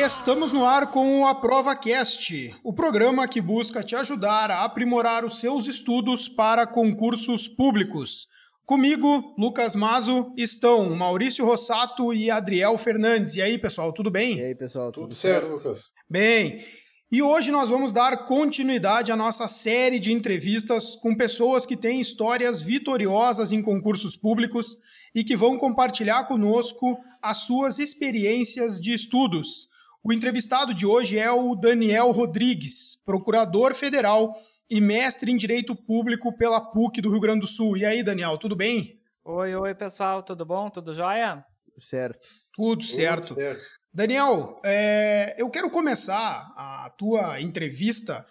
Estamos 0.00 0.52
no 0.52 0.64
ar 0.64 0.92
com 0.92 1.22
o 1.22 1.26
Aprova 1.26 1.74
Cast, 1.74 2.54
o 2.62 2.72
programa 2.72 3.26
que 3.26 3.40
busca 3.40 3.82
te 3.82 3.96
ajudar 3.96 4.48
a 4.48 4.64
aprimorar 4.64 5.24
os 5.24 5.40
seus 5.40 5.66
estudos 5.66 6.28
para 6.28 6.68
concursos 6.68 7.48
públicos. 7.48 8.28
Comigo, 8.64 9.34
Lucas 9.36 9.74
Mazo, 9.74 10.32
estão 10.36 10.88
Maurício 10.94 11.44
Rossato 11.44 12.14
e 12.14 12.30
Adriel 12.30 12.78
Fernandes. 12.78 13.34
E 13.34 13.42
aí, 13.42 13.58
pessoal, 13.58 13.92
tudo 13.92 14.08
bem? 14.08 14.38
E 14.38 14.44
aí, 14.44 14.54
pessoal, 14.54 14.92
tudo, 14.92 15.08
tudo 15.08 15.14
certo, 15.14 15.48
Lucas? 15.48 15.86
Bem, 16.08 16.64
e 17.10 17.20
hoje 17.20 17.50
nós 17.50 17.68
vamos 17.68 17.90
dar 17.90 18.24
continuidade 18.24 19.10
à 19.10 19.16
nossa 19.16 19.48
série 19.48 19.98
de 19.98 20.12
entrevistas 20.12 20.94
com 20.94 21.16
pessoas 21.16 21.66
que 21.66 21.76
têm 21.76 22.00
histórias 22.00 22.62
vitoriosas 22.62 23.50
em 23.50 23.60
concursos 23.60 24.16
públicos 24.16 24.76
e 25.12 25.24
que 25.24 25.36
vão 25.36 25.58
compartilhar 25.58 26.24
conosco 26.24 26.96
as 27.20 27.38
suas 27.38 27.80
experiências 27.80 28.80
de 28.80 28.94
estudos. 28.94 29.67
O 30.02 30.12
entrevistado 30.12 30.72
de 30.72 30.86
hoje 30.86 31.18
é 31.18 31.30
o 31.30 31.56
Daniel 31.56 32.12
Rodrigues, 32.12 32.96
procurador 33.04 33.74
federal 33.74 34.32
e 34.70 34.80
mestre 34.80 35.30
em 35.30 35.36
Direito 35.36 35.74
Público 35.74 36.36
pela 36.36 36.60
PUC 36.60 37.00
do 37.00 37.10
Rio 37.10 37.20
Grande 37.20 37.40
do 37.40 37.46
Sul. 37.48 37.76
E 37.76 37.84
aí, 37.84 38.02
Daniel, 38.02 38.38
tudo 38.38 38.54
bem? 38.54 39.00
Oi, 39.24 39.54
oi, 39.54 39.74
pessoal, 39.74 40.22
tudo 40.22 40.46
bom? 40.46 40.70
Tudo 40.70 40.94
jóia? 40.94 41.44
Tudo 41.64 41.84
certo. 41.84 42.28
Tudo 42.52 42.84
certo. 42.84 43.28
Tudo 43.28 43.40
certo. 43.40 43.60
Daniel, 43.92 44.60
é, 44.64 45.34
eu 45.36 45.50
quero 45.50 45.68
começar 45.68 46.52
a 46.56 46.90
tua 46.96 47.40
entrevista 47.40 48.24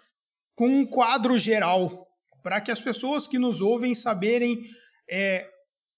com 0.54 0.66
um 0.66 0.86
quadro 0.86 1.38
geral, 1.38 2.06
para 2.42 2.60
que 2.60 2.70
as 2.70 2.80
pessoas 2.80 3.28
que 3.28 3.38
nos 3.38 3.60
ouvem 3.60 3.94
saberem 3.94 4.58
é, 5.10 5.46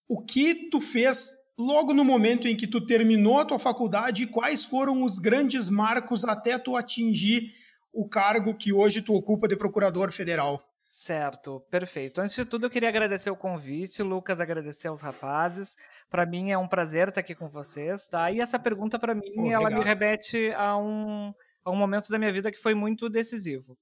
o 0.08 0.24
que 0.24 0.68
tu 0.68 0.80
fez 0.80 1.30
logo 1.60 1.94
no 1.94 2.04
momento 2.04 2.48
em 2.48 2.56
que 2.56 2.66
tu 2.66 2.84
terminou 2.84 3.38
a 3.38 3.44
tua 3.44 3.58
faculdade 3.58 4.26
quais 4.26 4.64
foram 4.64 5.04
os 5.04 5.18
grandes 5.18 5.68
marcos 5.68 6.24
até 6.24 6.58
tu 6.58 6.76
atingir 6.76 7.50
o 7.92 8.08
cargo 8.08 8.54
que 8.54 8.72
hoje 8.72 9.02
tu 9.02 9.14
ocupa 9.14 9.46
de 9.46 9.56
procurador 9.56 10.12
federal. 10.12 10.60
Certo, 10.86 11.60
perfeito. 11.70 12.20
Antes 12.20 12.34
de 12.34 12.44
tudo, 12.44 12.66
eu 12.66 12.70
queria 12.70 12.88
agradecer 12.88 13.30
o 13.30 13.36
convite, 13.36 14.02
Lucas, 14.02 14.40
agradecer 14.40 14.88
aos 14.88 15.00
rapazes. 15.00 15.76
Para 16.10 16.26
mim 16.26 16.50
é 16.50 16.58
um 16.58 16.66
prazer 16.66 17.08
estar 17.08 17.20
aqui 17.20 17.32
com 17.32 17.46
vocês, 17.46 18.08
tá? 18.08 18.28
E 18.32 18.40
essa 18.40 18.58
pergunta 18.58 18.98
para 18.98 19.14
mim, 19.14 19.32
oh, 19.36 19.50
ela 19.52 19.70
me 19.70 19.80
remete 19.84 20.52
a 20.56 20.76
um, 20.76 21.32
a 21.64 21.70
um 21.70 21.76
momento 21.76 22.08
da 22.08 22.18
minha 22.18 22.32
vida 22.32 22.50
que 22.50 22.58
foi 22.58 22.74
muito 22.74 23.08
decisivo. 23.08 23.78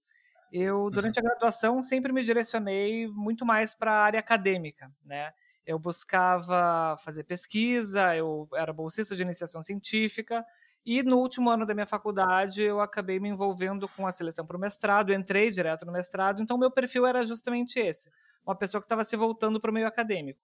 Eu, 0.53 0.83
uhum. 0.83 0.91
durante 0.91 1.19
a 1.19 1.23
graduação, 1.23 1.81
sempre 1.81 2.12
me 2.12 2.23
direcionei 2.23 3.06
muito 3.09 3.47
mais 3.47 3.75
para 3.75 3.91
a 3.91 4.05
área 4.05 4.21
acadêmica, 4.21 4.91
né? 5.03 5.31
Eu 5.69 5.78
buscava 5.78 6.97
fazer 7.05 7.24
pesquisa, 7.24 8.16
eu 8.16 8.48
era 8.55 8.72
bolsista 8.72 9.14
de 9.14 9.22
iniciação 9.22 9.62
científica, 9.62 10.42
e 10.84 11.02
no 11.02 11.19
último 11.19 11.50
ano 11.50 11.66
da 11.66 11.75
minha 11.75 11.84
faculdade, 11.84 12.62
eu 12.62 12.80
acabei 12.80 13.20
me 13.20 13.28
envolvendo 13.28 13.86
com 13.88 14.06
a 14.06 14.10
seleção 14.10 14.47
para 14.47 14.56
o 14.56 14.60
mestrado, 14.60 15.12
entrei 15.12 15.50
direto 15.50 15.84
no 15.84 15.92
mestrado, 15.92 16.41
então 16.41 16.56
meu 16.56 16.70
perfil 16.70 17.06
era 17.06 17.22
justamente 17.27 17.78
esse, 17.78 18.10
uma 18.47 18.56
pessoa 18.56 18.80
que 18.80 18.86
estava 18.86 19.05
se 19.05 19.14
voltando 19.14 19.60
para 19.60 19.70
o 19.70 19.75
meio 19.75 19.86
acadêmico. 19.86 20.41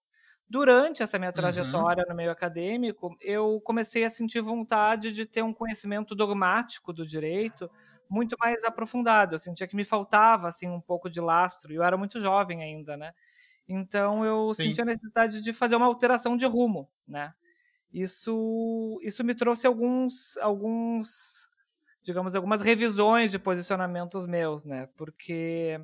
Durante 0.47 1.03
essa 1.03 1.19
minha 1.19 1.31
uhum. 1.31 1.35
trajetória 1.35 2.03
uhum. 2.03 2.11
no 2.11 2.15
meio 2.15 2.31
acadêmico, 2.31 3.17
eu 3.19 3.63
comecei 3.65 4.05
a 4.05 4.11
sentir 4.11 4.43
vontade 4.43 5.11
de 5.11 5.25
ter 5.25 5.43
um 5.43 5.55
conhecimento 5.55 6.15
dogmático 6.15 6.93
do 6.93 7.07
direito 7.07 7.71
muito 8.11 8.37
mais 8.39 8.63
aprofundado. 8.63 9.37
Eu 9.37 9.39
sentia 9.39 9.67
que 9.67 9.75
me 9.75 9.87
faltava 9.87 10.49
assim 10.49 10.69
um 10.69 10.83
pouco 10.83 11.09
de 11.09 11.19
lastro, 11.19 11.73
e 11.73 11.77
eu 11.77 11.83
era 11.83 11.97
muito 11.97 12.21
jovem 12.21 12.63
ainda, 12.63 12.95
né? 12.95 13.15
Então 13.69 14.25
eu 14.25 14.53
Sim. 14.53 14.69
sentia 14.69 14.85
a 14.85 14.87
necessidade 14.87 15.43
de 15.43 15.53
fazer 15.53 15.77
uma 15.77 15.87
alteração 15.87 16.37
de 16.37 16.47
rumo, 16.47 16.89
né? 17.07 17.33
isso, 17.95 18.99
isso 19.03 19.23
me 19.23 19.35
trouxe 19.35 19.69
alguns, 19.69 20.37
alguns, 20.39 21.49
digamos, 22.03 22.35
algumas 22.35 22.61
revisões 22.61 23.31
de 23.31 23.39
posicionamentos 23.39 24.27
meus, 24.27 24.65
né? 24.65 24.89
Porque 24.97 25.81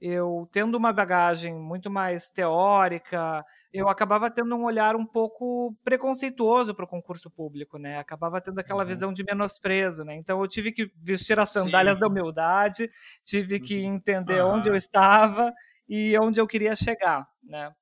eu 0.00 0.48
tendo 0.50 0.74
uma 0.76 0.92
bagagem 0.92 1.54
muito 1.54 1.88
mais 1.88 2.28
teórica, 2.28 3.44
eu 3.72 3.88
acabava 3.88 4.28
tendo 4.28 4.56
um 4.56 4.64
olhar 4.64 4.96
um 4.96 5.06
pouco 5.06 5.72
preconceituoso 5.84 6.74
para 6.74 6.84
o 6.84 6.88
concurso 6.88 7.30
público, 7.30 7.78
né? 7.78 7.98
Acabava 7.98 8.40
tendo 8.40 8.58
aquela 8.58 8.82
uhum. 8.82 8.88
visão 8.88 9.12
de 9.12 9.22
menosprezo, 9.22 10.02
né? 10.04 10.16
Então 10.16 10.40
eu 10.40 10.48
tive 10.48 10.72
que 10.72 10.90
vestir 11.00 11.38
as 11.38 11.50
sandálias 11.50 11.94
Sim. 11.94 12.00
da 12.00 12.08
humildade, 12.08 12.90
tive 13.22 13.60
que 13.60 13.86
uhum. 13.86 13.94
entender 13.94 14.42
uhum. 14.42 14.56
onde 14.56 14.68
eu 14.68 14.74
estava 14.74 15.52
e 15.88 16.16
onde 16.18 16.40
eu 16.40 16.46
queria 16.46 16.74
chegar, 16.74 17.26
né? 17.42 17.72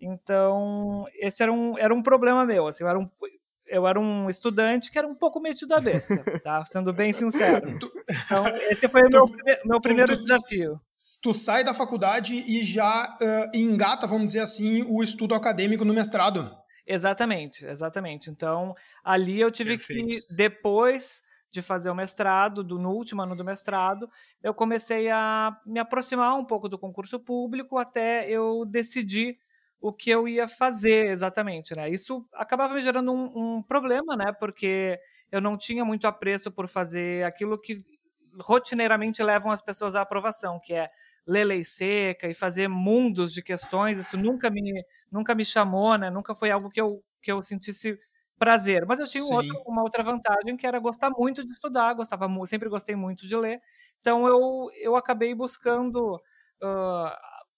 Então, 0.00 1.06
esse 1.14 1.42
era 1.42 1.52
um, 1.52 1.78
era 1.78 1.94
um 1.94 2.02
problema 2.02 2.44
meu. 2.44 2.66
Assim, 2.66 2.82
eu, 2.82 2.88
era 2.88 2.98
um, 2.98 3.06
eu 3.66 3.86
era 3.86 4.00
um 4.00 4.28
estudante 4.28 4.90
que 4.90 4.98
era 4.98 5.06
um 5.06 5.14
pouco 5.14 5.40
metido 5.40 5.72
a 5.74 5.80
besta, 5.80 6.24
tá? 6.42 6.64
Sendo 6.64 6.92
bem 6.92 7.12
sincero. 7.12 7.70
Então, 7.70 8.46
esse 8.68 8.88
foi 8.88 9.02
o 9.02 9.10
meu, 9.10 9.26
meu 9.64 9.80
primeiro 9.80 10.20
desafio. 10.20 10.80
Tu 11.22 11.34
sai 11.34 11.62
da 11.62 11.72
faculdade 11.72 12.34
e 12.34 12.64
já 12.64 13.16
uh, 13.20 13.56
engata, 13.56 14.06
vamos 14.06 14.26
dizer 14.26 14.40
assim, 14.40 14.84
o 14.88 15.02
estudo 15.02 15.34
acadêmico 15.34 15.84
no 15.84 15.94
mestrado. 15.94 16.56
Exatamente, 16.86 17.64
exatamente. 17.64 18.28
Então, 18.28 18.74
ali 19.04 19.40
eu 19.40 19.50
tive 19.52 19.76
Perfeito. 19.78 20.06
que, 20.06 20.34
depois 20.34 21.22
de 21.52 21.60
fazer 21.60 21.90
o 21.90 21.94
mestrado, 21.94 22.64
do, 22.64 22.78
no 22.78 22.90
último 22.90 23.20
ano 23.20 23.36
do 23.36 23.44
mestrado, 23.44 24.10
eu 24.42 24.54
comecei 24.54 25.10
a 25.10 25.54
me 25.66 25.78
aproximar 25.78 26.34
um 26.34 26.44
pouco 26.44 26.66
do 26.66 26.78
concurso 26.78 27.20
público 27.20 27.76
até 27.76 28.28
eu 28.28 28.64
decidir 28.64 29.38
o 29.78 29.92
que 29.92 30.08
eu 30.08 30.26
ia 30.26 30.48
fazer 30.48 31.10
exatamente, 31.10 31.74
né? 31.74 31.90
Isso 31.90 32.26
acabava 32.32 32.72
me 32.72 32.80
gerando 32.80 33.12
um, 33.12 33.56
um, 33.56 33.62
problema, 33.62 34.16
né? 34.16 34.32
Porque 34.32 34.98
eu 35.30 35.40
não 35.42 35.58
tinha 35.58 35.84
muito 35.84 36.06
apreço 36.06 36.50
por 36.50 36.66
fazer 36.68 37.24
aquilo 37.26 37.60
que 37.60 37.76
rotineiramente 38.40 39.22
levam 39.22 39.52
as 39.52 39.60
pessoas 39.60 39.94
à 39.94 40.00
aprovação, 40.00 40.58
que 40.58 40.72
é 40.72 40.88
ler 41.26 41.44
lei 41.44 41.64
seca 41.64 42.28
e 42.28 42.34
fazer 42.34 42.66
mundos 42.66 43.30
de 43.34 43.42
questões. 43.42 43.98
Isso 43.98 44.16
nunca 44.16 44.48
me, 44.48 44.82
nunca 45.10 45.34
me 45.34 45.44
chamou, 45.44 45.98
né? 45.98 46.08
Nunca 46.08 46.34
foi 46.34 46.50
algo 46.50 46.70
que 46.70 46.80
eu, 46.80 47.04
que 47.20 47.30
eu 47.30 47.42
sentisse 47.42 47.98
prazer. 48.42 48.84
Mas 48.84 48.98
eu 48.98 49.06
tinha 49.06 49.22
um 49.24 49.32
outro, 49.32 49.62
uma 49.64 49.82
outra 49.82 50.02
vantagem 50.02 50.56
que 50.56 50.66
era 50.66 50.80
gostar 50.80 51.10
muito 51.16 51.44
de 51.46 51.52
estudar, 51.52 51.94
gostava 51.94 52.28
sempre 52.44 52.68
gostei 52.68 52.96
muito 52.96 53.24
de 53.24 53.36
ler. 53.36 53.60
Então 54.00 54.26
eu, 54.26 54.68
eu 54.80 54.96
acabei 54.96 55.32
buscando 55.32 56.16
uh, 56.16 57.10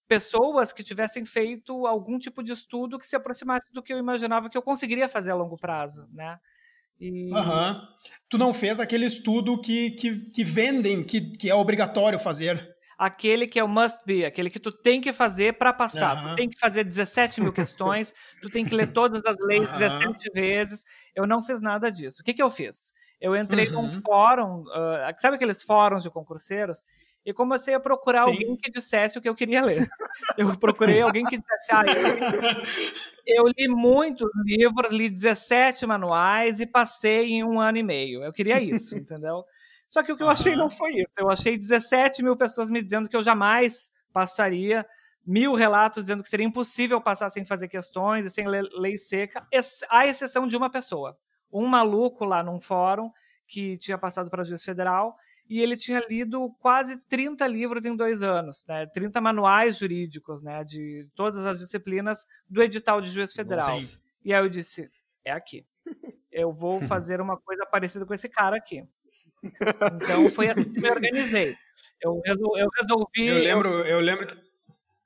pessoas 0.07 0.75
que 0.75 0.85
tivessem 0.85 1.25
feito 1.25 1.87
algum 1.87 2.19
tipo 2.19 2.43
de 2.43 2.53
estudo 2.53 2.99
que 2.99 3.07
se 3.07 3.17
aproximasse 3.17 3.73
do 3.73 3.83
que 3.83 3.95
eu 3.95 3.99
imaginava 3.99 4.51
que 4.51 4.59
eu 4.59 4.63
conseguiria 4.63 5.09
fazer 5.09 5.31
a 5.31 5.35
longo 5.35 5.57
prazo, 5.57 6.07
né? 6.13 6.39
E... 7.01 7.33
Uhum. 7.33 7.81
Tu 8.29 8.37
não 8.37 8.53
fez 8.53 8.79
aquele 8.79 9.07
estudo 9.07 9.59
que, 9.59 9.93
que, 9.93 10.19
que 10.33 10.45
vendem, 10.45 11.03
que, 11.03 11.31
que 11.31 11.49
é 11.49 11.55
obrigatório 11.55 12.19
fazer? 12.19 12.74
Aquele 12.99 13.47
que 13.47 13.59
é 13.59 13.65
o 13.65 13.69
must 13.69 13.99
be, 14.07 14.25
aquele 14.25 14.51
que 14.51 14.61
tu 14.61 14.71
tem 14.71 15.01
que 15.01 15.13
fazer 15.13 15.55
para 15.55 15.73
passar. 15.73 16.17
Uhum. 16.17 16.31
Tu 16.31 16.35
tem 16.37 16.49
que 16.49 16.59
fazer 16.59 16.85
17 16.85 17.41
mil 17.41 17.53
questões, 17.53 18.15
tu 18.41 18.49
tem 18.49 18.65
que 18.65 18.75
ler 18.75 18.93
todas 18.93 19.25
as 19.25 19.37
leis 19.41 19.67
uhum. 19.69 19.79
17 19.79 20.31
vezes. 20.33 20.85
Eu 21.15 21.27
não 21.27 21.43
fiz 21.43 21.61
nada 21.61 21.91
disso. 21.91 22.23
O 22.23 22.25
que, 22.25 22.35
que 22.35 22.43
eu 22.43 22.51
fiz? 22.51 22.93
Eu 23.21 23.37
entrei 23.37 23.71
num 23.71 23.85
uhum. 23.85 23.93
fórum, 23.93 24.63
uh, 24.63 25.15
sabe 25.19 25.37
aqueles 25.37 25.63
fóruns 25.63 26.03
de 26.03 26.11
concurseiros? 26.11 26.85
e 27.25 27.33
comecei 27.33 27.75
a 27.75 27.81
procurar 27.81 28.25
Sim. 28.25 28.31
alguém 28.31 28.57
que 28.57 28.71
dissesse 28.71 29.19
o 29.19 29.23
que 29.23 29.29
eu 29.29 29.35
queria 29.35 29.65
ler. 29.65 29.89
Eu 30.39 30.57
procurei 30.57 31.01
alguém 31.01 31.25
que 31.25 31.37
dissesse, 31.37 31.73
ah, 31.73 31.83
eu, 33.27 33.45
eu 33.45 33.53
li 33.57 33.69
muitos 33.69 34.29
livros, 34.45 34.93
li 34.93 35.09
17 35.09 35.87
manuais 35.87 36.61
e 36.61 36.67
passei 36.67 37.31
em 37.31 37.45
um 37.45 37.61
ano 37.61 37.79
e 37.79 37.83
meio. 37.83 38.23
Eu 38.23 38.33
queria 38.33 38.61
isso, 38.61 38.97
entendeu? 38.97 39.45
Só 39.95 40.03
que 40.03 40.11
o 40.11 40.17
que 40.17 40.25
eu 40.25 40.29
achei 40.29 40.57
não 40.57 40.69
foi 40.69 40.95
isso. 40.95 41.15
Eu 41.17 41.31
achei 41.31 41.57
17 41.57 42.21
mil 42.21 42.37
pessoas 42.37 42.69
me 42.69 42.81
dizendo 42.81 43.09
que 43.09 43.15
eu 43.15 43.23
jamais 43.23 43.93
passaria, 44.13 44.85
mil 45.25 45.55
relatos 45.55 46.03
dizendo 46.03 46.21
que 46.21 46.29
seria 46.29 46.45
impossível 46.45 47.01
passar 47.01 47.31
sem 47.31 47.45
fazer 47.45 47.69
questões 47.69 48.27
e 48.27 48.31
sem 48.31 48.45
lei 48.49 48.97
seca, 48.97 49.47
à 49.89 50.05
exceção 50.05 50.49
de 50.49 50.57
uma 50.57 50.69
pessoa. 50.69 51.17
Um 51.53 51.69
maluco 51.69 52.25
lá 52.25 52.43
num 52.43 52.61
fórum 52.61 53.09
que 53.47 53.79
tinha 53.79 53.97
passado 53.97 54.29
para 54.29 54.43
juiz 54.43 54.65
federal 54.65 55.15
e 55.49 55.61
ele 55.63 55.77
tinha 55.77 56.05
lido 56.11 56.53
quase 56.59 56.99
30 57.07 57.47
livros 57.47 57.85
em 57.85 57.95
dois 57.95 58.25
anos, 58.25 58.65
né? 58.67 58.87
30 58.93 59.21
manuais 59.21 59.79
jurídicos, 59.79 60.43
né? 60.43 60.65
De 60.65 61.09
todas 61.15 61.47
as 61.47 61.61
disciplinas 61.61 62.27
do 62.51 62.61
edital 62.61 63.01
de 63.01 63.13
juiz 63.13 63.33
federal. 63.33 63.79
Sim. 63.79 63.89
E 64.25 64.35
aí 64.35 64.43
eu 64.43 64.49
disse: 64.49 64.91
é 65.25 65.31
aqui. 65.31 65.65
Eu 66.33 66.51
vou 66.51 66.81
fazer 66.83 67.21
uma 67.21 67.37
coisa 67.37 67.65
parecida 67.65 68.05
com 68.05 68.13
esse 68.13 68.29
cara 68.29 68.57
aqui. 68.57 68.85
Então 70.03 70.31
foi 70.31 70.49
assim 70.49 70.65
que 70.65 70.81
me 70.81 70.91
organizei. 70.91 71.57
Eu, 72.01 72.21
eu 72.27 72.69
resolvi. 72.77 73.27
Eu 73.27 73.39
lembro, 73.39 73.69
eu 73.83 74.01
lembro 74.01 74.27
que 74.27 74.37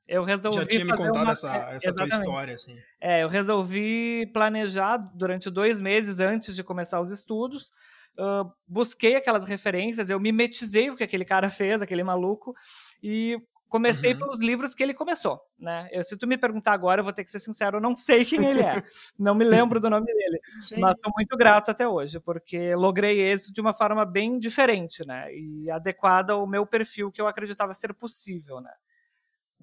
eu 0.07 0.25
resolvi 0.25 0.59
já 0.59 0.67
tinha 0.67 0.85
me 0.87 0.97
contado 0.97 1.23
uma... 1.23 1.33
essa, 1.33 1.55
essa 1.73 1.95
tua 1.95 2.07
história, 2.07 2.55
assim. 2.55 2.75
É, 2.99 3.23
eu 3.23 3.29
resolvi 3.29 4.27
planejar 4.33 4.97
durante 5.15 5.51
dois 5.51 5.81
meses 5.81 6.19
antes 6.19 6.57
de 6.57 6.65
começar 6.65 6.99
os 6.99 7.11
estudos 7.11 7.73
uh, 8.19 8.51
busquei 8.67 9.17
aquelas 9.17 9.45
referências, 9.47 10.11
eu 10.11 10.21
mimetizei 10.21 10.91
o 10.91 10.97
que 10.97 11.05
aquele 11.05 11.25
cara 11.25 11.49
fez, 11.49 11.81
aquele 11.81 12.03
maluco, 12.03 12.55
e 13.03 13.37
comecei 13.69 14.13
uhum. 14.13 14.19
pelos 14.19 14.41
livros 14.41 14.75
que 14.75 14.83
ele 14.83 14.95
começou, 14.95 15.41
né? 15.59 15.89
Eu, 15.93 16.03
se 16.03 16.17
tu 16.17 16.27
me 16.27 16.39
perguntar 16.39 16.73
agora, 16.73 17.01
eu 17.01 17.05
vou 17.05 17.13
ter 17.13 17.25
que 17.25 17.31
ser 17.31 17.39
sincero, 17.39 17.77
eu 17.77 17.81
não 17.81 17.95
sei 17.95 18.25
quem 18.25 18.45
ele 18.45 18.61
é. 18.61 18.83
não 19.19 19.35
me 19.35 19.45
lembro 19.45 19.79
do 19.79 19.91
nome 19.91 20.07
dele. 20.07 20.41
Sim. 20.61 20.81
Mas 20.81 20.99
sou 21.03 21.13
muito 21.15 21.37
grato 21.37 21.71
até 21.71 21.87
hoje, 21.87 22.19
porque 22.21 22.75
logrei 22.75 23.21
êxito 23.21 23.53
de 23.53 23.61
uma 23.61 23.75
forma 23.75 24.05
bem 24.05 24.39
diferente, 24.39 25.07
né? 25.07 25.33
E 25.33 25.71
adequada 25.71 26.33
ao 26.33 26.47
meu 26.47 26.67
perfil 26.67 27.13
que 27.13 27.21
eu 27.21 27.27
acreditava 27.27 27.75
ser 27.75 27.93
possível, 27.93 28.61
né? 28.61 28.73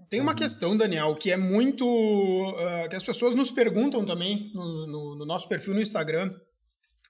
Tem 0.10 0.22
uma 0.22 0.32
uhum. 0.32 0.38
questão, 0.38 0.78
Daniel, 0.78 1.16
que 1.16 1.32
é 1.32 1.38
muito. 1.38 1.86
Uh, 1.86 2.90
que 2.90 2.96
as 2.96 3.04
pessoas 3.04 3.34
nos 3.34 3.50
perguntam 3.50 4.06
também 4.06 4.52
no, 4.54 4.88
no, 4.88 5.16
no, 5.16 5.26
nosso 5.26 5.48
perfil 5.48 5.74
no 5.74 5.82
Instagram, 5.82 6.34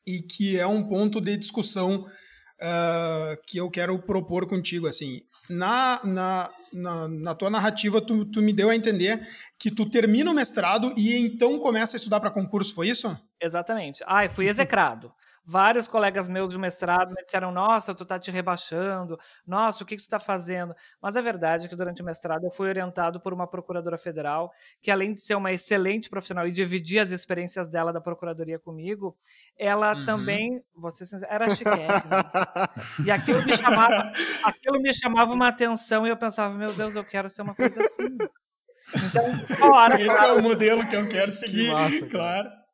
e 0.05 0.21
que 0.21 0.57
é 0.57 0.67
um 0.67 0.87
ponto 0.87 1.19
de 1.19 1.35
discussão 1.35 2.01
uh, 2.01 3.41
que 3.47 3.57
eu 3.57 3.69
quero 3.69 3.99
propor 4.03 4.47
contigo. 4.47 4.87
Assim, 4.87 5.21
na, 5.49 5.99
na, 6.03 6.49
na, 6.73 7.07
na, 7.07 7.35
tua 7.35 7.49
narrativa, 7.49 8.01
tu, 8.01 8.25
tu 8.25 8.41
me 8.41 8.53
deu 8.53 8.69
a 8.69 8.75
entender 8.75 9.25
que 9.59 9.69
tu 9.69 9.87
termina 9.87 10.31
o 10.31 10.33
mestrado 10.33 10.93
e 10.97 11.15
então 11.17 11.59
começa 11.59 11.95
a 11.95 11.99
estudar 11.99 12.19
para 12.19 12.31
concurso, 12.31 12.73
foi 12.73 12.89
isso? 12.89 13.15
Exatamente. 13.41 14.03
Ah, 14.07 14.27
fui 14.27 14.47
execrado. 14.47 15.13
Vários 15.47 15.87
colegas 15.87 16.27
meus 16.27 16.49
de 16.49 16.57
mestrado 16.57 17.13
me 17.13 17.23
disseram: 17.23 17.51
Nossa, 17.51 17.93
tu 17.93 18.03
tá 18.03 18.17
te 18.17 18.31
rebaixando, 18.31 19.19
nossa, 19.45 19.83
o 19.83 19.85
que, 19.85 19.95
que 19.95 20.03
tu 20.03 20.09
tá 20.09 20.17
fazendo? 20.17 20.75
Mas 20.99 21.15
a 21.15 21.21
verdade 21.21 21.65
é 21.65 21.69
que 21.69 21.75
durante 21.75 22.01
o 22.01 22.05
mestrado 22.05 22.43
eu 22.43 22.49
fui 22.49 22.67
orientado 22.67 23.19
por 23.19 23.31
uma 23.31 23.45
procuradora 23.45 23.97
federal 23.97 24.51
que, 24.81 24.89
além 24.89 25.11
de 25.11 25.19
ser 25.19 25.35
uma 25.35 25.51
excelente 25.51 26.09
profissional 26.09 26.47
e 26.47 26.51
dividir 26.51 26.99
as 26.99 27.11
experiências 27.11 27.69
dela 27.69 27.93
da 27.93 28.01
procuradoria 28.01 28.57
comigo, 28.57 29.15
ela 29.55 29.95
uhum. 29.95 30.05
também, 30.05 30.63
você 30.75 31.03
era 31.27 31.47
chiquete. 31.53 32.07
e 33.05 33.11
aquilo 33.11 33.45
me, 33.45 33.55
chamava, 33.55 34.11
aquilo 34.43 34.81
me 34.81 34.93
chamava 34.93 35.31
uma 35.31 35.49
atenção 35.49 36.07
e 36.07 36.09
eu 36.09 36.17
pensava: 36.17 36.55
Meu 36.55 36.73
Deus, 36.73 36.95
eu 36.95 37.03
quero 37.03 37.29
ser 37.29 37.43
uma 37.43 37.53
coisa 37.53 37.81
assim. 37.81 38.17
Então, 38.95 39.71
hora, 39.71 40.01
Esse 40.01 40.23
é 40.23 40.33
o 40.33 40.41
modelo 40.41 40.87
que 40.87 40.95
eu 40.95 41.07
quero 41.07 41.33
seguir, 41.33 41.67
que 41.67 41.71
massa, 41.71 42.05
claro. 42.07 42.64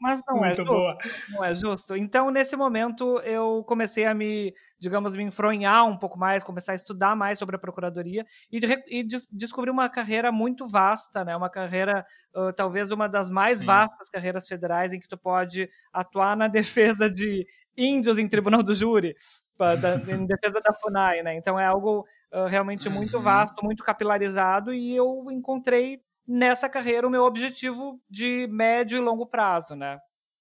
Mas 0.00 0.22
não 0.26 0.44
é 0.44 0.54
Muito 0.54 0.62
é 0.62 0.64
justo. 0.64 0.72
Boa. 0.72 0.98
Não 1.30 1.44
é 1.44 1.54
justo. 1.54 1.96
Então, 1.96 2.30
nesse 2.30 2.56
momento, 2.56 3.18
eu 3.20 3.64
comecei 3.66 4.04
a 4.04 4.14
me, 4.14 4.54
digamos, 4.78 5.16
me 5.16 5.24
enfronhar 5.24 5.84
um 5.86 5.96
pouco 5.96 6.16
mais, 6.18 6.44
começar 6.44 6.72
a 6.72 6.76
estudar 6.76 7.16
mais 7.16 7.38
sobre 7.38 7.56
a 7.56 7.58
procuradoria 7.58 8.24
e, 8.50 8.60
e 8.88 9.02
des 9.02 9.26
descobrir 9.30 9.70
uma 9.70 9.88
carreira 9.88 10.30
muito 10.30 10.66
vasta, 10.68 11.24
né? 11.24 11.36
Uma 11.36 11.50
carreira, 11.50 12.06
uh, 12.34 12.52
talvez 12.52 12.92
uma 12.92 13.08
das 13.08 13.30
mais 13.30 13.60
Sim. 13.60 13.66
vastas 13.66 14.08
carreiras 14.08 14.46
federais 14.46 14.92
em 14.92 15.00
que 15.00 15.08
tu 15.08 15.18
pode 15.18 15.68
atuar 15.92 16.36
na 16.36 16.46
defesa 16.48 17.10
de 17.10 17.44
índios 17.76 18.18
em 18.18 18.28
tribunal 18.28 18.62
do 18.62 18.74
júri, 18.74 19.14
pra, 19.56 19.74
da, 19.74 19.96
em 19.96 20.26
defesa 20.26 20.60
da 20.60 20.72
FUNAI, 20.74 21.22
né? 21.22 21.36
Então 21.36 21.58
é 21.58 21.66
algo 21.66 22.04
uh, 22.32 22.46
realmente 22.46 22.88
muito 22.88 23.16
uhum. 23.16 23.22
vasto, 23.22 23.64
muito 23.64 23.82
capilarizado 23.82 24.72
e 24.72 24.94
eu 24.94 25.26
encontrei 25.30 26.00
nessa 26.28 26.68
carreira 26.68 27.06
o 27.06 27.10
meu 27.10 27.24
objetivo 27.24 27.98
de 28.10 28.46
médio 28.48 28.98
e 28.98 29.00
longo 29.00 29.26
prazo, 29.26 29.74
né? 29.74 29.98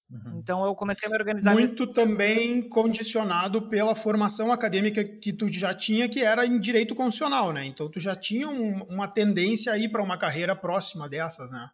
Uhum. 0.10 0.40
Então 0.40 0.66
eu 0.66 0.76
comecei 0.76 1.08
a 1.08 1.10
me 1.10 1.18
organizar. 1.18 1.54
Muito 1.54 1.86
nesse... 1.86 1.94
também 1.94 2.68
condicionado 2.68 3.68
pela 3.70 3.96
formação 3.96 4.52
acadêmica 4.52 5.04
que 5.04 5.34
tu 5.34 5.52
já 5.52 5.74
tinha, 5.74 6.08
que 6.08 6.24
era 6.24 6.46
em 6.46 6.60
direito 6.60 6.96
constitucional, 6.96 7.52
né? 7.52 7.66
Então 7.66 7.90
tu 7.90 8.00
já 8.00 8.16
tinha 8.16 8.48
um, 8.48 8.84
uma 8.84 9.08
tendência 9.08 9.72
aí 9.72 9.90
para 9.90 10.04
uma 10.04 10.18
carreira 10.18 10.56
próxima 10.56 11.10
dessas, 11.10 11.52
né? 11.52 11.70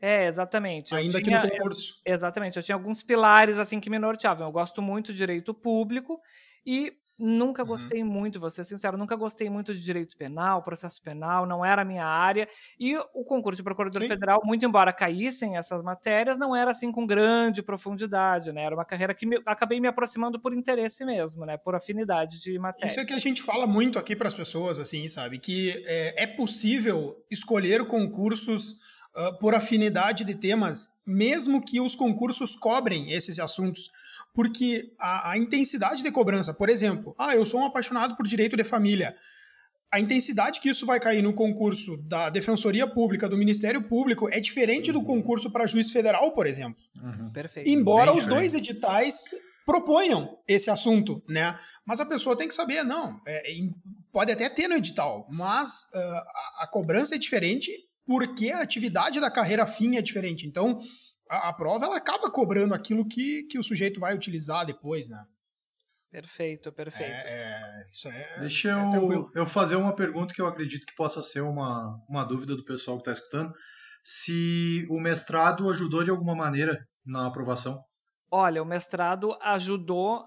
É, 0.00 0.26
exatamente. 0.26 0.94
Ainda 0.94 1.20
tinha, 1.20 1.40
que 1.40 1.46
no 1.46 1.52
concurso. 1.52 2.00
Eu, 2.04 2.14
exatamente. 2.14 2.56
Eu 2.56 2.62
tinha 2.62 2.76
alguns 2.76 3.02
pilares 3.02 3.58
assim 3.58 3.80
que 3.80 3.90
me 3.90 3.98
norteavam. 3.98 4.46
Eu 4.46 4.52
gosto 4.52 4.80
muito 4.80 5.12
de 5.12 5.18
direito 5.18 5.52
público 5.52 6.20
e 6.64 6.92
Nunca 7.18 7.62
uhum. 7.62 7.68
gostei 7.68 8.02
uhum. 8.02 8.08
muito, 8.08 8.38
vou 8.38 8.48
ser 8.48 8.64
sincero, 8.64 8.96
nunca 8.96 9.16
gostei 9.16 9.50
muito 9.50 9.74
de 9.74 9.82
direito 9.82 10.16
penal, 10.16 10.62
processo 10.62 11.02
penal, 11.02 11.46
não 11.46 11.64
era 11.64 11.82
a 11.82 11.84
minha 11.84 12.04
área. 12.04 12.48
E 12.78 12.96
o 12.96 13.24
concurso 13.24 13.56
de 13.56 13.64
procurador 13.64 14.02
Sim. 14.02 14.08
federal, 14.08 14.40
muito 14.44 14.64
embora 14.64 14.92
caíssem 14.92 15.56
essas 15.56 15.82
matérias, 15.82 16.38
não 16.38 16.54
era 16.54 16.70
assim 16.70 16.92
com 16.92 17.04
grande 17.04 17.60
profundidade, 17.60 18.52
né? 18.52 18.62
Era 18.62 18.74
uma 18.74 18.84
carreira 18.84 19.12
que 19.14 19.26
me, 19.26 19.42
acabei 19.44 19.80
me 19.80 19.88
aproximando 19.88 20.38
por 20.38 20.54
interesse 20.54 21.04
mesmo, 21.04 21.44
né? 21.44 21.56
Por 21.56 21.74
afinidade 21.74 22.40
de 22.40 22.56
matéria. 22.56 22.88
Isso 22.88 23.00
é 23.00 23.04
que 23.04 23.14
a 23.14 23.18
gente 23.18 23.42
fala 23.42 23.66
muito 23.66 23.98
aqui 23.98 24.14
para 24.14 24.28
as 24.28 24.34
pessoas, 24.34 24.78
assim, 24.78 25.08
sabe? 25.08 25.38
Que 25.38 25.82
é, 25.86 26.22
é 26.22 26.26
possível 26.26 27.16
escolher 27.28 27.84
concursos 27.86 28.72
uh, 29.16 29.36
por 29.40 29.54
afinidade 29.54 30.24
de 30.24 30.34
temas, 30.34 30.86
mesmo 31.06 31.64
que 31.64 31.80
os 31.80 31.94
concursos 31.94 32.54
cobrem 32.54 33.12
esses 33.12 33.38
assuntos 33.38 33.90
porque 34.34 34.92
a, 34.98 35.32
a, 35.32 35.38
intensidade 35.38 36.02
de 36.02 36.10
cobrança, 36.10 36.54
por 36.54 36.68
exemplo, 36.68 37.14
ah, 37.18 37.34
eu 37.34 37.44
sou 37.44 37.60
um 37.60 37.66
apaixonado 37.66 38.16
por 38.16 38.26
direito 38.26 38.56
de 38.56 38.64
família. 38.64 39.14
A 39.90 39.98
intensidade 39.98 40.60
que 40.60 40.68
isso 40.68 40.84
vai 40.84 41.00
cair 41.00 41.22
no 41.22 41.32
concurso 41.32 41.96
da 42.06 42.28
Defensoria 42.28 42.86
Pública, 42.86 43.28
do 43.28 43.38
Ministério 43.38 43.82
Público, 43.82 44.28
é 44.28 44.38
diferente 44.38 44.92
do 44.92 45.02
concurso 45.02 45.50
para 45.50 45.66
juiz 45.66 45.90
federal, 45.90 46.32
por 46.32 46.46
exemplo. 46.46 46.76
Uhum. 47.02 47.32
Perfeito. 47.32 47.68
Embora 47.68 48.10
Bem, 48.10 48.20
os 48.20 48.26
dois 48.26 48.54
editais 48.54 49.24
proponham 49.64 50.38
esse 50.46 50.70
assunto, 50.70 51.22
né? 51.28 51.54
Mas 51.86 52.00
a 52.00 52.06
pessoa 52.06 52.36
tem 52.36 52.48
que 52.48 52.54
saber, 52.54 52.84
não, 52.84 53.20
é, 53.26 53.42
pode 54.12 54.32
até 54.32 54.48
ter 54.48 54.68
no 54.68 54.74
edital, 54.74 55.26
mas 55.30 55.84
uh, 55.94 55.98
a, 55.98 56.64
a 56.64 56.68
cobrança 56.70 57.14
é 57.14 57.18
diferente 57.18 57.70
porque 58.06 58.50
a 58.50 58.62
atividade 58.62 59.20
da 59.20 59.30
carreira 59.30 59.66
fim 59.66 59.96
é 59.96 60.02
diferente. 60.02 60.46
Então, 60.46 60.78
a, 61.28 61.48
a, 61.48 61.52
prova 61.52 61.86
ela 61.86 61.96
acaba 61.96 62.30
cobrando 62.30 62.74
aquilo 62.74 63.06
que, 63.06 63.44
que 63.44 63.58
o 63.58 63.62
sujeito 63.62 64.00
vai 64.00 64.14
utilizar 64.14 64.66
depois, 64.66 65.08
né? 65.08 65.24
Perfeito, 66.10 66.72
perfeito. 66.72 67.12
É, 67.12 67.82
é, 67.82 67.90
isso 67.90 68.08
é, 68.08 68.40
Deixa 68.40 68.70
é 68.70 68.96
eu, 68.96 69.30
eu 69.34 69.46
fazer 69.46 69.76
uma 69.76 69.94
pergunta 69.94 70.32
que 70.32 70.40
eu 70.40 70.46
acredito 70.46 70.86
que 70.86 70.96
possa 70.96 71.22
ser 71.22 71.42
uma, 71.42 71.92
uma 72.08 72.24
dúvida 72.24 72.56
do 72.56 72.64
pessoal 72.64 72.96
que 72.96 73.02
está 73.02 73.12
escutando. 73.12 73.52
Se 74.02 74.86
o 74.88 74.98
mestrado 74.98 75.68
ajudou 75.68 76.02
de 76.02 76.10
alguma 76.10 76.34
maneira 76.34 76.78
na 77.04 77.26
aprovação? 77.26 77.82
Olha, 78.30 78.62
o 78.62 78.66
mestrado 78.66 79.36
ajudou 79.42 80.24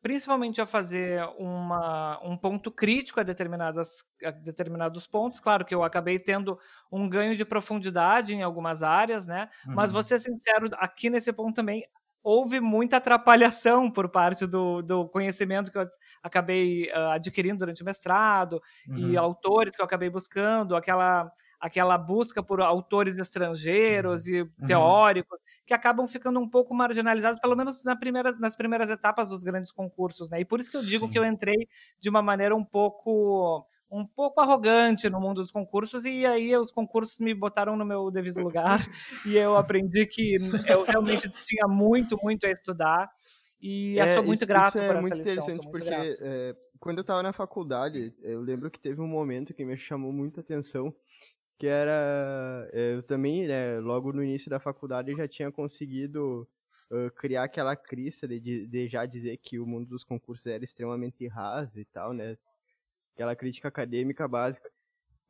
principalmente 0.00 0.60
a 0.60 0.66
fazer 0.66 1.22
uma, 1.38 2.20
um 2.22 2.36
ponto 2.36 2.70
crítico 2.70 3.20
a, 3.20 3.22
determinadas, 3.22 4.04
a 4.24 4.30
determinados 4.30 5.06
pontos. 5.06 5.40
Claro 5.40 5.64
que 5.64 5.74
eu 5.74 5.82
acabei 5.82 6.18
tendo 6.18 6.58
um 6.90 7.08
ganho 7.08 7.34
de 7.34 7.44
profundidade 7.44 8.34
em 8.34 8.42
algumas 8.42 8.82
áreas, 8.82 9.26
né? 9.26 9.48
Uhum. 9.66 9.74
Mas 9.74 9.92
vou 9.92 10.02
ser 10.02 10.18
sincero, 10.18 10.70
aqui 10.74 11.10
nesse 11.10 11.32
ponto 11.32 11.54
também 11.54 11.82
houve 12.22 12.60
muita 12.60 12.98
atrapalhação 12.98 13.90
por 13.90 14.08
parte 14.08 14.46
do, 14.46 14.82
do 14.82 15.08
conhecimento 15.08 15.70
que 15.72 15.78
eu 15.78 15.88
acabei 16.22 16.90
uh, 16.90 17.10
adquirindo 17.12 17.58
durante 17.58 17.82
o 17.82 17.84
mestrado 17.84 18.60
uhum. 18.88 18.98
e 18.98 19.16
autores 19.16 19.74
que 19.74 19.80
eu 19.80 19.86
acabei 19.86 20.10
buscando, 20.10 20.76
aquela 20.76 21.32
aquela 21.60 21.98
busca 21.98 22.42
por 22.42 22.60
autores 22.60 23.18
estrangeiros 23.18 24.26
uhum. 24.26 24.34
e 24.34 24.42
uhum. 24.42 24.66
teóricos 24.66 25.40
que 25.66 25.74
acabam 25.74 26.06
ficando 26.06 26.38
um 26.38 26.48
pouco 26.48 26.74
marginalizados, 26.74 27.40
pelo 27.40 27.56
menos 27.56 27.84
na 27.84 27.96
primeira, 27.96 28.32
nas 28.38 28.56
primeiras 28.56 28.88
etapas 28.90 29.28
dos 29.28 29.42
grandes 29.42 29.72
concursos, 29.72 30.30
né? 30.30 30.40
E 30.40 30.44
por 30.44 30.60
isso 30.60 30.70
que 30.70 30.76
eu 30.76 30.82
digo 30.82 31.06
Sim. 31.06 31.12
que 31.12 31.18
eu 31.18 31.24
entrei 31.24 31.56
de 32.00 32.08
uma 32.08 32.22
maneira 32.22 32.54
um 32.54 32.64
pouco 32.64 33.66
um 33.90 34.06
pouco 34.06 34.40
arrogante 34.40 35.08
no 35.08 35.20
mundo 35.20 35.40
dos 35.40 35.50
concursos 35.50 36.04
e 36.04 36.24
aí 36.26 36.54
os 36.56 36.70
concursos 36.70 37.18
me 37.20 37.34
botaram 37.34 37.76
no 37.76 37.84
meu 37.84 38.10
devido 38.10 38.40
lugar 38.40 38.78
e 39.26 39.36
eu 39.36 39.56
aprendi 39.56 40.06
que 40.06 40.36
eu 40.68 40.84
realmente 40.84 41.28
tinha 41.44 41.66
muito 41.66 42.18
muito 42.22 42.46
a 42.46 42.50
estudar 42.50 43.10
e 43.60 43.98
é, 43.98 44.02
eu 44.02 44.14
sou 44.14 44.22
muito 44.22 44.38
isso, 44.38 44.46
grato 44.46 44.76
isso 44.76 44.78
é 44.78 44.86
por 44.86 44.96
essa 44.96 45.14
lição. 45.14 45.32
Interessante 45.32 45.70
porque 45.70 46.14
é, 46.20 46.56
quando 46.78 46.98
eu 46.98 47.02
estava 47.02 47.22
na 47.22 47.32
faculdade, 47.32 48.14
eu 48.22 48.40
lembro 48.40 48.70
que 48.70 48.78
teve 48.78 49.00
um 49.00 49.06
momento 49.06 49.52
que 49.52 49.64
me 49.64 49.76
chamou 49.76 50.12
muita 50.12 50.40
atenção, 50.40 50.94
que 51.58 51.66
era 51.66 52.68
eh, 52.72 52.94
eu 52.94 53.02
também 53.02 53.46
né, 53.48 53.80
logo 53.80 54.12
no 54.12 54.22
início 54.22 54.48
da 54.48 54.60
faculdade 54.60 55.14
já 55.16 55.26
tinha 55.26 55.50
conseguido 55.50 56.48
uh, 56.90 57.10
criar 57.16 57.44
aquela 57.44 57.74
crista 57.74 58.28
de, 58.28 58.66
de, 58.66 58.88
já 58.88 59.04
dizer 59.04 59.36
que 59.38 59.58
o 59.58 59.66
mundo 59.66 59.86
dos 59.86 60.04
concursos 60.04 60.46
era 60.46 60.62
extremamente 60.62 61.26
raso 61.26 61.78
e 61.78 61.84
tal 61.84 62.12
né 62.12 62.38
aquela 63.14 63.34
crítica 63.34 63.66
acadêmica 63.66 64.28
básica. 64.28 64.70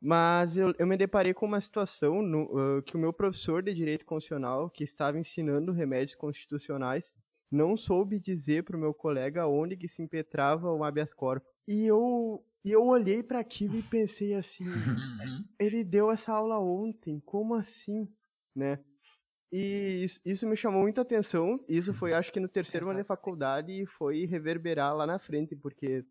Mas 0.01 0.55
eu, 0.55 0.73
eu 0.77 0.87
me 0.87 0.95
deparei 0.95 1.33
com 1.33 1.45
uma 1.45 1.59
situação 1.59 2.21
no, 2.21 2.43
uh, 2.43 2.81
que 2.83 2.95
o 2.95 2.99
meu 2.99 3.11
professor 3.11 3.63
de 3.63 3.73
direito 3.73 4.05
constitucional 4.05 4.69
que 4.69 4.83
estava 4.83 5.17
ensinando 5.17 5.73
remédios 5.73 6.15
constitucionais 6.15 7.13
não 7.51 7.75
soube 7.75 8.19
dizer 8.19 8.63
para 8.63 8.77
o 8.77 8.79
meu 8.79 8.93
colega 8.93 9.47
onde 9.47 9.75
que 9.75 9.87
se 9.87 10.01
impetrava 10.01 10.71
o 10.71 10.83
habeas 10.83 11.13
corpus. 11.13 11.49
E 11.67 11.85
eu 11.85 12.45
e 12.63 12.71
eu 12.71 12.85
olhei 12.85 13.23
para 13.23 13.39
aquilo 13.39 13.77
e 13.77 13.83
pensei 13.83 14.33
assim, 14.33 14.65
uhum. 14.65 15.45
ele 15.59 15.83
deu 15.83 16.11
essa 16.11 16.33
aula 16.33 16.59
ontem, 16.59 17.19
como 17.25 17.55
assim, 17.55 18.07
né? 18.55 18.79
E 19.51 20.03
isso, 20.03 20.19
isso 20.23 20.47
me 20.47 20.55
chamou 20.55 20.81
muita 20.81 21.01
atenção. 21.01 21.59
Isso 21.67 21.93
foi, 21.93 22.13
acho 22.13 22.31
que 22.31 22.39
no 22.39 22.47
terceiro 22.47 22.87
ano 22.87 23.01
de 23.01 23.07
faculdade 23.07 23.71
e 23.71 23.85
foi 23.87 24.25
reverberar 24.25 24.95
lá 24.95 25.07
na 25.07 25.17
frente, 25.17 25.55
porque 25.55 26.05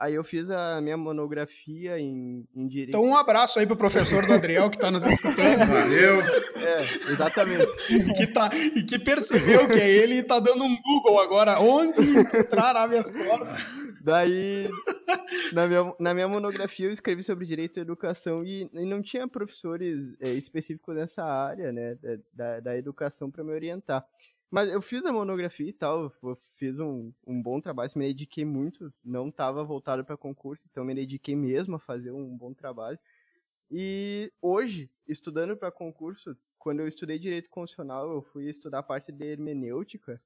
Aí 0.00 0.14
eu 0.14 0.24
fiz 0.24 0.50
a 0.50 0.80
minha 0.80 0.96
monografia 0.96 1.98
em, 1.98 2.48
em 2.56 2.66
direito. 2.66 2.96
Então 2.96 3.04
um 3.04 3.14
abraço 3.14 3.58
aí 3.58 3.66
pro 3.66 3.76
professor 3.76 4.24
do 4.24 4.32
Adriel 4.32 4.70
que 4.70 4.76
está 4.76 4.90
nos 4.90 5.04
escutando. 5.04 5.58
Valeu! 5.68 6.22
É, 6.56 6.76
exatamente. 7.12 7.66
e, 7.90 8.14
que 8.14 8.26
tá, 8.28 8.48
e 8.54 8.82
que 8.82 8.98
percebeu 8.98 9.68
que 9.68 9.78
é 9.78 9.90
ele 9.90 10.14
e 10.14 10.22
tá 10.22 10.40
dando 10.40 10.64
um 10.64 10.74
Google 10.80 11.20
agora. 11.20 11.60
Onde 11.60 12.00
entrar 12.18 12.76
habeas 12.76 13.10
corpus? 13.12 13.70
Daí, 14.00 14.64
na, 15.52 15.66
minha, 15.66 15.94
na 15.98 16.14
minha 16.14 16.28
monografia 16.28 16.86
eu 16.86 16.92
escrevi 16.92 17.22
sobre 17.22 17.44
direito 17.44 17.78
à 17.78 17.82
educação 17.82 18.44
e, 18.44 18.68
e 18.72 18.84
não 18.84 19.02
tinha 19.02 19.28
professores 19.28 20.16
é, 20.20 20.30
específicos 20.30 20.94
nessa 20.94 21.22
área, 21.22 21.70
né, 21.70 21.98
da, 22.32 22.60
da 22.60 22.76
educação 22.76 23.30
para 23.30 23.44
me 23.44 23.52
orientar. 23.52 24.06
Mas 24.50 24.68
eu 24.68 24.82
fiz 24.82 25.06
a 25.06 25.12
monografia 25.12 25.68
e 25.68 25.72
tal, 25.72 26.12
fiz 26.56 26.78
um, 26.80 27.12
um 27.24 27.40
bom 27.40 27.60
trabalho, 27.60 27.90
me 27.94 28.08
dediquei 28.08 28.44
muito, 28.44 28.92
não 29.04 29.28
estava 29.28 29.62
voltado 29.62 30.04
para 30.04 30.16
concurso, 30.16 30.62
então 30.68 30.84
me 30.84 30.94
dediquei 30.94 31.36
mesmo 31.36 31.76
a 31.76 31.78
fazer 31.78 32.10
um 32.10 32.36
bom 32.36 32.52
trabalho. 32.52 32.98
E 33.70 34.32
hoje, 34.42 34.90
estudando 35.06 35.56
para 35.56 35.70
concurso, 35.70 36.36
quando 36.58 36.80
eu 36.80 36.88
estudei 36.88 37.18
direito 37.18 37.48
constitucional, 37.48 38.10
eu 38.10 38.22
fui 38.22 38.48
estudar 38.48 38.80
a 38.80 38.82
parte 38.82 39.12
de 39.12 39.24
hermenêutica 39.24 40.20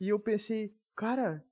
e 0.00 0.08
eu 0.08 0.18
pensei, 0.18 0.74
cara, 0.96 1.44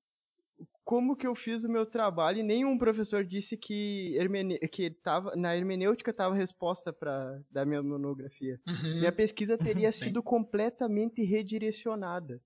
como 0.85 1.17
que 1.17 1.27
eu 1.27 1.35
fiz 1.35 1.65
o 1.65 1.69
meu 1.69 1.85
trabalho 1.85 2.39
e 2.39 2.43
nenhum 2.45 2.79
professor 2.79 3.25
disse 3.25 3.57
que, 3.57 4.15
hermene... 4.17 4.59
que 4.69 4.91
tava, 4.91 5.35
na 5.35 5.57
hermenêutica 5.57 6.13
estava 6.13 6.35
a 6.35 6.39
resposta 6.39 6.93
para 6.93 7.43
da 7.51 7.65
minha 7.65 7.83
monografia. 7.83 8.61
Uhum. 8.67 9.01
Minha 9.01 9.13
pesquisa 9.13 9.59
teria 9.59 9.91
sido 9.91 10.23
completamente 10.23 11.25
redirecionada 11.25 12.41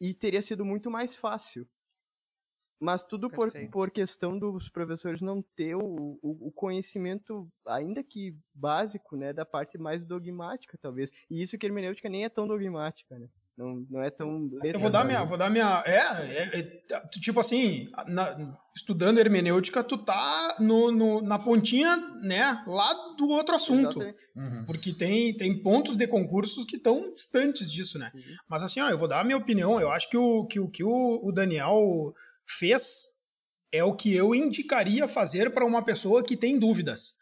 e 0.00 0.12
teria 0.12 0.42
sido 0.42 0.64
muito 0.64 0.90
mais 0.90 1.14
fácil. 1.14 1.66
Mas 2.78 3.04
tudo 3.04 3.30
por, 3.30 3.50
por 3.70 3.90
questão 3.90 4.38
dos 4.38 4.68
professores 4.68 5.22
não 5.22 5.40
ter 5.40 5.74
o, 5.76 6.18
o, 6.20 6.48
o, 6.48 6.52
conhecimento, 6.52 7.50
ainda 7.66 8.04
que 8.04 8.36
básico, 8.54 9.16
né, 9.16 9.32
da 9.32 9.46
parte 9.46 9.78
mais 9.78 10.04
dogmática, 10.04 10.76
talvez. 10.82 11.10
E 11.30 11.40
isso 11.40 11.56
que 11.56 11.64
a 11.64 11.68
hermenêutica 11.68 12.08
nem 12.08 12.24
é 12.24 12.28
tão 12.28 12.46
dogmática, 12.46 13.18
né? 13.18 13.28
Não, 13.56 13.86
não 13.88 14.02
é 14.02 14.10
tão. 14.10 14.50
Eu 14.62 14.78
vou 14.78 14.90
dar 14.90 15.04
minha. 15.04 15.24
Vou 15.24 15.38
dar 15.38 15.48
minha 15.48 15.82
é, 15.86 15.96
é, 15.96 16.58
é 16.58 17.08
tipo 17.20 17.40
assim, 17.40 17.90
na, 18.06 18.56
estudando 18.74 19.18
hermenêutica, 19.18 19.82
tu 19.82 19.96
tá 19.96 20.56
no, 20.60 20.92
no, 20.92 21.22
na 21.22 21.38
pontinha, 21.38 21.96
né, 22.22 22.62
lá 22.66 22.92
do 23.16 23.28
outro 23.28 23.54
assunto. 23.54 23.98
Uhum. 24.36 24.64
Porque 24.66 24.92
tem, 24.92 25.34
tem 25.34 25.62
pontos 25.62 25.96
de 25.96 26.06
concursos 26.06 26.66
que 26.66 26.76
estão 26.76 27.10
distantes 27.10 27.72
disso, 27.72 27.98
né? 27.98 28.12
Uhum. 28.14 28.20
Mas 28.46 28.62
assim, 28.62 28.80
ó, 28.80 28.90
eu 28.90 28.98
vou 28.98 29.08
dar 29.08 29.20
a 29.20 29.24
minha 29.24 29.38
opinião. 29.38 29.80
Eu 29.80 29.90
acho 29.90 30.10
que 30.10 30.18
o 30.18 30.46
que 30.46 30.60
o, 30.60 30.68
que 30.68 30.84
o, 30.84 31.20
o 31.24 31.32
Daniel 31.32 32.12
fez 32.44 33.16
é 33.72 33.82
o 33.82 33.96
que 33.96 34.14
eu 34.14 34.34
indicaria 34.34 35.08
fazer 35.08 35.50
para 35.54 35.64
uma 35.64 35.82
pessoa 35.82 36.22
que 36.22 36.36
tem 36.36 36.58
dúvidas. 36.58 37.14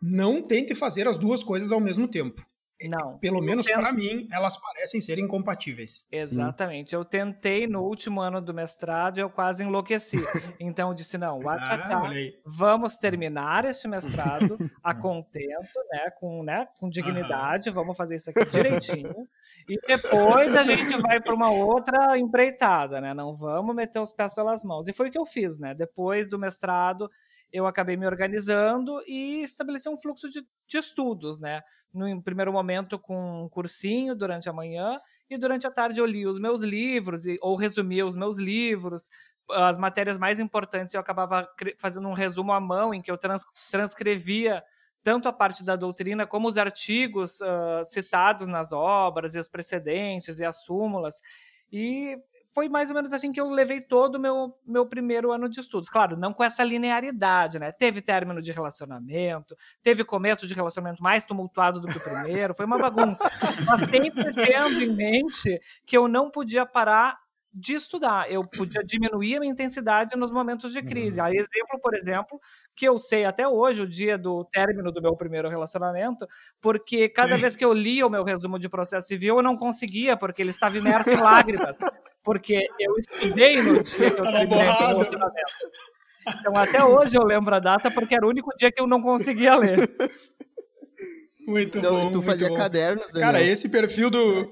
Não 0.00 0.40
tente 0.40 0.76
fazer 0.76 1.08
as 1.08 1.18
duas 1.18 1.42
coisas 1.42 1.72
ao 1.72 1.80
mesmo 1.80 2.06
tempo. 2.06 2.46
Não. 2.88 3.18
Pelo 3.18 3.42
menos 3.42 3.66
tento... 3.66 3.78
para 3.78 3.92
mim, 3.92 4.26
elas 4.32 4.56
parecem 4.56 5.00
ser 5.00 5.18
incompatíveis. 5.18 6.04
Exatamente. 6.10 6.94
Eu 6.94 7.04
tentei 7.04 7.66
no 7.66 7.82
último 7.82 8.20
ano 8.20 8.40
do 8.40 8.54
mestrado 8.54 9.18
e 9.18 9.20
eu 9.20 9.30
quase 9.30 9.62
enlouqueci. 9.62 10.18
Então 10.60 10.90
eu 10.90 10.94
disse: 10.94 11.16
não, 11.16 11.40
ah, 11.48 12.10
vamos 12.44 12.96
terminar 12.96 13.64
este 13.64 13.88
mestrado 13.88 14.58
a 14.82 14.94
contento, 14.94 15.78
né? 15.90 16.10
Com, 16.18 16.42
né, 16.42 16.68
com 16.78 16.88
dignidade, 16.88 17.68
uhum. 17.68 17.74
vamos 17.74 17.96
fazer 17.96 18.16
isso 18.16 18.30
aqui 18.30 18.44
direitinho. 18.46 19.26
e 19.68 19.76
depois 19.86 20.54
a 20.54 20.62
gente 20.62 20.96
vai 21.00 21.20
para 21.20 21.34
uma 21.34 21.50
outra 21.50 22.18
empreitada, 22.18 23.00
né? 23.00 23.14
Não 23.14 23.34
vamos 23.34 23.74
meter 23.74 24.00
os 24.00 24.12
pés 24.12 24.34
pelas 24.34 24.62
mãos. 24.62 24.86
E 24.86 24.92
foi 24.92 25.08
o 25.08 25.10
que 25.10 25.18
eu 25.18 25.26
fiz, 25.26 25.58
né? 25.58 25.74
Depois 25.74 26.28
do 26.28 26.38
mestrado 26.38 27.10
eu 27.52 27.66
acabei 27.66 27.96
me 27.96 28.06
organizando 28.06 29.02
e 29.06 29.42
estabeleci 29.42 29.88
um 29.88 29.96
fluxo 29.96 30.28
de, 30.30 30.46
de 30.66 30.78
estudos, 30.78 31.38
né? 31.38 31.62
No 31.92 32.22
primeiro 32.22 32.52
momento 32.52 32.98
com 32.98 33.44
um 33.44 33.48
cursinho 33.48 34.14
durante 34.14 34.48
a 34.48 34.52
manhã 34.52 35.00
e 35.28 35.36
durante 35.36 35.66
a 35.66 35.70
tarde 35.70 36.00
eu 36.00 36.06
li 36.06 36.26
os 36.26 36.38
meus 36.38 36.62
livros 36.62 37.26
e, 37.26 37.38
ou 37.42 37.56
resumia 37.56 38.06
os 38.06 38.16
meus 38.16 38.38
livros, 38.38 39.08
as 39.50 39.76
matérias 39.76 40.18
mais 40.18 40.38
importantes 40.38 40.94
eu 40.94 41.00
acabava 41.00 41.48
fazendo 41.78 42.08
um 42.08 42.12
resumo 42.12 42.52
à 42.52 42.60
mão 42.60 42.94
em 42.94 43.00
que 43.00 43.10
eu 43.10 43.18
trans, 43.18 43.44
transcrevia 43.70 44.62
tanto 45.02 45.28
a 45.28 45.32
parte 45.32 45.64
da 45.64 45.76
doutrina 45.76 46.26
como 46.26 46.46
os 46.46 46.58
artigos 46.58 47.40
uh, 47.40 47.84
citados 47.84 48.46
nas 48.46 48.72
obras 48.72 49.34
e 49.34 49.38
as 49.38 49.48
precedentes 49.48 50.38
e 50.38 50.44
as 50.44 50.64
súmulas 50.64 51.20
e 51.72 52.16
foi 52.52 52.68
mais 52.68 52.88
ou 52.88 52.94
menos 52.94 53.12
assim 53.12 53.32
que 53.32 53.40
eu 53.40 53.48
levei 53.50 53.80
todo 53.80 54.16
o 54.16 54.18
meu, 54.18 54.54
meu 54.66 54.86
primeiro 54.86 55.32
ano 55.32 55.48
de 55.48 55.60
estudos. 55.60 55.88
Claro, 55.88 56.16
não 56.16 56.32
com 56.32 56.42
essa 56.42 56.64
linearidade, 56.64 57.58
né? 57.58 57.72
Teve 57.72 58.00
término 58.00 58.42
de 58.42 58.52
relacionamento, 58.52 59.56
teve 59.82 60.04
começo 60.04 60.46
de 60.46 60.54
relacionamento 60.54 61.02
mais 61.02 61.24
tumultuado 61.24 61.80
do 61.80 61.88
que 61.88 61.98
o 61.98 62.02
primeiro, 62.02 62.54
foi 62.54 62.66
uma 62.66 62.78
bagunça. 62.78 63.30
Mas 63.66 63.80
sempre 63.80 64.34
tendo 64.34 64.82
em 64.82 64.94
mente 64.94 65.60
que 65.86 65.96
eu 65.96 66.08
não 66.08 66.30
podia 66.30 66.66
parar 66.66 67.18
de 67.52 67.74
estudar. 67.74 68.30
Eu 68.30 68.44
podia 68.44 68.82
diminuir 68.84 69.36
a 69.36 69.40
minha 69.40 69.52
intensidade 69.52 70.16
nos 70.16 70.30
momentos 70.30 70.72
de 70.72 70.82
crise. 70.82 71.20
Uhum. 71.20 71.26
A 71.26 71.30
exemplo, 71.30 71.80
por 71.82 71.94
exemplo, 71.94 72.40
que 72.76 72.86
eu 72.86 72.98
sei 72.98 73.24
até 73.24 73.46
hoje, 73.46 73.82
o 73.82 73.88
dia 73.88 74.16
do 74.16 74.44
término 74.44 74.92
do 74.92 75.02
meu 75.02 75.16
primeiro 75.16 75.48
relacionamento, 75.48 76.26
porque 76.60 77.08
cada 77.08 77.34
Sim. 77.34 77.42
vez 77.42 77.56
que 77.56 77.64
eu 77.64 77.72
lia 77.72 78.06
o 78.06 78.10
meu 78.10 78.24
resumo 78.24 78.58
de 78.58 78.68
processo 78.68 79.08
civil, 79.08 79.36
eu 79.36 79.42
não 79.42 79.56
conseguia, 79.56 80.16
porque 80.16 80.42
ele 80.42 80.50
estava 80.50 80.78
imerso 80.78 81.10
em 81.10 81.20
lágrimas. 81.20 81.78
Porque 82.22 82.66
eu 82.78 82.98
estudei 82.98 83.62
no 83.62 83.82
dia 83.82 84.10
que 84.10 84.20
eu 84.20 84.30
terminei 84.30 84.68
o 84.68 84.88
relacionamento. 84.88 85.52
Então, 86.38 86.54
até 86.54 86.84
hoje 86.84 87.16
eu 87.16 87.24
lembro 87.24 87.54
a 87.54 87.58
data, 87.58 87.90
porque 87.90 88.14
era 88.14 88.26
o 88.26 88.28
único 88.28 88.54
dia 88.58 88.70
que 88.70 88.78
eu 88.78 88.86
não 88.86 89.00
conseguia 89.00 89.56
ler. 89.56 89.90
Muito 91.46 91.78
então, 91.78 91.92
bom. 91.92 92.12
Tu 92.12 92.22
fazia 92.22 92.48
bom. 92.48 92.58
cadernos, 92.58 93.06
Daniel. 93.06 93.32
Cara, 93.32 93.42
esse 93.42 93.70
perfil 93.70 94.10
do. 94.10 94.46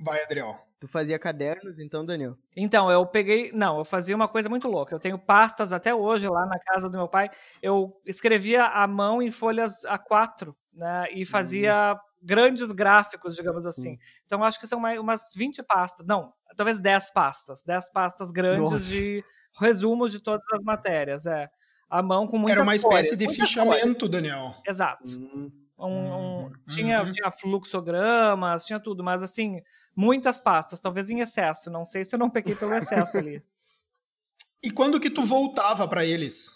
Vai, 0.00 0.22
Adriel. 0.24 0.63
Tu 0.84 0.88
fazia 0.88 1.18
cadernos, 1.18 1.78
então, 1.78 2.04
Daniel? 2.04 2.36
Então, 2.54 2.90
eu 2.90 3.06
peguei. 3.06 3.50
Não, 3.54 3.78
eu 3.78 3.86
fazia 3.86 4.14
uma 4.14 4.28
coisa 4.28 4.50
muito 4.50 4.68
louca. 4.68 4.94
Eu 4.94 4.98
tenho 4.98 5.18
pastas 5.18 5.72
até 5.72 5.94
hoje 5.94 6.28
lá 6.28 6.44
na 6.44 6.58
casa 6.58 6.90
do 6.90 6.98
meu 6.98 7.08
pai. 7.08 7.30
Eu 7.62 7.98
escrevia 8.04 8.66
à 8.66 8.86
mão 8.86 9.22
em 9.22 9.30
folhas 9.30 9.80
A4, 9.86 10.54
né? 10.74 11.06
E 11.10 11.24
fazia 11.24 11.94
hum. 11.94 11.98
grandes 12.22 12.70
gráficos, 12.70 13.34
digamos 13.34 13.64
assim. 13.64 13.98
Então, 14.26 14.44
acho 14.44 14.60
que 14.60 14.66
são 14.66 14.78
mais, 14.78 15.00
umas 15.00 15.32
20 15.34 15.62
pastas. 15.62 16.04
Não, 16.04 16.34
talvez 16.54 16.78
10 16.78 17.10
pastas. 17.14 17.64
10 17.64 17.90
pastas 17.90 18.30
grandes 18.30 18.72
Nossa. 18.72 18.84
de 18.84 19.24
resumos 19.58 20.12
de 20.12 20.20
todas 20.20 20.44
as 20.52 20.60
matérias. 20.62 21.24
É. 21.24 21.48
A 21.88 22.02
mão 22.02 22.26
com 22.26 22.36
muita 22.36 22.56
Era 22.56 22.62
uma 22.62 22.76
espécie 22.76 23.16
de 23.16 23.26
fichamento, 23.32 24.00
cores. 24.00 24.10
Daniel. 24.10 24.54
Exato. 24.66 25.18
Hum. 25.18 25.50
Um, 25.78 26.46
um, 26.46 26.52
tinha, 26.68 27.02
uhum. 27.02 27.12
tinha 27.12 27.30
fluxogramas, 27.30 28.64
tinha 28.64 28.78
tudo, 28.78 29.02
mas 29.02 29.22
assim, 29.22 29.60
muitas 29.96 30.40
pastas, 30.40 30.80
talvez 30.80 31.10
em 31.10 31.20
excesso. 31.20 31.70
Não 31.70 31.84
sei 31.84 32.04
se 32.04 32.14
eu 32.14 32.18
não 32.18 32.30
peguei 32.30 32.54
pelo 32.54 32.74
excesso 32.74 33.18
ali. 33.18 33.42
E 34.64 34.70
quando 34.70 34.98
que 34.98 35.10
tu 35.10 35.22
voltava 35.22 35.86
para 35.86 36.06
eles? 36.06 36.50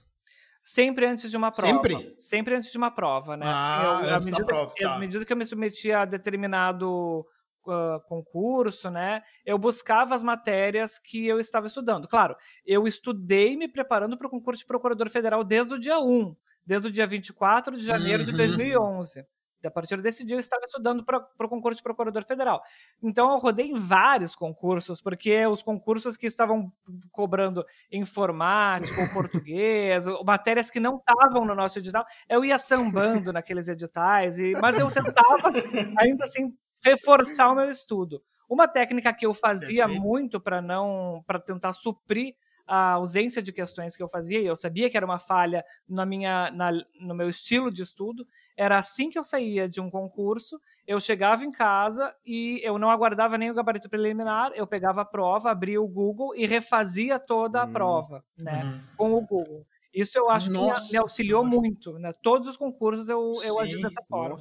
Sempre 0.65 1.05
antes 1.05 1.31
de 1.31 1.37
uma 1.37 1.53
prova. 1.53 1.75
Sempre? 1.75 2.15
Sempre 2.19 2.55
antes 2.55 2.73
de 2.73 2.79
uma 2.79 2.91
prova, 2.91 3.37
né? 3.37 3.45
Ah, 3.47 4.01
eu, 4.03 4.15
antes 4.15 4.27
medida, 4.31 4.39
da 4.39 4.47
prova, 4.47 4.75
tá. 4.81 4.95
À 4.95 4.99
medida 4.99 5.25
que 5.27 5.33
eu 5.33 5.37
me 5.37 5.45
submetia 5.45 6.01
a 6.01 6.05
determinado 6.07 7.27
uh, 7.67 8.01
concurso, 8.07 8.91
né? 8.91 9.23
Eu 9.45 9.59
buscava 9.59 10.15
as 10.15 10.23
matérias 10.23 10.99
que 10.99 11.27
eu 11.27 11.39
estava 11.39 11.67
estudando. 11.67 12.09
Claro, 12.09 12.35
eu 12.65 12.87
estudei 12.87 13.57
me 13.57 13.69
preparando 13.69 14.17
para 14.17 14.27
o 14.27 14.31
concurso 14.31 14.61
de 14.61 14.67
procurador 14.67 15.11
federal 15.11 15.45
desde 15.45 15.75
o 15.75 15.79
dia 15.79 15.99
1, 15.99 16.35
desde 16.69 16.89
o 16.89 16.93
dia 16.93 17.07
24 17.07 17.79
de 17.79 17.85
janeiro 17.85 18.23
uhum. 18.23 18.31
de 18.31 18.37
2011. 18.37 19.25
A 19.65 19.71
partir 19.71 20.01
desse 20.01 20.25
dia 20.25 20.37
eu 20.37 20.39
estava 20.39 20.65
estudando 20.65 21.03
para 21.03 21.19
o 21.19 21.49
concurso 21.49 21.79
de 21.79 21.83
procurador 21.83 22.23
federal. 22.23 22.63
Então 23.03 23.33
eu 23.33 23.39
rodei 23.39 23.73
vários 23.75 24.37
concursos, 24.37 25.01
porque 25.01 25.45
os 25.47 25.63
concursos 25.63 26.17
que 26.17 26.27
estavam 26.27 26.71
cobrando 27.11 27.65
informática 27.91 29.01
ou 29.01 29.09
português, 29.09 30.05
matérias 30.25 30.71
que 30.71 30.79
não 30.79 30.99
estavam 30.99 31.45
no 31.45 31.57
nosso 31.57 31.79
edital, 31.79 32.05
eu 32.29 32.45
ia 32.45 32.59
sambando 32.59 33.33
naqueles 33.33 33.67
editais, 33.67 34.39
e, 34.39 34.53
mas 34.53 34.79
eu 34.79 34.89
tentava 34.93 35.51
ainda 35.99 36.25
assim 36.25 36.55
reforçar 36.85 37.51
o 37.51 37.57
meu 37.57 37.69
estudo. 37.69 38.23
Uma 38.49 38.69
técnica 38.69 39.13
que 39.13 39.27
eu 39.27 39.35
fazia 39.35 39.89
muito 39.89 40.39
para 40.39 40.63
não 40.63 41.25
para 41.27 41.41
tentar 41.41 41.73
suprir 41.73 42.35
a 42.69 42.93
ausência 42.93 43.43
de 43.43 43.51
questões 43.51 43.97
que 43.97 44.03
eu 44.03 44.09
fazia, 44.09 44.41
e 44.41 44.47
eu 44.47 44.55
sabia 44.55 44.91
que 44.91 44.97
era 44.97 45.07
uma 45.07 45.19
falha 45.19 45.65
na 45.89 46.05
minha, 46.05 46.51
na, 46.51 46.71
no 47.01 47.15
meu 47.15 47.29
estilo 47.29 47.73
de 47.73 47.83
estudo, 47.83 48.27
era 48.55 48.77
assim 48.77 49.09
que 49.09 49.19
eu 49.19 49.25
saía 49.25 49.67
de 49.67 49.81
um 49.81 49.91
concurso, 49.91 50.61
eu 50.87 51.01
chegava 51.01 51.45
em 51.45 51.51
casa 51.51 52.15
e 52.27 52.61
eu 52.63 52.79
não 52.79 52.91
aguardava 52.91 53.39
nem 53.39 53.51
o 53.51 53.55
gabarito 53.55 53.89
preliminar, 53.89 54.53
eu 54.55 54.67
pegava 54.67 55.01
a 55.01 55.05
prova, 55.05 55.51
abria 55.51 55.81
o 55.81 55.89
Google 55.89 56.37
e 56.37 56.47
refazia 56.47 57.19
toda 57.19 57.63
a 57.63 57.65
hum. 57.65 57.73
prova, 57.73 58.23
né, 58.37 58.65
uhum. 58.65 58.81
com 58.97 59.15
o 59.15 59.21
Google. 59.23 59.67
Isso 59.95 60.19
eu 60.19 60.29
acho 60.29 60.53
Nossa. 60.53 60.87
que 60.87 60.93
me, 60.93 60.99
auxiliou 60.99 61.45
muito, 61.45 61.99
né? 61.99 62.13
Todos 62.23 62.47
os 62.47 62.57
concursos 62.57 63.09
eu, 63.09 63.33
eu 63.43 63.59
agiu 63.59 63.81
dessa 63.81 64.03
forma. 64.07 64.39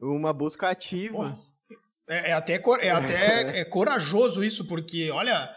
Uma 0.00 0.32
busca 0.32 0.68
ativa. 0.68 1.38
É, 2.08 2.30
é, 2.30 2.32
até, 2.32 2.54
é 2.80 2.90
até 2.90 3.60
é 3.60 3.64
corajoso 3.64 4.42
isso, 4.42 4.66
porque, 4.66 5.10
olha, 5.10 5.48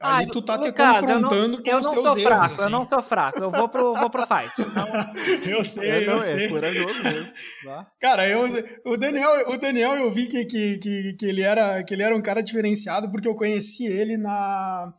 Ali 0.00 0.26
ah, 0.26 0.32
tu 0.32 0.40
tá 0.42 0.56
te 0.58 0.70
caso, 0.70 1.00
confrontando 1.00 1.60
eu 1.64 1.80
não, 1.80 1.80
eu 1.80 1.80
não 1.80 1.96
sou 1.96 2.16
fraco, 2.16 2.44
erros, 2.44 2.52
assim. 2.52 2.62
Eu 2.62 2.70
não 2.70 2.88
sou 2.88 3.02
fraco, 3.02 3.38
eu 3.42 3.50
vou 3.50 3.68
pro, 3.68 3.94
vou 3.94 4.08
pro 4.08 4.26
fight. 4.26 4.52
Então... 4.60 4.86
eu 5.50 5.64
sei, 5.64 5.90
é, 5.90 6.06
não, 6.06 6.12
eu 6.14 6.18
é, 6.18 6.22
sei. 6.22 6.48
corajoso 6.48 7.02
mesmo. 7.02 7.32
Cara, 8.00 8.28
eu, 8.28 8.42
o, 8.84 8.96
Daniel, 8.96 9.48
o 9.48 9.56
Daniel 9.56 9.96
eu 9.96 10.12
vi 10.12 10.28
que, 10.28 10.44
que, 10.44 10.78
que, 10.78 11.12
que, 11.14 11.26
ele 11.26 11.42
era, 11.42 11.82
que 11.82 11.94
ele 11.94 12.04
era 12.04 12.14
um 12.14 12.22
cara 12.22 12.42
diferenciado 12.42 13.10
porque 13.10 13.26
eu 13.26 13.34
conheci 13.34 13.86
ele 13.86 14.16
na, 14.16 14.94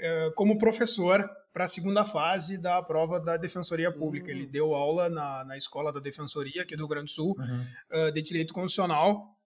eh, 0.00 0.32
como 0.34 0.56
professor 0.56 1.28
para 1.52 1.64
a 1.64 1.68
segunda 1.68 2.04
fase 2.04 2.56
da 2.56 2.80
prova 2.82 3.20
da 3.20 3.36
Defensoria 3.36 3.92
Pública. 3.92 4.30
Uhum. 4.30 4.38
Ele 4.38 4.46
hum. 4.46 4.50
deu 4.50 4.74
aula 4.74 5.10
na, 5.10 5.44
na 5.44 5.56
escola 5.56 5.92
da 5.92 6.00
Defensoria 6.00 6.62
aqui 6.62 6.76
do 6.76 6.82
Rio 6.82 6.88
Grande 6.88 7.06
do 7.06 7.10
Sul, 7.10 7.34
uhum. 7.36 8.08
uh, 8.08 8.12
de 8.12 8.22
Direito 8.22 8.54
Constitucional. 8.54 9.37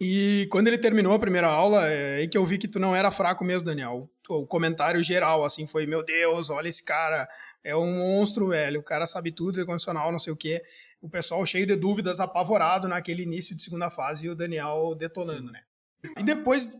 E 0.00 0.48
quando 0.50 0.68
ele 0.68 0.78
terminou 0.78 1.12
a 1.12 1.18
primeira 1.18 1.48
aula, 1.48 1.86
é 1.86 2.16
aí 2.16 2.28
que 2.28 2.38
eu 2.38 2.46
vi 2.46 2.56
que 2.56 2.66
tu 2.66 2.78
não 2.78 2.96
era 2.96 3.10
fraco 3.10 3.44
mesmo, 3.44 3.66
Daniel. 3.66 4.08
O 4.28 4.46
comentário 4.46 5.02
geral, 5.02 5.44
assim, 5.44 5.66
foi: 5.66 5.86
Meu 5.86 6.02
Deus, 6.02 6.48
olha 6.48 6.68
esse 6.68 6.82
cara, 6.82 7.28
é 7.62 7.76
um 7.76 7.98
monstro, 7.98 8.48
velho. 8.48 8.80
O 8.80 8.84
cara 8.84 9.06
sabe 9.06 9.30
tudo, 9.30 9.60
é 9.60 9.64
constitucional, 9.64 10.10
não 10.10 10.18
sei 10.18 10.32
o 10.32 10.36
quê. 10.36 10.62
O 11.02 11.10
pessoal 11.10 11.44
cheio 11.44 11.66
de 11.66 11.76
dúvidas, 11.76 12.18
apavorado 12.18 12.88
naquele 12.88 13.24
início 13.24 13.54
de 13.54 13.62
segunda 13.62 13.90
fase 13.90 14.26
e 14.26 14.30
o 14.30 14.34
Daniel 14.34 14.94
detonando, 14.98 15.52
né? 15.52 15.60
E 16.16 16.22
depois, 16.22 16.70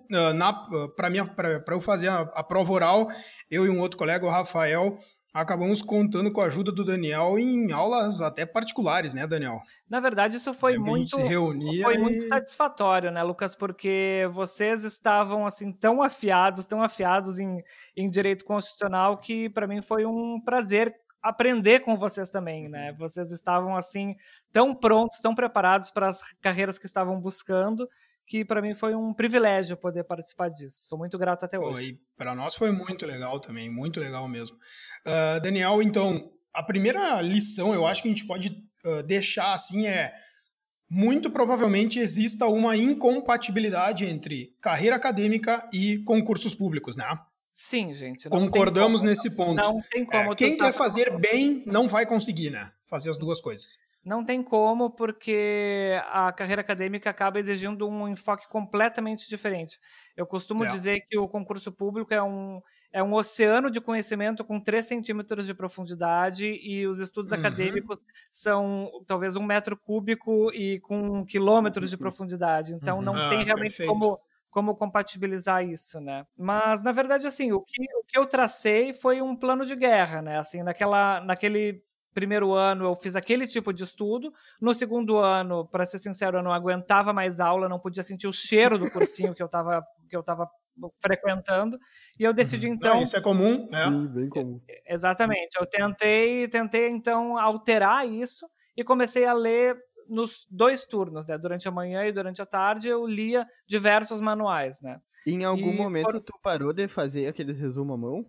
para 0.97 1.75
eu 1.75 1.81
fazer 1.81 2.09
a, 2.09 2.21
a, 2.21 2.43
prova 2.43 2.73
oral, 2.73 3.07
eu 3.51 3.67
e 3.67 3.69
um 3.69 3.81
outro 3.81 3.99
colega, 3.99 4.25
o 4.25 4.31
Rafael, 4.31 4.97
acabamos 5.33 5.81
contando 5.81 6.33
com 6.33 6.41
a 6.41 6.47
ajuda 6.47 6.73
do 6.73 6.85
Daniel 6.85 7.39
em 7.39 7.71
aulas 7.73 8.21
até 8.21 8.45
particulares, 8.45 9.15
né, 9.15 9.27
Daniel? 9.27 9.61
Na 9.89 10.01
verdade, 10.01 10.37
isso 10.37 10.53
foi 10.53 10.79
muito 10.79 11.17
foi 11.19 11.95
e... 11.95 11.99
muito 11.99 12.29
satisfatório, 12.29 13.11
né, 13.11 13.23
Lucas, 13.23 13.55
porque 13.55 14.29
vocês 14.33 14.85
estavam 14.85 15.47
assim 15.47 15.73
tão 15.73 16.03
afiados, 16.03 16.67
tão 16.67 16.83
afiados 16.83 17.39
em, 17.39 17.63
em 17.97 18.11
direito 18.11 18.45
constitucional 18.45 19.19
que 19.19 19.49
para 19.51 19.67
mim 19.67 19.81
foi 19.81 20.05
um 20.05 20.41
prazer 20.41 20.95
aprender 21.23 21.81
com 21.81 21.95
vocês 21.95 22.31
também, 22.31 22.69
né? 22.69 22.91
Uhum. 22.93 22.97
Vocês 22.99 23.31
estavam 23.31 23.77
assim 23.77 24.17
tão 24.51 24.75
prontos, 24.75 25.21
tão 25.21 25.35
preparados 25.35 25.91
para 25.91 26.09
as 26.09 26.33
carreiras 26.41 26.79
que 26.79 26.87
estavam 26.87 27.21
buscando 27.21 27.89
que 28.31 28.45
para 28.45 28.63
mim 28.63 28.77
foi 28.77 28.95
um 28.95 29.13
privilégio 29.13 29.77
poder 29.77 30.05
participar 30.05 30.51
disso. 30.51 30.87
Sou 30.87 30.97
muito 30.97 31.19
grato 31.19 31.45
até 31.45 31.59
hoje. 31.59 31.99
Para 32.17 32.33
nós 32.33 32.55
foi 32.55 32.71
muito 32.71 33.05
legal 33.05 33.41
também, 33.41 33.69
muito 33.69 33.99
legal 33.99 34.29
mesmo. 34.29 34.57
Uh, 35.05 35.41
Daniel, 35.43 35.83
então, 35.83 36.31
a 36.55 36.63
primeira 36.63 37.21
lição 37.21 37.75
eu 37.75 37.85
acho 37.85 38.03
que 38.03 38.09
a 38.09 38.13
gente 38.13 38.25
pode 38.29 38.51
uh, 38.85 39.03
deixar 39.03 39.53
assim 39.53 39.89
é 39.89 40.15
muito 40.89 41.29
provavelmente 41.29 41.99
exista 41.99 42.47
uma 42.47 42.77
incompatibilidade 42.77 44.07
entre 44.07 44.55
carreira 44.61 44.95
acadêmica 44.95 45.69
e 45.73 45.99
concursos 46.05 46.55
públicos, 46.55 46.97
né? 46.97 47.07
Sim, 47.53 47.93
gente. 47.95 48.29
Concordamos 48.29 49.03
nesse 49.03 49.35
ponto. 49.35 49.61
Não 49.61 49.83
tem 49.91 50.05
como. 50.05 50.33
É, 50.33 50.37
quem 50.37 50.57
quer 50.57 50.73
fazer 50.73 51.19
bem 51.19 51.65
não 51.67 51.89
vai 51.89 52.07
conseguir, 52.07 52.51
né? 52.51 52.71
Fazer 52.87 53.11
as 53.11 53.19
duas 53.19 53.41
coisas. 53.41 53.77
Não 54.05 54.25
tem 54.25 54.43
como, 54.43 54.91
porque 54.91 55.93
a 56.07 56.33
carreira 56.33 56.63
acadêmica 56.63 57.11
acaba 57.11 57.39
exigindo 57.39 57.87
um 57.87 58.09
enfoque 58.09 58.49
completamente 58.49 59.29
diferente. 59.29 59.79
Eu 60.17 60.27
costumo 60.27 60.65
é. 60.65 60.69
dizer 60.69 61.01
que 61.07 61.19
o 61.19 61.29
concurso 61.29 61.71
público 61.71 62.15
é 62.15 62.23
um, 62.23 62.63
é 62.93 63.03
um 63.03 63.13
oceano 63.13 63.71
de 63.71 63.81
conhecimento 63.81 64.43
com 64.43 64.59
3 64.59 64.87
centímetros 64.87 65.47
de 65.47 65.53
profundidade 65.53 66.47
e 66.47 66.87
os 66.87 66.99
estudos 66.99 67.31
uhum. 67.31 67.39
acadêmicos 67.39 68.05
são 68.31 68.91
talvez 69.07 69.37
um 69.37 69.43
metro 69.43 69.77
cúbico 69.77 70.51
e 70.55 70.81
com 70.81 71.25
quilômetros 71.25 71.91
de 71.91 71.99
profundidade. 71.99 72.73
Então 72.73 72.97
uhum. 72.97 73.03
não 73.03 73.15
ah, 73.15 73.29
tem 73.29 73.45
realmente 73.45 73.85
como 73.87 74.19
como 74.49 74.75
compatibilizar 74.75 75.65
isso, 75.65 76.01
né? 76.01 76.27
Mas 76.37 76.83
na 76.83 76.91
verdade 76.91 77.25
assim, 77.25 77.53
o 77.53 77.61
que, 77.61 77.85
o 78.01 78.05
que 78.05 78.19
eu 78.19 78.27
tracei 78.27 78.93
foi 78.93 79.23
um 79.23 79.37
plano 79.37 79.65
de 79.65 79.77
guerra, 79.77 80.21
né? 80.21 80.39
Assim, 80.39 80.63
naquela 80.63 81.21
naquele 81.21 81.85
primeiro 82.15 82.53
ano 82.53 82.85
eu 82.85 82.95
fiz 82.95 83.17
aquele 83.17 83.47
tipo 83.47 83.73
de 83.73 83.85
estudo. 83.85 84.33
No 84.61 84.75
segundo 84.75 85.19
ano, 85.19 85.67
para 85.67 85.87
ser 85.87 85.99
sincero, 85.99 86.39
eu 86.39 86.43
não 86.43 86.53
aguentava 86.53 87.13
mais 87.13 87.41
aula, 87.41 87.69
não 87.69 87.79
podia 87.79 88.03
sentir 88.03 88.27
o 88.27 88.33
cheiro 88.33 88.79
do 88.79 88.91
cursinho 88.91 89.35
que 89.35 89.43
eu 89.43 89.47
estava 89.47 89.85
que 90.09 90.17
eu 90.17 90.23
tava 90.23 90.51
frequentando. 91.01 91.79
E 92.19 92.25
eu 92.25 92.33
decidi 92.33 92.67
uhum. 92.67 92.75
então. 92.75 92.99
Ah, 92.99 93.03
isso 93.03 93.17
é 93.17 93.21
comum, 93.21 93.69
né? 93.71 93.87
Sim, 93.87 94.07
bem 94.09 94.29
comum. 94.29 94.61
Exatamente. 94.87 95.57
Eu 95.59 95.67
tentei, 95.67 96.49
tentei 96.49 96.89
então 96.89 97.39
alterar 97.39 98.07
isso 98.07 98.47
e 98.77 98.83
comecei 98.83 99.25
a 99.25 99.33
ler 99.33 99.77
nos 100.09 100.47
dois 100.51 100.85
turnos, 100.85 101.27
né? 101.27 101.39
Durante 101.39 101.69
a 101.69 101.71
manhã 101.71 102.05
e 102.05 102.13
durante 102.13 102.43
a 102.43 102.47
tarde 102.47 102.89
eu 102.89 103.07
lia 103.07 103.47
diversos 103.67 104.21
manuais, 104.21 104.81
né? 104.83 105.01
Em 105.27 105.45
algum 105.45 105.71
e 105.71 105.77
momento 105.77 106.05
foram... 106.05 106.21
tu 106.21 106.35
parou 106.43 106.73
de 106.73 106.89
fazer 106.89 107.29
aqueles 107.29 107.59
resumo 107.59 107.93
à 107.93 107.97
mão? 107.97 108.27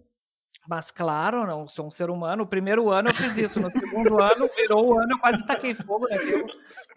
Mas 0.70 0.92
claro, 0.92 1.46
não 1.46 1.68
sou 1.68 1.88
um 1.88 1.92
ser 1.92 2.10
humano. 2.10 2.44
O 2.44 2.48
primeiro 2.48 2.90
ano 2.90 3.10
eu 3.10 3.14
fiz 3.14 3.38
isso, 3.38 3.60
no 3.60 3.72
segundo 3.72 4.22
ano 4.22 4.50
virou 4.56 4.90
o 4.90 5.00
ano, 5.00 5.14
eu 5.14 5.20
quase 5.20 5.46
taquei 5.46 5.74
fogo 5.74 6.08
naquilo. 6.10 6.48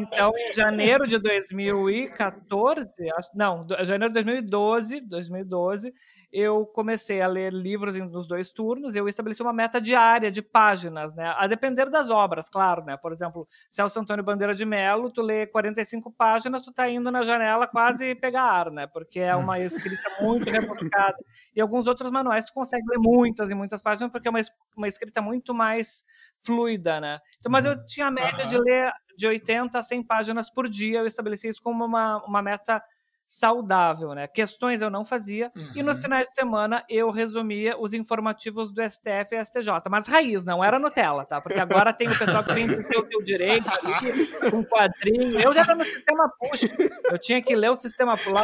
Então, 0.00 0.32
em 0.34 0.54
janeiro 0.54 1.06
de 1.06 1.18
2014, 1.18 3.06
não, 3.34 3.66
janeiro 3.82 4.08
de 4.08 4.14
2012, 4.14 5.00
2012, 5.00 5.92
eu 6.38 6.66
comecei 6.66 7.22
a 7.22 7.26
ler 7.26 7.50
livros 7.50 7.96
nos 7.96 8.28
dois 8.28 8.50
turnos 8.50 8.94
e 8.94 8.98
eu 8.98 9.08
estabeleci 9.08 9.40
uma 9.40 9.54
meta 9.54 9.80
diária 9.80 10.30
de 10.30 10.42
páginas, 10.42 11.14
né? 11.14 11.34
A 11.38 11.46
depender 11.46 11.88
das 11.88 12.10
obras, 12.10 12.50
claro, 12.50 12.84
né? 12.84 12.94
Por 12.94 13.10
exemplo, 13.10 13.48
Celso 13.70 13.98
Antônio 13.98 14.22
Bandeira 14.22 14.54
de 14.54 14.66
Melo, 14.66 15.10
tu 15.10 15.22
lê 15.22 15.46
45 15.46 16.12
páginas, 16.12 16.60
tu 16.60 16.74
tá 16.74 16.90
indo 16.90 17.10
na 17.10 17.22
janela 17.22 17.66
quase 17.66 18.14
pegar 18.16 18.42
ar, 18.42 18.70
né? 18.70 18.86
Porque 18.86 19.18
é 19.18 19.34
uma 19.34 19.58
escrita 19.58 20.10
muito 20.20 20.50
rebuscada. 20.50 21.16
E 21.56 21.60
alguns 21.60 21.86
outros 21.86 22.10
manuais 22.10 22.44
tu 22.44 22.52
consegue 22.52 22.84
ler 22.86 22.98
muitas 22.98 23.50
e 23.50 23.54
muitas 23.54 23.80
páginas 23.80 24.12
porque 24.12 24.28
é 24.28 24.30
uma, 24.30 24.40
uma 24.76 24.88
escrita 24.88 25.22
muito 25.22 25.54
mais 25.54 26.04
fluida, 26.44 27.00
né? 27.00 27.18
Então, 27.38 27.50
mas 27.50 27.64
eu 27.64 27.72
uhum. 27.72 27.84
tinha 27.86 28.08
a 28.08 28.10
média 28.10 28.46
de 28.46 28.58
ler 28.58 28.92
de 29.16 29.26
80 29.26 29.78
a 29.78 29.82
100 29.82 30.02
páginas 30.02 30.50
por 30.50 30.68
dia, 30.68 30.98
eu 30.98 31.06
estabeleci 31.06 31.48
isso 31.48 31.62
como 31.62 31.82
uma, 31.82 32.22
uma 32.26 32.42
meta 32.42 32.82
saudável, 33.26 34.14
né? 34.14 34.28
Questões 34.28 34.80
eu 34.80 34.88
não 34.88 35.04
fazia 35.04 35.50
uhum. 35.56 35.70
e 35.74 35.82
nos 35.82 35.96
uhum. 35.96 36.02
finais 36.04 36.28
de 36.28 36.34
semana 36.34 36.84
eu 36.88 37.10
resumia 37.10 37.76
os 37.78 37.92
informativos 37.92 38.72
do 38.72 38.80
STF 38.88 39.34
e 39.34 39.44
STJ, 39.44 39.70
mas 39.90 40.06
raiz, 40.06 40.44
não 40.44 40.62
era 40.62 40.78
Nutella, 40.78 41.24
tá? 41.24 41.40
Porque 41.40 41.58
agora 41.58 41.92
tem 41.92 42.08
o 42.08 42.18
pessoal 42.18 42.44
que 42.44 42.54
vem 42.54 42.68
do 42.68 42.82
seu, 42.82 43.02
teu 43.02 43.22
direito 43.22 43.68
ali, 43.68 44.26
com 44.50 44.64
quadrinho. 44.64 45.40
Eu 45.40 45.52
já 45.52 45.62
era 45.62 45.74
no 45.74 45.84
sistema 45.84 46.30
push, 46.38 46.68
eu 47.10 47.18
tinha 47.18 47.42
que 47.42 47.56
ler 47.56 47.70
o 47.70 47.74
sistema 47.74 48.14
lá, 48.28 48.42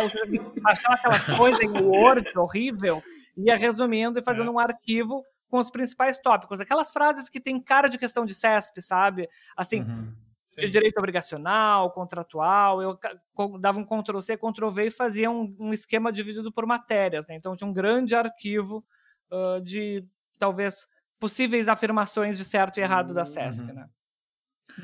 achar 0.67 0.95
aquela 0.95 1.21
coisa 1.37 1.63
em 1.63 1.83
Word 1.83 2.31
horrível, 2.37 3.03
ia 3.37 3.57
resumindo 3.57 4.19
e 4.19 4.25
fazendo 4.25 4.49
é. 4.49 4.51
um 4.53 4.59
arquivo 4.59 5.23
com 5.49 5.59
os 5.59 5.71
principais 5.71 6.19
tópicos, 6.19 6.61
aquelas 6.61 6.91
frases 6.91 7.29
que 7.29 7.41
tem 7.41 7.61
cara 7.63 7.87
de 7.87 7.99
questão 7.99 8.25
de 8.25 8.35
CESP, 8.35 8.83
sabe? 8.83 9.29
Assim, 9.57 9.83
uhum 9.83 10.13
de 10.57 10.69
direito 10.69 10.99
obrigacional, 10.99 11.91
contratual, 11.93 12.83
eu 12.83 12.99
dava 13.59 13.79
um 13.79 13.85
Ctrl-C, 13.85 14.37
Ctrl-V 14.37 14.87
e 14.87 14.91
fazia 14.91 15.31
um, 15.31 15.55
um, 15.59 15.73
esquema 15.73 16.13
dividido 16.13 16.53
por 16.53 16.67
matérias, 16.67 17.27
né? 17.27 17.35
Então 17.35 17.57
tinha 17.57 17.69
um 17.69 17.73
grande 17.73 18.15
arquivo 18.15 18.85
uh, 19.31 19.61
de, 19.61 20.05
talvez, 20.39 20.87
possíveis 21.19 21.69
afirmações 21.69 22.37
de 22.37 22.45
certo 22.45 22.79
e 22.79 22.83
errado 22.83 23.15
da 23.15 23.25
CESP, 23.25 23.69
uhum. 23.69 23.75
né? 23.75 23.87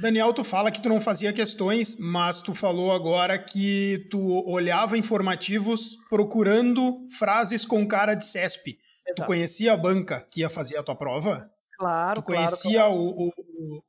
Daniel, 0.00 0.34
tu 0.34 0.44
fala 0.44 0.70
que 0.70 0.82
tu 0.82 0.88
não 0.88 1.00
fazia 1.00 1.32
questões, 1.32 1.96
mas 1.98 2.42
tu 2.42 2.54
falou 2.54 2.92
agora 2.92 3.38
que 3.38 4.06
tu 4.10 4.44
olhava 4.46 4.98
informativos 4.98 5.96
procurando 6.10 7.06
frases 7.18 7.64
com 7.64 7.88
cara 7.88 8.14
de 8.14 8.26
CESP. 8.26 8.78
Exato. 9.06 9.22
Tu 9.22 9.24
conhecia 9.24 9.72
a 9.72 9.76
banca 9.76 10.26
que 10.30 10.40
ia 10.40 10.50
fazer 10.50 10.76
a 10.76 10.82
tua 10.82 10.94
prova? 10.94 11.50
Claro, 11.78 12.20
Tu 12.20 12.24
conhecia 12.24 12.80
claro, 12.80 12.94
O, 12.94 13.28
o, 13.28 13.82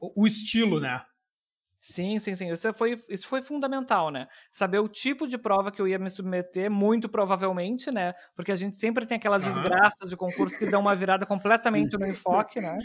o, 0.00 0.22
o, 0.22 0.26
estilo, 0.26 0.78
né? 0.78 1.02
Sim, 1.84 2.16
sim, 2.20 2.32
sim. 2.36 2.52
Isso 2.52 2.72
foi, 2.72 2.96
isso 3.08 3.26
foi 3.26 3.42
fundamental, 3.42 4.08
né? 4.08 4.28
Saber 4.52 4.78
o 4.78 4.86
tipo 4.86 5.26
de 5.26 5.36
prova 5.36 5.72
que 5.72 5.82
eu 5.82 5.88
ia 5.88 5.98
me 5.98 6.08
submeter, 6.08 6.70
muito 6.70 7.08
provavelmente, 7.08 7.90
né? 7.90 8.14
Porque 8.36 8.52
a 8.52 8.56
gente 8.56 8.76
sempre 8.76 9.04
tem 9.04 9.16
aquelas 9.16 9.42
desgraças 9.42 10.08
de 10.08 10.16
concurso 10.16 10.56
que 10.56 10.70
dão 10.70 10.80
uma 10.80 10.94
virada 10.94 11.26
completamente 11.26 11.98
no 11.98 12.06
enfoque, 12.06 12.60
né? 12.60 12.78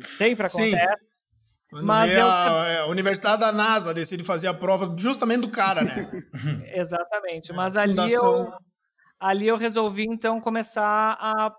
Sempre 0.00 0.46
acontece. 0.46 1.06
Sim. 1.06 1.84
Mas 1.84 2.10
a, 2.10 2.66
é, 2.66 2.78
a, 2.78 2.86
Universidade 2.86 3.40
da 3.40 3.52
NASA 3.52 3.92
decide 3.92 4.24
fazer 4.24 4.48
a 4.48 4.54
prova 4.54 4.94
justamente 4.98 5.42
do 5.42 5.50
cara, 5.50 5.84
né? 5.84 6.10
Exatamente. 6.72 7.52
É, 7.52 7.54
Mas 7.54 7.76
ali 7.76 8.10
eu, 8.10 8.54
ali 9.20 9.48
eu 9.48 9.56
resolvi, 9.58 10.04
então, 10.04 10.40
começar 10.40 11.14
a 11.20 11.54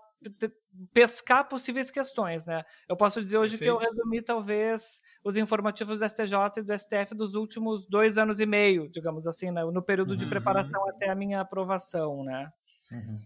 pescar 0.92 1.48
possíveis 1.48 1.90
questões, 1.90 2.46
né? 2.46 2.64
Eu 2.88 2.96
posso 2.96 3.22
dizer 3.22 3.38
hoje 3.38 3.58
Perfeito. 3.58 3.78
que 3.78 3.84
eu 3.84 3.90
resumi 3.90 4.22
talvez 4.22 5.00
os 5.24 5.36
informativos 5.36 6.00
do 6.00 6.08
STJ 6.08 6.34
e 6.58 6.62
do 6.62 6.78
STF 6.78 7.14
dos 7.14 7.34
últimos 7.34 7.86
dois 7.86 8.18
anos 8.18 8.40
e 8.40 8.46
meio, 8.46 8.88
digamos 8.88 9.26
assim, 9.26 9.50
né? 9.50 9.62
no 9.64 9.82
período 9.82 10.12
uhum. 10.12 10.16
de 10.16 10.26
preparação 10.26 10.88
até 10.88 11.10
a 11.10 11.14
minha 11.14 11.40
aprovação, 11.40 12.24
né? 12.24 12.48
Uhum. 12.90 13.16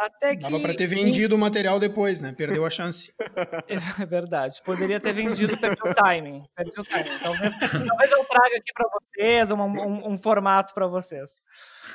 Até 0.00 0.34
que... 0.34 0.42
Dava 0.42 0.58
para 0.58 0.74
ter 0.74 0.86
vendido 0.86 1.36
o 1.36 1.38
material 1.38 1.78
depois, 1.78 2.22
né? 2.22 2.32
Perdeu 2.32 2.64
a 2.64 2.70
chance. 2.70 3.12
É 4.00 4.06
verdade. 4.06 4.60
Poderia 4.64 4.98
ter 4.98 5.12
vendido, 5.12 5.56
perdeu 5.58 5.90
o 5.90 5.94
timing. 5.94 6.42
Perdeu 6.56 6.82
o 6.82 6.84
timing. 6.84 7.18
Talvez, 7.22 7.58
talvez 7.58 8.10
eu 8.10 8.24
traga 8.24 8.56
aqui 8.56 8.72
para 8.72 8.88
vocês 8.88 9.50
um, 9.50 9.60
um, 9.60 10.12
um 10.12 10.18
formato 10.18 10.72
para 10.72 10.86
vocês. 10.86 11.42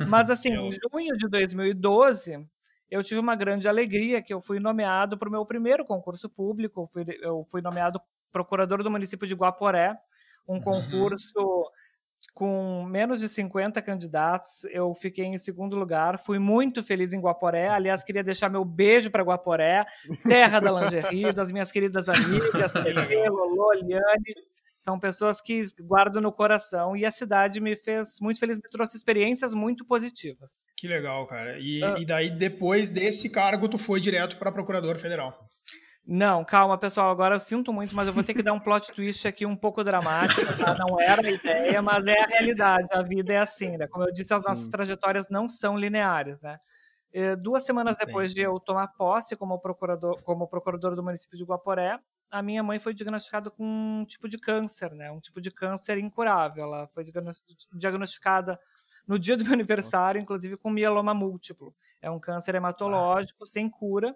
Mas 0.07 0.29
assim, 0.29 0.49
em 0.49 0.69
junho 0.71 1.17
de 1.17 1.27
2012, 1.27 2.47
eu 2.89 3.03
tive 3.03 3.19
uma 3.19 3.35
grande 3.35 3.67
alegria 3.67 4.21
que 4.21 4.33
eu 4.33 4.39
fui 4.39 4.59
nomeado 4.59 5.17
para 5.17 5.29
o 5.29 5.31
meu 5.31 5.45
primeiro 5.45 5.85
concurso 5.85 6.29
público. 6.29 6.87
Fui, 6.91 7.05
eu 7.21 7.43
fui 7.45 7.61
nomeado 7.61 7.99
procurador 8.31 8.83
do 8.83 8.91
município 8.91 9.27
de 9.27 9.33
Guaporé, 9.33 9.97
um 10.47 10.55
uhum. 10.55 10.61
concurso 10.61 11.71
com 12.33 12.83
menos 12.83 13.19
de 13.19 13.29
50 13.29 13.81
candidatos. 13.81 14.63
Eu 14.65 14.93
fiquei 14.93 15.25
em 15.25 15.37
segundo 15.37 15.75
lugar, 15.75 16.19
fui 16.19 16.39
muito 16.39 16.83
feliz 16.83 17.13
em 17.13 17.19
Guaporé. 17.19 17.69
Aliás, 17.69 18.03
queria 18.03 18.23
deixar 18.23 18.49
meu 18.49 18.65
beijo 18.65 19.09
para 19.09 19.23
Guaporé, 19.23 19.85
terra 20.27 20.59
da 20.59 20.71
lingerie, 20.79 21.31
das 21.31 21.51
minhas 21.51 21.71
queridas 21.71 22.09
amigas, 22.09 22.71
Tete, 22.71 23.29
Lolo, 23.29 23.73
Liane. 23.73 24.35
São 24.85 24.99
pessoas 24.99 25.41
que 25.41 25.63
guardo 25.81 26.21
no 26.21 26.31
coração 26.31 26.95
e 26.95 27.03
a 27.03 27.09
cidade 27.09 27.59
me 27.59 27.75
fez 27.75 28.19
muito 28.21 28.39
feliz, 28.39 28.59
me 28.59 28.69
trouxe 28.69 28.95
experiências 28.95 29.51
muito 29.51 29.83
positivas. 29.83 30.63
Que 30.77 30.87
legal, 30.87 31.25
cara. 31.25 31.57
E, 31.57 31.83
ah. 31.83 31.95
e 31.97 32.05
daí, 32.05 32.29
depois 32.29 32.91
desse 32.91 33.27
cargo, 33.27 33.67
tu 33.67 33.79
foi 33.79 33.99
direto 33.99 34.37
para 34.37 34.51
procurador 34.51 34.95
federal. 34.99 35.49
Não, 36.05 36.45
calma, 36.45 36.77
pessoal. 36.77 37.09
Agora 37.09 37.33
eu 37.33 37.39
sinto 37.39 37.73
muito, 37.73 37.95
mas 37.95 38.05
eu 38.05 38.13
vou 38.13 38.23
ter 38.23 38.35
que 38.35 38.43
dar 38.43 38.53
um 38.53 38.59
plot 38.59 38.91
twist 38.91 39.27
aqui 39.27 39.43
um 39.43 39.55
pouco 39.55 39.83
dramático. 39.83 40.55
Tá? 40.55 40.75
Não 40.77 41.01
era 41.01 41.27
a 41.27 41.31
ideia, 41.31 41.81
mas 41.81 42.05
é 42.05 42.19
a 42.19 42.27
realidade. 42.27 42.87
A 42.91 43.01
vida 43.01 43.33
é 43.33 43.37
assim, 43.37 43.77
né? 43.77 43.87
Como 43.87 44.05
eu 44.05 44.13
disse, 44.13 44.35
as 44.35 44.43
nossas 44.43 44.69
trajetórias 44.69 45.29
não 45.31 45.49
são 45.49 45.75
lineares, 45.75 46.43
né? 46.43 46.59
Duas 47.41 47.65
semanas 47.65 47.97
depois 47.97 48.35
de 48.35 48.43
eu 48.43 48.59
tomar 48.59 48.89
posse 48.89 49.35
como 49.35 49.59
procurador, 49.59 50.21
como 50.21 50.47
procurador 50.47 50.95
do 50.95 51.01
município 51.01 51.35
de 51.35 51.43
Guaporé, 51.43 51.97
a 52.31 52.41
minha 52.41 52.63
mãe 52.63 52.79
foi 52.79 52.93
diagnosticada 52.93 53.49
com 53.49 53.63
um 53.63 54.05
tipo 54.05 54.27
de 54.27 54.37
câncer, 54.37 54.91
né? 54.91 55.11
Um 55.11 55.19
tipo 55.19 55.39
de 55.39 55.51
câncer 55.51 55.97
incurável. 55.97 56.63
Ela 56.63 56.87
foi 56.87 57.03
diagnosticada 57.73 58.59
no 59.07 59.19
dia 59.19 59.37
do 59.37 59.43
meu 59.43 59.53
aniversário, 59.53 60.19
inclusive 60.19 60.57
com 60.57 60.69
mieloma 60.69 61.13
múltiplo. 61.13 61.73
É 62.01 62.09
um 62.09 62.19
câncer 62.19 62.55
hematológico 62.55 63.43
ah. 63.43 63.45
sem 63.45 63.69
cura 63.69 64.15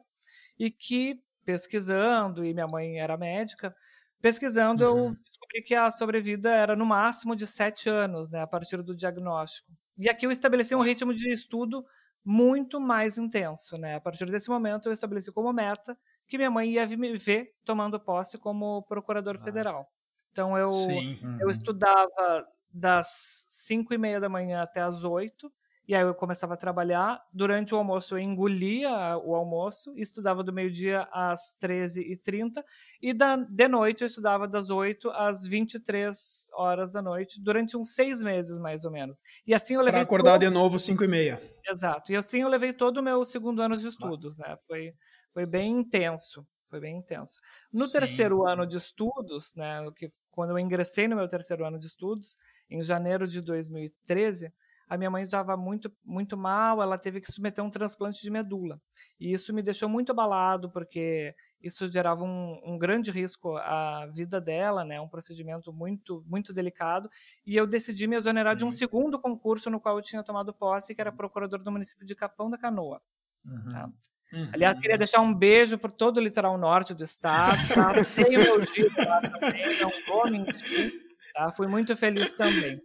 e 0.58 0.70
que 0.70 1.22
pesquisando 1.46 2.46
e 2.46 2.54
minha 2.54 2.68
mãe 2.68 3.00
era 3.00 3.18
médica, 3.18 3.76
pesquisando 4.22 4.84
uhum. 4.84 5.08
eu 5.08 5.16
descobri 5.26 5.64
que 5.64 5.74
a 5.74 5.90
sobrevida 5.90 6.52
era 6.52 6.76
no 6.76 6.86
máximo 6.86 7.36
de 7.36 7.48
sete 7.48 7.90
anos, 7.90 8.30
né? 8.30 8.42
A 8.42 8.48
partir 8.48 8.82
do 8.82 8.96
diagnóstico. 8.96 9.72
E 9.98 10.10
aqui 10.10 10.26
eu 10.26 10.32
estabeleci 10.32 10.76
um 10.76 10.82
ritmo 10.82 11.14
de 11.14 11.32
estudo 11.32 11.86
muito 12.24 12.80
mais 12.80 13.18
intenso, 13.18 13.78
né? 13.78 13.96
A 13.96 14.02
partir 14.02 14.26
desse 14.26 14.50
momento 14.50 14.88
eu 14.88 14.94
estabeleci 14.94 15.32
como 15.32 15.52
meta 15.54 15.98
que 16.30 16.38
minha 16.38 16.52
mãe 16.52 16.70
ia 16.70 16.86
me 16.86 17.18
ver 17.18 17.56
tomando 17.66 18.00
posse 18.00 18.38
como 18.38 18.84
procurador 18.84 19.36
ah. 19.36 19.44
federal. 19.44 19.92
Então 20.32 20.58
eu, 20.58 20.70
uhum. 20.70 21.38
eu 21.42 21.50
estudava 21.50 22.48
das 22.72 23.46
5 23.50 23.94
e 23.94 23.98
meia 23.98 24.20
da 24.20 24.30
manhã 24.30 24.62
até 24.62 24.82
as 24.82 25.04
8, 25.04 25.52
e 25.88 25.96
aí 25.96 26.04
eu 26.04 26.14
começava 26.14 26.54
a 26.54 26.58
trabalhar. 26.58 27.20
Durante 27.34 27.74
o 27.74 27.78
almoço 27.80 28.14
eu 28.14 28.20
engolia 28.20 29.18
o 29.18 29.34
almoço, 29.34 29.92
estudava 29.98 30.44
do 30.44 30.54
meio-dia 30.54 31.08
às 31.12 31.58
13h30, 31.60 32.64
e 33.02 33.12
da, 33.12 33.38
de 33.38 33.68
noite 33.68 34.04
eu 34.04 34.08
estudava 34.08 34.48
das 34.48 34.70
8 34.70 35.10
às 35.10 35.48
23 35.48 36.52
horas 36.54 36.92
da 36.92 37.02
noite, 37.02 37.42
durante 37.42 37.76
uns 37.76 37.96
seis 37.96 38.22
meses, 38.22 38.60
mais 38.60 38.86
ou 38.86 38.92
menos. 38.92 39.24
E 39.48 39.54
assim 39.54 39.74
eu 39.74 39.82
levei. 39.82 40.02
Para 40.02 40.04
acordar 40.04 40.34
todo... 40.34 40.42
de 40.42 40.50
novo 40.52 40.78
5 40.78 41.04
e 41.04 41.08
meia. 41.08 41.42
Exato. 41.68 42.12
E 42.12 42.16
assim 42.16 42.42
eu 42.42 42.50
levei 42.50 42.72
todo 42.72 42.98
o 42.98 43.04
meu 43.04 43.26
segundo 43.26 43.60
ano 43.60 43.76
de 43.76 43.88
estudos, 43.88 44.38
né? 44.38 44.56
Foi, 44.68 44.94
foi 45.34 45.46
bem 45.46 45.80
intenso. 45.80 46.46
Foi 46.70 46.80
bem 46.80 46.98
intenso. 46.98 47.40
No 47.74 47.88
Sim. 47.88 47.94
terceiro 47.94 48.48
ano 48.48 48.66
de 48.66 48.78
estudos, 48.78 49.54
né, 49.56 49.82
que, 49.96 50.10
quando 50.30 50.52
eu 50.52 50.60
ingressei 50.60 51.08
no 51.08 51.16
meu 51.16 51.28
terceiro 51.28 51.66
ano 51.66 51.80
de 51.80 51.88
estudos, 51.88 52.38
em 52.70 52.82
janeiro 52.84 53.28
de 53.28 53.42
2013, 53.42 54.54
a 54.90 54.98
minha 54.98 55.10
mãe 55.12 55.22
estava 55.22 55.56
muito, 55.56 55.92
muito 56.04 56.36
mal, 56.36 56.82
ela 56.82 56.98
teve 56.98 57.22
que 57.22 57.32
submeter 57.32 57.64
um 57.64 57.70
transplante 57.70 58.22
de 58.22 58.32
medula. 58.32 58.82
E 59.20 59.32
isso 59.32 59.54
me 59.54 59.62
deixou 59.62 59.88
muito 59.88 60.12
abalado, 60.12 60.70
porque 60.72 61.36
isso 61.62 61.88
gerava 61.88 62.24
um, 62.24 62.60
um, 62.66 62.78
grande 62.78 63.12
risco 63.12 63.56
à 63.58 64.08
vida 64.08 64.42
dela, 64.42 64.84
né? 64.84 65.00
Um 65.00 65.08
procedimento 65.08 65.72
muito, 65.72 66.24
muito 66.26 66.54
delicado. 66.54 67.08
E 67.46 67.56
eu 67.56 67.68
decidi 67.68 68.08
me 68.08 68.16
exonerar 68.16 68.54
Sim. 68.54 68.60
de 68.60 68.66
um 68.66 68.72
segundo 68.72 69.20
concurso 69.20 69.70
no 69.70 69.80
qual 69.80 69.96
eu 69.96 70.02
tinha 70.02 70.24
tomado 70.24 70.52
posse, 70.54 70.96
que 70.96 71.02
era 71.02 71.12
procurador 71.12 71.62
do 71.62 71.72
município 71.72 72.06
de 72.06 72.16
Capão 72.16 72.50
da 72.50 72.58
Canoa. 72.58 73.00
Uhum. 73.46 73.68
Tá? 73.72 73.92
Uhum. 74.32 74.50
Aliás, 74.54 74.80
queria 74.80 74.98
deixar 74.98 75.22
um 75.22 75.34
beijo 75.34 75.78
por 75.78 75.92
todo 75.92 76.18
o 76.18 76.22
litoral 76.22 76.58
norte 76.58 76.94
do 76.94 77.04
estado. 77.04 77.58
Tá? 77.74 77.94
Tenho 78.16 78.40
meu 78.40 78.60
dia 78.60 78.90
lá 78.98 79.22
também, 79.22 79.80
não 79.80 79.92
vou 80.08 80.30
mentir. 80.30 80.94
Tá? 81.34 81.52
Fui 81.52 81.68
muito 81.68 81.96
feliz 81.96 82.34
também. 82.34 82.82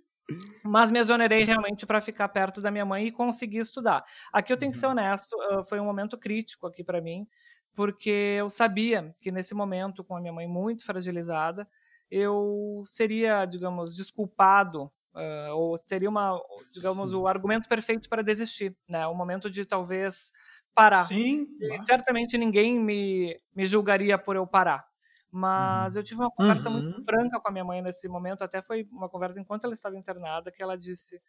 Mas 0.62 0.90
me 0.90 0.98
exonerei 0.98 1.44
realmente 1.44 1.84
para 1.84 2.00
ficar 2.00 2.28
perto 2.28 2.62
da 2.62 2.70
minha 2.70 2.84
mãe 2.84 3.06
e 3.06 3.12
conseguir 3.12 3.58
estudar. 3.58 4.02
Aqui 4.32 4.52
eu 4.52 4.56
tenho 4.56 4.72
que 4.72 4.78
ser 4.78 4.86
uhum. 4.86 4.92
honesto, 4.92 5.36
foi 5.68 5.78
um 5.78 5.84
momento 5.84 6.16
crítico 6.16 6.66
aqui 6.66 6.82
para 6.82 7.00
mim, 7.00 7.26
porque 7.74 8.36
eu 8.38 8.48
sabia 8.48 9.14
que 9.20 9.30
nesse 9.30 9.54
momento, 9.54 10.02
com 10.02 10.16
a 10.16 10.20
minha 10.20 10.32
mãe 10.32 10.48
muito 10.48 10.84
fragilizada, 10.84 11.68
eu 12.10 12.82
seria, 12.86 13.44
digamos, 13.44 13.94
desculpado 13.94 14.90
uh, 15.14 15.54
ou 15.54 15.76
seria 15.76 16.08
uma, 16.08 16.40
digamos, 16.72 17.12
o 17.12 17.26
argumento 17.26 17.68
perfeito 17.68 18.08
para 18.08 18.22
desistir, 18.22 18.76
né? 18.88 19.06
O 19.06 19.14
momento 19.14 19.50
de 19.50 19.64
talvez 19.64 20.32
parar. 20.74 21.06
Sim. 21.06 21.46
E 21.60 21.84
certamente 21.84 22.36
ninguém 22.36 22.78
me, 22.78 23.36
me 23.54 23.66
julgaria 23.66 24.18
por 24.18 24.36
eu 24.36 24.46
parar. 24.46 24.84
Mas 25.30 25.94
uhum. 25.94 26.00
eu 26.00 26.04
tive 26.04 26.20
uma 26.20 26.30
conversa 26.30 26.68
uhum. 26.68 26.82
muito 26.82 27.04
franca 27.04 27.40
com 27.40 27.48
a 27.48 27.52
minha 27.52 27.64
mãe 27.64 27.82
nesse 27.82 28.08
momento, 28.08 28.42
até 28.42 28.62
foi 28.62 28.86
uma 28.92 29.08
conversa 29.08 29.40
enquanto 29.40 29.64
ela 29.64 29.74
estava 29.74 29.96
internada, 29.96 30.50
que 30.50 30.62
ela 30.62 30.78
disse: 30.78 31.20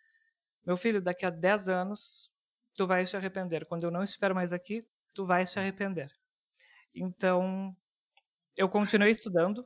Meu 0.66 0.78
filho, 0.78 1.02
daqui 1.02 1.26
a 1.26 1.30
10 1.30 1.70
anos 1.70 2.32
tu 2.76 2.86
vais 2.86 3.10
te 3.10 3.18
arrepender. 3.18 3.66
Quando 3.66 3.84
eu 3.84 3.92
não 3.92 4.04
estiver 4.04 4.34
mais 4.34 4.54
aqui, 4.54 4.86
tu 5.16 5.26
vais 5.26 5.52
te 5.52 5.60
arrepender. 5.60 6.08
Então, 6.94 7.76
eu 8.56 8.70
continuei 8.70 9.12
estudando 9.12 9.60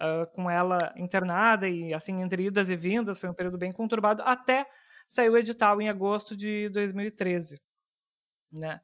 uh, 0.00 0.26
com 0.34 0.50
ela 0.50 0.92
internada 0.96 1.68
e 1.68 1.94
assim 1.94 2.20
entre 2.20 2.44
idas 2.44 2.68
e 2.68 2.76
vindas, 2.76 3.18
foi 3.18 3.28
um 3.28 3.34
período 3.34 3.58
bem 3.58 3.72
conturbado 3.72 4.22
até 4.22 4.66
saiu 5.06 5.32
o 5.32 5.38
edital 5.38 5.80
em 5.80 5.88
agosto 5.88 6.36
de 6.36 6.68
2013, 6.70 7.60
né? 8.50 8.80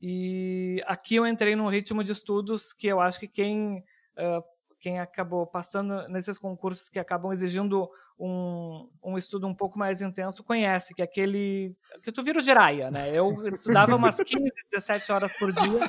E 0.00 0.82
aqui 0.86 1.16
eu 1.16 1.26
entrei 1.26 1.56
num 1.56 1.68
ritmo 1.68 2.04
de 2.04 2.12
estudos 2.12 2.72
que 2.72 2.86
eu 2.86 3.00
acho 3.00 3.18
que 3.18 3.28
quem 3.28 3.84
uh, 4.16 4.42
quem 4.80 4.98
acabou 4.98 5.46
passando 5.46 6.06
nesses 6.08 6.38
concursos 6.38 6.88
que 6.88 6.98
acabam 6.98 7.32
exigindo 7.32 7.90
um, 8.18 8.88
um 9.02 9.18
estudo 9.18 9.46
um 9.46 9.54
pouco 9.54 9.78
mais 9.78 10.00
intenso 10.00 10.42
conhece, 10.42 10.94
que 10.94 11.02
é 11.02 11.04
aquele 11.04 11.76
que 12.02 12.12
tu 12.12 12.22
vira 12.22 12.38
o 12.38 12.42
giraia, 12.42 12.90
né? 12.90 13.10
Eu 13.12 13.46
estudava 13.46 13.94
umas 13.94 14.16
15, 14.22 14.50
17 14.70 15.12
horas 15.12 15.32
por 15.36 15.52
dia, 15.52 15.80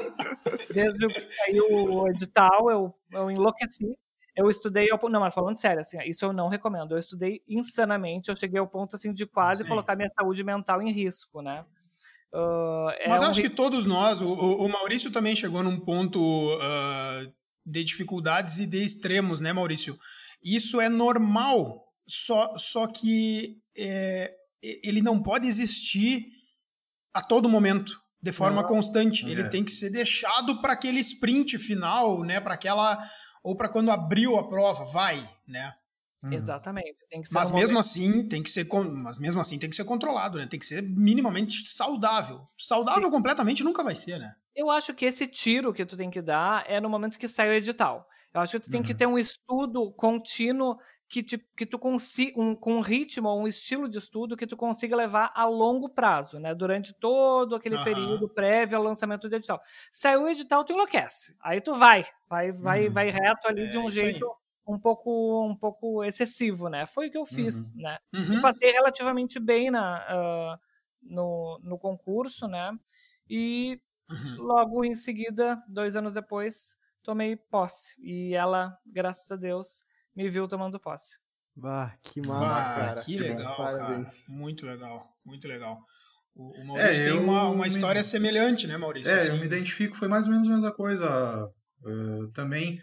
desde 0.73 1.07
que 1.07 1.21
saiu 1.21 1.65
o 1.71 2.07
edital, 2.09 2.69
eu, 2.69 2.93
eu 3.11 3.31
enlouqueci. 3.31 3.95
Eu 4.35 4.49
estudei, 4.49 4.87
não, 5.09 5.19
mas 5.19 5.33
falando 5.33 5.57
sério, 5.57 5.81
assim, 5.81 5.97
isso 6.05 6.23
eu 6.23 6.31
não 6.31 6.47
recomendo. 6.47 6.93
Eu 6.93 6.99
estudei 6.99 7.43
insanamente, 7.47 8.29
eu 8.29 8.35
cheguei 8.35 8.59
ao 8.59 8.67
ponto 8.67 8.95
assim 8.95 9.11
de 9.11 9.25
quase 9.25 9.63
Sim. 9.63 9.69
colocar 9.69 9.95
minha 9.95 10.07
saúde 10.09 10.43
mental 10.43 10.81
em 10.81 10.91
risco, 10.91 11.41
né? 11.41 11.65
Uh, 12.33 12.89
é 12.99 13.07
mas 13.07 13.21
acho 13.23 13.39
um... 13.39 13.43
que 13.43 13.49
todos 13.49 13.85
nós, 13.85 14.21
o, 14.21 14.31
o, 14.31 14.69
Maurício 14.69 15.11
também 15.11 15.35
chegou 15.35 15.63
num 15.63 15.79
ponto 15.79 16.19
uh, 16.19 17.33
de 17.65 17.83
dificuldades 17.83 18.59
e 18.59 18.67
de 18.67 18.83
extremos, 18.83 19.41
né, 19.41 19.51
Maurício? 19.51 19.97
Isso 20.43 20.79
é 20.79 20.87
normal, 20.87 21.87
só, 22.07 22.53
só 22.57 22.87
que 22.87 23.57
é, 23.75 24.31
ele 24.61 25.01
não 25.01 25.21
pode 25.21 25.47
existir 25.47 26.25
a 27.13 27.21
todo 27.21 27.49
momento, 27.49 27.99
de 28.21 28.31
forma 28.31 28.61
não, 28.61 28.69
constante. 28.69 29.25
É. 29.25 29.29
Ele 29.29 29.49
tem 29.49 29.63
que 29.63 29.71
ser 29.71 29.89
deixado 29.89 30.61
para 30.61 30.73
aquele 30.73 30.99
sprint 30.99 31.57
final, 31.57 32.23
né, 32.23 32.39
para 32.39 32.53
aquela 32.53 32.97
ou 33.43 33.55
para 33.55 33.69
quando 33.69 33.89
abriu 33.89 34.37
a 34.37 34.47
prova, 34.47 34.85
vai, 34.85 35.27
né? 35.47 35.73
Uhum. 36.23 36.33
Exatamente. 36.33 36.97
mas 37.31 37.49
um 37.49 37.53
mesmo 37.53 37.73
momento... 37.73 37.79
assim 37.79 38.27
tem 38.27 38.43
que 38.43 38.51
ser, 38.51 38.67
mas 38.67 39.17
mesmo 39.17 39.39
assim 39.39 39.57
tem 39.57 39.69
que 39.69 39.75
ser 39.75 39.85
controlado, 39.85 40.37
né? 40.37 40.47
Tem 40.47 40.59
que 40.59 40.65
ser 40.65 40.81
minimamente 40.81 41.65
saudável. 41.67 42.41
Saudável 42.57 43.05
Sim. 43.05 43.11
completamente 43.11 43.63
nunca 43.63 43.83
vai 43.83 43.95
ser, 43.95 44.19
né? 44.19 44.35
Eu 44.53 44.69
acho 44.69 44.93
que 44.93 45.05
esse 45.05 45.25
tiro 45.27 45.73
que 45.73 45.85
tu 45.85 45.95
tem 45.95 46.09
que 46.09 46.21
dar 46.21 46.69
é 46.69 46.81
no 46.81 46.89
momento 46.89 47.17
que 47.17 47.27
sai 47.27 47.49
o 47.49 47.53
edital. 47.53 48.05
Eu 48.33 48.41
acho 48.41 48.53
que 48.53 48.65
tu 48.65 48.69
tem 48.69 48.81
uhum. 48.81 48.85
que 48.85 48.93
ter 48.93 49.07
um 49.07 49.17
estudo 49.17 49.91
contínuo 49.93 50.77
que, 51.07 51.23
te, 51.23 51.37
que 51.57 51.65
tu 51.65 51.79
consiga, 51.79 52.39
um, 52.39 52.53
com 52.53 52.75
um 52.75 52.81
ritmo, 52.81 53.33
um 53.33 53.47
estilo 53.47 53.89
de 53.89 53.97
estudo 53.97 54.37
que 54.37 54.45
tu 54.45 54.55
consiga 54.55 54.95
levar 54.95 55.31
a 55.33 55.45
longo 55.45 55.89
prazo, 55.89 56.39
né? 56.39 56.53
Durante 56.53 56.93
todo 56.93 57.55
aquele 57.55 57.77
uhum. 57.77 57.83
período 57.83 58.29
prévio 58.29 58.77
ao 58.77 58.83
lançamento 58.83 59.27
do 59.27 59.35
edital. 59.35 59.59
Saiu 59.91 60.23
o 60.23 60.29
edital, 60.29 60.63
tu 60.63 60.73
enlouquece. 60.73 61.35
Aí 61.41 61.59
tu 61.59 61.73
vai, 61.73 62.05
vai, 62.29 62.51
vai, 62.51 62.87
uhum. 62.87 62.93
vai 62.93 63.09
reto 63.09 63.47
ali 63.47 63.63
é, 63.63 63.67
de 63.69 63.77
um 63.77 63.89
jeito 63.89 64.29
um 64.69 64.79
pouco 64.79 65.49
um 65.49 65.55
pouco 65.55 66.03
excessivo, 66.03 66.69
né? 66.69 66.85
Foi 66.85 67.07
o 67.07 67.11
que 67.11 67.17
eu 67.17 67.25
fiz, 67.25 67.69
uhum. 67.69 67.81
né? 67.81 67.97
Uhum. 68.13 68.33
E 68.35 68.41
passei 68.41 68.71
relativamente 68.71 69.39
bem 69.39 69.71
na, 69.71 69.99
uh, 69.99 70.59
no, 71.01 71.59
no 71.63 71.79
concurso, 71.79 72.47
né? 72.47 72.71
E 73.27 73.81
uhum. 74.09 74.35
logo 74.37 74.85
em 74.85 74.93
seguida, 74.93 75.61
dois 75.67 75.95
anos 75.95 76.13
depois, 76.13 76.77
tomei 77.03 77.35
posse. 77.35 77.95
E 77.99 78.35
ela, 78.35 78.77
graças 78.85 79.29
a 79.31 79.35
Deus, 79.35 79.83
me 80.15 80.29
viu 80.29 80.47
tomando 80.47 80.79
posse. 80.79 81.19
Bah, 81.55 81.97
que 82.03 82.25
massa, 82.25 82.79
cara. 82.79 83.03
Que 83.03 83.17
legal, 83.17 83.57
cara. 83.57 84.11
Muito 84.27 84.65
legal, 84.65 85.17
muito 85.25 85.47
legal. 85.47 85.79
O, 86.35 86.61
o 86.61 86.65
Maurício 86.65 87.01
é, 87.01 87.09
tem 87.09 87.19
uma, 87.19 87.49
uma 87.49 87.67
história 87.67 87.99
me... 87.99 88.05
semelhante, 88.05 88.67
né, 88.67 88.77
Maurício? 88.77 89.11
É, 89.11 89.17
assim. 89.17 89.29
eu 89.29 89.37
me 89.37 89.45
identifico, 89.45 89.97
foi 89.97 90.07
mais 90.07 90.25
ou 90.25 90.31
menos 90.31 90.47
a 90.47 90.51
mesma 90.51 90.71
coisa 90.71 91.51
uh, 91.81 92.31
também 92.33 92.79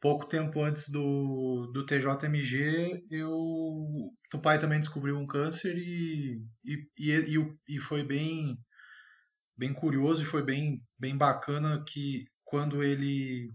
pouco 0.00 0.26
tempo 0.26 0.62
antes 0.62 0.88
do, 0.88 1.70
do 1.72 1.84
TJMG, 1.84 3.04
eu, 3.10 3.30
o 3.32 4.40
pai 4.42 4.58
também 4.58 4.80
descobriu 4.80 5.16
um 5.16 5.26
câncer 5.26 5.76
e, 5.76 6.40
e, 6.64 6.88
e, 6.98 7.36
e, 7.68 7.80
foi 7.80 8.04
bem, 8.04 8.56
bem 9.56 9.72
curioso 9.72 10.22
e 10.22 10.26
foi 10.26 10.42
bem, 10.42 10.80
bem 10.98 11.16
bacana 11.16 11.82
que 11.86 12.24
quando 12.44 12.82
ele 12.82 13.50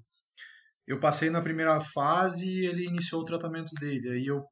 eu 0.85 0.99
passei 0.99 1.29
na 1.29 1.41
primeira 1.41 1.79
fase 1.79 2.45
e 2.47 2.65
ele 2.65 2.85
iniciou 2.85 3.21
o 3.21 3.25
tratamento 3.25 3.73
dele. 3.75 4.09
Aí 4.09 4.25
eu 4.27 4.43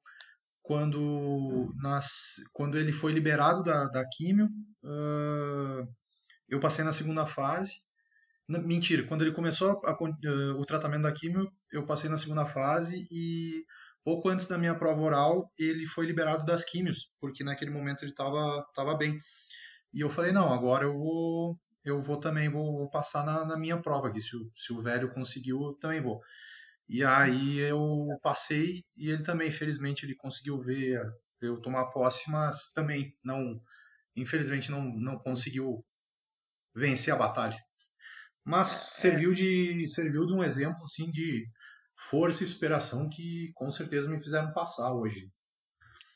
quando 0.62 1.74
nas, 1.82 2.36
quando 2.54 2.78
ele 2.78 2.94
foi 2.94 3.12
liberado 3.12 3.64
da, 3.64 3.88
da 3.88 4.08
químio, 4.08 4.46
uh, 4.46 5.86
eu 6.48 6.60
passei 6.60 6.86
na 6.86 6.94
segunda 6.94 7.26
fase. 7.26 7.74
Mentira, 8.48 9.06
quando 9.08 9.24
ele 9.24 9.34
começou 9.34 9.82
a, 9.84 9.92
a, 9.92 9.98
o 10.58 10.66
tratamento 10.66 11.04
da 11.04 11.14
químio, 11.14 11.52
eu 11.72 11.86
passei 11.86 12.10
na 12.10 12.18
segunda 12.18 12.46
fase 12.46 13.08
e 13.12 13.66
pouco 14.04 14.30
antes 14.30 14.48
da 14.48 14.58
minha 14.58 14.76
prova 14.76 15.02
oral, 15.02 15.52
ele 15.58 15.86
foi 15.86 16.06
liberado 16.06 16.46
das 16.46 16.64
químios, 16.66 17.12
porque 17.20 17.44
naquele 17.44 17.72
momento 17.72 18.04
ele 18.04 18.12
estava 18.12 18.66
tava 18.74 18.96
bem. 18.96 19.20
E 19.94 20.02
eu 20.02 20.10
falei, 20.10 20.32
não, 20.32 20.54
agora 20.54 20.86
eu 20.86 20.94
vou 20.98 21.60
eu 21.84 22.02
vou 22.02 22.20
também 22.20 22.50
vou, 22.50 22.78
vou 22.78 22.90
passar 22.90 23.26
na, 23.26 23.44
na, 23.46 23.58
minha 23.58 23.82
prova 23.82 24.08
aqui, 24.08 24.22
se 24.22 24.36
o, 24.36 24.52
se 24.56 24.72
o 24.72 24.82
velho 24.82 25.12
conseguiu, 25.14 25.62
eu 25.64 25.74
também 25.74 26.02
vou. 26.02 26.22
E 26.88 27.04
aí 27.04 27.60
eu 27.60 28.08
passei 28.22 28.84
e 28.98 29.10
ele 29.10 29.24
também, 29.24 29.52
felizmente, 29.52 30.06
ele 30.06 30.16
conseguiu 30.16 30.60
ver 30.62 31.02
eu 31.42 31.60
tomar 31.60 31.88
posse, 31.88 32.30
mas 32.30 32.72
também 32.72 33.10
não, 33.24 33.60
infelizmente, 34.16 34.70
não, 34.70 34.84
não 34.84 35.18
conseguiu 35.18 35.84
vencer 36.76 37.14
a 37.14 37.18
batalha. 37.18 37.58
Mas 38.44 38.92
é. 38.98 39.02
serviu 39.02 39.34
de 39.34 39.88
serviu 39.88 40.26
de 40.26 40.34
um 40.34 40.44
exemplo 40.44 40.84
assim 40.84 41.10
de 41.12 41.48
força 42.10 42.44
e 42.44 42.48
inspiração 42.48 43.10
que 43.10 43.52
com 43.54 43.70
certeza 43.70 44.10
me 44.10 44.22
fizeram 44.22 44.52
passar 44.54 44.94
hoje. 44.94 45.30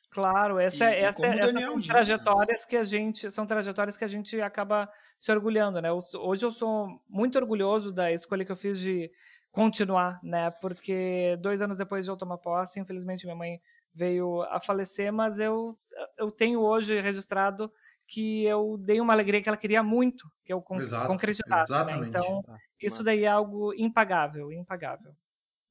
Claro, 0.10 0.58
essa, 0.60 0.86
e, 0.86 1.00
essa, 1.00 1.28
e 1.28 1.40
essa 1.40 1.60
são 1.60 1.82
trajetórias 1.82 2.62
né? 2.62 2.68
que 2.70 2.78
a 2.78 2.84
gente 2.86 3.30
são 3.30 3.46
trajetórias 3.46 3.98
que 3.98 4.06
a 4.06 4.08
gente 4.08 4.40
acaba 4.40 4.90
se 5.18 5.30
orgulhando, 5.30 5.82
né? 5.82 5.90
Hoje 5.92 6.46
eu 6.46 6.54
sou 6.54 6.88
muito 7.10 7.38
orgulhoso 7.38 7.92
da 7.92 8.10
escolha 8.14 8.46
que 8.46 8.52
eu 8.52 8.56
fiz 8.56 8.80
de 8.80 9.12
continuar, 9.52 10.20
né? 10.24 10.52
Porque 10.52 11.38
dois 11.42 11.62
anos 11.62 11.80
depois 11.80 12.06
de 12.06 12.12
eu 12.12 12.16
tomar 12.16 12.38
posse, 12.38 12.80
infelizmente 12.80 13.26
minha 13.26 13.36
mãe 13.36 13.60
veio 13.94 14.42
a 14.44 14.60
falecer, 14.60 15.12
mas 15.12 15.38
eu, 15.38 15.76
eu 16.18 16.32
tenho 16.32 16.62
hoje 16.62 17.02
registrado 17.02 17.70
que 18.08 18.46
eu 18.46 18.78
dei 18.78 19.02
uma 19.02 19.12
alegria 19.12 19.42
que 19.42 19.50
ela 19.50 19.58
queria 19.58 19.84
muito 19.84 20.32
que 20.46 20.54
eu 20.54 20.64
Exato, 20.80 21.08
concretizasse. 21.08 21.72
Né? 21.72 22.08
Então, 22.08 22.42
ah, 22.48 22.58
isso 22.82 23.04
daí 23.04 23.26
é 23.26 23.28
algo 23.28 23.74
impagável, 23.74 24.52
impagável. 24.52 25.14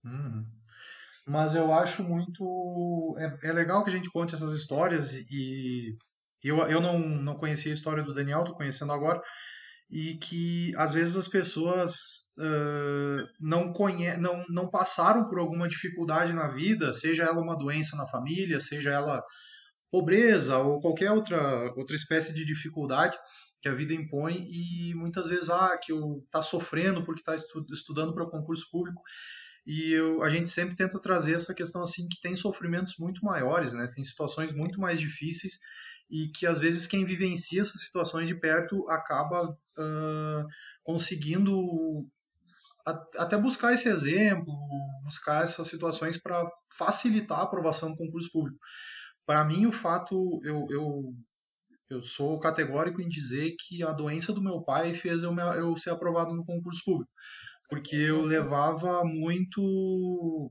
Uhum. 0.05 0.45
Mas 1.27 1.55
eu 1.55 1.73
acho 1.73 2.03
muito. 2.03 3.17
É, 3.19 3.49
é, 3.49 3.53
legal 3.53 3.83
que 3.83 3.91
a 3.91 3.93
gente 3.93 4.11
conte 4.11 4.35
essas 4.35 4.55
histórias 4.55 5.15
e 5.31 5.97
eu, 6.43 6.59
eu 6.69 6.81
não, 6.81 6.99
não 6.99 7.35
conhecia 7.37 7.73
a 7.73 7.75
história 7.75 8.03
do 8.03 8.13
Daniel, 8.13 8.45
tô 8.45 8.55
conhecendo 8.55 8.93
agora 8.93 9.23
e 9.91 10.17
que 10.17 10.75
às 10.77 10.95
vezes 10.95 11.17
as 11.17 11.29
pessoas 11.29 11.93
uh, 12.39 13.29
não, 13.41 13.73
conhe 13.73 14.17
não, 14.17 14.45
não 14.49 14.69
passaram 14.69 15.29
por 15.29 15.39
alguma 15.39 15.69
dificuldade 15.69 16.33
na 16.33 16.49
vida, 16.49 16.93
seja 16.93 17.25
ela 17.25 17.41
uma 17.41 17.57
doença 17.57 17.97
na 17.97 18.07
família, 18.07 18.61
seja 18.61 18.91
ela 18.91 19.23
pobreza 19.91 20.59
ou 20.59 20.81
qualquer 20.81 21.13
outra, 21.13 21.73
outra 21.77 21.95
espécie 21.95 22.35
de 22.35 22.45
dificuldade 22.45 23.17
que 23.63 23.69
a 23.69 23.75
vida 23.75 23.95
impõe 23.95 24.47
e 24.51 24.95
muitas 24.95 25.29
vezes 25.29 25.49
ah 25.49 25.79
que 25.81 25.93
está 26.25 26.43
sofrendo 26.43 27.05
porque 27.05 27.21
está 27.21 27.37
estu 27.37 27.65
estudando 27.73 28.13
para 28.13 28.29
concurso 28.29 28.67
público 28.71 29.01
e 29.67 29.93
eu, 29.93 30.23
a 30.23 30.29
gente 30.29 30.51
sempre 30.51 30.77
tenta 30.77 31.01
trazer 31.01 31.35
essa 31.35 31.55
questão 31.55 31.83
assim 31.83 32.07
que 32.07 32.21
tem 32.21 32.37
sofrimentos 32.37 32.97
muito 32.99 33.25
maiores 33.25 33.73
né 33.73 33.91
tem 33.95 34.05
situações 34.05 34.53
muito 34.53 34.81
mais 34.81 35.01
difíceis 35.01 35.59
e 36.11 36.29
que 36.29 36.47
às 36.47 36.59
vezes 36.59 36.87
quem 36.87 37.05
vivencia 37.05 37.63
essas 37.63 37.81
situações 37.81 38.29
de 38.29 38.35
perto 38.35 38.89
acaba 38.89 39.51
uh, 39.51 40.47
conseguindo 40.83 41.53
até 43.17 43.39
buscar 43.39 43.73
esse 43.73 43.89
exemplo, 43.89 44.55
buscar 45.03 45.43
essas 45.43 45.69
situações 45.69 46.19
para 46.19 46.47
facilitar 46.77 47.39
a 47.39 47.43
aprovação 47.43 47.91
do 47.91 47.97
concurso 47.97 48.31
público. 48.31 48.59
Para 49.25 49.43
mim, 49.43 49.65
o 49.65 49.73
fato, 49.73 50.41
eu, 50.45 50.67
eu, 50.69 51.15
eu 51.89 52.03
sou 52.03 52.39
categórico 52.39 53.01
em 53.01 53.09
dizer 53.09 53.55
que 53.59 53.83
a 53.83 53.93
doença 53.93 54.35
do 54.35 54.43
meu 54.43 54.61
pai 54.61 54.93
fez 54.93 55.23
eu, 55.23 55.35
eu 55.35 55.75
ser 55.79 55.91
aprovado 55.91 56.35
no 56.35 56.45
concurso 56.45 56.83
público, 56.85 57.11
porque 57.69 57.97
eu 57.97 58.23
levava 58.23 59.05
muito, 59.05 60.51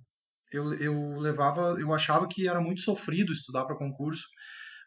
eu, 0.52 0.73
eu 0.76 1.19
levava, 1.19 1.76
eu 1.80 1.93
achava 1.93 2.28
que 2.28 2.47
era 2.47 2.62
muito 2.62 2.82
sofrido 2.82 3.32
estudar 3.32 3.65
para 3.65 3.78
concurso, 3.78 4.28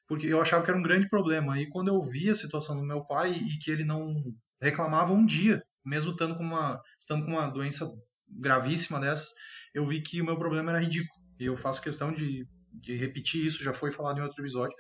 porque 0.09 0.27
eu 0.27 0.41
achava 0.41 0.65
que 0.65 0.71
era 0.71 0.79
um 0.79 0.83
grande 0.83 1.09
problema. 1.09 1.59
E 1.61 1.69
quando 1.69 1.89
eu 1.89 2.03
vi 2.05 2.31
a 2.31 2.35
situação 2.35 2.77
do 2.77 2.87
meu 2.87 3.05
pai 3.05 3.33
e 3.33 3.59
que 3.59 3.71
ele 3.71 3.85
não 3.85 4.15
reclamava 4.61 5.13
um 5.13 5.25
dia, 5.25 5.63
mesmo 5.85 6.13
estando 6.13 6.37
com 6.37 6.43
uma, 6.43 6.81
estando 6.99 7.25
com 7.25 7.33
uma 7.33 7.49
doença 7.49 7.89
gravíssima 8.29 9.01
dessas, 9.01 9.29
eu 9.75 9.87
vi 9.87 10.01
que 10.01 10.21
o 10.21 10.25
meu 10.25 10.39
problema 10.39 10.71
era 10.71 10.81
ridículo. 10.81 11.21
E 11.39 11.45
eu 11.45 11.57
faço 11.57 11.83
questão 11.83 12.13
de, 12.13 12.47
de 12.73 12.97
repetir 12.97 13.45
isso, 13.45 13.63
já 13.63 13.73
foi 13.73 13.93
falado 13.93 14.19
em 14.19 14.23
outro 14.23 14.43
episódio. 14.43 14.75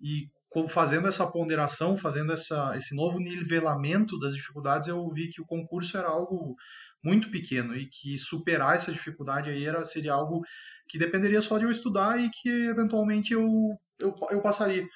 E 0.00 0.28
fazendo 0.68 1.08
essa 1.08 1.26
ponderação, 1.26 1.96
fazendo 1.96 2.32
essa, 2.32 2.76
esse 2.76 2.94
novo 2.94 3.18
nivelamento 3.18 4.18
das 4.18 4.34
dificuldades, 4.34 4.86
eu 4.86 5.08
vi 5.10 5.28
que 5.28 5.42
o 5.42 5.46
concurso 5.46 5.96
era 5.96 6.06
algo 6.06 6.54
muito 7.04 7.30
pequeno 7.30 7.76
e 7.76 7.86
que 7.86 8.18
superar 8.18 8.74
essa 8.74 8.92
dificuldade 8.92 9.50
aí 9.50 9.64
era, 9.64 9.84
seria 9.84 10.14
algo 10.14 10.42
que 10.88 10.98
dependeria 10.98 11.42
só 11.42 11.58
de 11.58 11.64
eu 11.64 11.70
estudar 11.70 12.20
e 12.20 12.30
que 12.30 12.48
eventualmente 12.48 13.32
eu 13.32 13.46
eu, 14.00 14.14
eu 14.30 14.42
passaria. 14.42 14.86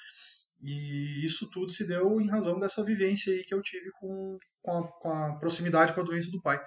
E 0.61 1.25
isso 1.25 1.49
tudo 1.51 1.71
se 1.71 1.87
deu 1.87 2.21
em 2.21 2.29
razão 2.29 2.59
dessa 2.59 2.83
vivência 2.85 3.33
aí 3.33 3.45
que 3.45 3.55
eu 3.55 3.63
tive 3.63 3.91
com, 4.01 4.39
com, 4.61 4.73
a, 4.73 4.89
com 5.01 5.13
a 5.13 5.39
proximidade 5.39 5.93
com 5.93 6.01
a 6.01 6.05
doença 6.05 6.31
do 6.31 6.43
pai. 6.43 6.61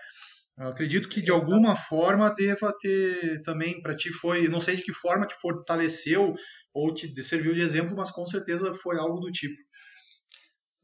Eu 0.57 0.69
acredito 0.69 1.09
que 1.09 1.21
de 1.21 1.31
alguma 1.31 1.75
forma 1.75 2.33
deva 2.33 2.73
ter 2.79 3.41
também 3.41 3.81
para 3.81 3.95
ti 3.95 4.11
foi, 4.13 4.47
não 4.47 4.59
sei 4.59 4.75
de 4.77 4.83
que 4.83 4.93
forma 4.93 5.27
que 5.27 5.39
fortaleceu 5.41 6.33
ou 6.73 6.93
te 6.93 7.21
serviu 7.23 7.53
de 7.53 7.61
exemplo, 7.61 7.95
mas 7.95 8.11
com 8.11 8.25
certeza 8.25 8.73
foi 8.75 8.97
algo 8.97 9.19
do 9.19 9.31
tipo. 9.31 9.55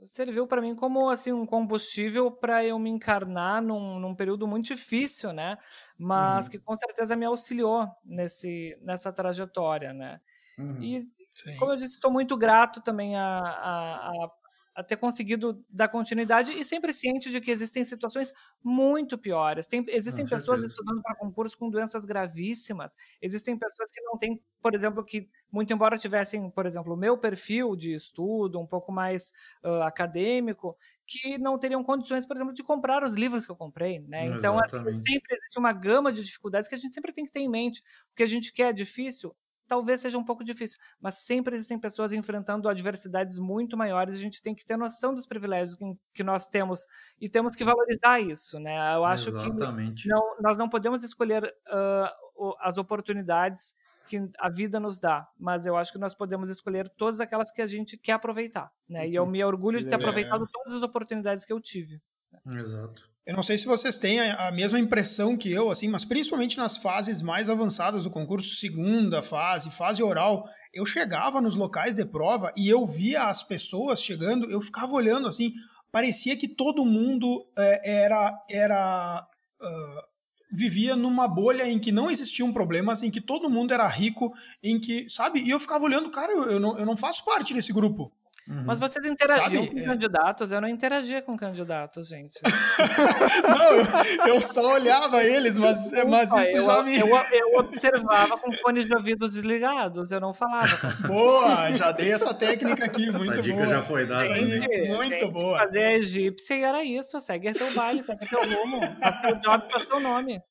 Serviu 0.04 0.46
para 0.46 0.62
mim 0.62 0.76
como 0.76 1.10
assim 1.10 1.32
um 1.32 1.46
combustível 1.46 2.32
para 2.32 2.64
eu 2.64 2.78
me 2.78 2.90
encarnar 2.90 3.62
num, 3.62 4.00
num, 4.00 4.14
período 4.14 4.48
muito 4.48 4.68
difícil, 4.68 5.34
né? 5.34 5.58
Mas 5.98 6.46
uhum. 6.46 6.52
que 6.52 6.60
com 6.60 6.76
certeza 6.76 7.16
me 7.16 7.26
auxiliou 7.26 7.88
nesse 8.06 8.78
nessa 8.82 9.12
trajetória, 9.12 9.94
né? 9.94 10.22
Uhum. 10.58 10.82
E 10.82 11.00
Sim. 11.38 11.56
Como 11.58 11.72
eu 11.72 11.76
disse, 11.76 11.96
estou 11.96 12.12
muito 12.12 12.36
grato 12.36 12.82
também 12.82 13.16
a, 13.16 13.22
a, 13.22 14.08
a, 14.10 14.30
a, 14.78 14.84
ter 14.84 14.98
conseguido 14.98 15.60
dar 15.72 15.88
continuidade 15.88 16.52
e 16.52 16.64
sempre 16.64 16.94
ciente 16.94 17.32
de 17.32 17.42
que 17.42 17.50
existem 17.50 17.84
situações 17.84 18.32
muito 18.64 19.18
piores. 19.18 19.68
Tem, 19.68 19.84
existem 19.90 20.24
com 20.24 20.30
pessoas 20.30 20.60
certeza. 20.60 20.80
estudando 20.80 21.02
para 21.02 21.16
concurso 21.16 21.58
com 21.58 21.70
doenças 21.70 22.06
gravíssimas. 22.06 22.96
Existem 23.20 23.58
pessoas 23.58 23.90
que 23.92 24.00
não 24.02 24.18
têm, 24.18 24.40
por 24.62 24.76
exemplo, 24.76 25.04
que, 25.04 25.28
muito 25.52 25.74
embora 25.74 25.98
tivessem, 25.98 26.50
por 26.52 26.68
exemplo, 26.68 26.94
o 26.94 26.98
meu 26.98 27.18
perfil 27.18 27.76
de 27.76 27.94
estudo 27.94 28.60
um 28.60 28.68
pouco 28.68 28.92
mais 28.92 29.32
uh, 29.64 29.82
acadêmico, 29.82 30.78
que 31.08 31.38
não 31.40 31.58
teriam 31.58 31.84
condições, 31.84 32.26
por 32.26 32.36
exemplo, 32.36 32.54
de 32.54 32.62
comprar 32.62 33.04
os 33.04 33.14
livros 33.14 33.46
que 33.46 33.52
eu 33.52 33.56
comprei, 33.56 34.00
né? 34.02 34.26
Então, 34.26 34.60
assim, 34.60 34.78
sempre 35.00 35.36
existe 35.36 35.58
uma 35.58 35.74
gama 35.74 36.12
de 36.12 36.24
dificuldades 36.24 36.68
que 36.68 36.76
a 36.76 36.78
gente 36.78 36.94
sempre 36.94 37.12
tem 37.12 37.26
que 37.26 37.32
ter 37.32 37.40
em 37.40 37.50
mente. 37.50 37.82
O 38.12 38.16
que 38.16 38.24
a 38.24 38.28
gente 38.28 38.54
quer 38.54 38.70
é 38.70 38.74
difícil, 38.74 39.36
talvez 39.68 40.02
seja 40.02 40.18
um 40.18 40.24
pouco 40.24 40.44
difícil, 40.44 40.80
mas 41.00 41.16
sempre 41.16 41.56
existem 41.56 41.78
pessoas 41.78 42.14
enfrentando 42.14 42.70
adversidades 42.70 43.38
muito 43.38 43.78
maiores 43.78 44.16
a 44.16 44.20
gente 44.20 44.42
tem 44.42 44.56
que 44.56 44.66
ter 44.66 44.78
noção 44.78 45.14
dos 45.14 45.26
privilégios 45.26 45.76
que, 45.76 45.86
que 46.14 46.24
nós 46.24 46.48
temos 46.48 46.88
e 47.20 47.30
temos 47.30 47.56
que 47.56 47.64
valorizar 47.64 48.20
isso, 48.20 48.60
né? 48.60 48.96
Eu 48.96 49.06
acho 49.06 49.30
Exatamente. 49.30 50.04
que 50.04 50.10
não, 50.10 50.22
nós 50.40 50.58
não 50.58 50.70
podemos 50.70 51.04
escolher 51.04 51.44
uh, 51.68 52.54
as 52.60 52.78
oportunidades 52.78 53.76
que 54.08 54.30
a 54.40 54.50
vida 54.50 54.80
nos 54.80 55.00
dá, 55.00 55.28
mas 55.38 55.66
eu 55.66 55.76
acho 55.76 55.92
que 55.92 56.00
nós 56.00 56.16
podemos 56.16 56.50
escolher 56.50 56.88
todas 56.88 57.20
aquelas 57.20 57.52
que 57.52 57.62
a 57.62 57.68
gente 57.68 57.98
quer 57.98 58.14
aproveitar, 58.14 58.72
né? 58.88 59.08
E 59.08 59.14
eu 59.14 59.24
uhum. 59.24 59.30
me 59.30 59.44
orgulho 59.44 59.80
de 59.80 59.88
ter 59.88 59.96
aproveitado 59.96 60.48
todas 60.48 60.74
as 60.74 60.82
oportunidades 60.82 61.44
que 61.44 61.52
eu 61.52 61.60
tive. 61.60 62.02
Exato. 62.46 63.10
Eu 63.28 63.36
não 63.36 63.44
sei 63.44 63.58
se 63.58 63.66
vocês 63.66 63.98
têm 63.98 64.22
a 64.22 64.50
mesma 64.54 64.80
impressão 64.80 65.36
que 65.36 65.52
eu, 65.52 65.70
assim, 65.70 65.90
mas 65.90 66.06
principalmente 66.06 66.56
nas 66.56 66.78
fases 66.78 67.22
mais 67.22 67.50
avançadas 67.50 68.06
do 68.06 68.10
concurso, 68.10 68.56
segunda 68.56 69.22
fase, 69.22 69.70
fase 69.70 70.02
oral, 70.02 70.46
eu 70.74 70.86
chegava 70.86 71.42
nos 71.42 71.58
locais 71.58 71.96
de 71.96 72.06
prova 72.06 72.54
e 72.56 72.70
eu 72.70 72.88
via 72.88 73.24
as 73.24 73.44
pessoas 73.44 74.02
chegando, 74.02 74.50
eu 74.50 74.62
ficava 74.62 74.94
olhando 74.94 75.28
assim, 75.28 75.52
parecia 75.92 76.38
que 76.38 76.48
todo 76.48 76.86
mundo 76.86 77.46
é, 77.58 78.06
era 78.06 78.46
era 78.50 79.28
uh, 79.62 80.08
vivia 80.50 80.96
numa 80.96 81.28
bolha 81.28 81.68
em 81.68 81.80
que 81.80 81.92
não 81.92 82.10
existiam 82.10 82.54
problemas, 82.54 83.04
em 83.04 83.12
que 83.12 83.20
todo 83.20 83.50
mundo 83.50 83.74
era 83.74 83.88
rico, 83.90 84.32
em 84.64 84.80
que, 84.80 85.10
sabe? 85.10 85.42
E 85.42 85.50
eu 85.50 85.60
ficava 85.60 85.84
olhando, 85.84 86.10
cara, 86.10 86.32
eu, 86.32 86.44
eu, 86.52 86.60
não, 86.62 86.80
eu 86.80 86.86
não 86.86 86.96
faço 86.96 87.26
parte 87.26 87.54
desse 87.54 87.74
grupo. 87.74 88.10
Uhum. 88.48 88.64
Mas 88.66 88.80
vocês 88.80 89.06
interagiam 89.06 89.64
Sabe? 89.64 89.76
com 89.76 89.80
é. 89.80 89.84
candidatos? 89.84 90.52
Eu 90.52 90.62
não 90.62 90.70
interagia 90.70 91.22
com 91.22 91.36
candidatos, 91.36 92.08
gente. 92.08 92.40
não, 93.44 94.28
eu 94.28 94.40
só 94.40 94.74
olhava 94.76 95.22
eles, 95.24 95.58
mas, 95.58 95.92
mas 96.08 96.32
isso 96.32 96.58
eu, 96.58 96.66
já 96.66 96.82
me... 96.82 96.98
Eu, 96.98 97.08
eu, 97.08 97.60
observava 97.60 98.38
com 98.38 98.52
fones 98.54 98.86
de 98.86 98.94
ouvidos 98.94 99.32
desligados, 99.32 100.12
eu 100.12 100.22
não 100.22 100.32
falava 100.32 100.78
com 100.78 100.88
as 100.88 101.00
Boa, 101.00 101.72
já 101.74 101.92
dei 101.92 102.14
essa 102.14 102.34
técnica 102.34 102.86
aqui, 102.86 103.12
muito 103.12 103.32
essa 103.32 103.42
dica 103.42 103.56
boa. 103.56 103.68
já 103.68 103.84
foi 103.84 104.06
dada. 104.06 104.26
Gente, 104.34 104.88
muito 104.88 105.10
gente, 105.10 105.32
boa. 105.32 105.60
Fazer 105.60 105.84
a 105.84 105.94
egípcia 105.94 106.56
e 106.56 106.64
era 106.64 106.84
isso, 106.84 107.20
segue 107.20 107.52
teu 107.52 107.74
baile, 107.74 108.02
segue 108.02 108.28
teu 108.28 108.42
rumo, 108.42 108.80
faz 109.00 109.22
teu 109.22 109.36
job, 109.40 109.72
faz 109.72 109.86
teu 109.86 110.00
nome. 110.00 110.42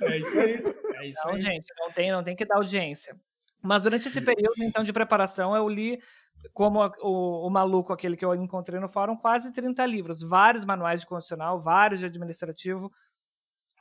É 0.00 0.18
isso 0.18 0.38
aí, 0.38 0.62
é 0.96 1.06
isso 1.06 1.26
não, 1.26 1.34
aí. 1.34 1.40
gente, 1.40 1.66
não 1.78 1.92
tem, 1.92 2.10
não 2.10 2.22
tem 2.22 2.34
que 2.34 2.44
dar 2.44 2.56
audiência. 2.56 3.14
Mas 3.62 3.82
durante 3.82 4.06
esse 4.08 4.20
período, 4.20 4.62
então, 4.62 4.84
de 4.84 4.92
preparação, 4.92 5.54
eu 5.54 5.68
li 5.68 5.98
como 6.52 6.84
o, 7.00 7.46
o, 7.46 7.50
maluco, 7.50 7.92
aquele 7.92 8.16
que 8.16 8.24
eu 8.24 8.34
encontrei 8.34 8.80
no 8.80 8.88
fórum, 8.88 9.16
quase 9.16 9.52
30 9.52 9.84
livros, 9.86 10.22
vários 10.22 10.64
manuais 10.64 11.00
de 11.00 11.06
constitucional, 11.06 11.58
vários 11.58 12.00
de 12.00 12.06
administrativo. 12.06 12.90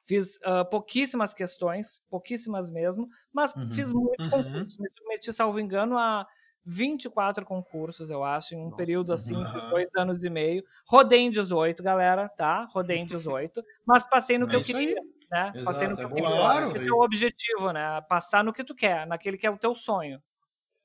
Fiz 0.07 0.37
uh, 0.37 0.67
pouquíssimas 0.69 1.33
questões, 1.33 2.01
pouquíssimas 2.09 2.71
mesmo, 2.71 3.07
mas 3.33 3.53
uhum. 3.55 3.69
fiz 3.71 3.91
muitos 3.91 4.25
uhum. 4.27 4.43
concursos. 4.43 4.77
Me 4.77 4.89
submeti, 4.89 5.33
salvo 5.33 5.59
engano, 5.59 5.97
a 5.97 6.25
24 6.67 7.45
concursos, 7.45 8.09
eu 8.09 8.23
acho, 8.23 8.53
em 8.53 8.57
um 8.59 8.65
Nossa, 8.65 8.75
período 8.75 9.13
assim 9.13 9.41
de 9.41 9.69
dois 9.69 9.95
anos 9.95 10.23
e 10.23 10.29
meio. 10.29 10.63
Rodei 10.85 11.21
em 11.21 11.31
18, 11.31 11.81
galera, 11.81 12.29
tá? 12.29 12.65
Rodei 12.69 12.97
em 12.97 13.05
18, 13.07 13.63
mas 13.85 14.07
passei 14.07 14.37
no 14.37 14.45
é 14.47 14.49
que 14.49 14.55
eu 14.57 14.61
queria. 14.61 15.01
Né? 15.31 15.51
Exato, 15.55 15.63
passei 15.63 15.87
no 15.87 15.95
que 15.95 16.01
é 16.01 16.05
eu 16.05 16.09
queria. 16.09 16.29
Claro. 16.29 16.65
Esse 16.67 16.87
é 16.87 16.91
o 16.91 17.01
objetivo, 17.01 17.71
né? 17.71 18.01
Passar 18.09 18.43
no 18.43 18.53
que 18.53 18.63
tu 18.63 18.75
quer, 18.75 19.07
naquele 19.07 19.37
que 19.37 19.47
é 19.47 19.49
o 19.49 19.57
teu 19.57 19.73
sonho. 19.73 20.21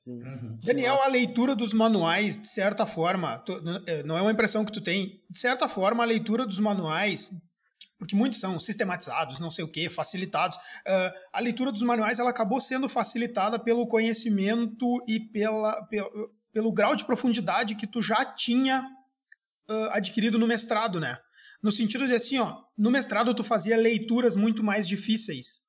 Uhum. 0.05 0.59
Daniel, 0.61 1.01
a 1.01 1.07
leitura 1.07 1.55
dos 1.55 1.73
manuais, 1.73 2.37
de 2.37 2.47
certa 2.47 2.85
forma, 2.85 3.39
tu, 3.39 3.53
eh, 3.87 4.03
não 4.03 4.17
é 4.17 4.21
uma 4.21 4.31
impressão 4.31 4.65
que 4.65 4.71
tu 4.71 4.81
tem, 4.81 5.23
de 5.29 5.39
certa 5.39 5.69
forma, 5.69 6.03
a 6.03 6.05
leitura 6.05 6.45
dos 6.45 6.59
manuais, 6.59 7.31
porque 7.97 8.15
muitos 8.15 8.39
são 8.39 8.59
sistematizados, 8.59 9.39
não 9.39 9.49
sei 9.49 9.63
o 9.63 9.71
que, 9.71 9.89
facilitados, 9.89 10.57
uh, 10.57 11.13
a 11.31 11.39
leitura 11.39 11.71
dos 11.71 11.81
manuais 11.81 12.19
ela 12.19 12.31
acabou 12.31 12.59
sendo 12.59 12.89
facilitada 12.89 13.57
pelo 13.57 13.87
conhecimento 13.87 15.01
e 15.07 15.21
pela, 15.21 15.81
pelo, 15.85 16.29
pelo 16.51 16.73
grau 16.73 16.97
de 16.97 17.05
profundidade 17.05 17.75
que 17.75 17.87
tu 17.87 18.01
já 18.01 18.25
tinha 18.25 18.85
uh, 19.69 19.89
adquirido 19.91 20.37
no 20.37 20.47
mestrado, 20.47 20.99
né? 20.99 21.17
No 21.61 21.71
sentido 21.71 22.05
de 22.05 22.13
assim, 22.13 22.39
ó, 22.39 22.61
no 22.77 22.91
mestrado 22.91 23.33
tu 23.33 23.43
fazia 23.43 23.77
leituras 23.77 24.35
muito 24.35 24.61
mais 24.61 24.85
difíceis. 24.85 25.61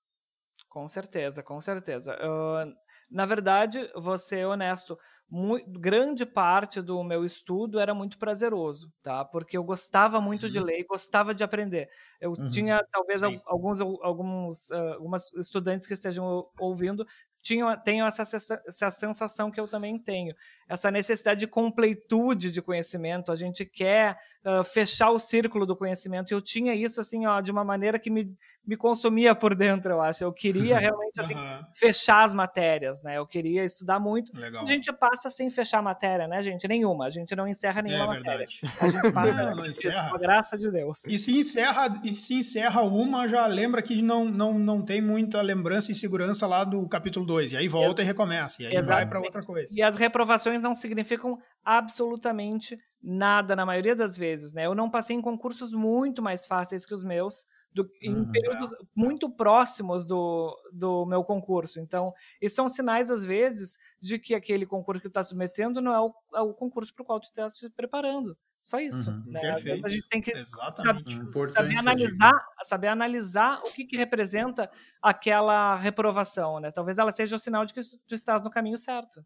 Com 0.69 0.89
certeza, 0.89 1.41
com 1.41 1.61
certeza. 1.61 2.17
Uh, 2.17 2.75
na 3.15 3.25
verdade, 3.25 3.89
vou 3.95 4.19
ser 4.19 4.45
honesto, 4.45 4.99
muito, 5.31 5.71
grande 5.79 6.27
parte 6.27 6.83
do 6.83 7.03
meu 7.05 7.25
estudo 7.25 7.79
era 7.79 7.95
muito 7.95 8.19
prazeroso, 8.19 8.93
tá? 9.01 9.25
Porque 9.25 9.57
eu 9.57 9.63
gostava 9.63 10.21
muito 10.21 10.47
uhum. 10.47 10.53
de 10.53 10.59
ler, 10.59 10.85
gostava 10.85 11.33
de 11.33 11.45
aprender. 11.45 11.89
Eu 12.21 12.31
uhum. 12.31 12.45
tinha 12.47 12.85
talvez 12.91 13.21
Sim. 13.21 13.41
alguns 13.47 13.81
alguns 13.81 14.71
uh, 14.71 14.95
algumas 14.95 15.33
estudantes 15.35 15.87
que 15.87 15.95
estejam 15.95 16.45
ouvindo 16.59 17.07
tinham 17.41 17.81
tenham 17.83 18.07
essa, 18.07 18.23
essa 18.23 18.91
sensação 18.91 19.51
que 19.51 19.61
eu 19.61 19.69
também 19.69 19.97
tenho 19.97 20.35
essa 20.69 20.91
necessidade 20.91 21.41
de 21.41 21.47
completude 21.47 22.51
de 22.51 22.63
conhecimento, 22.63 23.31
a 23.31 23.37
gente 23.37 23.65
quer 23.65 24.17
uh, 24.45 24.65
fechar 24.65 25.11
o 25.11 25.19
círculo 25.19 25.67
do 25.67 25.77
conhecimento, 25.77 26.33
eu 26.33 26.41
tinha 26.41 26.75
isso, 26.75 27.01
assim, 27.01 27.27
ó, 27.27 27.41
de 27.41 27.51
uma 27.51 27.65
maneira 27.65 27.99
que 27.99 28.11
me, 28.11 28.33
me 28.67 28.77
consumia 28.77 29.35
por 29.35 29.55
dentro, 29.55 29.93
eu 29.93 30.01
acho, 30.01 30.25
eu 30.25 30.33
queria 30.33 30.79
realmente, 30.81 31.21
assim, 31.21 31.35
uhum. 31.35 31.65
fechar 31.75 32.25
as 32.25 32.35
matérias, 32.35 33.03
né, 33.03 33.19
eu 33.19 33.27
queria 33.27 33.65
estudar 33.65 33.99
muito, 33.99 34.37
Legal. 34.37 34.63
a 34.63 34.65
gente 34.65 34.93
passa 34.93 35.29
sem 35.29 35.51
fechar 35.51 35.79
a 35.79 35.83
matéria, 35.83 36.27
né, 36.27 36.43
gente, 36.43 36.67
nenhuma, 36.67 37.07
a 37.07 37.11
gente 37.11 37.35
não 37.37 37.47
encerra 37.47 37.83
nenhuma 37.83 38.17
é, 38.17 38.19
matéria, 38.19 38.47
a 38.81 38.89
gente 38.89 39.13
passa, 39.13 39.33
não, 39.33 39.57
não 39.57 39.67
encerra. 39.67 40.19
graça 40.19 40.57
de 40.57 40.71
Deus. 40.71 41.05
E 41.05 41.19
se 41.19 41.39
encerra, 41.39 42.01
e 42.03 42.13
se 42.13 42.35
encerra 42.35 42.83
uma, 42.83 43.29
já 43.29 43.47
lembra 43.47 43.83
que 43.83 44.01
não, 44.01 44.25
não, 44.25 44.59
não 44.59 44.83
tem 44.83 45.01
muita 45.01 45.41
lembrança 45.43 45.93
e 45.93 45.95
segurança 45.95 46.47
lá 46.47 46.65
do 46.65 46.87
capítulo 46.89 47.27
2, 47.27 47.53
e 47.53 47.57
aí 47.57 47.69
volta 47.69 48.03
e 48.03 48.05
recomeça, 48.05 48.63
e 48.63 48.67
aí 48.67 48.73
Exatamente. 48.73 48.95
vai 48.95 49.07
para 49.07 49.21
outra 49.21 49.43
coisa. 49.43 49.69
E 49.73 49.83
as 49.83 49.97
reprovações 49.97 50.54
não 50.63 50.75
significam 50.75 51.39
absolutamente 51.65 52.79
nada 53.03 53.55
na 53.57 53.67
maioria 53.67 53.95
das 53.95 54.17
vezes, 54.17 54.53
né? 54.53 54.67
Eu 54.67 54.75
não 54.75 54.91
passei 54.91 55.17
em 55.17 55.23
concursos 55.23 55.73
muito 55.73 56.23
mais 56.23 56.47
fáceis 56.47 56.85
que 56.87 56.95
os 56.95 57.05
meus, 57.05 57.47
do, 57.73 57.91
em 58.01 58.15
uhum, 58.15 58.31
períodos 58.31 58.71
muito 58.95 59.29
próximos 59.29 60.07
do, 60.07 60.57
do 60.73 61.05
meu 61.07 61.25
concurso. 61.25 61.81
Então, 61.81 62.13
esses 62.41 62.55
são 62.55 62.69
sinais, 62.69 63.11
às 63.11 63.25
vezes, 63.25 63.77
de 64.01 64.19
que 64.19 64.35
aquele 64.35 64.65
concurso 64.65 65.03
que 65.03 65.09
tu 65.09 65.11
está 65.11 65.23
submetendo 65.23 65.81
não 65.81 65.93
é 65.93 66.01
o, 66.01 66.15
é 66.37 66.41
o 66.41 66.55
concurso 66.55 66.95
para 66.95 67.03
o 67.03 67.07
qual 67.07 67.21
tu 67.21 67.25
está 67.25 67.49
se 67.49 67.69
preparando. 67.71 68.37
Só 68.65 68.81
isso. 68.81 69.11
Uhum, 69.11 69.23
né? 69.27 69.51
A 69.85 69.89
gente 69.91 70.09
tem 70.09 70.23
que 70.23 70.33
saber, 70.43 71.05
saber 71.49 71.79
analisar, 71.79 72.47
saber 72.63 72.89
analisar 72.89 73.59
o 73.59 73.71
que, 73.71 73.85
que 73.85 73.95
representa 73.95 74.71
aquela 75.03 75.77
reprovação. 75.77 76.61
Né? 76.61 76.71
Talvez 76.71 76.97
ela 76.97 77.13
seja 77.13 77.37
o 77.37 77.39
sinal 77.39 77.67
de 77.67 77.75
que 77.75 77.81
tu 78.09 78.15
estás 78.15 78.43
no 78.43 78.49
caminho 78.49 78.79
certo. 78.79 79.23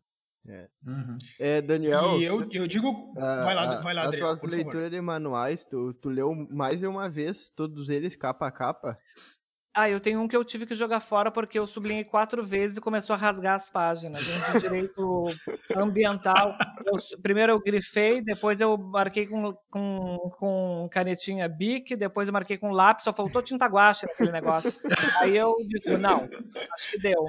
É. 0.48 0.66
Uhum. 0.86 1.18
é 1.38 1.60
Daniel. 1.60 2.18
E 2.18 2.24
eu, 2.24 2.48
eu 2.50 2.66
digo. 2.66 3.12
A, 3.18 3.44
vai 3.44 3.54
lá, 3.54 3.80
vai 3.80 3.94
lá. 3.94 4.08
As 4.08 4.16
tuas 4.16 4.42
leituras 4.42 4.90
de 4.90 5.00
manuais, 5.00 5.66
tu, 5.66 5.92
tu 5.94 6.08
leu 6.08 6.34
mais 6.50 6.80
de 6.80 6.86
uma 6.86 7.08
vez 7.08 7.50
todos 7.50 7.90
eles 7.90 8.16
capa 8.16 8.46
a 8.46 8.50
capa? 8.50 8.98
Ah, 9.80 9.88
eu 9.88 10.00
tenho 10.00 10.20
um 10.20 10.26
que 10.26 10.36
eu 10.36 10.42
tive 10.42 10.66
que 10.66 10.74
jogar 10.74 10.98
fora 10.98 11.30
porque 11.30 11.56
eu 11.56 11.64
sublinhei 11.64 12.02
quatro 12.02 12.42
vezes 12.42 12.78
e 12.78 12.80
começou 12.80 13.14
a 13.14 13.16
rasgar 13.16 13.54
as 13.54 13.70
páginas. 13.70 14.18
de 14.24 14.58
direito 14.58 15.22
ambiental. 15.76 16.56
Eu, 16.84 16.96
primeiro 17.22 17.52
eu 17.52 17.60
grifei, 17.60 18.20
depois 18.20 18.60
eu 18.60 18.76
marquei 18.76 19.24
com, 19.28 19.56
com, 19.70 20.32
com 20.36 20.88
canetinha 20.90 21.48
bic, 21.48 21.94
depois 21.94 22.26
eu 22.26 22.32
marquei 22.32 22.58
com 22.58 22.72
lápis, 22.72 23.04
só 23.04 23.12
faltou 23.12 23.40
tinta 23.40 23.66
guache 23.66 24.04
naquele 24.04 24.32
negócio. 24.32 24.72
Aí 25.20 25.36
eu 25.36 25.54
disse, 25.64 25.96
não, 25.96 26.28
acho 26.74 26.90
que 26.90 26.98
deu. 26.98 27.26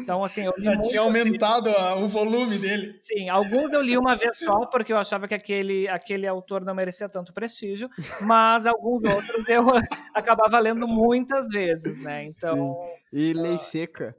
Então, 0.00 0.24
assim, 0.24 0.46
eu 0.46 0.54
li. 0.56 0.64
Já 0.64 0.80
tinha 0.80 1.00
aumentado 1.02 1.68
a, 1.68 1.96
o 1.96 2.08
volume 2.08 2.56
dele. 2.56 2.94
Sim, 2.96 3.28
alguns 3.28 3.74
eu 3.74 3.82
li 3.82 3.98
uma 3.98 4.14
vez 4.14 4.38
só, 4.38 4.64
porque 4.64 4.90
eu 4.90 4.96
achava 4.96 5.28
que 5.28 5.34
aquele, 5.34 5.86
aquele 5.88 6.26
autor 6.26 6.64
não 6.64 6.74
merecia 6.74 7.10
tanto 7.10 7.34
prestígio, 7.34 7.90
mas 8.22 8.64
alguns 8.64 9.04
outros 9.04 9.46
eu 9.50 9.66
acabava 10.14 10.58
lendo 10.58 10.88
muitas 10.88 11.46
vezes 11.48 11.73
vezes, 11.82 11.98
né? 11.98 12.24
Então. 12.24 12.76
E 13.12 13.32
lei 13.32 13.56
uh, 13.56 13.58
seca. 13.58 14.16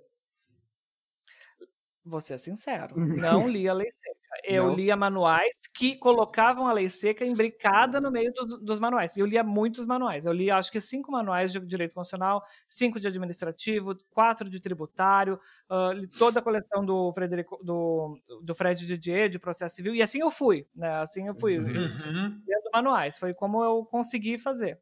Vou 2.03 2.21
ser 2.21 2.37
sincero, 2.37 2.95
não 2.97 3.47
li 3.47 3.67
a 3.67 3.73
lei 3.73 3.91
seca. 3.91 4.25
Eu 4.43 4.67
não. 4.67 4.75
lia 4.75 4.95
manuais 4.95 5.55
que 5.73 5.95
colocavam 5.95 6.67
a 6.67 6.73
lei 6.73 6.89
seca 6.89 7.25
imbricada 7.25 7.99
no 7.99 8.11
meio 8.11 8.31
dos, 8.33 8.61
dos, 8.61 8.79
manuais. 8.79 9.17
Eu 9.17 9.25
lia 9.25 9.43
muitos 9.43 9.85
manuais. 9.85 10.25
Eu 10.25 10.33
li, 10.33 10.51
acho 10.51 10.71
que 10.71 10.79
cinco 10.79 11.11
manuais 11.11 11.51
de 11.51 11.59
direito 11.61 11.95
constitucional, 11.95 12.43
cinco 12.67 12.99
de 12.99 13.07
administrativo, 13.07 13.95
quatro 14.11 14.49
de 14.49 14.59
tributário, 14.59 15.39
uh, 15.69 15.93
li 15.93 16.07
toda 16.07 16.39
a 16.39 16.43
coleção 16.43 16.85
do 16.85 17.11
Frederico, 17.13 17.59
do, 17.63 18.19
do 18.43 18.53
Fred 18.53 18.85
Didier 18.85 19.29
de 19.29 19.39
processo 19.39 19.75
civil. 19.75 19.95
E 19.95 20.01
assim 20.01 20.19
eu 20.19 20.29
fui, 20.29 20.67
né? 20.75 20.97
Assim 20.97 21.27
eu 21.27 21.35
fui, 21.35 21.57
uhum. 21.57 21.65
lendo 21.65 22.69
manuais. 22.73 23.17
Foi 23.17 23.33
como 23.33 23.63
eu 23.63 23.85
consegui 23.85 24.37
fazer. 24.37 24.79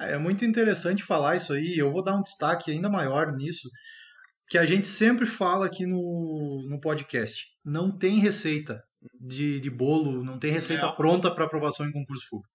É 0.00 0.16
muito 0.18 0.44
interessante 0.44 1.02
falar 1.02 1.36
isso 1.36 1.52
aí. 1.52 1.76
Eu 1.76 1.90
vou 1.90 2.02
dar 2.02 2.16
um 2.16 2.22
destaque 2.22 2.70
ainda 2.70 2.88
maior 2.88 3.32
nisso, 3.32 3.68
que 4.48 4.56
a 4.56 4.64
gente 4.64 4.86
sempre 4.86 5.26
fala 5.26 5.66
aqui 5.66 5.84
no, 5.86 6.66
no 6.68 6.80
podcast. 6.80 7.46
Não 7.64 7.96
tem 7.96 8.18
receita 8.18 8.82
de, 9.20 9.60
de 9.60 9.70
bolo, 9.70 10.24
não 10.24 10.38
tem 10.38 10.50
receita 10.52 10.86
é. 10.86 10.92
pronta 10.92 11.30
para 11.30 11.44
aprovação 11.44 11.86
em 11.86 11.92
concurso 11.92 12.24
público. 12.30 12.52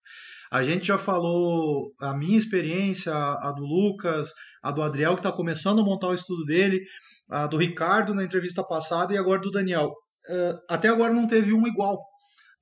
A 0.51 0.63
gente 0.63 0.85
já 0.85 0.97
falou 0.97 1.91
a 1.99 2.15
minha 2.15 2.37
experiência, 2.37 3.11
a 3.11 3.51
do 3.51 3.63
Lucas, 3.63 4.31
a 4.61 4.71
do 4.71 4.83
Adriel, 4.83 5.15
que 5.15 5.19
está 5.19 5.31
começando 5.31 5.81
a 5.81 5.83
montar 5.83 6.09
o 6.09 6.13
estudo 6.13 6.45
dele, 6.45 6.79
a 7.29 7.47
do 7.47 7.57
Ricardo 7.57 8.13
na 8.13 8.23
entrevista 8.23 8.63
passada 8.63 9.13
e 9.13 9.17
agora 9.17 9.41
do 9.41 9.49
Daniel. 9.49 9.91
Até 10.69 10.89
agora 10.89 11.11
não 11.11 11.27
teve 11.27 11.53
uma 11.53 11.67
igual. 11.67 11.99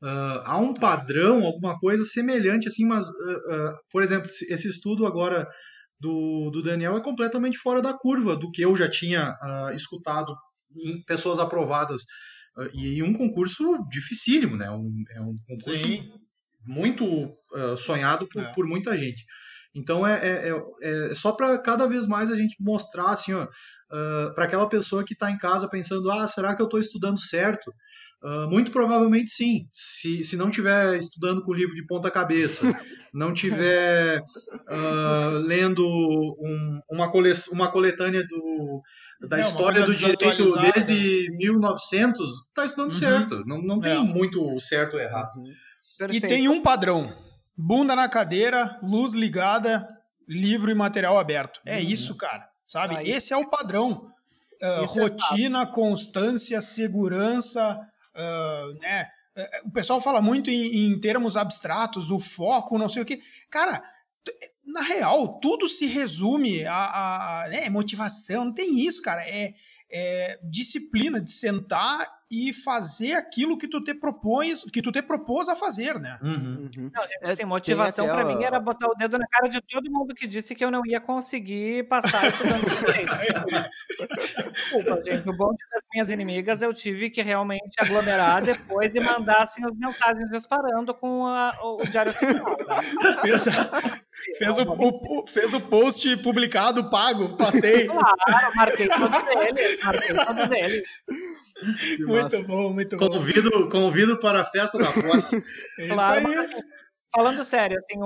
Uh, 0.01 0.41
há 0.45 0.57
um 0.57 0.73
padrão, 0.73 1.45
alguma 1.45 1.77
coisa 1.77 2.03
semelhante, 2.03 2.67
assim, 2.67 2.85
mas, 2.85 3.07
uh, 3.07 3.11
uh, 3.11 3.75
por 3.91 4.01
exemplo, 4.01 4.27
esse 4.49 4.67
estudo 4.67 5.05
agora 5.05 5.47
do, 5.99 6.49
do 6.49 6.63
Daniel 6.63 6.97
é 6.97 7.03
completamente 7.03 7.59
fora 7.59 7.83
da 7.83 7.93
curva 7.93 8.35
do 8.35 8.49
que 8.49 8.63
eu 8.63 8.75
já 8.75 8.89
tinha 8.89 9.37
escutado 9.75 10.35
em 10.75 11.03
pessoas 11.03 11.37
aprovadas. 11.37 12.01
e 12.73 13.03
um 13.03 13.13
concurso 13.13 13.87
dificílimo, 13.91 14.57
né? 14.57 14.71
Um, 14.71 15.03
é 15.11 15.21
um 15.21 15.35
concurso 15.47 15.75
Sim. 15.75 16.11
muito 16.65 17.37
sonhado 17.77 18.27
por, 18.27 18.41
é. 18.41 18.51
por, 18.53 18.65
muita 18.65 18.97
gente. 18.97 19.23
Então 19.75 20.07
é, 20.07 20.15
é, 20.25 20.49
é, 20.49 21.11
é 21.11 21.15
só 21.15 21.33
para 21.33 21.59
cada 21.59 21.85
vez 21.85 22.07
mais 22.07 22.31
a 22.31 22.35
gente 22.35 22.55
mostrar 22.59 23.11
assim, 23.11 23.33
para 24.33 24.45
aquela 24.45 24.67
pessoa 24.67 25.03
que 25.03 25.13
está 25.13 25.29
em 25.29 25.37
casa 25.37 25.69
pensando, 25.69 26.09
ah, 26.09 26.27
será 26.27 26.55
que 26.55 26.63
eu 26.63 26.65
estou 26.65 26.79
estudando 26.79 27.21
certo? 27.21 27.71
Uh, 28.23 28.47
muito 28.47 28.71
provavelmente 28.71 29.31
sim. 29.31 29.67
Se, 29.71 30.23
se 30.23 30.37
não 30.37 30.49
estiver 30.49 30.95
estudando 30.97 31.43
com 31.43 31.51
o 31.51 31.55
livro 31.55 31.73
de 31.73 31.83
ponta 31.87 32.11
cabeça, 32.11 32.61
não 33.11 33.33
tiver 33.33 34.19
uh, 34.19 35.37
lendo 35.39 35.83
um, 35.83 36.79
uma, 36.89 37.11
cole, 37.11 37.33
uma 37.51 37.71
coletânea 37.71 38.23
do, 38.27 38.81
da 39.27 39.37
não, 39.37 39.43
história 39.43 39.85
do 39.85 39.95
direito 39.95 40.53
desde 40.61 41.35
1900, 41.35 42.29
está 42.47 42.65
estudando 42.65 42.91
uhum. 42.91 42.99
certo. 42.99 43.43
Não, 43.45 43.59
não 43.59 43.79
tem 43.79 43.97
é. 43.97 43.99
muito 43.99 44.59
certo 44.59 44.93
ou 44.93 44.99
errado. 44.99 45.37
Uhum. 45.37 46.11
E 46.11 46.21
tem 46.21 46.47
um 46.47 46.61
padrão: 46.61 47.11
bunda 47.57 47.95
na 47.95 48.07
cadeira, 48.07 48.79
luz 48.83 49.15
ligada, 49.15 49.87
livro 50.27 50.69
e 50.69 50.75
material 50.75 51.17
aberto. 51.17 51.59
É 51.65 51.77
uhum. 51.77 51.83
isso, 51.85 52.15
cara. 52.15 52.47
Sabe? 52.67 52.95
Ah, 52.95 53.03
Esse 53.03 53.33
é 53.33 53.37
o 53.37 53.49
padrão. 53.49 54.07
Uh, 54.61 54.85
rotina, 54.85 55.63
é 55.63 55.65
constância, 55.65 56.61
segurança, 56.61 57.79
uh, 58.15 58.73
né? 58.79 59.07
O 59.63 59.71
pessoal 59.71 60.01
fala 60.01 60.21
muito 60.21 60.49
em, 60.49 60.91
em, 60.91 60.99
termos 60.99 61.37
abstratos, 61.37 62.11
o 62.11 62.19
foco, 62.19 62.77
não 62.77 62.89
sei 62.89 63.01
o 63.01 63.05
que. 63.05 63.21
Cara, 63.49 63.81
na 64.65 64.81
real, 64.81 65.39
tudo 65.39 65.69
se 65.69 65.85
resume 65.85 66.65
a, 66.65 67.43
a 67.43 67.49
né, 67.49 67.69
motivação. 67.69 68.45
Não 68.45 68.53
tem 68.53 68.79
isso, 68.79 69.01
cara. 69.01 69.21
É, 69.27 69.53
é 69.89 70.39
disciplina 70.43 71.21
de 71.21 71.31
sentar 71.31 72.20
e 72.31 72.53
fazer 72.53 73.11
aquilo 73.11 73.57
que 73.57 73.67
tu 73.67 73.83
te 73.83 73.93
propões, 73.93 74.63
que 74.63 74.81
tu 74.81 74.89
te 74.89 75.01
propôs 75.01 75.49
a 75.49 75.55
fazer, 75.55 75.99
né? 75.99 76.17
Uhum. 76.21 76.69
Uhum. 76.77 76.91
Não, 76.93 77.03
gente, 77.03 77.29
assim, 77.29 77.43
motivação 77.43 78.07
para 78.07 78.23
mim 78.23 78.41
era 78.41 78.57
botar 78.57 78.87
o 78.87 78.95
dedo 78.95 79.17
na 79.17 79.27
cara 79.27 79.49
de 79.49 79.59
todo 79.59 79.91
mundo 79.91 80.15
que 80.15 80.25
disse 80.25 80.55
que 80.55 80.63
eu 80.63 80.71
não 80.71 80.81
ia 80.85 81.01
conseguir 81.01 81.89
passar 81.89 82.25
estudando 82.29 82.61
direito. 82.69 83.11
Desculpa, 84.49 85.03
gente. 85.03 85.29
O 85.29 85.35
bom 85.35 85.53
das 85.71 85.83
minhas 85.93 86.09
inimigas 86.09 86.61
eu 86.61 86.73
tive 86.73 87.09
que 87.09 87.21
realmente 87.21 87.75
aglomerar 87.77 88.41
depois 88.41 88.95
e 88.95 89.01
mandar 89.01 89.41
assim 89.41 89.65
as 89.65 89.75
mensagens 89.75 90.29
disparando 90.29 90.93
com 90.93 91.27
a, 91.27 91.53
o, 91.61 91.83
o 91.83 91.89
diário 91.89 92.11
oficial. 92.11 92.57
Né? 92.57 93.17
Fez, 93.21 93.45
fez, 94.37 94.57
o, 94.57 94.71
o, 94.71 95.27
fez 95.27 95.53
o 95.53 95.59
post 95.59 96.15
publicado, 96.17 96.89
pago, 96.89 97.35
passei. 97.35 97.87
Claro, 97.87 98.55
marquei 98.55 98.87
todos 98.87 99.27
eles, 99.27 99.83
marquei 99.83 100.15
todos 100.15 100.51
eles 100.51 100.83
muito 101.99 102.43
bom, 102.43 102.73
muito 102.73 102.97
bom. 102.97 103.09
Convido, 103.09 103.69
convido 103.69 104.19
para 104.19 104.41
a 104.41 104.45
festa 104.45 104.77
da 104.77 104.91
posse. 104.91 105.41
É 105.79 105.87
claro, 105.87 106.23
falando 107.13 107.43
sério, 107.43 107.77
assim, 107.77 107.99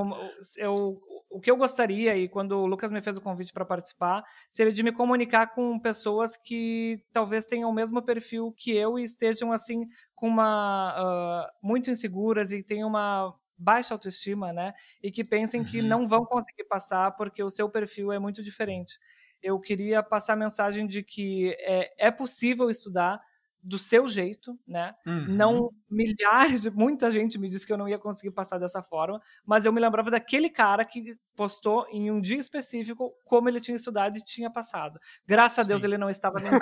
eu, 0.58 1.00
o 1.30 1.40
que 1.40 1.52
eu 1.52 1.58
gostaria, 1.58 2.16
e 2.16 2.30
quando 2.30 2.54
o 2.54 2.66
Lucas 2.66 2.92
me 2.92 3.02
fez 3.02 3.18
o 3.18 3.22
convite 3.22 3.52
para 3.52 3.66
participar, 3.66 4.24
seria 4.50 4.72
de 4.72 4.82
me 4.82 4.92
comunicar 4.92 5.48
com 5.48 5.80
pessoas 5.80 6.38
que 6.38 7.04
talvez 7.12 7.46
tenham 7.46 7.70
o 7.70 7.74
mesmo 7.74 8.02
perfil 8.02 8.54
que 8.58 8.72
eu 8.72 8.98
e 8.98 9.04
estejam, 9.04 9.52
assim, 9.52 9.86
com 10.16 10.28
uma. 10.28 10.96
Uh, 10.98 11.68
muito 11.68 11.90
inseguras 11.90 12.52
e 12.52 12.64
tenham 12.64 12.88
uma 12.88 13.36
baixa 13.58 13.94
autoestima, 13.94 14.52
né? 14.52 14.74
E 15.02 15.12
que 15.12 15.24
pensem 15.24 15.62
uhum. 15.62 15.68
que 15.68 15.82
não 15.82 16.08
vão 16.08 16.26
conseguir 16.26 16.66
passar 16.66 17.12
porque 17.16 17.44
o 17.44 17.50
seu 17.50 17.70
perfil 17.70 18.12
é 18.12 18.20
muito 18.20 18.44
diferente. 18.44 18.98
Eu 19.42 19.60
queria 19.60 20.02
passar 20.02 20.34
a 20.34 20.38
mensagem 20.38 20.88
de 20.88 21.04
que 21.04 21.56
é, 21.60 22.08
é 22.08 22.12
possível 22.12 22.70
estudar, 22.70 23.20
do 23.66 23.80
seu 23.80 24.08
jeito, 24.08 24.58
né? 24.68 24.94
Uhum. 25.08 25.26
Não 25.28 25.70
milhares 25.90 26.62
de 26.62 26.70
muita 26.70 27.10
gente 27.10 27.40
me 27.40 27.48
disse 27.48 27.66
que 27.66 27.74
eu 27.74 27.78
não 27.78 27.90
ia 27.90 27.98
conseguir 27.98 28.32
passar 28.32 28.60
dessa 28.60 28.84
forma, 28.84 29.20
mas 29.44 29.66
eu 29.66 29.74
me 29.74 29.82
lembrava 29.82 30.12
daquele 30.12 30.50
cara 30.50 30.86
que 30.86 31.18
postou 31.36 31.88
em 31.90 32.12
um 32.12 32.22
dia 32.22 32.38
específico 32.38 33.12
como 33.24 33.50
ele 33.50 33.60
tinha 33.60 33.76
estudado 33.76 34.16
e 34.18 34.24
tinha 34.24 34.52
passado. 34.52 35.00
Graças 35.26 35.60
a 35.60 35.64
Deus 35.64 35.82
Sim. 35.82 35.88
ele 35.88 35.98
não 35.98 36.10
estava 36.10 36.38
mentindo. 36.40 36.60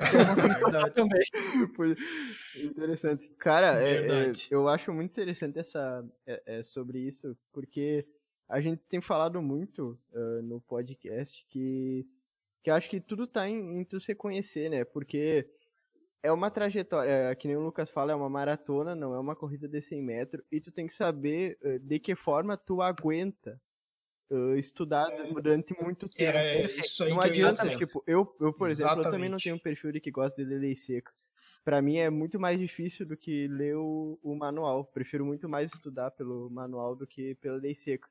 porque 0.00 0.16
eu 0.16 0.26
consegui 0.26 0.60
passar 0.60 0.90
também. 0.90 1.20
interessante. 2.64 3.28
Cara, 3.38 3.82
é, 3.82 4.28
é, 4.28 4.32
eu 4.50 4.68
acho 4.68 4.92
muito 4.94 5.10
interessante 5.10 5.58
essa 5.58 6.02
é, 6.26 6.42
é, 6.46 6.62
sobre 6.62 6.98
isso, 6.98 7.36
porque 7.52 8.06
a 8.48 8.58
gente 8.58 8.82
tem 8.88 9.02
falado 9.02 9.42
muito 9.42 9.98
uh, 10.12 10.42
no 10.42 10.62
podcast 10.62 11.44
que 11.50 12.06
que 12.66 12.70
acho 12.70 12.90
que 12.90 13.00
tudo 13.00 13.28
tá 13.28 13.48
em, 13.48 13.78
em 13.78 13.84
tu 13.84 14.00
se 14.00 14.12
conhecer, 14.12 14.68
né? 14.68 14.84
Porque 14.84 15.48
é 16.22 16.32
uma 16.32 16.50
trajetória, 16.50 17.10
é, 17.10 17.34
que 17.34 17.46
nem 17.46 17.56
o 17.56 17.64
Lucas 17.64 17.90
fala, 17.90 18.12
é 18.12 18.14
uma 18.14 18.28
maratona, 18.28 18.94
não 18.94 19.14
é 19.14 19.18
uma 19.18 19.36
corrida 19.36 19.68
de 19.68 19.80
100 19.80 20.02
metros, 20.02 20.44
e 20.50 20.60
tu 20.60 20.72
tem 20.72 20.86
que 20.86 20.94
saber 20.94 21.58
uh, 21.62 21.78
de 21.78 21.98
que 21.98 22.14
forma 22.14 22.56
tu 22.56 22.82
aguenta 22.82 23.60
uh, 24.30 24.56
estudar 24.56 25.10
é, 25.12 25.32
durante 25.32 25.74
muito 25.80 26.08
tempo. 26.08 26.28
Era 26.28 26.62
isso 26.62 27.04
aí 27.04 27.10
não 27.10 27.20
que 27.20 27.28
adianta, 27.28 27.66
eu 27.66 27.78
tipo, 27.78 28.04
eu, 28.06 28.36
eu 28.40 28.52
por 28.52 28.68
exemplo, 28.68 28.98
eu 28.98 29.10
também 29.10 29.28
não 29.28 29.38
tenho 29.38 29.56
um 29.56 29.60
perfil 29.60 29.92
de 29.92 30.00
que 30.00 30.10
gosta 30.10 30.42
de 30.42 30.48
ler 30.48 30.58
lei 30.58 30.76
seca. 30.76 31.12
Pra 31.64 31.82
mim 31.82 31.96
é 31.96 32.08
muito 32.08 32.38
mais 32.38 32.58
difícil 32.58 33.04
do 33.04 33.16
que 33.16 33.46
ler 33.48 33.76
o, 33.76 34.18
o 34.22 34.34
manual. 34.34 34.84
Prefiro 34.84 35.24
muito 35.24 35.48
mais 35.48 35.72
estudar 35.72 36.10
pelo 36.12 36.48
manual 36.48 36.96
do 36.96 37.06
que 37.06 37.34
pela 37.36 37.56
lei 37.56 37.74
seca. 37.74 38.08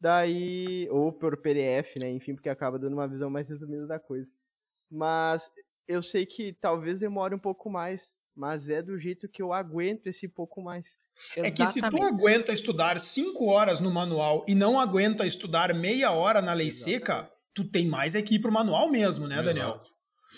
Daí, 0.00 0.88
ou 0.90 1.12
por 1.12 1.36
PDF, 1.36 1.96
né? 1.96 2.10
Enfim, 2.10 2.34
porque 2.34 2.48
acaba 2.48 2.78
dando 2.78 2.94
uma 2.94 3.06
visão 3.06 3.30
mais 3.30 3.48
resumida 3.48 3.86
da 3.86 4.00
coisa. 4.00 4.28
Mas 4.90 5.50
eu 5.86 6.02
sei 6.02 6.26
que 6.26 6.52
talvez 6.60 7.00
demore 7.00 7.34
um 7.34 7.38
pouco 7.38 7.70
mais, 7.70 8.10
mas 8.34 8.68
é 8.68 8.82
do 8.82 8.98
jeito 8.98 9.28
que 9.28 9.42
eu 9.42 9.52
aguento 9.52 10.06
esse 10.06 10.28
pouco 10.28 10.62
mais. 10.62 10.86
É 11.36 11.50
que 11.50 11.66
se 11.66 11.80
tu 11.80 12.02
aguenta 12.02 12.52
estudar 12.52 12.98
cinco 12.98 13.46
horas 13.46 13.80
no 13.80 13.92
manual 13.92 14.44
e 14.48 14.54
não 14.54 14.80
aguenta 14.80 15.26
estudar 15.26 15.74
meia 15.74 16.10
hora 16.10 16.40
na 16.40 16.52
lei 16.54 16.68
Exatamente. 16.68 17.00
seca, 17.00 17.30
tu 17.54 17.70
tem 17.70 17.86
mais 17.86 18.16
aqui 18.16 18.38
pro 18.38 18.50
manual 18.50 18.90
mesmo, 18.90 19.28
né, 19.28 19.42
Daniel? 19.42 19.80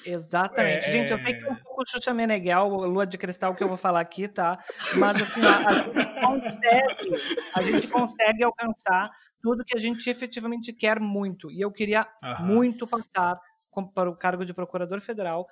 Exatamente. 0.04 0.86
É... 0.86 0.90
Gente, 0.90 1.12
eu 1.12 1.18
sei 1.18 1.34
que 1.34 1.44
é 1.44 1.50
um 1.50 1.56
pouco 1.56 1.84
chute 1.88 2.10
a 2.10 2.14
Meneghel, 2.14 2.68
lua 2.68 3.06
de 3.06 3.16
cristal 3.16 3.54
que 3.54 3.62
eu 3.62 3.68
vou 3.68 3.76
falar 3.76 4.00
aqui, 4.00 4.26
tá? 4.26 4.58
Mas 4.96 5.20
assim, 5.20 5.40
a, 5.44 5.68
a, 5.68 5.74
gente 5.74 6.20
consegue, 6.20 7.14
a 7.54 7.62
gente 7.62 7.88
consegue 7.88 8.44
alcançar 8.44 9.10
tudo 9.40 9.64
que 9.64 9.76
a 9.76 9.80
gente 9.80 10.08
efetivamente 10.10 10.72
quer 10.72 10.98
muito. 10.98 11.50
E 11.50 11.60
eu 11.60 11.70
queria 11.70 12.06
muito 12.40 12.86
passar 12.86 13.38
para 13.82 14.10
o 14.10 14.16
cargo 14.16 14.44
de 14.44 14.54
procurador 14.54 15.00
federal 15.00 15.48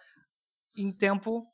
em 0.77 0.93
tempo 0.93 1.47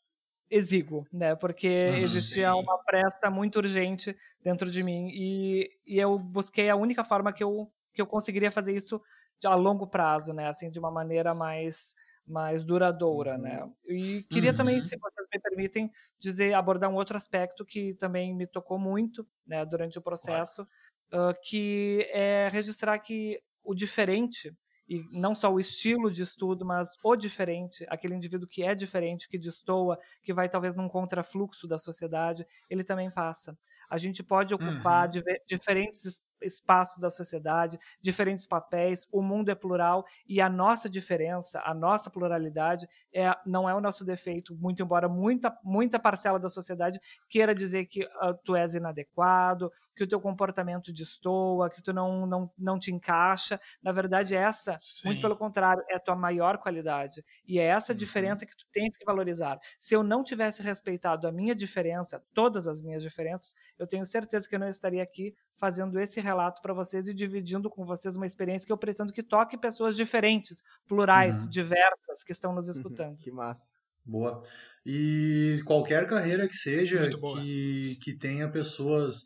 exíguo, 0.51 1.07
né? 1.12 1.35
Porque 1.35 1.89
uhum, 1.91 1.97
existia 1.97 2.53
sim. 2.53 2.61
uma 2.61 2.79
pressa 2.79 3.31
muito 3.31 3.57
urgente 3.57 4.16
dentro 4.43 4.71
de 4.71 4.83
mim 4.83 5.09
e, 5.12 5.71
e 5.87 5.99
eu 5.99 6.19
busquei 6.19 6.71
a 6.71 6.77
única 6.77 7.05
forma 7.05 7.33
que 7.33 7.45
eu, 7.45 7.71
que 7.93 8.01
eu 8.01 8.07
conseguiria 8.07 8.51
fazer 8.51 8.75
isso 8.75 9.01
a 9.45 9.55
longo 9.55 9.87
prazo, 9.87 10.33
né? 10.33 10.49
Assim, 10.49 10.71
de 10.71 10.79
uma 10.79 10.91
maneira 10.91 11.35
mais 11.35 11.95
mais 12.29 12.62
duradoura, 12.62 13.39
né? 13.39 13.62
uhum. 13.62 13.69
né? 13.69 13.75
E 13.87 14.23
queria 14.25 14.51
uhum. 14.51 14.57
também, 14.57 14.81
se 14.83 14.99
vocês 14.99 15.27
me 15.33 15.41
permitem, 15.41 15.91
dizer 16.19 16.53
abordar 16.53 16.91
um 16.91 16.95
outro 16.95 17.16
aspecto 17.16 17.64
que 17.64 17.95
também 17.95 18.35
me 18.35 18.47
tocou 18.47 18.79
muito, 18.79 19.27
né, 19.47 19.64
durante 19.64 19.99
o 19.99 20.03
processo, 20.03 20.62
uh, 21.11 21.35
que 21.43 22.07
é 22.12 22.49
registrar 22.53 22.99
que 22.99 23.41
o 23.64 23.75
diferente 23.75 24.55
e 24.89 25.05
não 25.12 25.34
só 25.34 25.53
o 25.53 25.61
estilo 25.61 26.11
de 26.11 26.22
estudo, 26.22 26.64
mas 26.64 26.97
o 27.05 27.14
diferente, 27.14 27.84
aquele 27.89 28.14
indivíduo 28.14 28.49
que 28.49 28.62
é 28.62 28.74
diferente, 28.74 29.28
que 29.28 29.39
destoa, 29.39 29.99
que 30.22 30.32
vai 30.32 30.49
talvez 30.49 30.74
num 30.74 30.89
contrafluxo 30.89 31.68
da 31.68 31.78
sociedade, 31.78 32.47
ele 32.70 32.82
também 32.82 33.11
passa. 33.11 33.57
A 33.89 33.99
gente 33.99 34.22
pode 34.22 34.55
ocupar 34.55 35.09
uhum. 35.09 35.22
diferentes 35.47 36.24
espaços 36.43 37.01
da 37.01 37.11
sociedade, 37.11 37.78
diferentes 38.01 38.47
papéis, 38.47 39.07
o 39.12 39.22
mundo 39.22 39.51
é 39.51 39.55
plural 39.55 40.05
e 40.26 40.41
a 40.41 40.49
nossa 40.49 40.89
diferença, 40.89 41.61
a 41.64 41.74
nossa 41.74 42.11
pluralidade 42.11 42.89
é, 43.12 43.34
não 43.45 43.68
é 43.68 43.74
o 43.74 43.80
nosso 43.80 44.05
defeito, 44.05 44.55
muito 44.57 44.82
embora 44.82 45.09
muita, 45.09 45.57
muita 45.64 45.99
parcela 45.99 46.39
da 46.39 46.49
sociedade 46.49 47.01
queira 47.28 47.55
dizer 47.55 47.86
que 47.86 48.05
uh, 48.05 48.34
tu 48.45 48.55
és 48.55 48.74
inadequado, 48.74 49.70
que 49.97 50.05
o 50.05 50.09
teu 50.09 50.20
comportamento 50.20 50.93
destoa, 50.93 51.70
que 51.70 51.82
tu 51.82 51.93
não, 51.93 52.26
não, 52.26 52.51
não 52.57 52.78
te 52.78 52.93
encaixa. 52.93 53.61
Na 53.82 53.93
verdade, 53.93 54.34
essa, 54.34 54.76
Sim. 54.80 55.09
muito 55.09 55.20
pelo 55.20 55.36
contrário, 55.36 55.82
é 55.89 55.97
a 55.97 56.01
tua 56.01 56.16
maior 56.16 56.59
qualidade. 56.59 57.24
E 57.47 57.59
é 57.59 57.64
essa 57.64 57.93
uhum. 57.93 57.99
diferença 57.99 58.47
que 58.47 58.57
tu 58.57 58.64
tens 58.72 58.97
que 58.97 59.05
valorizar. 59.05 59.59
Se 59.78 59.95
eu 59.95 60.03
não 60.03 60.22
tivesse 60.22 60.62
respeitado 60.62 61.26
a 61.26 61.32
minha 61.32 61.55
diferença, 61.55 62.22
todas 62.32 62.66
as 62.66 62.82
minhas 62.82 63.03
diferenças, 63.03 63.55
eu 63.79 63.87
tenho 63.87 64.05
certeza 64.05 64.49
que 64.49 64.55
eu 64.55 64.59
não 64.59 64.68
estaria 64.68 65.03
aqui 65.03 65.35
fazendo 65.55 65.99
esse 66.01 66.20
relato 66.20 66.61
para 66.61 66.74
vocês 66.74 67.09
e 67.09 67.14
dividindo 67.14 67.70
com 67.70 67.85
vocês 67.85 68.16
uma 68.16 68.26
experiência 68.26 68.66
que 68.66 68.72
eu 68.72 68.79
pretendo 68.79 69.12
que 69.12 69.22
toque 69.22 69.57
pessoas 69.57 69.97
diferentes, 69.97 70.62
plurais, 70.87 71.45
uhum. 71.45 71.51
diversas, 71.51 72.24
que 72.24 72.33
estão 72.33 72.55
nos 72.55 72.66
uhum. 72.66 72.74
escutando. 72.79 73.16
que 73.16 73.31
massa. 73.31 73.68
Boa. 74.05 74.43
E 74.85 75.62
qualquer 75.66 76.07
carreira 76.09 76.49
que 76.49 76.57
seja 76.57 77.11
que, 77.11 77.99
que 78.03 78.14
tenha 78.16 78.51
pessoas 78.51 79.24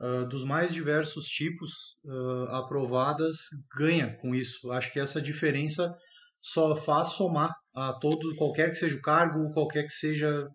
uh, 0.00 0.26
dos 0.28 0.44
mais 0.44 0.72
diversos 0.72 1.26
tipos 1.26 1.96
uh, 2.04 2.54
aprovadas, 2.54 3.48
ganha 3.74 4.16
com 4.18 4.34
isso. 4.34 4.70
Acho 4.70 4.92
que 4.92 5.00
essa 5.00 5.20
diferença 5.20 5.94
só 6.40 6.76
faz 6.76 7.08
somar 7.10 7.54
a 7.74 7.92
todo, 7.94 8.34
qualquer 8.36 8.70
que 8.70 8.76
seja 8.76 8.96
o 8.96 9.02
cargo, 9.02 9.52
qualquer 9.52 9.84
que 9.84 9.92
seja 9.92 10.48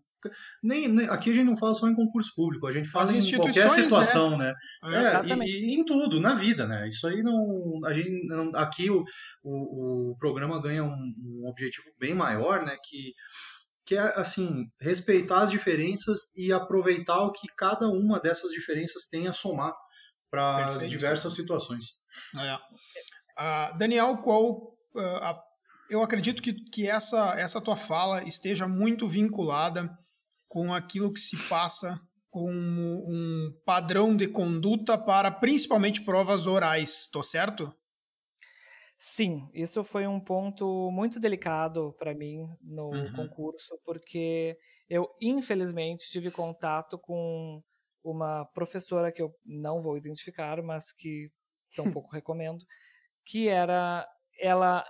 nem, 0.62 0.88
nem, 0.88 1.08
aqui 1.08 1.30
a 1.30 1.34
gente 1.34 1.46
não 1.46 1.58
fala 1.58 1.74
só 1.74 1.88
em 1.88 1.96
concurso 1.96 2.34
público, 2.36 2.68
a 2.68 2.72
gente 2.72 2.90
fala 2.90 3.12
em 3.12 3.36
qualquer 3.36 3.70
situação, 3.70 4.38
né? 4.38 4.54
né? 4.84 5.24
É, 5.30 5.46
e, 5.46 5.72
e, 5.72 5.74
em 5.76 5.86
tudo, 5.86 6.20
na 6.20 6.34
vida, 6.34 6.68
né? 6.68 6.88
Isso 6.88 7.08
aí 7.08 7.22
não. 7.22 7.82
A 7.86 7.94
gente 7.94 8.28
não, 8.28 8.52
aqui 8.56 8.90
o, 8.90 9.04
o, 9.44 10.12
o 10.12 10.18
programa 10.18 10.62
ganha 10.62 10.84
um, 10.84 11.14
um, 11.18 11.48
objetivo 11.48 11.88
bem 12.00 12.14
maior, 12.14 12.66
né? 12.66 12.76
Que, 12.84 13.14
que 13.86 13.96
é 13.96 14.20
assim 14.20 14.66
respeitar 14.82 15.42
as 15.42 15.52
diferenças 15.52 16.32
e 16.36 16.52
aproveitar 16.52 17.22
o 17.22 17.32
que 17.32 17.48
cada 17.58 17.88
uma 17.88 18.20
dessas 18.20 18.52
diferenças 18.52 19.08
tem 19.08 19.28
a 19.28 19.34
somar 19.34 19.74
para 20.32 20.68
as 20.68 20.90
diversas 20.90 21.34
situações. 21.34 21.86
É. 22.40 22.56
Uh, 22.56 23.78
Daniel, 23.78 24.18
qual 24.18 24.74
uh, 24.96 25.40
eu 25.90 26.02
acredito 26.02 26.42
que, 26.42 26.54
que 26.54 26.90
essa, 26.90 27.40
essa 27.40 27.62
tua 27.62 27.76
fala 27.76 28.24
esteja 28.24 28.68
muito 28.68 29.08
vinculada 29.08 29.88
com 30.54 30.72
aquilo 30.72 31.12
que 31.12 31.20
se 31.20 31.36
passa 31.50 32.00
como 32.30 33.04
um 33.08 33.52
padrão 33.66 34.16
de 34.16 34.28
conduta 34.28 34.96
para 34.96 35.32
principalmente 35.32 36.04
provas 36.04 36.46
orais, 36.46 37.06
estou 37.06 37.24
certo? 37.24 37.76
Sim, 38.96 39.50
isso 39.52 39.84
foi 39.84 40.06
um 40.06 40.20
ponto 40.20 40.92
muito 40.92 41.20
delicado 41.20 41.96
para 41.98 42.14
mim 42.14 42.46
no 42.62 42.90
uhum. 42.92 43.14
concurso, 43.16 43.80
porque 43.84 44.56
eu, 44.88 45.10
infelizmente, 45.20 46.12
tive 46.12 46.30
contato 46.30 47.00
com 47.00 47.60
uma 48.04 48.46
professora 48.54 49.12
que 49.12 49.24
eu 49.24 49.34
não 49.44 49.82
vou 49.82 49.98
identificar, 49.98 50.62
mas 50.62 50.92
que 50.92 51.26
tampouco 51.76 52.14
recomendo, 52.14 52.64
que 53.26 53.48
era 53.48 54.08
ela, 54.40 54.86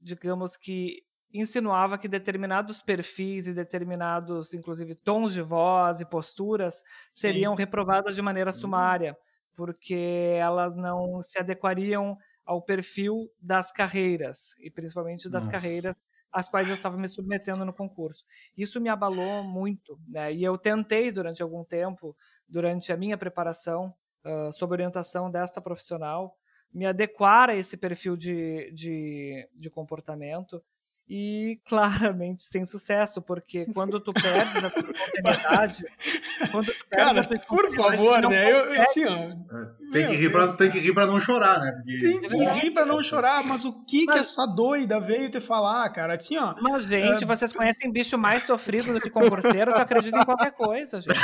digamos 0.00 0.56
que 0.56 1.02
insinuava 1.32 1.98
que 1.98 2.08
determinados 2.08 2.82
perfis 2.82 3.46
e 3.46 3.54
determinados, 3.54 4.54
inclusive, 4.54 4.94
tons 4.94 5.32
de 5.32 5.42
voz 5.42 6.00
e 6.00 6.06
posturas 6.06 6.82
seriam 7.12 7.54
Sim. 7.54 7.62
reprovadas 7.62 8.14
de 8.14 8.22
maneira 8.22 8.50
uhum. 8.50 8.56
sumária, 8.56 9.16
porque 9.54 10.36
elas 10.38 10.76
não 10.76 11.20
se 11.20 11.38
adequariam 11.38 12.16
ao 12.48 12.62
perfil 12.62 13.30
das 13.38 13.70
carreiras, 13.70 14.54
e 14.58 14.70
principalmente 14.70 15.28
das 15.28 15.44
Nossa. 15.44 15.50
carreiras 15.50 16.08
às 16.32 16.48
quais 16.48 16.66
eu 16.66 16.74
estava 16.74 16.96
me 16.96 17.06
submetendo 17.06 17.62
no 17.62 17.74
concurso. 17.74 18.24
Isso 18.56 18.80
me 18.80 18.88
abalou 18.88 19.42
muito, 19.42 19.98
né? 20.08 20.32
e 20.32 20.42
eu 20.42 20.56
tentei 20.56 21.12
durante 21.12 21.42
algum 21.42 21.62
tempo, 21.62 22.16
durante 22.48 22.90
a 22.90 22.96
minha 22.96 23.18
preparação, 23.18 23.94
uh, 24.24 24.50
sob 24.50 24.72
orientação 24.72 25.30
desta 25.30 25.60
profissional, 25.60 26.34
me 26.72 26.86
adequar 26.86 27.50
a 27.50 27.54
esse 27.54 27.76
perfil 27.76 28.16
de, 28.16 28.70
de, 28.72 29.48
de 29.54 29.70
comportamento, 29.70 30.62
e 31.08 31.58
claramente 31.68 32.42
sem 32.42 32.64
sucesso, 32.64 33.22
porque 33.22 33.66
quando 33.74 34.00
tu 34.00 34.12
perdes 34.12 34.64
a 34.64 34.70
tua 34.70 34.90
espontaneidade, 34.90 35.76
quando 36.50 36.66
tu 36.66 36.86
perdes 36.88 37.06
Cara, 37.06 37.20
a 37.20 37.24
tua 37.24 37.38
por 37.46 37.74
favor, 37.74 38.28
né? 38.28 38.52
Eu, 38.52 38.82
assim, 38.82 39.04
ó, 39.04 39.14
é, 39.14 39.92
tem, 39.92 40.06
que 40.08 40.16
rir 40.16 40.30
pra, 40.30 40.48
tem 40.48 40.70
que 40.70 40.78
rir 40.78 40.92
pra 40.92 41.06
não 41.06 41.18
chorar, 41.18 41.60
né? 41.60 41.72
Porque... 41.72 41.98
Tem 41.98 42.20
que 42.20 42.44
rir 42.60 42.72
pra 42.72 42.84
não 42.84 43.02
chorar, 43.02 43.44
mas 43.44 43.64
o 43.64 43.84
que 43.84 44.04
mas... 44.04 44.14
que 44.14 44.20
essa 44.20 44.46
doida 44.46 45.00
veio 45.00 45.30
te 45.30 45.40
falar, 45.40 45.88
cara? 45.90 46.14
Assim, 46.14 46.36
ó. 46.36 46.54
Mas, 46.60 46.84
gente, 46.84 47.24
uh... 47.24 47.26
vocês 47.26 47.52
conhecem 47.52 47.90
bicho 47.90 48.18
mais 48.18 48.42
sofrido 48.42 48.92
do 48.92 49.00
que 49.00 49.10
concurseiro, 49.10 49.72
tu 49.72 49.80
acredita 49.80 50.18
em 50.18 50.24
qualquer 50.24 50.52
coisa, 50.52 51.00
gente. 51.00 51.18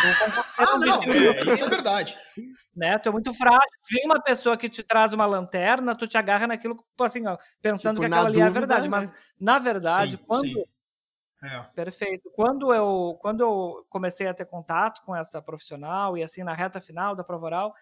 Ah, 0.57 0.79
não, 0.79 1.03
é, 1.03 1.43
isso 1.51 1.65
é 1.65 1.69
verdade. 1.69 2.17
Né? 2.77 2.99
Tu 2.99 3.09
é 3.09 3.13
muito 3.13 3.33
frágil. 3.35 3.61
Se 3.79 3.95
vem 3.95 4.07
uma 4.07 4.21
pessoa 4.21 4.57
que 4.57 4.69
te 4.69 4.83
traz 4.83 5.13
uma 5.13 5.27
lanterna, 5.27 5.95
tu 5.95 6.07
te 6.07 6.17
agarra 6.17 6.47
naquilo, 6.47 6.77
assim, 7.01 7.27
ó, 7.27 7.37
pensando 7.61 7.97
tipo, 7.97 8.01
que 8.01 8.07
aquela 8.07 8.29
ali 8.29 8.41
é 8.41 8.45
a 8.45 8.49
verdade, 8.49 8.89
mas 8.89 9.11
né? 9.11 9.17
Na 9.41 9.59
verdade 9.59 10.17
sim, 10.17 10.25
quando. 10.27 10.49
Sim. 10.49 10.65
É. 11.43 11.63
Perfeito. 11.75 12.31
Quando 12.35 12.73
eu, 12.73 13.19
quando 13.21 13.41
eu 13.43 13.87
comecei 13.91 14.27
a 14.27 14.33
ter 14.33 14.47
contato 14.47 15.03
com 15.05 15.15
essa 15.15 15.43
profissional 15.43 16.17
e 16.17 16.23
assim 16.23 16.43
na 16.43 16.55
reta 16.55 16.81
final 16.81 17.15
da 17.15 17.23
prova 17.23 17.45
oral, 17.45 17.75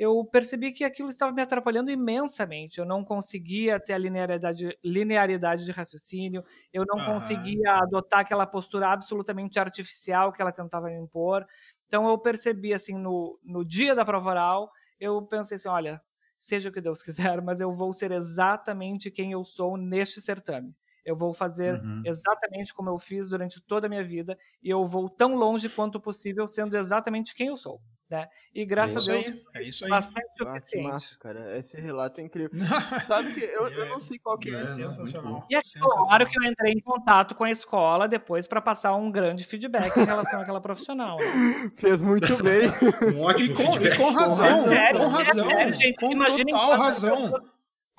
eu 0.00 0.24
percebi 0.24 0.72
que 0.72 0.82
aquilo 0.82 1.10
estava 1.10 1.30
me 1.30 1.42
atrapalhando 1.42 1.90
imensamente. 1.90 2.78
Eu 2.78 2.86
não 2.86 3.04
conseguia 3.04 3.78
ter 3.78 3.92
a 3.92 3.98
linearidade, 3.98 4.74
linearidade 4.82 5.66
de 5.66 5.72
raciocínio, 5.72 6.42
eu 6.72 6.86
não 6.88 6.98
uhum. 6.98 7.12
conseguia 7.12 7.74
adotar 7.74 8.20
aquela 8.20 8.46
postura 8.46 8.88
absolutamente 8.88 9.60
artificial 9.60 10.32
que 10.32 10.40
ela 10.40 10.50
tentava 10.50 10.86
me 10.86 10.98
impor. 10.98 11.46
Então 11.86 12.08
eu 12.08 12.16
percebi 12.16 12.72
assim 12.72 12.94
no, 12.94 13.38
no 13.44 13.62
dia 13.62 13.94
da 13.94 14.02
prova 14.02 14.30
oral, 14.30 14.72
eu 14.98 15.20
pensei 15.26 15.56
assim, 15.56 15.68
olha, 15.68 16.00
seja 16.38 16.70
o 16.70 16.72
que 16.72 16.80
Deus 16.80 17.02
quiser, 17.04 17.42
mas 17.42 17.60
eu 17.60 17.70
vou 17.70 17.92
ser 17.92 18.10
exatamente 18.10 19.10
quem 19.10 19.32
eu 19.32 19.44
sou 19.44 19.76
neste 19.76 20.18
certame. 20.22 20.74
Eu 21.04 21.16
vou 21.16 21.32
fazer 21.32 21.80
uhum. 21.80 22.02
exatamente 22.04 22.74
como 22.74 22.90
eu 22.90 22.98
fiz 22.98 23.28
durante 23.28 23.60
toda 23.60 23.86
a 23.86 23.90
minha 23.90 24.04
vida 24.04 24.36
e 24.62 24.70
eu 24.70 24.84
vou 24.84 25.08
tão 25.08 25.34
longe 25.34 25.68
quanto 25.68 26.00
possível 26.00 26.46
sendo 26.46 26.76
exatamente 26.76 27.34
quem 27.34 27.48
eu 27.48 27.56
sou. 27.56 27.80
Né? 28.10 28.26
E 28.52 28.66
graças 28.66 29.06
é 29.06 29.12
a 29.12 29.14
Deus, 29.14 29.28
aí, 29.28 29.62
é 29.62 29.68
isso 29.68 29.84
aí. 29.84 29.90
bastante 29.90 30.26
ah, 30.40 30.44
suficiente. 30.44 30.88
Massa, 30.88 31.18
cara. 31.20 31.56
Esse 31.56 31.80
relato 31.80 32.20
é 32.20 32.24
incrível. 32.24 32.50
Sabe 33.06 33.32
que 33.34 33.44
eu, 33.44 33.68
eu 33.68 33.88
não 33.88 34.00
sei 34.00 34.18
qual 34.18 34.36
que 34.36 34.52
é. 34.52 34.58
é 34.58 34.64
sensacional. 34.64 35.46
E 35.48 35.54
é 35.54 35.60
claro 35.80 36.28
que 36.28 36.36
eu 36.36 36.42
entrei 36.42 36.72
em 36.72 36.80
contato 36.80 37.36
com 37.36 37.44
a 37.44 37.50
escola 37.52 38.08
depois 38.08 38.48
para 38.48 38.60
passar 38.60 38.96
um 38.96 39.12
grande 39.12 39.46
feedback 39.46 39.96
em 39.96 40.04
relação 40.04 40.40
àquela 40.40 40.60
profissional. 40.60 41.18
Né? 41.18 41.70
Fez 41.78 42.02
muito 42.02 42.36
bem. 42.42 42.62
Um 43.14 43.20
ótimo 43.20 43.52
e 43.52 43.54
com, 43.54 43.78
e 43.78 43.96
com 43.96 44.10
razão. 44.12 44.64
Com, 44.64 44.70
é, 44.72 44.92
com 44.92 45.08
razão. 45.08 45.50
É, 45.50 45.74
gente, 45.74 45.94
com 45.94 46.18
total 46.18 46.76
razão. 46.76 47.42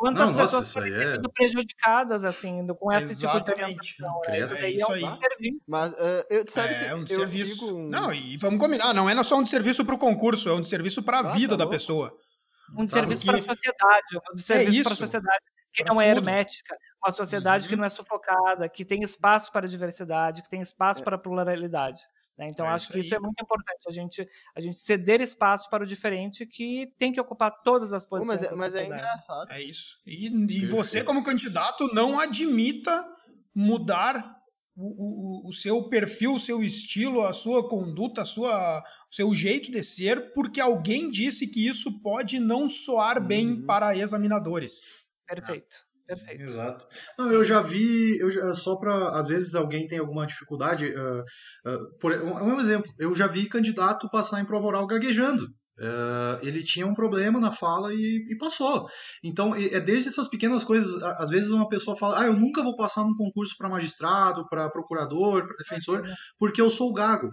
Quantas 0.02 0.32
não, 0.32 0.40
pessoas 0.40 0.74
ter 0.74 0.94
é... 0.94 1.12
sido 1.12 1.32
prejudicadas, 1.32 2.26
assim, 2.26 2.66
com 2.66 2.92
esse 2.92 3.12
Exatamente. 3.12 3.44
tipo 3.44 3.56
de 3.56 3.64
orientação? 3.64 4.22
Isso 4.36 4.48
daí 4.48 4.64
é, 4.64 4.70
isso 4.72 4.86
é 4.86 4.88
um 4.88 4.94
aí. 4.94 5.20
serviço. 5.20 5.72
Mas, 5.72 5.92
uh, 5.92 6.26
eu, 6.28 6.46
sabe 6.50 6.74
é, 6.74 6.88
é 6.88 6.96
um 6.96 7.06
serviço. 7.06 7.78
Um... 7.78 7.88
Não, 7.88 8.12
e 8.12 8.36
vamos 8.38 8.60
combinar, 8.60 8.96
não 8.96 9.08
é 9.08 9.24
só 9.24 9.38
um 9.38 9.46
serviço 9.46 9.86
para 9.86 9.94
o 9.94 10.00
concurso, 10.00 10.50
é 10.50 10.56
um 10.56 10.64
serviço 10.64 11.04
para 11.04 11.18
a 11.18 11.20
ah, 11.20 11.34
vida 11.34 11.56
tá 11.56 11.66
da 11.66 11.70
pessoa. 11.70 12.18
Um 12.76 12.88
tá, 12.88 12.94
serviço 12.94 13.28
para 13.28 13.38
a 13.38 13.42
sociedade, 13.42 14.20
um 14.34 14.38
serviço 14.40 14.80
é 14.80 14.84
para 14.86 14.94
a 14.94 14.96
sociedade 14.96 15.46
que 15.72 15.84
pra 15.84 15.94
não 15.94 16.02
é 16.02 16.10
hermética, 16.10 16.76
uma 17.04 17.12
sociedade 17.12 17.66
uhum. 17.66 17.70
que 17.70 17.76
não 17.76 17.86
é 17.86 17.90
sufocada, 17.90 18.68
que 18.68 18.84
tem 18.84 19.04
espaço 19.04 19.52
para 19.52 19.68
diversidade, 19.68 20.42
que 20.42 20.50
tem 20.50 20.62
espaço 20.62 21.02
é. 21.02 21.04
para 21.04 21.16
pluralidade. 21.16 22.02
Né? 22.42 22.50
Então, 22.50 22.66
é 22.66 22.70
acho 22.70 22.92
que 22.92 22.98
isso 22.98 23.14
é 23.14 23.20
muito 23.20 23.40
importante, 23.40 23.88
a 23.88 23.92
gente, 23.92 24.28
a 24.56 24.60
gente 24.60 24.80
ceder 24.80 25.22
espaço 25.22 25.70
para 25.70 25.84
o 25.84 25.86
diferente 25.86 26.44
que 26.44 26.92
tem 26.98 27.14
que 27.14 27.22
ocupar 27.22 27.62
todas 27.62 27.94
as 27.94 28.04
posições 28.04 28.42
mas, 28.42 28.52
é, 28.52 28.56
mas 28.56 28.76
é 28.76 28.86
engraçado. 28.86 29.52
É 29.52 29.62
isso. 29.62 30.00
E, 30.08 30.26
e 30.28 30.66
você, 30.66 31.04
como 31.04 31.24
candidato, 31.24 31.88
não 31.94 32.20
admita 32.20 33.08
mudar 33.54 34.40
o, 34.76 35.46
o, 35.46 35.50
o, 35.50 35.54
seu 35.54 35.88
perfil, 35.88 36.34
o 36.34 36.40
seu 36.40 36.64
estilo, 36.64 37.28
a 37.28 37.32
sua 37.32 37.70
conduta, 37.70 38.24
a 38.24 38.26
sua, 38.26 38.80
o 38.80 39.14
seu 39.14 39.36
jeito 39.36 39.72
de 39.72 39.84
ser, 39.84 40.34
porque 40.34 40.60
alguém 40.60 41.12
disse 41.12 41.46
que 41.46 41.68
isso 41.68 42.02
pode 42.02 42.40
não 42.40 42.68
soar 42.68 43.24
bem 43.24 43.52
uhum. 43.52 43.66
para 43.68 43.96
examinadores. 43.96 44.88
Perfeito. 45.28 45.91
Perfeito. 46.12 46.44
Exato. 46.44 46.86
Não, 47.18 47.32
eu 47.32 47.44
já 47.44 47.62
vi, 47.62 48.20
eu 48.20 48.30
já, 48.30 48.54
só 48.54 48.76
para 48.76 49.12
às 49.18 49.30
vezes 49.30 49.56
alguém 49.56 49.88
tem 49.88 50.00
alguma 50.00 50.28
dificuldade. 50.28 50.86
Uh, 50.88 51.22
uh, 51.22 52.00
por, 52.00 52.12
um, 52.14 52.56
um, 52.56 52.60
exemplo, 52.60 52.92
eu 53.00 53.16
já 53.16 53.28
vi 53.28 53.48
candidato 53.48 54.10
passar 54.10 54.42
em 54.42 54.46
prova 54.46 54.68
oral 54.68 54.88
gaguejando. 54.88 55.46
Uh, 55.80 56.38
ele 56.44 56.62
tinha 56.64 56.86
um 56.86 56.94
problema 56.94 57.40
na 57.40 57.52
fala 57.52 57.94
e, 57.94 58.28
e, 58.30 58.38
passou. 58.38 58.88
Então, 59.24 59.56
é 59.56 59.80
desde 59.80 60.10
essas 60.10 60.28
pequenas 60.28 60.64
coisas. 60.66 61.02
Às 61.02 61.30
vezes, 61.30 61.50
uma 61.50 61.70
pessoa 61.70 61.98
fala: 61.98 62.22
Ah, 62.22 62.26
eu 62.26 62.34
nunca 62.38 62.62
vou 62.62 62.76
passar 62.76 63.04
num 63.06 63.16
concurso 63.16 63.56
para 63.58 63.70
magistrado, 63.70 64.48
para 64.50 64.70
procurador, 64.70 65.48
para 65.48 65.56
defensor, 65.56 66.04
porque 66.38 66.62
eu 66.62 66.70
sou 66.70 66.94
gago. 66.94 67.30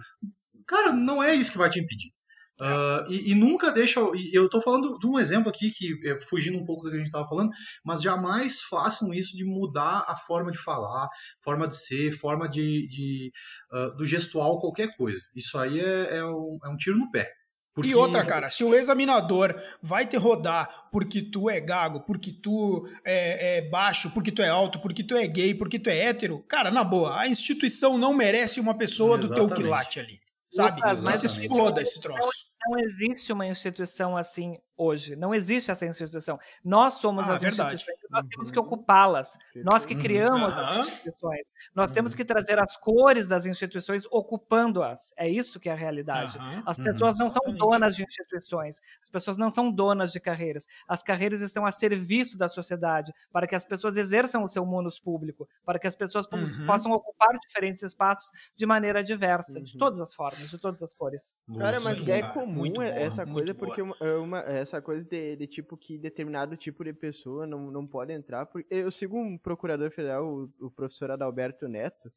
Cara, 0.65 0.93
não 0.93 1.21
é 1.21 1.35
isso 1.35 1.51
que 1.51 1.57
vai 1.57 1.69
te 1.69 1.79
impedir. 1.79 2.11
Uh, 2.59 3.09
e, 3.09 3.31
e, 3.31 3.35
nunca 3.35 3.71
deixa. 3.71 4.01
Eu 4.33 4.45
estou 4.45 4.61
falando 4.61 4.99
de 4.99 5.07
um 5.07 5.17
exemplo 5.17 5.49
aqui, 5.49 5.71
que 5.71 5.97
é 6.05 6.19
fugindo 6.19 6.57
um 6.57 6.65
pouco 6.65 6.83
do 6.83 6.89
que 6.89 6.95
a 6.95 6.97
gente 6.97 7.07
estava 7.07 7.27
falando, 7.27 7.51
mas 7.85 8.01
jamais 8.01 8.61
façam 8.63 9.13
isso 9.13 9.37
de 9.37 9.45
mudar 9.45 10.03
a 10.05 10.15
forma 10.17 10.51
de 10.51 10.57
falar, 10.57 11.07
forma 11.41 11.69
de 11.69 11.77
ser, 11.77 12.11
forma 12.11 12.49
de, 12.49 12.85
de 12.89 13.31
uh, 13.71 13.95
do 13.95 14.05
gestual, 14.05 14.59
qualquer 14.59 14.93
coisa. 14.97 15.21
Isso 15.33 15.57
aí 15.57 15.79
é, 15.79 16.17
é, 16.17 16.25
um, 16.25 16.59
é 16.61 16.69
um 16.69 16.75
tiro 16.75 16.97
no 16.97 17.09
pé. 17.09 17.31
Porque... 17.73 17.91
E 17.91 17.95
outra, 17.95 18.25
cara, 18.25 18.49
se 18.49 18.61
o 18.61 18.75
examinador 18.75 19.55
vai 19.81 20.05
te 20.05 20.17
rodar 20.17 20.89
porque 20.91 21.21
tu 21.21 21.49
é 21.49 21.61
gago, 21.61 22.01
porque 22.01 22.33
tu 22.33 22.85
é, 23.05 23.59
é, 23.59 23.69
baixo, 23.69 24.11
porque 24.11 24.33
tu 24.33 24.41
é 24.41 24.49
alto, 24.49 24.81
porque 24.81 25.01
tu 25.01 25.15
é 25.15 25.25
gay, 25.25 25.53
porque 25.53 25.79
tu 25.79 25.89
é 25.89 25.97
hétero, 25.97 26.43
cara, 26.45 26.71
na 26.71 26.83
boa, 26.83 27.17
a 27.21 27.27
instituição 27.27 27.97
não 27.97 28.13
merece 28.13 28.59
uma 28.59 28.77
pessoa 28.77 29.17
Exatamente. 29.17 29.47
do 29.47 29.47
teu 29.47 29.55
quilate 29.55 29.99
ali. 30.01 30.19
Sabe? 30.51 30.81
Mas 31.03 31.23
exploda 31.23 31.81
esse 31.81 32.01
troço 32.01 32.48
não 32.65 32.79
existe 32.79 33.31
uma 33.31 33.47
instituição 33.47 34.17
assim 34.17 34.57
hoje. 34.77 35.15
Não 35.15 35.33
existe 35.33 35.71
essa 35.71 35.85
instituição. 35.85 36.39
Nós 36.63 36.95
somos 36.95 37.29
ah, 37.29 37.33
as 37.33 37.41
verdade. 37.41 37.75
instituições 37.75 38.08
nós 38.09 38.23
uhum. 38.23 38.29
temos 38.29 38.51
que 38.51 38.59
ocupá-las. 38.59 39.37
Nós 39.55 39.85
que 39.85 39.95
criamos 39.95 40.53
uhum. 40.53 40.59
as 40.59 40.87
instituições. 40.87 41.45
Nós 41.75 41.91
uhum. 41.91 41.95
temos 41.95 42.15
que 42.15 42.25
trazer 42.25 42.59
as 42.59 42.75
cores 42.77 43.27
das 43.27 43.45
instituições 43.45 44.05
ocupando-as. 44.11 45.13
É 45.17 45.27
isso 45.27 45.59
que 45.59 45.69
é 45.69 45.71
a 45.71 45.75
realidade. 45.75 46.37
As 46.65 46.77
pessoas 46.77 47.17
não 47.17 47.29
são 47.29 47.53
donas 47.53 47.95
de 47.95 48.03
instituições. 48.03 48.79
As 49.01 49.09
pessoas 49.09 49.37
não 49.37 49.49
são 49.49 49.71
donas 49.71 50.11
de 50.11 50.19
carreiras. 50.19 50.65
As 50.87 51.03
carreiras 51.03 51.41
estão 51.41 51.65
a 51.65 51.71
serviço 51.71 52.37
da 52.37 52.47
sociedade 52.47 53.13
para 53.31 53.47
que 53.47 53.55
as 53.55 53.65
pessoas 53.65 53.97
exerçam 53.97 54.43
o 54.43 54.47
seu 54.47 54.65
munus 54.65 54.99
público, 54.99 55.47
para 55.65 55.77
que 55.77 55.87
as 55.87 55.95
pessoas 55.95 56.25
uhum. 56.25 56.65
possam 56.65 56.91
ocupar 56.91 57.37
diferentes 57.39 57.81
espaços 57.83 58.31
de 58.55 58.65
maneira 58.65 59.03
diversa, 59.03 59.61
de 59.61 59.73
uhum. 59.73 59.79
todas 59.79 60.01
as 60.01 60.13
formas, 60.13 60.49
de 60.49 60.57
todas 60.57 60.81
as 60.81 60.93
cores. 60.93 61.35
Cara, 61.57 61.79
mas 61.79 62.07
é 62.07 62.21
comum 62.21 62.81
essa 62.81 63.25
coisa 63.25 63.53
porque 63.53 63.81
uma, 63.81 63.95
é 63.99 64.15
uma, 64.15 64.39
essa 64.39 64.81
coisa 64.81 65.07
de, 65.07 65.35
de, 65.35 65.47
tipo 65.47 65.77
que 65.77 65.97
determinado 65.97 66.55
tipo 66.55 66.83
de 66.83 66.93
pessoa 66.93 67.45
não, 67.45 67.71
não 67.71 67.85
pode 67.85 67.98
entrar. 68.07 68.45
Porque 68.45 68.67
eu 68.73 68.91
sigo 68.91 69.17
um 69.17 69.37
procurador 69.37 69.91
federal, 69.91 70.25
o, 70.25 70.49
o 70.59 70.71
professor 70.71 71.11
Adalberto 71.11 71.67
Neto, 71.67 72.11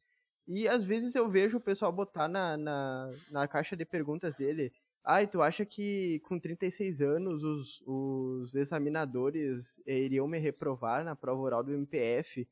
E 0.47 0.67
às 0.67 0.83
vezes 0.83 1.15
eu 1.15 1.29
vejo 1.29 1.57
o 1.57 1.61
pessoal 1.61 1.91
botar 1.91 2.27
na, 2.27 2.57
na, 2.57 3.11
na 3.31 3.47
caixa 3.47 3.75
de 3.75 3.85
perguntas 3.85 4.35
dele. 4.35 4.71
Ai, 5.05 5.25
ah, 5.25 5.27
tu 5.27 5.41
acha 5.41 5.65
que 5.65 6.21
com 6.21 6.39
36 6.39 7.01
anos 7.01 7.43
os, 7.43 7.83
os 7.85 8.55
examinadores 8.55 9.77
eh, 9.85 9.99
iriam 9.99 10.25
me 10.27 10.39
reprovar 10.39 11.03
na 11.03 11.13
prova 11.13 11.41
oral 11.41 11.63
do 11.63 11.73
MPF? 11.73 12.47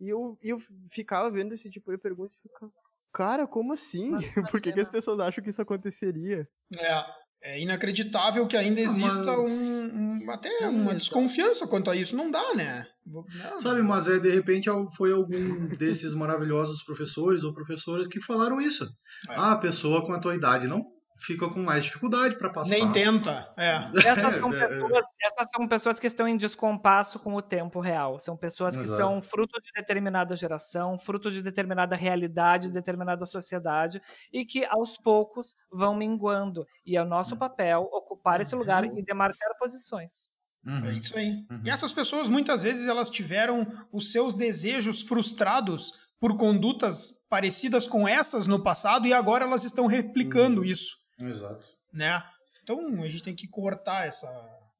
E 0.00 0.08
eu, 0.10 0.38
eu 0.42 0.60
ficava 0.90 1.30
vendo 1.30 1.54
esse 1.54 1.70
tipo 1.70 1.90
de 1.90 1.96
pergunta 1.96 2.34
e 2.34 2.48
ficava, 2.48 2.70
cara, 3.10 3.46
como 3.46 3.72
assim? 3.72 4.10
Por 4.50 4.60
que, 4.60 4.72
que 4.72 4.80
as 4.80 4.88
pessoas 4.88 5.18
acham 5.18 5.42
que 5.42 5.48
isso 5.48 5.62
aconteceria? 5.62 6.46
É, 6.78 7.04
é 7.44 7.60
inacreditável 7.60 8.46
que 8.46 8.56
ainda 8.56 8.80
exista 8.80 9.36
mas... 9.36 9.50
um, 9.50 10.24
um, 10.24 10.30
até 10.30 10.48
Sim, 10.48 10.64
uma 10.68 10.94
desconfiança 10.94 11.66
quanto 11.66 11.90
a 11.90 11.96
isso. 11.96 12.16
Não 12.16 12.30
dá, 12.30 12.54
né? 12.54 12.86
Não, 13.06 13.60
Sabe, 13.60 13.82
mas 13.82 14.08
é, 14.08 14.18
de 14.18 14.30
repente 14.30 14.70
foi 14.96 15.12
algum 15.12 15.68
desses 15.76 16.14
maravilhosos 16.14 16.82
professores 16.82 17.44
ou 17.44 17.52
professoras 17.52 18.08
que 18.08 18.18
falaram 18.20 18.60
isso. 18.60 18.84
É. 19.28 19.34
Ah, 19.36 19.52
a 19.52 19.58
pessoa 19.58 20.04
com 20.06 20.14
a 20.14 20.18
tua 20.18 20.34
idade 20.34 20.66
não 20.66 20.82
fica 21.18 21.48
com 21.48 21.62
mais 21.62 21.84
dificuldade 21.84 22.36
para 22.36 22.50
passar. 22.50 22.70
Nem 22.70 22.90
tenta, 22.92 23.52
é. 23.56 23.90
Essas 24.06 24.38
são, 24.38 24.52
é, 24.54 24.58
é. 24.58 24.68
pessoas, 24.68 25.06
essas 25.22 25.50
são 25.50 25.68
pessoas 25.68 25.98
que 25.98 26.06
estão 26.06 26.28
em 26.28 26.36
descompasso 26.36 27.18
com 27.18 27.34
o 27.34 27.42
tempo 27.42 27.80
real. 27.80 28.18
São 28.18 28.36
pessoas 28.36 28.76
que 28.76 28.84
Exato. 28.84 28.98
são 28.98 29.22
fruto 29.22 29.60
de 29.60 29.70
determinada 29.74 30.36
geração, 30.36 30.98
fruto 30.98 31.30
de 31.30 31.42
determinada 31.42 31.96
realidade, 31.96 32.68
de 32.68 32.74
determinada 32.74 33.24
sociedade, 33.26 34.00
e 34.32 34.44
que 34.44 34.64
aos 34.66 34.96
poucos 34.96 35.56
vão 35.72 35.96
minguando. 35.96 36.66
E 36.84 36.96
é 36.96 37.02
o 37.02 37.06
nosso 37.06 37.36
papel 37.36 37.88
ocupar 37.92 38.40
esse 38.40 38.54
lugar 38.54 38.84
uhum. 38.84 38.98
e 38.98 39.02
demarcar 39.02 39.50
posições. 39.58 40.30
Uhum. 40.66 40.86
É 40.86 40.92
isso 40.94 41.16
aí. 41.16 41.44
Uhum. 41.50 41.62
E 41.64 41.70
essas 41.70 41.92
pessoas, 41.92 42.28
muitas 42.28 42.62
vezes, 42.62 42.86
elas 42.86 43.10
tiveram 43.10 43.66
os 43.92 44.10
seus 44.12 44.34
desejos 44.34 45.02
frustrados 45.02 45.92
por 46.18 46.36
condutas 46.36 47.26
parecidas 47.28 47.86
com 47.86 48.08
essas 48.08 48.46
no 48.46 48.62
passado 48.62 49.06
e 49.06 49.12
agora 49.12 49.44
elas 49.44 49.64
estão 49.64 49.86
replicando 49.86 50.62
uhum. 50.62 50.66
isso. 50.66 51.03
Exato. 51.18 51.68
Né? 51.92 52.22
Então 52.62 52.78
a 53.02 53.08
gente 53.08 53.22
tem 53.22 53.34
que 53.34 53.46
cortar 53.46 54.06
essa, 54.06 54.28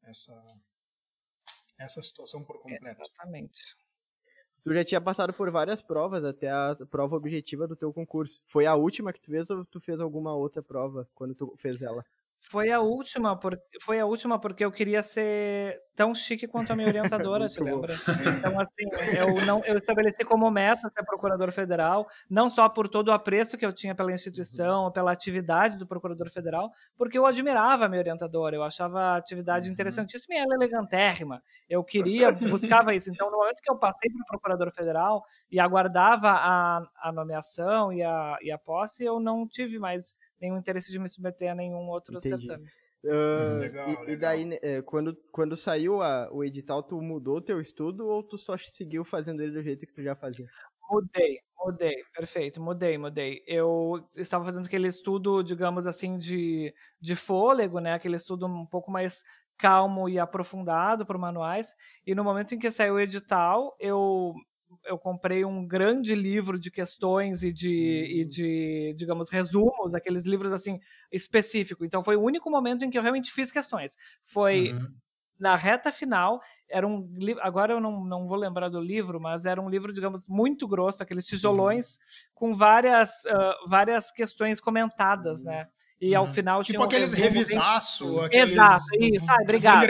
essa, 0.02 0.44
essa 1.78 2.02
situação 2.02 2.42
por 2.44 2.60
completo. 2.60 3.02
Exatamente. 3.02 3.76
Tu 4.62 4.72
já 4.72 4.82
tinha 4.82 5.00
passado 5.00 5.34
por 5.34 5.50
várias 5.50 5.82
provas 5.82 6.24
até 6.24 6.50
a 6.50 6.74
prova 6.90 7.16
objetiva 7.16 7.68
do 7.68 7.76
teu 7.76 7.92
concurso. 7.92 8.42
Foi 8.46 8.64
a 8.64 8.74
última 8.74 9.12
que 9.12 9.20
tu 9.20 9.30
fez 9.30 9.50
ou 9.50 9.64
tu 9.66 9.78
fez 9.78 10.00
alguma 10.00 10.34
outra 10.34 10.62
prova 10.62 11.06
quando 11.14 11.34
tu 11.34 11.54
fez 11.58 11.82
ela? 11.82 12.04
Foi 12.50 12.70
a 12.70 12.80
última, 12.80 13.38
por, 13.38 13.58
foi 13.82 13.98
a 13.98 14.06
última 14.06 14.38
porque 14.38 14.64
eu 14.64 14.70
queria 14.70 15.02
ser 15.02 15.80
tão 15.96 16.14
chique 16.14 16.46
quanto 16.46 16.72
a 16.72 16.76
minha 16.76 16.88
orientadora, 16.88 17.48
te 17.48 17.62
lembra? 17.62 17.94
Então, 18.38 18.58
assim, 18.60 19.16
eu, 19.16 19.44
não, 19.46 19.62
eu 19.64 19.78
estabeleci 19.78 20.24
como 20.24 20.50
meta 20.50 20.90
ser 20.94 21.04
procurador 21.04 21.50
federal, 21.52 22.06
não 22.28 22.50
só 22.50 22.68
por 22.68 22.88
todo 22.88 23.08
o 23.08 23.12
apreço 23.12 23.56
que 23.56 23.64
eu 23.64 23.72
tinha 23.72 23.94
pela 23.94 24.12
instituição, 24.12 24.90
pela 24.92 25.12
atividade 25.12 25.78
do 25.78 25.86
procurador 25.86 26.28
federal, 26.30 26.70
porque 26.96 27.16
eu 27.16 27.26
admirava 27.26 27.86
a 27.86 27.88
minha 27.88 28.00
orientadora, 28.00 28.56
eu 28.56 28.62
achava 28.62 29.00
a 29.00 29.16
atividade 29.16 29.66
uhum. 29.66 29.72
interessantíssima 29.72 30.34
e 30.34 30.38
ela 30.38 30.54
elegantérrima. 30.54 31.42
Eu 31.68 31.82
queria, 31.82 32.30
buscava 32.32 32.94
isso. 32.94 33.10
Então, 33.10 33.30
no 33.30 33.38
momento 33.38 33.60
que 33.62 33.70
eu 33.70 33.78
passei 33.78 34.10
para 34.10 34.22
o 34.22 34.26
procurador 34.26 34.70
federal 34.70 35.22
e 35.50 35.58
aguardava 35.58 36.30
a, 36.30 36.82
a 37.02 37.12
nomeação 37.12 37.92
e 37.92 38.02
a, 38.02 38.36
e 38.42 38.50
a 38.50 38.58
posse, 38.58 39.04
eu 39.04 39.18
não 39.18 39.46
tive 39.46 39.78
mais 39.78 40.14
nenhum 40.44 40.58
interesse 40.58 40.92
de 40.92 40.98
me 40.98 41.08
submeter 41.08 41.50
a 41.50 41.54
nenhum 41.54 41.88
outro 41.88 42.14
Entendi. 42.16 42.46
certame. 42.46 42.68
Uh, 43.04 43.58
legal, 43.58 43.88
e, 43.88 43.90
legal. 43.90 44.08
e, 44.08 44.16
daí, 44.16 44.44
né, 44.46 44.58
é, 44.62 44.80
quando, 44.80 45.14
quando 45.30 45.56
saiu 45.56 46.00
a, 46.00 46.30
o 46.32 46.42
edital, 46.42 46.82
tu 46.82 47.00
mudou 47.02 47.36
o 47.36 47.42
teu 47.42 47.60
estudo 47.60 48.06
ou 48.06 48.22
tu 48.22 48.38
só 48.38 48.56
seguiu 48.56 49.04
fazendo 49.04 49.42
ele 49.42 49.52
do 49.52 49.62
jeito 49.62 49.86
que 49.86 49.92
tu 49.92 50.02
já 50.02 50.14
fazia? 50.14 50.46
Mudei, 50.90 51.38
mudei, 51.58 51.96
perfeito, 52.14 52.62
mudei, 52.62 52.96
mudei. 52.96 53.42
Eu 53.46 54.06
estava 54.16 54.44
fazendo 54.44 54.66
aquele 54.66 54.88
estudo, 54.88 55.42
digamos 55.42 55.86
assim, 55.86 56.16
de, 56.18 56.74
de 57.00 57.14
fôlego, 57.14 57.78
né? 57.78 57.92
Aquele 57.92 58.16
estudo 58.16 58.46
um 58.46 58.66
pouco 58.66 58.90
mais 58.90 59.22
calmo 59.58 60.08
e 60.08 60.18
aprofundado 60.18 61.06
para 61.06 61.18
manuais. 61.18 61.74
E 62.06 62.14
no 62.14 62.24
momento 62.24 62.54
em 62.54 62.58
que 62.58 62.70
saiu 62.70 62.94
o 62.94 63.00
edital, 63.00 63.76
eu 63.78 64.34
eu 64.86 64.98
comprei 64.98 65.44
um 65.44 65.66
grande 65.66 66.14
livro 66.14 66.58
de 66.58 66.70
questões 66.70 67.42
e 67.42 67.52
de, 67.52 67.68
uhum. 67.68 68.18
e 68.18 68.24
hum. 68.24 68.28
de, 68.28 68.94
digamos, 68.96 69.30
resumos, 69.30 69.94
aqueles 69.94 70.26
livros 70.26 70.52
assim 70.52 70.78
específicos. 71.10 71.86
Então 71.86 72.02
foi 72.02 72.16
o 72.16 72.22
único 72.22 72.50
momento 72.50 72.84
em 72.84 72.90
que 72.90 72.98
eu 72.98 73.02
realmente 73.02 73.32
fiz 73.32 73.50
questões. 73.50 73.96
Foi 74.22 74.72
uhum. 74.72 74.88
na 75.38 75.56
reta 75.56 75.90
final, 75.90 76.40
era 76.68 76.86
um 76.86 77.08
agora 77.40 77.72
eu 77.72 77.80
não, 77.80 78.04
não 78.04 78.26
vou 78.26 78.36
lembrar 78.36 78.68
do 78.68 78.80
livro, 78.80 79.20
mas 79.20 79.44
era 79.44 79.60
um 79.60 79.68
livro, 79.68 79.92
digamos, 79.92 80.28
muito 80.28 80.66
grosso, 80.68 81.02
aqueles 81.02 81.24
tijolões 81.24 81.94
uhum. 81.94 82.00
com 82.34 82.52
várias, 82.52 83.10
uh, 83.26 83.68
várias 83.68 84.10
questões 84.10 84.60
comentadas, 84.60 85.44
né? 85.44 85.66
E 86.00 86.14
ao 86.14 86.24
uhum. 86.24 86.30
final 86.30 86.62
tipo 86.62 86.72
tinha 86.72 86.80
um 86.80 86.84
aqueles 86.84 87.12
revisaço, 87.12 88.20
aqueles... 88.20 88.52
Exato, 88.52 88.84
isso, 89.00 89.30
ah, 89.30 89.36
obrigado. 89.42 89.86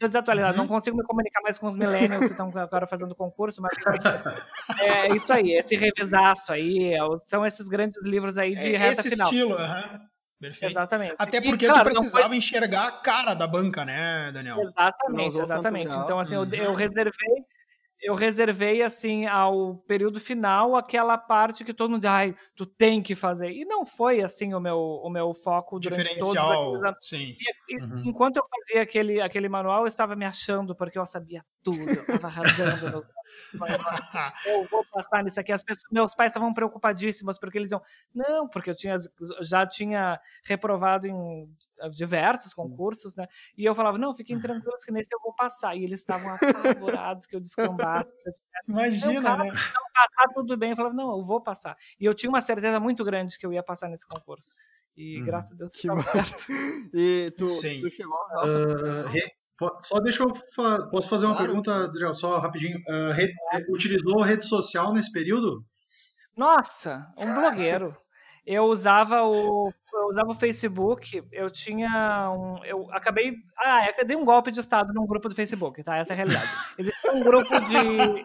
Uhum 0.00 0.04
desatualizado, 0.06 0.54
uhum. 0.54 0.64
não 0.64 0.68
consigo 0.68 0.96
me 0.96 1.04
comunicar 1.04 1.40
mais 1.42 1.56
com 1.56 1.66
os 1.66 1.76
millennials 1.76 2.26
que 2.26 2.32
estão 2.32 2.50
agora 2.58 2.86
fazendo 2.86 3.14
concurso, 3.14 3.62
mas 3.62 3.72
é 4.80 5.14
isso 5.14 5.32
aí, 5.32 5.52
esse 5.52 5.76
revisaço 5.76 6.52
aí, 6.52 6.94
é 6.94 6.98
são 7.22 7.44
esses 7.46 7.68
grandes 7.68 8.04
livros 8.04 8.36
aí 8.36 8.56
de 8.56 8.74
é 8.74 8.78
reta 8.78 9.00
esse 9.00 9.10
final. 9.10 9.26
estilo, 9.26 9.56
uhum. 9.56 10.00
Perfeito. 10.40 10.72
Exatamente. 10.72 11.14
Até 11.18 11.40
porque 11.40 11.64
e, 11.64 11.68
claro, 11.68 11.88
tu 11.88 11.92
precisava 11.94 12.28
foi... 12.28 12.36
enxergar 12.36 12.88
a 12.88 12.92
cara 12.92 13.34
da 13.34 13.46
banca, 13.46 13.84
né, 13.84 14.30
Daniel? 14.32 14.60
Exatamente, 14.60 15.40
exatamente. 15.40 15.96
Então, 15.96 16.18
assim, 16.18 16.34
eu, 16.34 16.44
eu 16.44 16.74
reservei 16.74 17.44
eu 18.04 18.14
reservei 18.14 18.82
assim 18.82 19.26
ao 19.26 19.76
período 19.86 20.20
final 20.20 20.76
aquela 20.76 21.16
parte 21.16 21.64
que 21.64 21.72
todo 21.72 21.90
mundo 21.90 22.04
ai, 22.04 22.34
tu 22.54 22.66
tem 22.66 23.02
que 23.02 23.14
fazer. 23.14 23.50
E 23.50 23.64
não 23.64 23.86
foi 23.86 24.20
assim 24.22 24.52
o 24.54 24.60
meu 24.60 24.78
o 24.78 25.08
meu 25.10 25.32
foco 25.32 25.80
durante 25.80 26.18
todos 26.18 26.36
aqueles 26.36 26.84
anos. 26.84 26.98
Sim. 27.00 27.34
E, 27.68 27.82
uhum. 27.82 28.02
Enquanto 28.06 28.36
eu 28.36 28.42
fazia 28.46 28.82
aquele 28.82 29.20
aquele 29.20 29.48
manual, 29.48 29.80
eu 29.80 29.86
estava 29.86 30.14
me 30.14 30.26
achando 30.26 30.76
porque 30.76 30.98
eu 30.98 31.06
sabia 31.06 31.42
tudo, 31.62 31.80
eu 31.80 32.02
estava 32.02 32.26
arrasando 32.26 32.90
no 32.90 33.04
eu 34.46 34.66
vou 34.68 34.84
passar 34.86 35.22
nisso 35.22 35.40
aqui. 35.40 35.52
As 35.52 35.62
pessoas, 35.62 35.90
meus 35.90 36.14
pais 36.14 36.30
estavam 36.30 36.52
preocupadíssimos 36.52 37.38
porque 37.38 37.58
eles 37.58 37.70
iam, 37.70 37.82
não, 38.14 38.48
porque 38.48 38.70
eu 38.70 38.74
tinha, 38.74 38.96
já 39.40 39.66
tinha 39.66 40.20
reprovado 40.44 41.06
em 41.06 41.48
diversos 41.90 42.54
concursos, 42.54 43.16
né? 43.16 43.26
E 43.56 43.64
eu 43.64 43.74
falava, 43.74 43.98
não, 43.98 44.14
fiquem 44.14 44.38
tranquilos 44.38 44.84
que 44.84 44.92
nesse 44.92 45.14
eu 45.14 45.20
vou 45.20 45.34
passar. 45.34 45.74
E 45.76 45.84
eles 45.84 46.00
estavam 46.00 46.34
apavorados 46.34 47.26
que 47.26 47.36
eu 47.36 47.40
descambasse. 47.40 48.08
Imagina, 48.68 49.36
não, 49.36 49.44
né? 49.44 49.50
Não, 49.50 49.52
passar 49.52 50.32
tudo 50.34 50.56
bem. 50.56 50.70
Eu 50.70 50.76
falava, 50.76 50.94
não, 50.94 51.16
eu 51.16 51.22
vou 51.22 51.40
passar. 51.40 51.76
E 51.98 52.04
eu 52.04 52.14
tinha 52.14 52.30
uma 52.30 52.40
certeza 52.40 52.78
muito 52.80 53.04
grande 53.04 53.38
que 53.38 53.44
eu 53.44 53.52
ia 53.52 53.62
passar 53.62 53.88
nesse 53.88 54.06
concurso. 54.06 54.54
E 54.96 55.20
hum, 55.20 55.24
graças 55.24 55.52
a 55.52 55.54
Deus 55.56 55.74
que 55.74 55.88
certo. 55.88 56.46
E 56.94 57.32
tu, 57.36 57.46
tu 57.46 57.90
chegou 57.90 58.16
a 58.30 58.46
uh, 58.46 59.43
só 59.82 60.00
deixa 60.00 60.22
eu. 60.22 60.34
Fa 60.54 60.86
posso 60.90 61.08
fazer 61.08 61.26
uma 61.26 61.34
claro. 61.34 61.48
pergunta, 61.48 61.84
Adriel, 61.84 62.14
só 62.14 62.38
rapidinho. 62.38 62.78
Uh, 62.88 63.12
rede, 63.12 63.34
utilizou 63.68 64.22
rede 64.22 64.46
social 64.46 64.92
nesse 64.92 65.12
período? 65.12 65.64
Nossa, 66.36 67.12
um 67.16 67.32
blogueiro. 67.32 67.96
Eu 68.46 68.64
usava 68.64 69.22
o, 69.22 69.72
eu 69.94 70.06
usava 70.10 70.28
o 70.28 70.34
Facebook, 70.34 71.24
eu 71.32 71.48
tinha 71.48 72.30
um. 72.30 72.62
Eu 72.64 72.86
acabei. 72.92 73.32
Ah, 73.56 73.88
eu 73.96 74.04
dei 74.04 74.16
um 74.16 74.24
golpe 74.24 74.50
de 74.50 74.60
Estado 74.60 74.92
num 74.92 75.06
grupo 75.06 75.30
do 75.30 75.34
Facebook, 75.34 75.82
tá? 75.82 75.96
Essa 75.96 76.12
é 76.12 76.14
a 76.14 76.16
realidade. 76.16 76.52
Existia 76.78 77.12
um 77.12 77.22
grupo 77.22 77.48
de. 77.60 78.24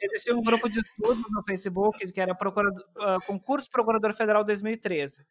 Existia 0.00 0.34
um 0.34 0.42
grupo 0.42 0.70
de 0.70 0.80
estudo 0.80 1.22
no 1.30 1.42
Facebook 1.44 2.10
que 2.10 2.20
era 2.20 2.34
procurador, 2.34 2.82
uh, 2.96 3.26
Concurso 3.26 3.70
Procurador 3.70 4.12
Federal 4.14 4.42
2013. 4.42 5.22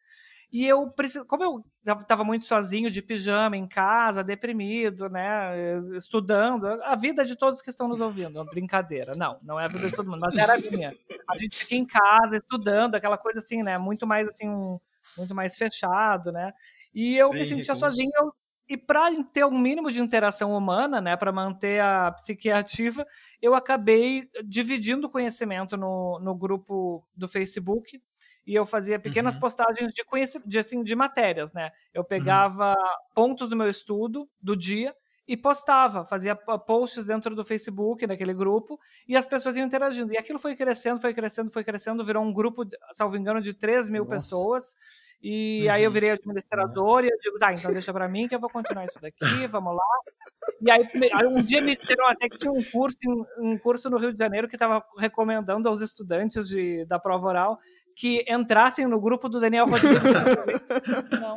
E 0.50 0.66
eu 0.66 0.90
preciso, 0.90 1.26
como 1.26 1.44
eu 1.44 1.64
estava 1.86 2.24
muito 2.24 2.44
sozinho, 2.44 2.90
de 2.90 3.02
pijama 3.02 3.56
em 3.56 3.66
casa, 3.66 4.24
deprimido, 4.24 5.08
né, 5.10 5.78
estudando, 5.94 6.66
a 6.82 6.96
vida 6.96 7.24
de 7.24 7.36
todos 7.36 7.60
que 7.60 7.68
estão 7.68 7.86
nos 7.86 8.00
ouvindo, 8.00 8.42
brincadeira. 8.46 9.14
Não, 9.14 9.38
não 9.42 9.60
é 9.60 9.66
a 9.66 9.68
vida 9.68 9.86
de 9.88 9.94
todo 9.94 10.10
mundo, 10.10 10.20
mas 10.20 10.34
era 10.36 10.54
a 10.54 10.58
minha. 10.58 10.96
A 11.28 11.36
gente 11.36 11.58
fica 11.58 11.74
em 11.74 11.84
casa 11.84 12.36
estudando, 12.36 12.94
aquela 12.94 13.18
coisa 13.18 13.40
assim, 13.40 13.62
né, 13.62 13.76
muito 13.76 14.06
mais 14.06 14.26
assim, 14.26 14.48
muito 15.16 15.34
mais 15.34 15.56
fechado, 15.56 16.32
né? 16.32 16.52
E 16.94 17.16
eu 17.16 17.28
Sim, 17.28 17.38
me 17.38 17.44
sentia 17.44 17.74
sozinho, 17.74 18.10
eu, 18.16 18.32
e 18.68 18.76
para 18.76 19.10
ter 19.24 19.44
um 19.44 19.58
mínimo 19.58 19.90
de 19.92 20.00
interação 20.00 20.56
humana, 20.56 21.00
né, 21.00 21.16
para 21.16 21.32
manter 21.32 21.80
a 21.82 22.10
psique 22.12 22.50
ativa, 22.50 23.06
eu 23.40 23.54
acabei 23.54 24.28
dividindo 24.46 25.06
o 25.06 25.10
conhecimento 25.10 25.76
no, 25.76 26.18
no 26.20 26.34
grupo 26.34 27.06
do 27.16 27.28
Facebook 27.28 28.00
e 28.48 28.54
eu 28.54 28.64
fazia 28.64 28.98
pequenas 28.98 29.34
uhum. 29.34 29.42
postagens 29.42 29.92
de, 29.92 30.02
de, 30.46 30.58
assim, 30.58 30.82
de 30.82 30.96
matérias, 30.96 31.52
né? 31.52 31.70
Eu 31.92 32.00
uhum. 32.00 32.08
pegava 32.08 32.70
uhum. 32.70 33.14
pontos 33.14 33.50
do 33.50 33.54
meu 33.54 33.68
estudo 33.68 34.26
do 34.40 34.56
dia 34.56 34.94
e 35.28 35.36
postava, 35.36 36.06
fazia 36.06 36.34
posts 36.34 37.04
dentro 37.04 37.34
do 37.34 37.44
Facebook, 37.44 38.06
naquele 38.06 38.32
grupo, 38.32 38.80
e 39.06 39.14
as 39.14 39.26
pessoas 39.26 39.54
iam 39.58 39.66
interagindo. 39.66 40.14
E 40.14 40.16
aquilo 40.16 40.38
foi 40.38 40.56
crescendo, 40.56 40.98
foi 40.98 41.12
crescendo, 41.12 41.50
foi 41.50 41.62
crescendo, 41.62 42.02
virou 42.02 42.24
um 42.24 42.32
grupo, 42.32 42.64
salvo 42.90 43.18
engano, 43.18 43.38
de 43.38 43.52
3 43.52 43.90
mil 43.90 44.04
Nossa. 44.04 44.14
pessoas 44.14 44.74
E 45.22 45.64
uhum. 45.66 45.72
aí 45.74 45.84
eu 45.84 45.90
virei 45.90 46.12
administrador 46.12 47.04
e 47.04 47.08
eu 47.08 47.18
digo, 47.20 47.38
tá, 47.38 47.52
então 47.52 47.70
deixa 47.70 47.92
para 47.92 48.08
mim 48.08 48.26
que 48.26 48.34
eu 48.34 48.40
vou 48.40 48.48
continuar 48.48 48.86
isso 48.86 48.98
daqui, 48.98 49.18
vamos 49.50 49.76
lá. 49.76 49.84
E 50.62 50.70
aí, 50.70 50.82
um 51.26 51.42
dia 51.42 51.60
me 51.60 51.76
disseram 51.76 52.08
até 52.08 52.30
que 52.30 52.38
tinha 52.38 52.50
um 52.50 52.64
curso, 52.64 52.96
um 53.38 53.58
curso 53.58 53.90
no 53.90 53.98
Rio 53.98 54.14
de 54.14 54.18
Janeiro 54.18 54.48
que 54.48 54.56
estava 54.56 54.82
recomendando 54.96 55.68
aos 55.68 55.82
estudantes 55.82 56.48
de, 56.48 56.86
da 56.86 56.98
prova 56.98 57.28
oral 57.28 57.58
que 57.98 58.24
entrassem 58.28 58.86
no 58.86 59.00
grupo 59.00 59.28
do 59.28 59.40
Daniel 59.40 59.66
Rodrigues. 59.66 60.00
Não. 61.20 61.34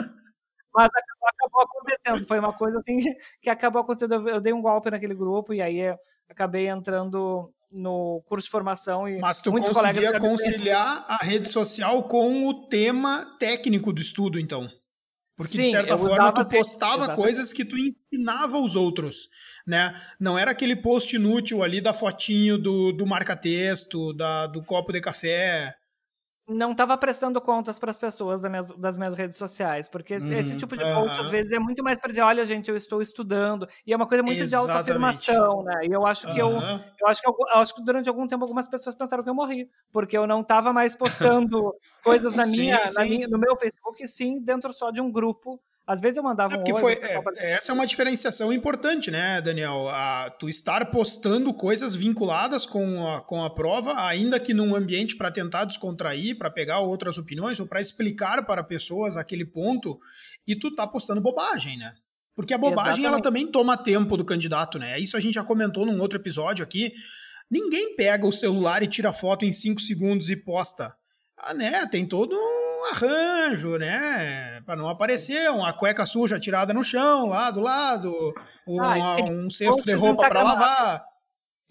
Mas 0.73 0.89
acabou, 1.25 1.63
acontecendo. 1.63 2.27
Foi 2.27 2.39
uma 2.39 2.53
coisa 2.53 2.79
assim 2.79 2.97
que 3.41 3.49
acabou 3.49 3.81
acontecendo. 3.81 4.29
Eu, 4.29 4.39
dei 4.39 4.53
um 4.53 4.61
golpe 4.61 4.91
naquele 4.91 5.15
grupo 5.15 5.53
e 5.53 5.61
aí 5.61 5.81
acabei 6.29 6.69
entrando 6.69 7.51
no 7.71 8.21
curso 8.27 8.45
de 8.45 8.51
formação 8.51 9.09
e 9.09 9.19
Mas 9.19 9.41
tu 9.41 9.51
conseguia 9.51 10.19
conciliar 10.19 11.03
a 11.07 11.17
rede 11.17 11.49
social 11.49 12.03
com 12.03 12.47
o 12.47 12.67
tema 12.67 13.35
técnico 13.39 13.91
do 13.91 14.01
estudo, 14.01 14.39
então? 14.39 14.67
Porque, 15.35 15.55
Sim, 15.55 15.63
de 15.63 15.71
certa 15.71 15.97
forma, 15.97 16.31
tu 16.31 16.45
postava 16.45 17.15
coisas 17.15 17.51
que 17.51 17.65
tu 17.65 17.75
ensinava 17.75 18.59
os 18.59 18.75
outros, 18.75 19.29
né? 19.65 19.93
Não 20.19 20.37
era 20.37 20.51
aquele 20.51 20.75
post 20.75 21.15
inútil 21.15 21.63
ali 21.63 21.81
da 21.81 21.93
fotinho 21.93 22.57
do, 22.57 22.91
do 22.91 23.07
marca-texto, 23.07 24.13
do 24.13 24.63
copo 24.63 24.93
de 24.93 25.01
café, 25.01 25.75
não 26.51 26.71
estava 26.71 26.97
prestando 26.97 27.39
contas 27.41 27.79
para 27.79 27.91
as 27.91 27.97
pessoas 27.97 28.41
das 28.41 28.51
minhas, 28.51 28.71
das 28.71 28.97
minhas, 28.97 29.13
redes 29.15 29.35
sociais, 29.35 29.87
porque 29.87 30.15
uhum, 30.15 30.33
esse 30.33 30.55
tipo 30.55 30.75
de 30.75 30.83
post 30.83 31.19
às 31.19 31.29
vezes 31.29 31.51
é 31.51 31.59
muito 31.59 31.83
mais 31.83 31.99
para 31.99 32.09
dizer, 32.09 32.21
olha 32.21 32.45
gente, 32.45 32.69
eu 32.69 32.77
estou 32.77 33.01
estudando, 33.01 33.67
e 33.85 33.93
é 33.93 33.95
uma 33.95 34.07
coisa 34.07 34.23
muito 34.23 34.43
Exatamente. 34.43 34.67
de 34.67 34.71
autoafirmação, 34.71 35.63
né? 35.63 35.81
E 35.83 35.91
eu 35.91 36.05
acho 36.05 36.31
que 36.31 36.39
eu, 36.39 36.49
eu 36.49 37.07
acho 37.07 37.21
que 37.21 37.29
eu, 37.29 37.35
eu, 37.53 37.59
acho 37.59 37.75
que 37.75 37.83
durante 37.83 38.09
algum 38.09 38.27
tempo 38.27 38.43
algumas 38.43 38.67
pessoas 38.67 38.95
pensaram 38.95 39.23
que 39.23 39.29
eu 39.29 39.35
morri, 39.35 39.69
porque 39.91 40.17
eu 40.17 40.27
não 40.27 40.41
estava 40.41 40.71
mais 40.71 40.95
postando 40.95 41.73
coisas 42.03 42.35
na 42.35 42.45
minha, 42.45 42.87
sim. 42.87 42.93
Na 42.95 43.05
minha, 43.05 43.27
no 43.27 43.37
meu 43.37 43.55
Facebook, 43.55 44.07
sim, 44.07 44.41
dentro 44.41 44.73
só 44.73 44.91
de 44.91 45.01
um 45.01 45.11
grupo 45.11 45.59
às 45.85 45.99
vezes 45.99 46.17
eu 46.17 46.23
mandava 46.23 46.55
é 46.55 46.73
um 46.73 46.75
foi, 46.77 46.93
é, 46.93 47.53
Essa 47.53 47.71
é 47.71 47.75
uma 47.75 47.87
diferenciação 47.87 48.53
importante, 48.53 49.09
né, 49.09 49.41
Daniel? 49.41 49.89
A, 49.89 50.29
tu 50.29 50.47
estar 50.47 50.91
postando 50.91 51.53
coisas 51.53 51.95
vinculadas 51.95 52.65
com 52.65 53.07
a, 53.07 53.21
com 53.21 53.43
a 53.43 53.49
prova, 53.49 54.05
ainda 54.05 54.39
que 54.39 54.53
num 54.53 54.75
ambiente 54.75 55.15
para 55.15 55.31
tentar 55.31 55.65
descontrair, 55.65 56.37
para 56.37 56.51
pegar 56.51 56.79
outras 56.79 57.17
opiniões 57.17 57.59
ou 57.59 57.67
para 57.67 57.81
explicar 57.81 58.45
para 58.45 58.63
pessoas 58.63 59.17
aquele 59.17 59.45
ponto, 59.45 59.99
e 60.47 60.55
tu 60.55 60.73
tá 60.73 60.85
postando 60.87 61.21
bobagem, 61.21 61.77
né? 61.77 61.93
Porque 62.35 62.53
a 62.53 62.57
bobagem 62.57 63.05
ela 63.05 63.21
também 63.21 63.51
toma 63.51 63.75
tempo 63.75 64.15
do 64.15 64.23
candidato, 64.23 64.79
né? 64.79 64.99
Isso 64.99 65.17
a 65.17 65.19
gente 65.19 65.35
já 65.35 65.43
comentou 65.43 65.85
num 65.85 65.99
outro 65.99 66.17
episódio 66.17 66.63
aqui. 66.63 66.93
Ninguém 67.49 67.95
pega 67.95 68.25
o 68.25 68.31
celular 68.31 68.81
e 68.81 68.87
tira 68.87 69.11
foto 69.11 69.43
em 69.43 69.51
5 69.51 69.81
segundos 69.81 70.29
e 70.29 70.37
posta. 70.37 70.95
Ah, 71.43 71.53
né? 71.55 71.87
Tem 71.87 72.05
todo 72.05 72.35
um 72.35 72.85
arranjo, 72.91 73.77
né? 73.77 74.61
Para 74.61 74.75
não 74.75 74.87
aparecer 74.87 75.49
uma 75.49 75.73
cueca 75.73 76.05
suja 76.05 76.39
tirada 76.39 76.73
no 76.73 76.83
chão, 76.83 77.29
lá 77.29 77.49
do 77.49 77.61
lado, 77.61 78.11
um, 78.67 78.79
ah, 78.79 78.95
um 79.29 79.49
cesto 79.49 79.83
de 79.83 79.93
roupa 79.93 80.29
para 80.29 80.43
lavar. 80.43 81.03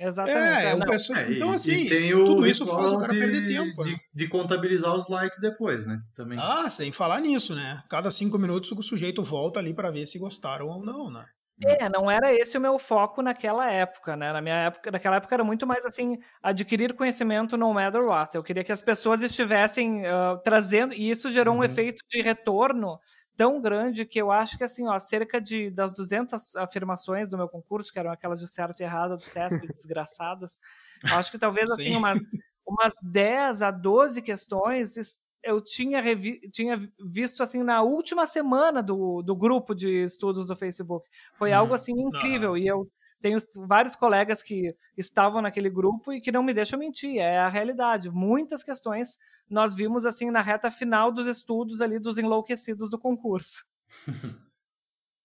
Exatamente. 0.00 0.64
É, 0.64 0.72
é 0.72 0.86
pessoa... 0.86 1.20
é, 1.20 1.32
então, 1.32 1.52
assim, 1.52 1.88
tudo 2.24 2.46
isso 2.46 2.66
faz 2.66 2.90
o 2.90 2.98
cara 2.98 3.12
de, 3.12 3.18
perder 3.20 3.46
tempo. 3.46 3.84
De, 3.84 3.96
de, 4.14 4.28
contabilizar 4.28 4.94
os 4.94 5.08
likes 5.08 5.38
depois, 5.40 5.86
né? 5.86 6.00
Também. 6.16 6.38
Ah, 6.40 6.68
sem 6.70 6.90
falar 6.90 7.20
nisso, 7.20 7.54
né? 7.54 7.82
Cada 7.88 8.10
cinco 8.10 8.38
minutos 8.38 8.72
o 8.72 8.82
sujeito 8.82 9.22
volta 9.22 9.60
ali 9.60 9.74
para 9.74 9.90
ver 9.90 10.06
se 10.06 10.18
gostaram 10.18 10.66
ou 10.66 10.84
não, 10.84 11.10
né? 11.10 11.24
É, 11.62 11.88
não 11.88 12.10
era 12.10 12.32
esse 12.32 12.56
o 12.56 12.60
meu 12.60 12.78
foco 12.78 13.20
naquela 13.20 13.70
época, 13.70 14.16
né? 14.16 14.32
Na 14.32 14.40
minha 14.40 14.54
época, 14.54 14.90
naquela 14.90 15.16
época 15.16 15.34
era 15.34 15.44
muito 15.44 15.66
mais 15.66 15.84
assim, 15.84 16.18
adquirir 16.42 16.94
conhecimento 16.94 17.56
no 17.56 17.72
matter 17.72 18.02
what. 18.02 18.34
Eu 18.34 18.42
queria 18.42 18.64
que 18.64 18.72
as 18.72 18.80
pessoas 18.80 19.22
estivessem 19.22 20.02
uh, 20.02 20.38
trazendo, 20.42 20.94
e 20.94 21.10
isso 21.10 21.30
gerou 21.30 21.54
uhum. 21.54 21.60
um 21.60 21.64
efeito 21.64 22.02
de 22.08 22.22
retorno 22.22 22.98
tão 23.36 23.60
grande 23.60 24.04
que 24.04 24.20
eu 24.20 24.30
acho 24.30 24.58
que 24.58 24.64
assim, 24.64 24.86
ó, 24.86 24.98
cerca 24.98 25.40
de 25.40 25.70
das 25.70 25.94
200 25.94 26.56
afirmações 26.56 27.30
do 27.30 27.38
meu 27.38 27.48
concurso, 27.48 27.92
que 27.92 27.98
eram 27.98 28.10
aquelas 28.10 28.40
de 28.40 28.48
certo 28.48 28.80
e 28.80 28.84
errado 28.84 29.16
do 29.16 29.24
CESP, 29.24 29.66
desgraçadas, 29.74 30.58
acho 31.04 31.30
que 31.30 31.38
talvez 31.38 31.70
assim 31.70 31.96
umas 31.96 32.18
umas 32.66 32.92
10 33.02 33.62
a 33.62 33.70
12 33.70 34.22
questões 34.22 34.96
eu 35.42 35.60
tinha, 35.60 36.00
revi, 36.00 36.40
tinha 36.50 36.78
visto 37.00 37.42
assim 37.42 37.62
na 37.62 37.82
última 37.82 38.26
semana 38.26 38.82
do, 38.82 39.22
do 39.22 39.34
grupo 39.34 39.74
de 39.74 40.04
estudos 40.04 40.46
do 40.46 40.56
Facebook. 40.56 41.08
Foi 41.34 41.52
hum, 41.52 41.56
algo 41.56 41.74
assim 41.74 41.92
incrível. 41.92 42.50
Não. 42.50 42.58
E 42.58 42.66
eu 42.66 42.90
tenho 43.20 43.38
vários 43.66 43.94
colegas 43.94 44.42
que 44.42 44.74
estavam 44.96 45.42
naquele 45.42 45.68
grupo 45.68 46.12
e 46.12 46.20
que 46.20 46.32
não 46.32 46.42
me 46.42 46.54
deixam 46.54 46.78
mentir, 46.78 47.18
é 47.18 47.38
a 47.38 47.48
realidade. 47.48 48.10
Muitas 48.10 48.62
questões 48.62 49.18
nós 49.48 49.74
vimos 49.74 50.06
assim 50.06 50.30
na 50.30 50.40
reta 50.40 50.70
final 50.70 51.12
dos 51.12 51.26
estudos 51.26 51.80
ali 51.80 51.98
dos 51.98 52.18
enlouquecidos 52.18 52.90
do 52.90 52.98
concurso. 52.98 53.64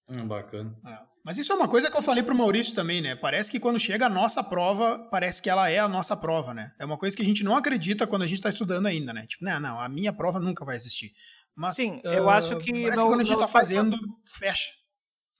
hum, 0.10 0.28
bacana. 0.28 0.76
É. 0.86 0.97
Mas 1.24 1.38
isso 1.39 1.51
é 1.51 1.56
uma 1.56 1.68
coisa 1.68 1.89
que 1.89 1.97
eu 1.97 2.03
falei 2.03 2.24
pro 2.24 2.36
Maurício 2.36 2.76
também, 2.76 3.01
né? 3.01 3.16
Parece 3.16 3.49
que 3.51 3.60
quando 3.60 3.80
chega 3.80 4.06
a 4.06 4.10
nossa 4.10 4.43
prova, 4.43 4.99
parece 5.10 5.41
que 5.41 5.49
ela 5.49 5.70
é 5.70 5.80
a 5.80 5.88
nossa 5.88 6.16
prova, 6.16 6.53
né? 6.53 6.72
É 6.80 6.86
uma 6.86 6.97
coisa 6.97 7.16
que 7.16 7.24
a 7.24 7.26
gente 7.26 7.43
não 7.43 7.58
acredita 7.58 8.06
quando 8.06 8.22
a 8.22 8.28
gente 8.28 8.38
está 8.38 8.49
estudando 8.49 8.86
ainda, 8.86 9.12
né? 9.12 9.26
Tipo, 9.26 9.43
não, 9.43 9.60
não, 9.60 9.80
a 9.80 9.89
minha 9.89 10.14
prova 10.14 10.39
nunca 10.39 10.64
vai 10.64 10.76
existir. 10.76 11.12
Mas, 11.56 11.76
Sim, 11.76 11.99
eu 12.03 12.26
uh, 12.26 12.30
acho 12.30 12.58
que. 12.60 12.72
Parece 12.72 13.01
que 13.01 13.08
quando 13.08 13.22
a 13.22 13.24
gente 13.24 13.34
está 13.34 13.47
fazendo, 13.47 13.97
fecha. 14.38 14.70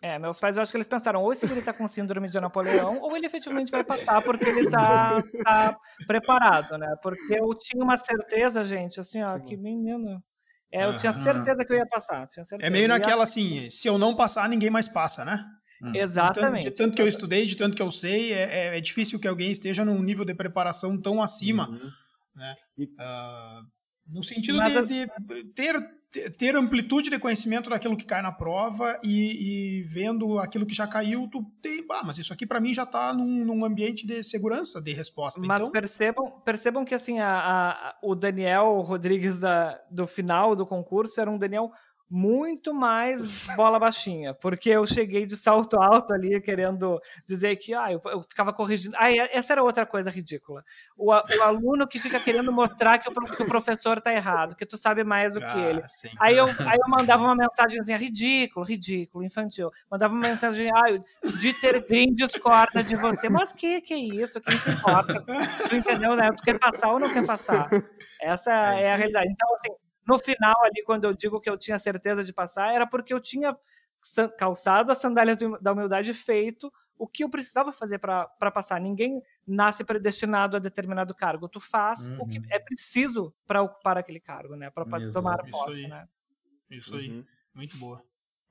É, 0.01 0.20
meus 0.20 0.39
pais, 0.39 0.55
eu 0.55 0.61
acho 0.61 0.72
que 0.72 0.78
eles 0.78 0.88
pensaram, 0.88 1.22
ou 1.22 1.32
esse 1.32 1.45
ele 1.45 1.61
tá 1.61 1.74
com 1.74 1.88
síndrome 1.88 2.30
de 2.30 2.39
Napoleão, 2.39 2.99
ou 3.01 3.16
ele 3.16 3.26
efetivamente 3.26 3.72
vai 3.72 3.84
passar 3.84 4.22
porque 4.22 4.45
ele 4.45 4.70
tá, 4.70 5.22
tá 5.43 5.78
preparado, 6.05 6.78
né? 6.78 6.95
Porque 7.01 7.34
eu 7.34 7.49
tinha 7.57 7.84
uma 7.84 7.95
certeza, 7.95 8.66
gente, 8.66 8.99
assim, 8.99 9.24
ó, 9.24 9.39
que 9.39 9.55
menino. 9.55 10.22
É, 10.76 10.86
eu 10.86 10.95
tinha 10.95 11.13
certeza 11.13 11.63
que 11.63 11.71
eu 11.71 11.78
ia 11.78 11.88
passar. 11.88 12.28
É 12.59 12.69
meio 12.69 12.88
naquela 12.88 13.23
assim, 13.23 13.69
se 13.69 13.88
eu 13.88 13.97
não 13.97 14.15
passar, 14.15 14.47
ninguém 14.49 14.69
mais 14.69 14.88
passa, 14.88 15.23
né? 15.23 15.45
Hum. 15.82 15.91
Exatamente. 15.93 16.63
De 16.63 16.69
tanto, 16.69 16.71
de 16.71 16.78
tanto, 16.78 16.95
que 16.95 17.01
eu 17.01 17.07
estudei, 17.07 17.45
de 17.45 17.55
tanto 17.55 17.76
que 17.76 17.82
eu 17.82 17.91
sei, 17.91 18.34
é, 18.34 18.43
é, 18.43 18.78
é, 18.78 18.82
difícil 18.82 19.19
que 19.19 19.28
alguém 19.28 19.51
esteja 19.51 19.86
num 19.86 20.01
nível 20.01 20.26
de 20.26 20.34
preparação 20.34 20.99
tão 20.99 21.21
acima. 21.21 21.69
Uhum. 21.69 21.91
Né? 22.36 22.55
Uh, 22.80 23.65
no 24.07 24.23
sentido 24.23 24.59
de, 24.61 24.86
de, 24.86 25.43
ter, 25.53 25.76
ter 26.38 26.55
amplitude 26.55 27.09
de 27.09 27.20
conhecimento 27.20 27.70
daquilo 27.70 27.95
que 27.97 28.05
cai 28.05 28.22
na 28.22 28.32
prova 28.32 28.99
e, 29.03 29.80
e 29.80 29.84
vendo 29.84 30.39
aquilo 30.39 30.66
que 30.66 30.74
já 30.74 30.88
caiu, 30.88 31.28
tu 31.32 31.43
tem, 31.61 31.86
ah, 31.91 32.01
mas 32.05 32.18
isso 32.18 32.34
aqui 32.34 32.45
para 32.45 32.59
mim 32.59 32.74
já 32.74 32.84
está 32.84 33.13
num, 33.13 33.45
num, 33.45 33.66
ambiente 33.66 34.05
de 34.05 34.24
segurança 34.24 34.82
de 34.82 34.93
resposta. 34.93 35.39
Mas 35.41 35.61
então... 35.61 35.72
percebam, 35.72 36.32
percebam 36.43 36.86
que 36.86 36.95
assim 36.95 37.20
a, 37.20 37.39
a, 37.39 37.95
o 38.01 38.16
Daniel 38.16 38.82
Rodrigues 38.82 39.39
da, 39.39 39.80
do 39.89 40.07
final 40.07 40.55
do 40.55 40.66
concurso 40.66 41.20
era 41.20 41.30
um 41.30 41.38
Daniel 41.38 41.72
muito 42.10 42.74
mais 42.74 43.47
bola 43.56 43.80
baixinha, 43.80 44.34
porque 44.34 44.70
eu 44.70 44.86
cheguei 44.86 45.26
de 45.26 45.36
salto 45.36 45.82
alto 45.82 46.14
ali 46.14 46.39
querendo 46.39 47.01
dizer 47.26 47.56
que 47.56 47.74
ah, 47.74 47.91
eu, 47.91 48.01
eu 48.06 48.22
ficava 48.22 48.53
corrigindo. 48.53 48.95
Ah, 48.97 49.12
essa 49.12 49.53
era 49.53 49.64
outra 49.64 49.86
coisa 49.86 50.10
ridícula. 50.12 50.64
O, 50.97 51.12
o 51.12 51.41
aluno 51.41 51.88
que 51.88 51.99
fica 51.99 52.20
querendo 52.20 52.51
mostrar 52.51 52.99
que 52.99 53.10
o, 53.10 53.14
que 53.14 53.43
o 53.43 53.47
professor 53.47 53.99
tá 54.01 54.14
errado, 54.14 54.56
que 54.56 54.66
tu 54.66 54.78
sabe 54.78 55.03
mais 55.03 55.34
do 55.34 55.43
ah, 55.43 55.51
que 55.51 55.60
ele. 55.60 55.88
Sim. 55.88 56.10
Aí 56.20 56.38
eu, 56.38 56.47
aí 56.47 56.78
eu 56.82 56.89
mandava 56.89 57.24
uma 57.24 57.36
mensagenzinha 57.36 57.97
ridículo, 57.97 58.66
ridículo, 58.66 59.24
infantil. 59.24 59.72
Mandava 59.89 60.14
uma 60.14 60.28
mensagem, 60.28 60.70
ah, 60.70 61.30
Dieter 61.39 61.86
Green 61.88 62.14
discorda 62.14 62.84
de 62.84 62.95
você. 62.95 63.30
Mas 63.30 63.51
que 63.51 63.82
que 63.82 63.93
é 63.93 63.97
isso? 63.97 64.39
Quem 64.41 64.60
se 64.60 64.70
importa? 64.70 65.24
Tu 65.70 65.76
entendeu, 65.76 66.16
né? 66.16 66.32
Tu 66.32 66.43
quer 66.43 66.60
passar 66.60 66.91
ou 66.91 66.99
não 66.99 67.12
quer 67.12 67.26
passar? 67.26 67.68
Essa 68.22 68.51
é, 68.76 68.84
é 68.84 68.91
a 68.91 68.95
realidade. 68.95 69.28
Então, 69.30 69.53
assim, 69.56 69.70
no 70.08 70.20
final, 70.20 70.56
ali, 70.64 70.84
quando 70.84 71.06
eu 71.06 71.14
digo 71.14 71.39
que 71.39 71.49
eu 71.49 71.58
tinha 71.58 71.80
certeza 71.80 72.24
de 72.24 72.34
passar, 72.34 72.74
era 72.74 72.86
porque 72.88 73.14
eu 73.14 73.20
tinha 73.20 73.58
calçado 74.38 74.91
as 74.91 74.99
sandálias 74.99 75.38
da 75.62 75.72
humildade 75.72 76.14
feito 76.14 76.72
o 76.97 77.08
que 77.08 77.24
eu 77.24 77.30
precisava 77.30 77.72
fazer 77.72 77.99
para 77.99 78.51
passar. 78.51 78.80
Ninguém 78.80 79.22
nasce 79.45 79.84
predestinado 79.84 80.56
a 80.56 80.60
determinado 80.60 81.14
cargo. 81.14 81.49
Tu 81.49 81.60
faz 81.60 82.08
uhum. 82.08 82.22
o 82.22 82.28
que 82.28 82.39
uhum. 82.39 82.45
é 82.49 82.60
preciso 82.60 83.34
para 83.45 83.62
ocupar 83.62 83.97
aquele 83.97 84.20
cargo, 84.20 84.56
né? 84.56 84.70
Para 84.70 84.86
tomar 85.12 85.43
posse, 85.49 85.82
isso 85.82 85.88
né? 85.89 86.08
Isso 86.70 86.95
aí. 86.95 87.10
Uhum. 87.10 87.26
Muito 87.53 87.78
boa. 87.78 88.01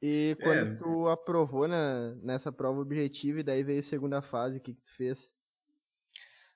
E 0.02 0.36
quando 0.42 0.72
é. 0.72 0.74
tu 0.76 1.08
aprovou 1.08 1.66
na, 1.66 2.14
nessa 2.16 2.52
prova 2.52 2.80
objetiva 2.80 3.40
e 3.40 3.42
daí 3.42 3.62
veio 3.62 3.80
a 3.80 3.82
segunda 3.82 4.20
fase, 4.20 4.58
o 4.58 4.60
que, 4.60 4.74
que 4.74 4.82
tu 4.82 4.92
fez? 4.94 5.30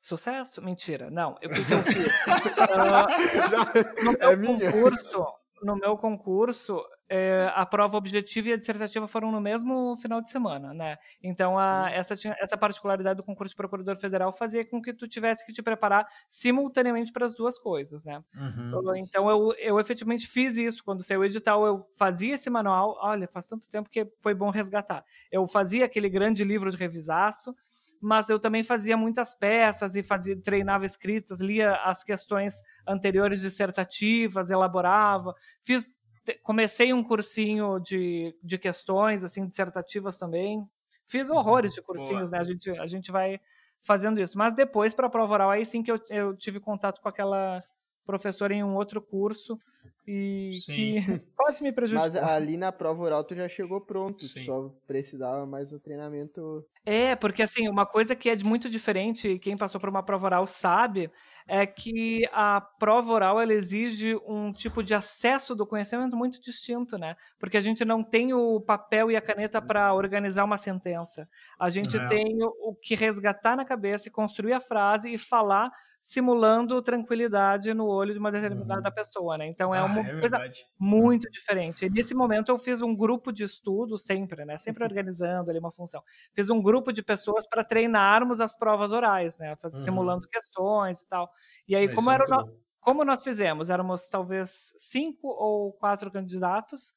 Sucesso? 0.01 0.63
Mentira. 0.63 1.11
Não, 1.11 1.33
o 1.33 1.39
que, 1.39 1.65
que 1.65 1.75
eu 1.75 1.83
fiz? 1.83 2.07
uh, 2.69 4.05
no 4.05 4.13
meu 4.13 4.31
é 4.31 4.37
concurso, 4.37 5.27
no 5.63 5.77
meu 5.77 5.97
concurso, 5.97 6.81
é, 7.09 7.51
a 7.55 7.65
prova 7.65 7.97
objetiva 7.97 8.49
e 8.49 8.53
a 8.53 8.57
dissertativa 8.57 9.07
foram 9.07 9.33
no 9.33 9.41
mesmo 9.41 9.97
final 9.97 10.21
de 10.21 10.29
semana, 10.29 10.75
né? 10.75 10.97
Então, 11.23 11.59
a, 11.59 11.85
hum. 11.85 11.89
essa, 11.89 12.15
essa 12.39 12.57
particularidade 12.57 13.17
do 13.17 13.23
concurso 13.23 13.53
de 13.53 13.57
procurador 13.57 13.97
federal 13.97 14.31
fazia 14.31 14.65
com 14.65 14.81
que 14.81 14.93
tu 14.93 15.09
tivesse 15.09 15.45
que 15.47 15.53
te 15.53 15.63
preparar 15.63 16.07
simultaneamente 16.29 17.11
para 17.11 17.25
as 17.25 17.35
duas 17.35 17.59
coisas, 17.59 18.05
né? 18.05 18.23
Uhum. 18.37 18.97
Então, 18.97 19.31
eu, 19.31 19.55
eu 19.59 19.81
efetivamente 19.81 20.27
fiz 20.27 20.57
isso. 20.57 20.85
Quando 20.85 21.03
saiu 21.03 21.21
o 21.21 21.25
edital, 21.25 21.67
eu 21.67 21.83
fazia 21.97 22.35
esse 22.35 22.51
manual. 22.51 22.99
Olha, 23.01 23.27
faz 23.27 23.47
tanto 23.47 23.69
tempo 23.69 23.89
que 23.89 24.07
foi 24.21 24.35
bom 24.35 24.51
resgatar. 24.51 25.05
Eu 25.33 25.47
fazia 25.47 25.87
aquele 25.87 26.09
grande 26.09 26.45
livro 26.45 26.71
de 26.71 26.77
revisaço, 26.77 27.55
mas 28.01 28.29
eu 28.29 28.39
também 28.39 28.63
fazia 28.63 28.97
muitas 28.97 29.35
peças 29.35 29.97
e 29.97 30.03
fazia, 30.03 30.41
treinava 30.41 30.85
escritas, 30.85 31.41
lia 31.41 31.75
as 31.77 32.03
questões 32.05 32.63
anteriores 32.87 33.41
dissertativas, 33.41 34.51
elaborava, 34.51 35.35
fiz 35.63 35.99
comecei 36.43 36.93
um 36.93 37.03
cursinho 37.03 37.79
de, 37.81 38.37
de 38.43 38.59
questões, 38.59 39.25
assim, 39.25 39.47
dissertativas 39.47 40.19
também. 40.19 40.63
Fiz 41.07 41.31
horrores 41.31 41.73
de 41.73 41.81
cursinhos, 41.81 42.31
Boa. 42.31 42.33
né? 42.33 42.39
A 42.41 42.45
gente, 42.45 42.71
a 42.71 42.87
gente 42.87 43.11
vai 43.11 43.41
fazendo 43.81 44.21
isso. 44.21 44.37
Mas 44.37 44.55
depois, 44.55 44.95
para 44.95 45.07
a 45.07 45.11
prova 45.11 45.35
oral, 45.35 45.51
aí 45.51 45.65
sim 45.65 45.83
que 45.83 45.91
eu, 45.91 45.99
eu 46.11 46.37
tive 46.37 46.61
contato 46.61 47.01
com 47.01 47.09
aquela 47.09 47.63
professora 48.09 48.55
em 48.55 48.65
um 48.65 48.75
outro 48.75 49.03
curso 49.03 49.59
e 50.07 50.53
Sim. 50.55 50.73
que 50.73 50.95
quase 51.37 51.63
me 51.63 51.71
prejudicou. 51.71 52.11
Mas 52.11 52.17
ali 52.17 52.57
na 52.57 52.73
prova 52.73 53.03
oral 53.03 53.23
tu 53.23 53.35
já 53.35 53.47
chegou 53.47 53.79
pronto, 53.85 54.25
só 54.25 54.75
precisava 54.87 55.45
mais 55.45 55.69
do 55.69 55.79
treinamento. 55.79 56.65
É, 56.87 57.15
porque 57.15 57.43
assim, 57.43 57.69
uma 57.69 57.85
coisa 57.85 58.17
que 58.17 58.31
é 58.31 58.37
muito 58.43 58.71
diferente, 58.71 59.29
e 59.29 59.39
quem 59.39 59.59
passou 59.59 59.79
por 59.79 59.91
uma 59.91 60.03
prova 60.03 60.27
oral 60.27 60.47
sabe, 60.47 61.11
é 61.47 61.67
que 61.67 62.27
a 62.33 62.59
prova 62.59 63.13
oral 63.13 63.39
ela 63.39 63.53
exige 63.53 64.19
um 64.27 64.51
tipo 64.51 64.83
de 64.83 64.95
acesso 64.95 65.55
do 65.55 65.67
conhecimento 65.67 66.17
muito 66.17 66.41
distinto, 66.41 66.97
né? 66.97 67.15
Porque 67.39 67.59
a 67.59 67.61
gente 67.61 67.85
não 67.85 68.03
tem 68.03 68.33
o 68.33 68.59
papel 68.63 69.11
e 69.11 69.17
a 69.17 69.21
caneta 69.21 69.61
para 69.61 69.93
organizar 69.93 70.45
uma 70.45 70.57
sentença. 70.57 71.29
A 71.59 71.69
gente 71.69 71.99
é. 71.99 72.07
tem 72.07 72.43
o, 72.43 72.71
o 72.71 72.75
que 72.75 72.95
resgatar 72.95 73.57
na 73.57 73.65
cabeça 73.65 74.09
e 74.09 74.13
construir 74.13 74.55
a 74.55 74.61
frase 74.61 75.13
e 75.13 75.19
falar 75.19 75.71
simulando 76.01 76.81
tranquilidade 76.81 77.75
no 77.75 77.87
olho 77.87 78.13
de 78.13 78.19
uma 78.19 78.31
determinada 78.31 78.89
uhum. 78.89 78.95
pessoa, 78.95 79.39
né? 79.39 79.47
Então 79.49 79.75
é 79.75 79.79
ah, 79.79 79.85
uma 79.85 80.01
é 80.01 80.21
coisa 80.21 80.49
muito 80.79 81.29
diferente. 81.31 81.87
E 81.87 81.91
nesse 81.91 82.15
momento 82.15 82.51
eu 82.51 82.59
fiz 82.59 82.81
um 82.81 82.95
grupo 82.95 83.33
de 83.33 83.45
estudo 83.45 83.99
sempre, 83.99 84.45
né? 84.45 84.57
Sempre 84.57 84.85
organizando 84.85 85.51
ali 85.51 85.59
uma 85.59 85.73
função. 85.73 86.03
Fiz 86.33 86.49
um 86.51 86.63
grupo 86.63 86.93
de 86.93 87.03
pessoas 87.03 87.47
para 87.49 87.65
treinarmos 87.65 88.41
as 88.41 88.57
provas 88.57 88.93
orais, 88.93 89.37
né? 89.39 89.57
Uhum. 89.63 89.71
Simulando 89.71 90.29
questões 90.29 91.03
e 91.03 91.09
tal. 91.09 91.31
E 91.67 91.75
aí, 91.75 91.87
é, 91.87 91.95
como 91.95 92.11
era 92.11 92.27
no... 92.27 92.53
como 92.81 93.05
nós 93.05 93.23
fizemos? 93.23 93.69
Éramos 93.69 94.09
talvez 94.09 94.73
cinco 94.79 95.29
ou 95.29 95.73
quatro 95.73 96.11
candidatos 96.11 96.97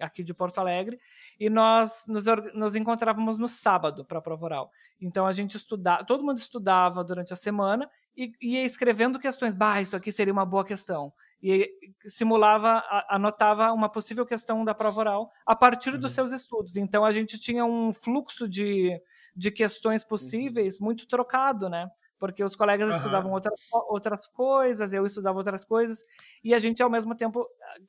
aqui 0.00 0.22
de 0.22 0.32
Porto 0.32 0.58
Alegre, 0.58 0.98
e 1.38 1.50
nós 1.50 2.06
nos, 2.08 2.24
nos 2.54 2.74
encontrávamos 2.74 3.36
no 3.36 3.48
sábado 3.48 4.04
para 4.04 4.18
a 4.18 4.22
prova 4.22 4.46
oral. 4.46 4.70
Então 5.00 5.26
a 5.26 5.32
gente 5.32 5.56
estudava, 5.56 6.04
todo 6.04 6.24
mundo 6.24 6.38
estudava 6.38 7.04
durante 7.04 7.32
a 7.32 7.36
semana 7.36 7.90
e 8.16 8.32
ia 8.40 8.64
escrevendo 8.64 9.18
questões. 9.18 9.54
Bah, 9.54 9.80
isso 9.80 9.96
aqui 9.96 10.10
seria 10.10 10.32
uma 10.32 10.46
boa 10.46 10.64
questão. 10.64 11.12
E 11.42 11.70
simulava, 12.06 12.82
anotava 13.10 13.70
uma 13.72 13.90
possível 13.90 14.24
questão 14.24 14.64
da 14.64 14.74
prova 14.74 15.00
oral 15.00 15.30
a 15.44 15.54
partir 15.54 15.90
uhum. 15.90 16.00
dos 16.00 16.12
seus 16.12 16.32
estudos. 16.32 16.76
Então 16.76 17.04
a 17.04 17.12
gente 17.12 17.38
tinha 17.38 17.64
um 17.64 17.92
fluxo 17.92 18.48
de, 18.48 18.98
de 19.34 19.50
questões 19.50 20.02
possíveis 20.02 20.80
uhum. 20.80 20.86
muito 20.86 21.06
trocado, 21.06 21.68
né? 21.68 21.88
Porque 22.18 22.42
os 22.42 22.56
colegas 22.56 22.90
uhum. 22.90 22.96
estudavam 22.96 23.32
outra, 23.32 23.52
outras 23.90 24.26
coisas, 24.26 24.94
eu 24.94 25.04
estudava 25.04 25.36
outras 25.36 25.62
coisas, 25.62 26.02
e 26.42 26.54
a 26.54 26.58
gente, 26.58 26.82
ao 26.82 26.88
mesmo 26.88 27.14
tempo, 27.14 27.46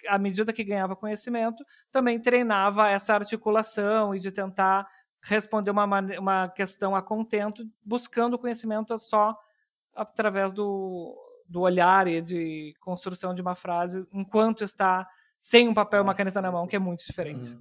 à 0.10 0.20
medida 0.20 0.52
que 0.52 0.66
ganhava 0.66 0.98
conhecimento, 0.98 1.64
também 1.90 2.20
treinava 2.20 2.90
essa 2.90 3.14
articulação 3.14 4.14
e 4.14 4.20
de 4.20 4.30
tentar 4.30 4.86
responder 5.24 5.72
uma, 5.72 5.86
uma 6.20 6.50
questão 6.50 6.94
a 6.94 7.02
contento, 7.02 7.64
buscando 7.84 8.38
conhecimento 8.38 8.98
só 8.98 9.34
através 9.98 10.54
do, 10.54 11.16
do 11.48 11.62
olhar 11.62 12.08
e 12.08 12.22
de 12.22 12.74
construção 12.80 13.34
de 13.34 13.42
uma 13.42 13.56
frase, 13.56 14.06
enquanto 14.14 14.64
está 14.64 15.08
sem 15.40 15.68
um 15.68 15.74
papel 15.74 16.00
e 16.00 16.04
uma 16.04 16.16
caneta 16.16 16.42
na 16.42 16.52
mão, 16.52 16.68
que 16.68 16.76
é 16.76 16.80
muito 16.80 17.06
diferente. 17.06 17.54
Uhum. 17.54 17.60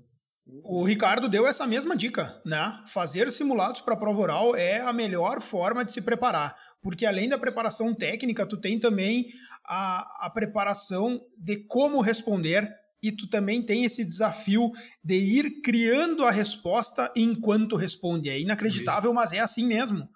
O 0.62 0.84
Ricardo 0.84 1.28
deu 1.28 1.44
essa 1.44 1.66
mesma 1.66 1.96
dica, 1.96 2.40
né? 2.44 2.80
Fazer 2.86 3.32
simulados 3.32 3.80
para 3.80 3.96
prova 3.96 4.20
oral 4.20 4.54
é 4.54 4.80
a 4.80 4.92
melhor 4.92 5.40
forma 5.40 5.84
de 5.84 5.90
se 5.90 6.00
preparar, 6.00 6.54
porque 6.80 7.04
além 7.04 7.28
da 7.28 7.36
preparação 7.36 7.92
técnica, 7.92 8.46
tu 8.46 8.56
tem 8.56 8.78
também 8.78 9.26
a, 9.64 10.26
a 10.26 10.30
preparação 10.30 11.20
de 11.36 11.56
como 11.66 12.00
responder 12.00 12.72
e 13.02 13.10
tu 13.10 13.28
também 13.28 13.60
tem 13.60 13.84
esse 13.84 14.04
desafio 14.04 14.70
de 15.02 15.16
ir 15.16 15.60
criando 15.62 16.24
a 16.24 16.30
resposta 16.30 17.12
enquanto 17.16 17.74
responde. 17.76 18.30
É 18.30 18.40
inacreditável, 18.40 19.12
mas 19.12 19.32
é 19.32 19.40
assim 19.40 19.66
mesmo, 19.66 20.08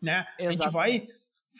né? 0.00 0.26
Exatamente. 0.38 0.46
A 0.46 0.52
gente 0.52 0.72
vai 0.72 1.04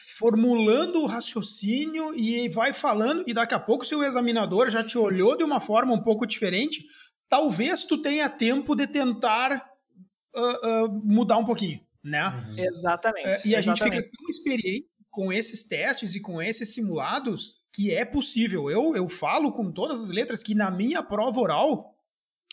formulando 0.01 1.03
o 1.03 1.07
raciocínio 1.07 2.14
e 2.14 2.48
vai 2.48 2.72
falando, 2.72 3.22
e 3.26 3.34
daqui 3.34 3.55
a 3.55 3.61
pouco, 3.61 3.84
se 3.84 3.94
o 3.94 4.03
examinador 4.03 4.70
já 4.70 4.82
te 4.82 4.96
olhou 4.96 5.36
de 5.36 5.44
uma 5.44 5.61
forma 5.61 5.92
um 5.92 6.03
pouco 6.03 6.26
diferente, 6.26 6.84
talvez 7.28 7.84
tu 7.84 8.01
tenha 8.01 8.28
tempo 8.28 8.74
de 8.74 8.86
tentar 8.86 9.70
uh, 10.34 10.86
uh, 10.86 11.03
mudar 11.05 11.36
um 11.36 11.44
pouquinho, 11.44 11.80
né? 12.03 12.28
Uhum. 12.28 12.59
Exatamente. 12.59 13.28
Uh, 13.28 13.48
e 13.48 13.55
a 13.55 13.59
exatamente. 13.59 13.66
gente 13.66 13.82
fica 13.82 14.16
tão 14.16 14.30
experiente 14.30 14.88
com 15.11 15.32
esses 15.32 15.64
testes 15.64 16.14
e 16.14 16.20
com 16.20 16.40
esses 16.40 16.72
simulados 16.72 17.57
que 17.74 17.94
é 17.94 18.05
possível. 18.05 18.70
Eu, 18.70 18.96
eu 18.96 19.09
falo 19.09 19.53
com 19.53 19.70
todas 19.70 20.05
as 20.05 20.09
letras 20.09 20.42
que 20.42 20.55
na 20.55 20.70
minha 20.70 21.03
prova 21.03 21.38
oral 21.40 21.94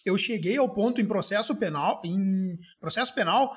eu 0.04 0.18
cheguei 0.18 0.58
ao 0.58 0.74
ponto 0.74 1.00
em 1.00 1.06
processo 1.06 1.56
penal, 1.56 2.02
em 2.04 2.58
processo 2.80 3.14
penal, 3.14 3.52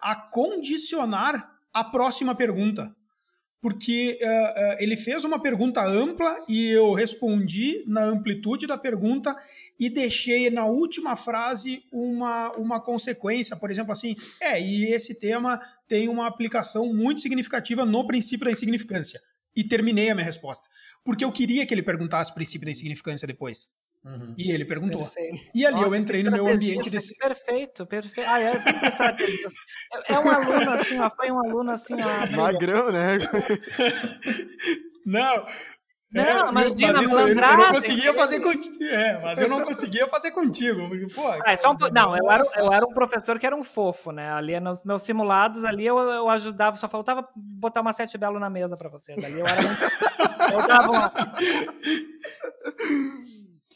a 0.00 0.16
condicionar 0.16 1.48
a 1.72 1.84
próxima 1.84 2.34
pergunta 2.34 2.94
porque 3.60 4.18
uh, 4.22 4.26
uh, 4.26 4.76
ele 4.78 4.96
fez 4.96 5.24
uma 5.24 5.40
pergunta 5.40 5.84
ampla 5.84 6.44
e 6.48 6.70
eu 6.70 6.92
respondi 6.92 7.82
na 7.86 8.04
amplitude 8.04 8.66
da 8.66 8.76
pergunta 8.76 9.34
e 9.78 9.90
deixei 9.90 10.50
na 10.50 10.66
última 10.66 11.16
frase 11.16 11.82
uma, 11.92 12.52
uma 12.52 12.80
consequência, 12.80 13.56
por 13.56 13.70
exemplo, 13.70 13.92
assim, 13.92 14.14
é, 14.40 14.60
e 14.60 14.92
esse 14.92 15.18
tema 15.18 15.58
tem 15.88 16.08
uma 16.08 16.26
aplicação 16.26 16.92
muito 16.92 17.20
significativa 17.20 17.84
no 17.84 18.06
princípio 18.06 18.44
da 18.44 18.52
insignificância. 18.52 19.20
E 19.54 19.64
terminei 19.64 20.10
a 20.10 20.14
minha 20.14 20.26
resposta. 20.26 20.68
Porque 21.02 21.24
eu 21.24 21.32
queria 21.32 21.66
que 21.66 21.72
ele 21.72 21.82
perguntasse 21.82 22.30
o 22.30 22.34
princípio 22.34 22.66
da 22.66 22.72
insignificância 22.72 23.26
depois. 23.26 23.68
Uhum. 24.06 24.34
E 24.38 24.52
ele 24.52 24.64
perguntou. 24.64 25.00
Perfeito. 25.00 25.50
E 25.52 25.66
ali 25.66 25.74
Nossa, 25.74 25.88
eu 25.88 25.94
entrei 25.96 26.22
no 26.22 26.30
meu 26.30 26.46
ambiente 26.46 26.88
desse. 26.88 27.16
Perfeito, 27.18 27.84
perfeito. 27.86 28.30
Ah, 28.30 28.40
essa 28.40 28.70
é, 28.70 30.14
é 30.14 30.18
um 30.18 30.30
aluno 30.30 30.70
assim, 30.70 31.00
ó, 31.00 31.10
foi 31.10 31.30
um 31.32 31.38
aluno 31.40 31.70
assim, 31.72 31.94
ó. 31.94 32.36
Magrão, 32.36 32.92
né? 32.92 33.18
Não. 35.04 35.46
Não, 36.12 36.22
é, 36.22 36.52
mas, 36.52 36.72
mas 36.72 37.00
isso, 37.00 37.18
eu, 37.18 37.28
eu 37.28 37.34
não 37.34 37.72
conseguia 37.72 38.14
fazer 38.14 38.40
contigo. 38.40 38.84
É, 38.84 39.20
mas 39.20 39.40
eu 39.40 39.48
não 39.48 39.64
conseguia 39.64 40.06
fazer 40.06 40.30
contigo. 40.30 40.88
Porque, 40.88 41.12
pô, 41.12 41.28
ah, 41.28 41.52
é 41.52 41.56
só 41.56 41.72
um, 41.72 41.76
não, 41.92 42.16
eu 42.16 42.30
era, 42.30 42.44
eu 42.56 42.72
era 42.72 42.86
um 42.86 42.94
professor 42.94 43.38
que 43.40 43.44
era 43.44 43.56
um 43.56 43.64
fofo, 43.64 44.12
né? 44.12 44.32
Ali 44.32 44.58
nos 44.60 44.84
meus 44.84 45.02
simulados, 45.02 45.64
ali 45.64 45.84
eu, 45.84 45.98
eu 45.98 46.30
ajudava, 46.30 46.76
só 46.76 46.88
faltava 46.88 47.28
botar 47.34 47.80
uma 47.80 47.92
sete 47.92 48.16
belo 48.16 48.38
na 48.38 48.48
mesa 48.48 48.76
para 48.76 48.88
vocês. 48.88 49.22
Ali 49.22 49.40
eu 49.40 49.46
era 49.46 49.60
eu 50.54 50.66
dava 50.66 50.90
uma... 50.90 51.12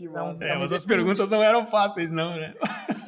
Que 0.08 0.44
é, 0.44 0.56
mas 0.56 0.72
as 0.72 0.84
perguntas 0.84 1.28
não 1.28 1.42
eram 1.42 1.66
fáceis, 1.66 2.10
não, 2.10 2.34
né? 2.34 2.54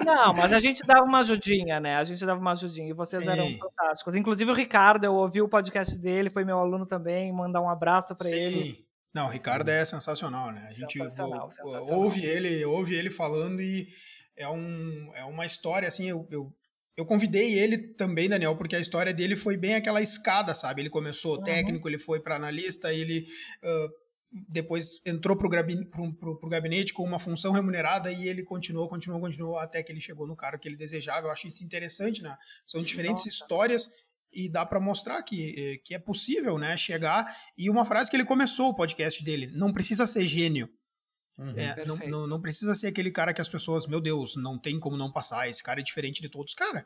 Não, 0.04 0.34
mas 0.34 0.52
a 0.52 0.60
gente 0.60 0.82
dava 0.86 1.04
uma 1.04 1.20
ajudinha, 1.20 1.80
né? 1.80 1.96
A 1.96 2.04
gente 2.04 2.24
dava 2.26 2.38
uma 2.38 2.52
ajudinha 2.52 2.90
e 2.90 2.92
vocês 2.92 3.24
Sim. 3.24 3.30
eram 3.30 3.56
fantásticos. 3.56 4.14
Inclusive 4.14 4.50
o 4.50 4.54
Ricardo, 4.54 5.04
eu 5.04 5.14
ouvi 5.14 5.40
o 5.40 5.48
podcast 5.48 5.98
dele, 5.98 6.28
foi 6.28 6.44
meu 6.44 6.58
aluno 6.58 6.84
também, 6.84 7.32
mandar 7.32 7.62
um 7.62 7.68
abraço 7.68 8.14
para 8.14 8.28
ele. 8.28 8.84
Não, 9.14 9.26
o 9.26 9.30
Ricardo 9.30 9.68
é 9.70 9.84
sensacional, 9.84 10.52
né? 10.52 10.66
A 10.66 10.70
gente 10.70 10.98
sensacional, 10.98 11.50
sensacional. 11.50 12.02
ouve 12.02 12.24
ele, 12.24 12.64
ouve 12.64 12.94
ele 12.94 13.10
falando 13.10 13.62
e 13.62 13.88
é, 14.36 14.48
um, 14.48 15.10
é 15.14 15.24
uma 15.24 15.46
história 15.46 15.86
assim, 15.86 16.08
eu, 16.08 16.26
eu, 16.30 16.52
eu 16.96 17.06
convidei 17.06 17.58
ele 17.58 17.78
também, 17.78 18.28
Daniel, 18.28 18.56
porque 18.56 18.76
a 18.76 18.80
história 18.80 19.14
dele 19.14 19.36
foi 19.36 19.56
bem 19.56 19.74
aquela 19.74 20.02
escada, 20.02 20.54
sabe? 20.54 20.82
Ele 20.82 20.90
começou 20.90 21.36
uhum. 21.36 21.42
técnico, 21.42 21.88
ele 21.88 21.98
foi 21.98 22.20
para 22.20 22.36
analista, 22.36 22.92
ele 22.92 23.26
uh, 23.62 24.01
depois 24.48 25.00
entrou 25.04 25.36
para 25.36 25.46
o 25.46 25.50
gabinete, 25.50 25.90
gabinete 26.48 26.92
com 26.94 27.04
uma 27.04 27.18
função 27.18 27.52
remunerada 27.52 28.10
e 28.10 28.26
ele 28.26 28.42
continuou, 28.42 28.88
continuou, 28.88 29.20
continuou 29.20 29.58
até 29.58 29.82
que 29.82 29.92
ele 29.92 30.00
chegou 30.00 30.26
no 30.26 30.36
cargo 30.36 30.58
que 30.58 30.68
ele 30.68 30.76
desejava. 30.76 31.26
Eu 31.26 31.30
acho 31.30 31.48
isso 31.48 31.62
interessante, 31.62 32.22
né? 32.22 32.36
São 32.66 32.82
diferentes 32.82 33.24
Nossa. 33.24 33.28
histórias 33.28 33.88
e 34.32 34.50
dá 34.50 34.64
para 34.64 34.80
mostrar 34.80 35.22
que, 35.22 35.54
eh, 35.56 35.76
que 35.84 35.94
é 35.94 35.98
possível, 35.98 36.58
né? 36.58 36.76
Chegar 36.76 37.26
e 37.56 37.68
uma 37.68 37.84
frase 37.84 38.10
que 38.10 38.16
ele 38.16 38.24
começou 38.24 38.70
o 38.70 38.74
podcast 38.74 39.22
dele: 39.22 39.48
não 39.48 39.72
precisa 39.72 40.06
ser 40.06 40.24
gênio. 40.24 40.68
Uhum, 41.38 41.58
é, 41.58 41.84
não, 41.86 41.96
não, 41.96 42.26
não, 42.26 42.40
precisa 42.40 42.74
ser 42.74 42.88
aquele 42.88 43.10
cara 43.10 43.32
que 43.32 43.40
as 43.40 43.48
pessoas, 43.48 43.86
meu 43.86 44.00
Deus, 44.00 44.36
não 44.36 44.58
tem 44.58 44.78
como 44.78 44.98
não 44.98 45.10
passar, 45.10 45.48
esse 45.48 45.62
cara 45.62 45.80
é 45.80 45.82
diferente 45.82 46.20
de 46.20 46.28
todos. 46.28 46.54
Cara, 46.54 46.84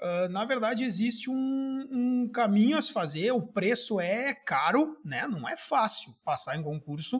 Uh, 0.00 0.28
na 0.28 0.44
verdade, 0.44 0.84
existe 0.84 1.28
um, 1.28 1.88
um, 1.90 2.28
caminho 2.28 2.78
a 2.78 2.82
se 2.82 2.92
fazer, 2.92 3.32
o 3.32 3.42
preço 3.42 3.98
é 3.98 4.32
caro, 4.32 4.96
né? 5.04 5.26
não 5.26 5.48
é 5.48 5.56
fácil 5.56 6.14
passar 6.24 6.56
em 6.56 6.62
concurso. 6.62 7.16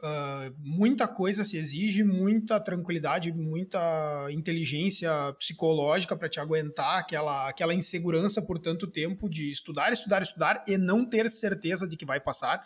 Uh, 0.00 0.52
muita 0.58 1.06
coisa 1.06 1.44
se 1.44 1.56
exige, 1.56 2.02
muita 2.02 2.58
tranquilidade, 2.58 3.32
muita 3.32 4.26
inteligência 4.32 5.12
psicológica 5.38 6.16
para 6.16 6.28
te 6.28 6.40
aguentar 6.40 6.98
aquela, 6.98 7.48
aquela 7.48 7.72
insegurança 7.72 8.42
por 8.42 8.58
tanto 8.58 8.88
tempo 8.88 9.30
de 9.30 9.48
estudar, 9.48 9.92
estudar, 9.92 10.22
estudar 10.22 10.64
e 10.66 10.76
não 10.76 11.08
ter 11.08 11.30
certeza 11.30 11.86
de 11.86 11.96
que 11.96 12.04
vai 12.04 12.18
passar. 12.18 12.60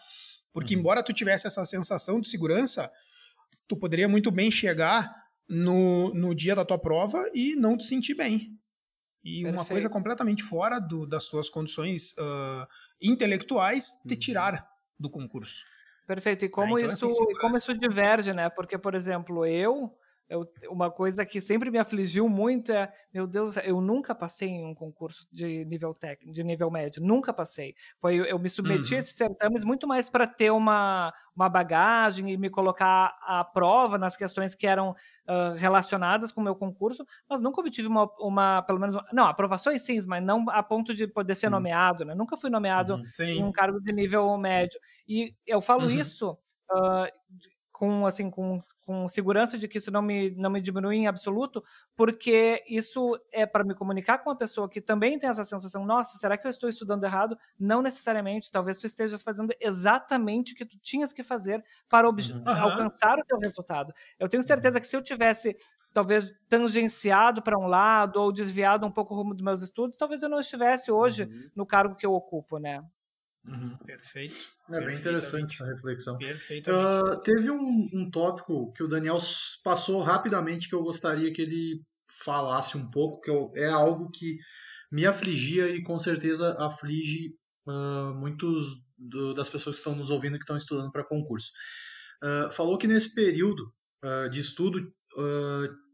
Porque, 0.50 0.74
uhum. 0.74 0.80
embora 0.80 1.02
tu 1.02 1.12
tivesse 1.12 1.46
essa 1.46 1.66
sensação 1.66 2.22
de 2.22 2.28
segurança, 2.30 2.90
tu 3.68 3.76
poderia 3.76 4.08
muito 4.08 4.30
bem 4.30 4.50
chegar 4.50 5.14
no, 5.46 6.14
no 6.14 6.34
dia 6.34 6.54
da 6.54 6.64
tua 6.64 6.78
prova 6.78 7.22
e 7.34 7.54
não 7.54 7.76
te 7.76 7.84
sentir 7.84 8.14
bem 8.14 8.56
e 9.26 9.42
Perfeito. 9.42 9.54
uma 9.56 9.64
coisa 9.64 9.90
completamente 9.90 10.44
fora 10.44 10.78
do, 10.78 11.04
das 11.04 11.24
suas 11.24 11.50
condições 11.50 12.12
uh, 12.12 12.64
intelectuais 13.02 14.00
te 14.06 14.12
uhum. 14.12 14.18
tirar 14.20 14.68
do 14.96 15.10
concurso. 15.10 15.64
Perfeito. 16.06 16.44
E 16.44 16.48
como, 16.48 16.78
então, 16.78 16.92
isso, 16.92 17.08
assim, 17.08 17.34
como 17.40 17.58
isso 17.58 17.74
diverge, 17.74 18.32
né? 18.32 18.48
Porque, 18.48 18.78
por 18.78 18.94
exemplo, 18.94 19.44
eu 19.44 19.92
eu, 20.28 20.44
uma 20.68 20.90
coisa 20.90 21.24
que 21.24 21.40
sempre 21.40 21.70
me 21.70 21.78
afligiu 21.78 22.28
muito 22.28 22.72
é, 22.72 22.92
meu 23.12 23.26
Deus, 23.26 23.56
eu 23.58 23.80
nunca 23.80 24.14
passei 24.14 24.48
em 24.48 24.64
um 24.64 24.74
concurso 24.74 25.26
de 25.32 25.64
nível 25.64 25.94
técnico, 25.94 26.32
de 26.32 26.42
nível 26.42 26.70
médio, 26.70 27.02
nunca 27.02 27.32
passei. 27.32 27.74
Foi, 27.98 28.16
eu 28.16 28.38
me 28.38 28.48
submeti 28.48 28.92
uhum. 28.92 28.96
a 28.96 28.98
esses 28.98 29.16
certames 29.16 29.64
muito 29.64 29.86
mais 29.86 30.08
para 30.08 30.26
ter 30.26 30.50
uma, 30.50 31.12
uma 31.34 31.48
bagagem 31.48 32.30
e 32.30 32.36
me 32.36 32.50
colocar 32.50 33.16
à 33.22 33.44
prova 33.44 33.96
nas 33.98 34.16
questões 34.16 34.54
que 34.54 34.66
eram 34.66 34.90
uh, 34.90 35.54
relacionadas 35.56 36.32
com 36.32 36.40
o 36.40 36.44
meu 36.44 36.56
concurso, 36.56 37.06
mas 37.28 37.40
nunca 37.40 37.60
obtive 37.60 37.86
uma, 37.86 38.10
uma, 38.18 38.62
pelo 38.62 38.80
menos, 38.80 38.96
não, 39.12 39.26
aprovações 39.26 39.82
sim, 39.82 39.98
mas 40.06 40.22
não 40.24 40.44
a 40.50 40.62
ponto 40.62 40.92
de 40.92 41.06
poder 41.06 41.34
ser 41.36 41.50
nomeado, 41.50 42.04
né? 42.04 42.14
Nunca 42.14 42.36
fui 42.36 42.50
nomeado 42.50 42.94
uhum. 42.94 43.24
em 43.24 43.44
um 43.44 43.52
cargo 43.52 43.80
de 43.80 43.92
nível 43.92 44.36
médio. 44.36 44.78
E 45.08 45.34
eu 45.46 45.60
falo 45.60 45.84
uhum. 45.84 45.90
isso 45.90 46.32
uh, 46.72 47.06
com 47.76 48.06
assim 48.06 48.30
com, 48.30 48.58
com 48.86 49.06
segurança 49.06 49.58
de 49.58 49.68
que 49.68 49.76
isso 49.76 49.90
não 49.90 50.00
me, 50.00 50.30
não 50.30 50.48
me 50.48 50.62
diminui 50.62 50.96
em 50.96 51.06
absoluto, 51.06 51.62
porque 51.94 52.64
isso 52.66 53.20
é 53.30 53.44
para 53.44 53.62
me 53.64 53.74
comunicar 53.74 54.16
com 54.16 54.30
uma 54.30 54.36
pessoa 54.36 54.66
que 54.66 54.80
também 54.80 55.18
tem 55.18 55.28
essa 55.28 55.44
sensação, 55.44 55.84
nossa, 55.84 56.16
será 56.16 56.38
que 56.38 56.46
eu 56.46 56.50
estou 56.50 56.70
estudando 56.70 57.04
errado? 57.04 57.36
Não 57.60 57.82
necessariamente, 57.82 58.50
talvez 58.50 58.78
tu 58.78 58.86
estejas 58.86 59.22
fazendo 59.22 59.52
exatamente 59.60 60.54
o 60.54 60.56
que 60.56 60.64
tu 60.64 60.78
tinhas 60.78 61.12
que 61.12 61.22
fazer 61.22 61.62
para 61.86 62.08
uhum. 62.08 62.42
alcançar 62.46 63.18
o 63.18 63.24
teu 63.26 63.38
resultado. 63.38 63.92
Eu 64.18 64.26
tenho 64.26 64.42
certeza 64.42 64.80
que 64.80 64.86
se 64.86 64.96
eu 64.96 65.02
tivesse 65.02 65.54
talvez 65.92 66.32
tangenciado 66.48 67.42
para 67.42 67.58
um 67.58 67.66
lado 67.66 68.22
ou 68.22 68.32
desviado 68.32 68.86
um 68.86 68.90
pouco 68.90 69.12
o 69.12 69.18
rumo 69.18 69.34
dos 69.34 69.44
meus 69.44 69.60
estudos, 69.60 69.98
talvez 69.98 70.22
eu 70.22 70.30
não 70.30 70.40
estivesse 70.40 70.90
hoje 70.90 71.24
uhum. 71.24 71.50
no 71.54 71.66
cargo 71.66 71.94
que 71.94 72.06
eu 72.06 72.14
ocupo, 72.14 72.58
né? 72.58 72.82
Uhum. 73.46 73.76
Perfeito. 73.78 74.34
É 74.70 74.84
bem 74.84 74.96
interessante 74.96 75.54
essa 75.54 75.66
reflexão. 75.66 76.18
Perfeito. 76.18 76.70
Uh, 76.70 77.20
teve 77.22 77.50
um, 77.50 77.88
um 77.92 78.10
tópico 78.10 78.72
que 78.72 78.82
o 78.82 78.88
Daniel 78.88 79.18
passou 79.62 80.02
rapidamente 80.02 80.68
que 80.68 80.74
eu 80.74 80.82
gostaria 80.82 81.32
que 81.32 81.42
ele 81.42 81.82
falasse 82.06 82.76
um 82.76 82.90
pouco, 82.90 83.20
que 83.20 83.30
eu, 83.30 83.52
é 83.54 83.68
algo 83.68 84.10
que 84.10 84.38
me 84.90 85.06
afligia 85.06 85.68
e 85.68 85.82
com 85.82 85.98
certeza 85.98 86.56
aflige 86.58 87.34
uh, 87.66 88.14
muitos 88.14 88.82
do, 88.98 89.32
das 89.34 89.48
pessoas 89.48 89.76
que 89.76 89.80
estão 89.80 89.94
nos 89.94 90.10
ouvindo 90.10 90.38
que 90.38 90.44
estão 90.44 90.56
estudando 90.56 90.90
para 90.90 91.06
concurso. 91.06 91.50
Uh, 92.22 92.50
falou 92.50 92.76
que 92.78 92.86
nesse 92.86 93.14
período 93.14 93.72
de 94.30 94.38
estudo 94.38 94.94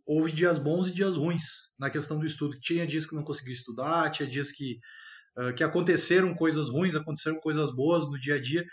houve 0.05 0.33
dias 0.33 0.59
bons 0.59 0.87
e 0.87 0.93
dias 0.93 1.17
ruins 1.17 1.73
na 1.79 1.89
questão 1.89 2.19
do 2.19 2.27
estudo. 2.27 2.61
Tinha 2.61 2.87
dias 2.87 3.07
que 3.07 3.15
não 3.15 3.25
conseguia 3.25 3.55
estudar, 3.55 4.11
tinha 4.11 4.29
dias 4.29 4.53
que 4.53 4.79
uh, 5.39 5.55
que 5.55 5.65
aconteceram 5.65 6.35
coisas 6.35 6.69
ruins, 6.69 6.97
aconteceram 6.97 7.39
coisas 7.41 7.75
boas 7.75 8.09
no 8.09 8.19
dia 8.19 8.37
a 8.37 8.41
dia. 8.41 8.65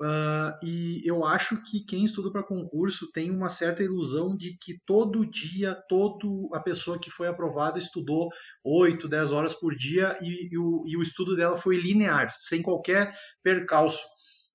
Uh, 0.00 0.56
e 0.64 1.02
eu 1.04 1.26
acho 1.26 1.62
que 1.62 1.84
quem 1.84 2.06
estuda 2.06 2.32
para 2.32 2.42
concurso 2.42 3.12
tem 3.12 3.30
uma 3.30 3.50
certa 3.50 3.82
ilusão 3.82 4.34
de 4.34 4.56
que 4.56 4.78
todo 4.86 5.26
dia, 5.26 5.74
todo 5.90 6.48
a 6.54 6.60
pessoa 6.60 6.98
que 6.98 7.10
foi 7.10 7.28
aprovada 7.28 7.78
estudou 7.78 8.30
8, 8.64 9.06
10 9.06 9.30
horas 9.30 9.52
por 9.52 9.76
dia 9.76 10.16
e, 10.22 10.48
e, 10.50 10.58
o, 10.58 10.84
e 10.86 10.96
o, 10.96 11.02
estudo 11.02 11.36
dela 11.36 11.58
foi 11.58 11.76
linear, 11.76 12.32
sem 12.38 12.62
qualquer 12.62 13.14
percalço. 13.42 14.00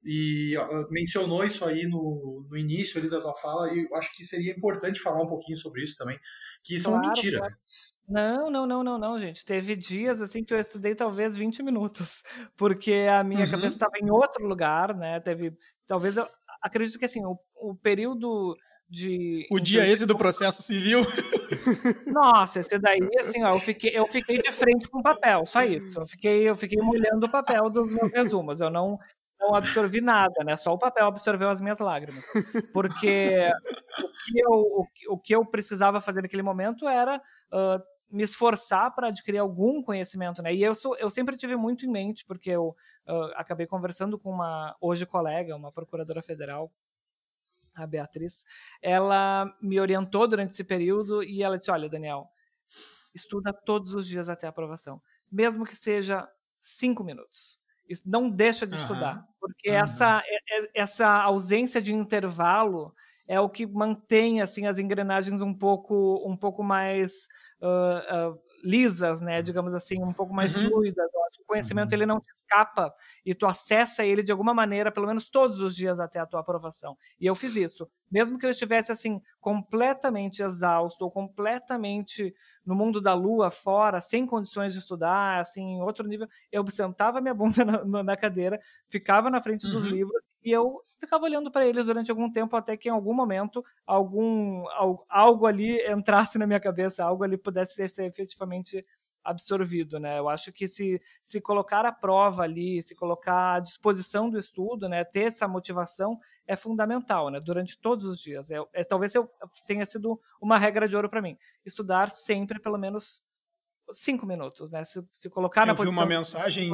E 0.03 0.57
uh, 0.57 0.87
mencionou 0.89 1.43
isso 1.43 1.63
aí 1.63 1.87
no, 1.87 2.47
no, 2.49 2.57
início 2.57 3.07
da 3.07 3.21
tua 3.21 3.35
fala, 3.35 3.71
e 3.71 3.85
eu 3.85 3.95
acho 3.97 4.15
que 4.15 4.25
seria 4.25 4.51
importante 4.51 4.99
falar 4.99 5.21
um 5.21 5.27
pouquinho 5.27 5.57
sobre 5.57 5.83
isso 5.83 5.95
também, 5.95 6.19
que 6.63 6.73
isso 6.73 6.85
claro, 6.85 7.03
é 7.03 7.07
uma 7.07 7.13
mentira. 7.13 7.37
Claro. 7.37 7.55
Não, 8.07 8.51
não, 8.51 8.65
não, 8.65 8.83
não, 8.83 8.97
não, 8.97 9.17
gente. 9.17 9.43
Teve 9.43 9.75
dias 9.75 10.21
assim 10.21 10.43
que 10.43 10.53
eu 10.53 10.59
estudei 10.59 10.93
talvez 10.93 11.35
20 11.35 11.63
minutos, 11.63 12.21
porque 12.55 13.07
a 13.09 13.23
minha 13.23 13.45
uhum. 13.45 13.51
cabeça 13.51 13.75
estava 13.75 13.97
em 14.01 14.09
outro 14.11 14.45
lugar, 14.45 14.95
né? 14.95 15.19
Teve, 15.19 15.53
talvez 15.87 16.17
eu 16.17 16.27
acredito 16.61 16.99
que 16.99 17.05
assim, 17.05 17.25
o, 17.25 17.37
o 17.55 17.75
período 17.75 18.55
de 18.87 19.47
o 19.49 19.59
dia 19.59 19.87
esse 19.87 20.05
do 20.05 20.17
processo 20.17 20.61
civil. 20.61 21.01
Nossa, 22.05 22.59
esse 22.59 22.77
daí 22.77 22.99
assim, 23.19 23.43
ó, 23.43 23.55
eu 23.55 23.59
fiquei 23.59 23.91
eu 23.97 24.07
fiquei 24.07 24.39
de 24.39 24.51
frente 24.51 24.87
com 24.87 24.99
o 24.99 25.03
papel, 25.03 25.43
só 25.45 25.63
isso. 25.63 25.99
Eu 25.99 26.05
fiquei 26.05 26.47
eu 26.47 26.55
fiquei 26.55 26.79
molhando 26.81 27.25
o 27.25 27.31
papel 27.31 27.69
dos 27.69 27.91
meus 27.91 28.11
resumos. 28.11 28.61
Eu 28.61 28.69
não 28.69 28.99
não 29.39 29.55
absorvi 29.55 30.01
nada, 30.01 30.43
né? 30.43 30.55
Só 30.55 30.73
o 30.73 30.77
papel 30.77 31.07
absorveu 31.07 31.49
as 31.49 31.59
minhas 31.59 31.79
lágrimas. 31.79 32.25
Porque 32.73 33.49
o 33.99 34.07
que 34.25 34.39
eu, 34.39 34.51
o, 34.51 34.87
o 35.09 35.17
que 35.19 35.35
eu 35.35 35.45
precisava 35.45 35.99
fazer 35.99 36.21
naquele 36.21 36.41
momento 36.41 36.87
era 36.87 37.17
uh, 37.17 37.81
me 38.09 38.23
esforçar 38.23 38.93
para 38.93 39.07
adquirir 39.07 39.39
algum 39.39 39.81
conhecimento, 39.81 40.41
né? 40.41 40.53
E 40.53 40.63
eu, 40.63 40.75
sou, 40.75 40.95
eu 40.97 41.09
sempre 41.09 41.35
tive 41.35 41.55
muito 41.55 41.85
em 41.85 41.91
mente, 41.91 42.25
porque 42.25 42.51
eu 42.51 42.75
uh, 43.07 43.31
acabei 43.35 43.65
conversando 43.65 44.17
com 44.17 44.31
uma, 44.31 44.75
hoje 44.79 45.05
colega, 45.05 45.55
uma 45.55 45.71
procuradora 45.71 46.21
federal, 46.21 46.71
a 47.75 47.85
Beatriz, 47.85 48.45
ela 48.81 49.53
me 49.61 49.79
orientou 49.79 50.27
durante 50.27 50.51
esse 50.51 50.63
período 50.63 51.21
e 51.21 51.43
ela 51.43 51.57
disse, 51.57 51.69
olha, 51.69 51.89
Daniel, 51.89 52.29
estuda 53.13 53.51
todos 53.51 53.93
os 53.93 54.07
dias 54.07 54.29
até 54.29 54.47
a 54.47 54.49
aprovação, 54.49 55.01
mesmo 55.31 55.65
que 55.65 55.75
seja 55.75 56.27
cinco 56.59 57.03
minutos. 57.03 57.59
Não 58.05 58.29
deixa 58.29 58.65
de 58.65 58.75
uhum. 58.75 58.81
estudar, 58.81 59.27
porque 59.39 59.69
uhum. 59.69 59.75
essa, 59.75 60.23
essa 60.73 61.07
ausência 61.21 61.81
de 61.81 61.93
intervalo 61.93 62.95
é 63.27 63.39
o 63.39 63.49
que 63.49 63.65
mantém 63.65 64.41
assim 64.41 64.67
as 64.67 64.79
engrenagens 64.79 65.41
um 65.41 65.53
pouco 65.53 66.23
um 66.27 66.35
pouco 66.37 66.63
mais 66.63 67.27
uh, 67.61 68.31
uh, 68.31 68.39
lisas, 68.65 69.21
né, 69.21 69.41
digamos 69.41 69.73
assim, 69.75 70.03
um 70.03 70.11
pouco 70.11 70.33
mais 70.33 70.55
uhum. 70.55 70.69
fluidas. 70.69 71.13
Eu 71.13 71.23
acho 71.25 71.37
que 71.37 71.43
o 71.43 71.45
conhecimento 71.45 71.91
uhum. 71.91 71.97
ele 71.97 72.05
não 72.05 72.19
te 72.19 72.29
escapa 72.31 72.93
e 73.23 73.35
tu 73.35 73.45
acessa 73.45 74.03
ele 74.03 74.23
de 74.23 74.31
alguma 74.31 74.53
maneira, 74.53 74.91
pelo 74.91 75.05
menos 75.05 75.29
todos 75.29 75.61
os 75.61 75.75
dias 75.75 75.99
até 75.99 76.19
a 76.19 76.25
tua 76.25 76.39
aprovação. 76.39 76.97
E 77.19 77.27
eu 77.27 77.35
fiz 77.35 77.55
isso. 77.55 77.87
Mesmo 78.11 78.39
que 78.39 78.45
eu 78.45 78.49
estivesse 78.49 78.91
assim 78.91 79.21
completamente 79.39 80.41
exausto 80.41 81.05
ou 81.05 81.11
completamente 81.11 82.33
no 82.65 82.75
mundo 82.75 82.99
da 82.99 83.13
lua 83.13 83.51
fora, 83.51 84.01
sem 84.01 84.25
condições 84.25 84.73
de 84.73 84.79
estudar, 84.79 85.39
assim, 85.39 85.75
em 85.75 85.81
outro 85.81 86.07
nível, 86.07 86.27
eu 86.51 86.65
sentava 86.67 87.21
minha 87.21 87.33
bunda 87.33 87.63
na, 87.85 88.03
na 88.03 88.17
cadeira, 88.17 88.59
ficava 88.89 89.29
na 89.29 89.41
frente 89.41 89.67
uhum. 89.67 89.71
dos 89.71 89.85
livros 89.85 90.21
e 90.45 90.51
eu 90.51 90.81
ficava 90.97 91.25
olhando 91.25 91.51
para 91.51 91.65
eles 91.67 91.87
durante 91.87 92.11
algum 92.11 92.31
tempo 92.31 92.55
até 92.55 92.77
que 92.77 92.87
em 92.87 92.91
algum 92.91 93.13
momento 93.13 93.63
algum 93.85 94.63
algo 95.09 95.45
ali 95.45 95.81
entrasse 95.91 96.37
na 96.37 96.47
minha 96.47 96.59
cabeça, 96.59 97.03
algo 97.03 97.23
ali 97.23 97.37
pudesse 97.37 97.87
ser, 97.89 98.05
efetivamente 98.05 98.85
absorvido, 99.23 99.99
né? 99.99 100.19
Eu 100.19 100.29
acho 100.29 100.53
que 100.53 100.67
se, 100.67 101.01
se 101.19 101.41
colocar 101.41 101.83
a 101.83 101.91
prova 101.91 102.43
ali, 102.43 102.79
se 102.83 102.93
colocar 102.95 103.55
à 103.55 103.59
disposição 103.59 104.29
do 104.29 104.37
estudo, 104.37 104.87
né, 104.87 105.03
ter 105.03 105.21
essa 105.21 105.47
motivação 105.47 106.19
é 106.45 106.55
fundamental, 106.55 107.31
né? 107.31 107.39
Durante 107.39 107.77
todos 107.79 108.05
os 108.05 108.19
dias. 108.19 108.51
É, 108.51 108.57
é 108.71 108.83
talvez 108.83 109.15
eu 109.15 109.27
tenha 109.65 109.85
sido 109.85 110.21
uma 110.39 110.59
regra 110.59 110.87
de 110.87 110.95
ouro 110.95 111.09
para 111.09 111.23
mim. 111.23 111.35
Estudar 111.65 112.11
sempre 112.11 112.59
pelo 112.59 112.77
menos 112.77 113.23
cinco 113.91 114.25
minutos, 114.25 114.71
né? 114.71 114.83
Se, 114.83 115.03
se 115.11 115.29
colocar 115.29 115.61
eu 115.61 115.67
na 115.67 115.75
posição... 115.75 116.01
Eu 116.03 116.07
vi 116.07 116.13
uma 116.13 116.19
mensagem 116.19 116.69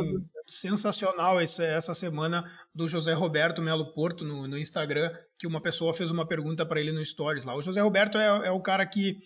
sensacional 0.48 1.40
essa, 1.40 1.64
essa 1.64 1.94
semana 1.94 2.44
do 2.74 2.88
José 2.88 3.14
Roberto 3.14 3.62
Melo 3.62 3.94
Porto 3.94 4.24
no, 4.24 4.48
no 4.48 4.58
Instagram, 4.58 5.12
que 5.38 5.48
uma 5.48 5.62
pessoa 5.62 5.94
fez 5.94 6.12
uma 6.12 6.28
pergunta 6.28 6.66
para 6.66 6.80
ele 6.80 6.92
no 6.92 7.06
Stories 7.06 7.46
lá. 7.46 7.56
O 7.56 7.62
José 7.62 7.82
Roberto 7.82 8.18
é, 8.18 8.48
é, 8.48 8.52
o 8.52 8.62
cara 8.62 8.86
que 8.86 9.18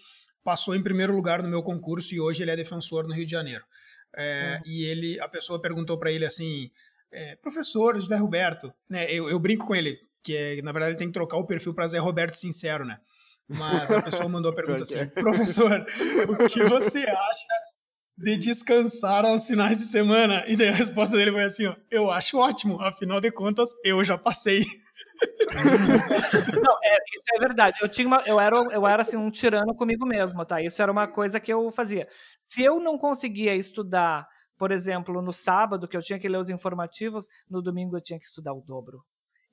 passou 0.44 0.76
em 0.76 0.84
primeiro 0.84 1.16
lugar 1.16 1.42
no 1.42 1.50
meu 1.50 1.64
concurso 1.64 2.14
e 2.14 2.20
hoje 2.20 2.44
ele 2.44 2.52
é 2.52 2.56
defensor 2.56 3.08
no 3.08 3.14
Rio 3.14 3.26
de 3.26 3.32
Janeiro. 3.32 3.64
É, 4.16 4.56
uhum. 4.56 4.72
E 4.72 4.86
ele, 4.86 5.20
a 5.20 5.28
pessoa 5.28 5.62
perguntou 5.62 5.98
para 5.98 6.12
ele 6.12 6.26
assim, 6.26 6.70
é, 7.12 7.36
professor 7.38 8.00
José 8.00 8.16
Roberto, 8.16 8.74
né? 8.90 9.12
Eu, 9.12 9.30
eu 9.30 9.40
brinco 9.40 9.66
com 9.66 9.76
ele 9.76 10.00
que 10.26 10.36
é, 10.36 10.62
na 10.64 10.72
verdade 10.72 10.98
tem 10.98 11.08
que 11.08 11.14
trocar 11.14 11.38
o 11.38 11.46
perfil 11.46 11.74
para 11.74 11.88
Zé 11.88 12.00
Roberto 12.00 12.34
Sincero, 12.34 12.84
né? 12.84 13.00
Mas 13.48 13.92
a 13.92 14.02
pessoa 14.02 14.28
mandou 14.28 14.52
a 14.52 14.56
pergunta 14.56 14.82
assim: 14.84 15.08
professor, 15.10 15.86
o 16.28 16.48
que 16.50 16.64
você 16.64 17.04
acha 17.04 17.48
de 18.18 18.38
descansar 18.38 19.26
aos 19.26 19.46
finais 19.46 19.78
de 19.78 19.86
semana? 19.86 20.44
E 20.48 20.56
daí 20.56 20.70
a 20.70 20.74
resposta 20.74 21.16
dele 21.16 21.32
foi 21.32 21.44
assim: 21.44 21.66
ó, 21.66 21.76
eu 21.92 22.10
acho 22.10 22.38
ótimo, 22.38 22.82
afinal 22.82 23.20
de 23.20 23.32
contas, 23.32 23.70
eu 23.84 24.04
já 24.04 24.18
passei. 24.18 24.60
Não, 25.54 26.78
é, 26.84 26.96
isso 26.96 27.36
é 27.36 27.40
verdade. 27.40 27.78
Eu 27.82 27.90
tinha 27.90 28.08
uma, 28.08 28.24
eu 28.26 28.40
era, 28.40 28.56
eu 28.72 28.88
era 28.88 29.02
assim 29.02 29.18
um 29.18 29.30
tirano 29.30 29.76
comigo 29.76 30.06
mesmo, 30.06 30.46
tá? 30.46 30.62
Isso 30.62 30.82
era 30.82 30.92
uma 30.92 31.08
coisa 31.08 31.40
que 31.40 31.52
eu 31.52 31.70
fazia. 31.72 32.08
Se 32.42 32.64
eu 32.64 32.80
não 32.80 32.98
conseguia 32.98 33.56
estudar, 33.56 34.28
por 34.58 34.72
exemplo, 34.72 35.22
no 35.22 35.34
sábado 35.34 35.88
que 35.88 35.98
eu 35.98 36.02
tinha 36.02 36.20
que 36.20 36.28
ler 36.28 36.38
os 36.38 36.50
informativos, 36.50 37.26
no 37.50 37.62
domingo 37.62 37.98
eu 37.98 38.02
tinha 38.02 38.20
que 38.20 38.26
estudar 38.26 38.54
o 38.54 38.62
dobro. 38.62 39.04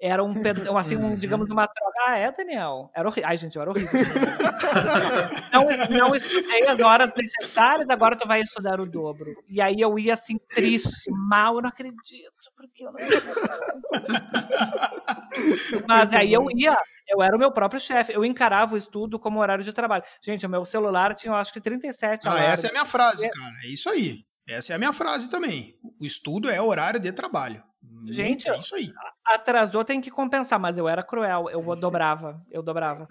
Era 0.05 0.25
um, 0.25 0.35
assim, 0.77 0.97
um, 0.97 1.15
digamos, 1.15 1.49
uma 1.49 1.65
troca. 1.65 1.97
Ah, 2.09 2.19
é, 2.19 2.33
Daniel? 2.33 2.91
Era 2.93 3.09
horrível. 3.09 3.29
Ai, 3.29 3.37
gente, 3.37 3.55
eu 3.55 3.63
era 3.63 3.71
horrível. 3.71 3.93
não, 5.53 5.65
não 5.97 6.13
estudei 6.17 6.67
as 6.67 6.81
horas 6.81 7.15
necessárias, 7.15 7.89
agora 7.89 8.17
tu 8.17 8.27
vai 8.27 8.41
estudar 8.41 8.81
o 8.81 8.91
dobro. 8.91 9.33
E 9.49 9.63
aí 9.63 9.77
eu 9.79 9.97
ia 9.97 10.15
assim, 10.15 10.41
triste, 10.53 11.09
mal, 11.13 11.55
eu 11.55 11.63
não 11.63 11.69
acredito, 11.69 12.33
porque 12.57 12.85
eu 12.85 12.91
não 12.91 12.99
Mas 15.87 16.13
aí 16.13 16.33
eu 16.33 16.49
ia, 16.51 16.77
eu 17.09 17.23
era 17.23 17.37
o 17.37 17.39
meu 17.39 17.53
próprio 17.53 17.81
chefe, 17.81 18.13
eu 18.13 18.25
encarava 18.25 18.75
o 18.75 18.79
estudo 18.79 19.21
como 19.21 19.39
horário 19.39 19.63
de 19.63 19.73
trabalho. 19.73 20.03
Gente, 20.21 20.45
o 20.45 20.51
meu 20.51 20.65
celular 20.65 21.15
tinha, 21.15 21.31
eu 21.31 21.37
acho 21.37 21.53
que 21.53 21.61
37 21.61 22.29
ah, 22.29 22.41
Essa 22.41 22.67
é 22.67 22.71
a 22.71 22.73
minha 22.73 22.87
frase, 22.87 23.31
cara. 23.31 23.55
É 23.63 23.69
isso 23.69 23.89
aí. 23.89 24.25
Essa 24.49 24.73
é 24.73 24.75
a 24.75 24.79
minha 24.79 24.93
frase 24.93 25.31
também. 25.31 25.79
O 26.01 26.05
estudo 26.05 26.51
é 26.51 26.61
horário 26.61 26.99
de 26.99 27.13
trabalho. 27.13 27.63
Gente, 28.07 28.51
é 28.51 28.59
isso 28.59 28.75
aí. 28.75 28.93
Atrasou 29.27 29.85
tem 29.85 30.01
que 30.01 30.11
compensar, 30.11 30.59
mas 30.59 30.79
eu 30.79 30.89
era 30.89 31.03
cruel, 31.03 31.49
eu 31.51 31.63
dobrava, 31.77 32.41
eu 32.51 32.63
dobrava. 32.63 33.05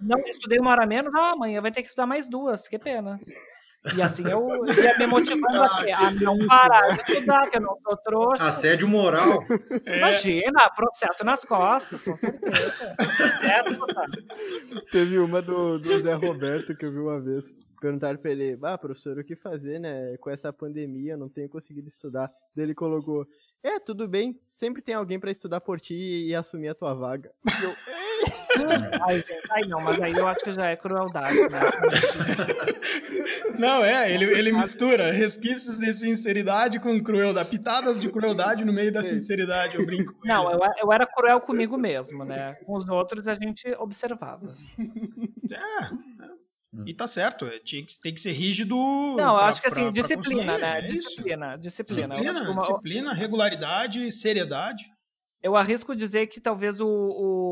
Não, 0.00 0.18
estudei 0.20 0.58
uma 0.58 0.70
hora 0.70 0.86
menos, 0.86 1.14
ah, 1.14 1.32
amanhã 1.32 1.60
vai 1.60 1.70
ter 1.70 1.82
que 1.82 1.88
estudar 1.88 2.06
mais 2.06 2.28
duas, 2.28 2.68
que 2.68 2.78
pena. 2.78 3.18
E 3.96 4.02
assim 4.02 4.24
eu 4.28 4.48
ia 4.66 4.98
me 4.98 5.06
motivando 5.06 5.62
a, 5.62 6.08
a 6.08 6.10
não 6.10 6.36
parar 6.46 6.94
de 6.94 7.00
estudar, 7.00 7.48
que 7.48 7.56
eu 7.56 7.60
não 7.60 7.76
sou 7.80 7.96
trouxa. 7.98 8.44
Assédio 8.44 8.88
moral. 8.88 9.44
Imagina, 9.86 10.68
processo 10.74 11.24
nas 11.24 11.44
costas, 11.44 12.02
com 12.02 12.16
certeza. 12.16 12.94
É, 13.42 13.62
Teve 14.90 15.18
uma 15.18 15.40
do, 15.40 15.78
do 15.78 16.02
Zé 16.02 16.14
Roberto 16.14 16.76
que 16.76 16.84
eu 16.84 16.92
vi 16.92 16.98
uma 16.98 17.20
vez. 17.20 17.44
Perguntaram 17.80 18.18
pra 18.18 18.32
ele, 18.32 18.58
ah, 18.62 18.76
professor, 18.76 19.16
o 19.16 19.24
que 19.24 19.36
fazer, 19.36 19.78
né? 19.78 20.16
Com 20.20 20.30
essa 20.30 20.52
pandemia, 20.52 21.16
não 21.16 21.28
tenho 21.28 21.48
conseguido 21.48 21.86
estudar. 21.86 22.28
Daí 22.54 22.64
ele 22.66 22.74
colocou, 22.74 23.24
é, 23.62 23.78
tudo 23.78 24.06
bem, 24.08 24.38
sempre 24.48 24.82
tem 24.82 24.94
alguém 24.94 25.18
para 25.18 25.30
estudar 25.30 25.60
por 25.60 25.80
ti 25.80 26.26
e 26.26 26.34
assumir 26.34 26.68
a 26.68 26.74
tua 26.74 26.94
vaga. 26.94 27.32
Eu, 28.58 28.68
ai, 29.06 29.16
gente, 29.18 29.52
ai, 29.52 29.62
não, 29.68 29.80
mas 29.80 30.00
aí 30.00 30.12
eu 30.12 30.26
acho 30.26 30.42
que 30.42 30.50
já 30.50 30.66
é 30.66 30.74
crueldade, 30.74 31.36
né? 31.48 31.60
Não, 33.58 33.84
é, 33.84 34.12
ele, 34.12 34.24
ele 34.24 34.52
mistura 34.52 35.12
resquícios 35.12 35.78
de 35.78 35.92
sinceridade 35.92 36.80
com 36.80 37.00
crueldade, 37.02 37.48
pitadas 37.48 37.98
de 37.98 38.10
crueldade 38.10 38.64
no 38.64 38.72
meio 38.72 38.92
da 38.92 39.02
sinceridade, 39.02 39.76
eu 39.76 39.86
brinco. 39.86 40.14
Não, 40.24 40.50
eu, 40.50 40.58
eu 40.78 40.92
era 40.92 41.06
cruel 41.06 41.40
comigo 41.40 41.76
mesmo, 41.76 42.24
né? 42.24 42.54
Com 42.64 42.76
os 42.76 42.88
outros 42.88 43.28
a 43.28 43.34
gente 43.34 43.68
observava. 43.78 44.56
É, 45.50 46.17
Hum. 46.72 46.84
E 46.86 46.94
tá 46.94 47.06
certo, 47.06 47.46
é, 47.46 47.58
tinha 47.58 47.84
que, 47.84 47.98
tem 48.00 48.12
que 48.12 48.20
ser 48.20 48.32
rígido. 48.32 48.76
Não, 48.76 49.14
pra, 49.14 49.24
eu 49.24 49.36
acho 49.38 49.60
que 49.60 49.68
assim, 49.68 49.84
pra, 49.84 49.90
disciplina, 49.90 50.58
pra 50.58 50.58
né? 50.58 50.78
É 50.78 50.82
disciplina, 50.82 51.56
disciplina. 51.56 52.16
Disciplina, 52.16 52.50
uma... 52.50 52.60
disciplina, 52.60 53.12
regularidade, 53.14 54.12
seriedade. 54.12 54.84
Eu 55.40 55.54
arrisco 55.56 55.94
dizer 55.94 56.26
que 56.26 56.40
talvez 56.40 56.80
o, 56.80 56.88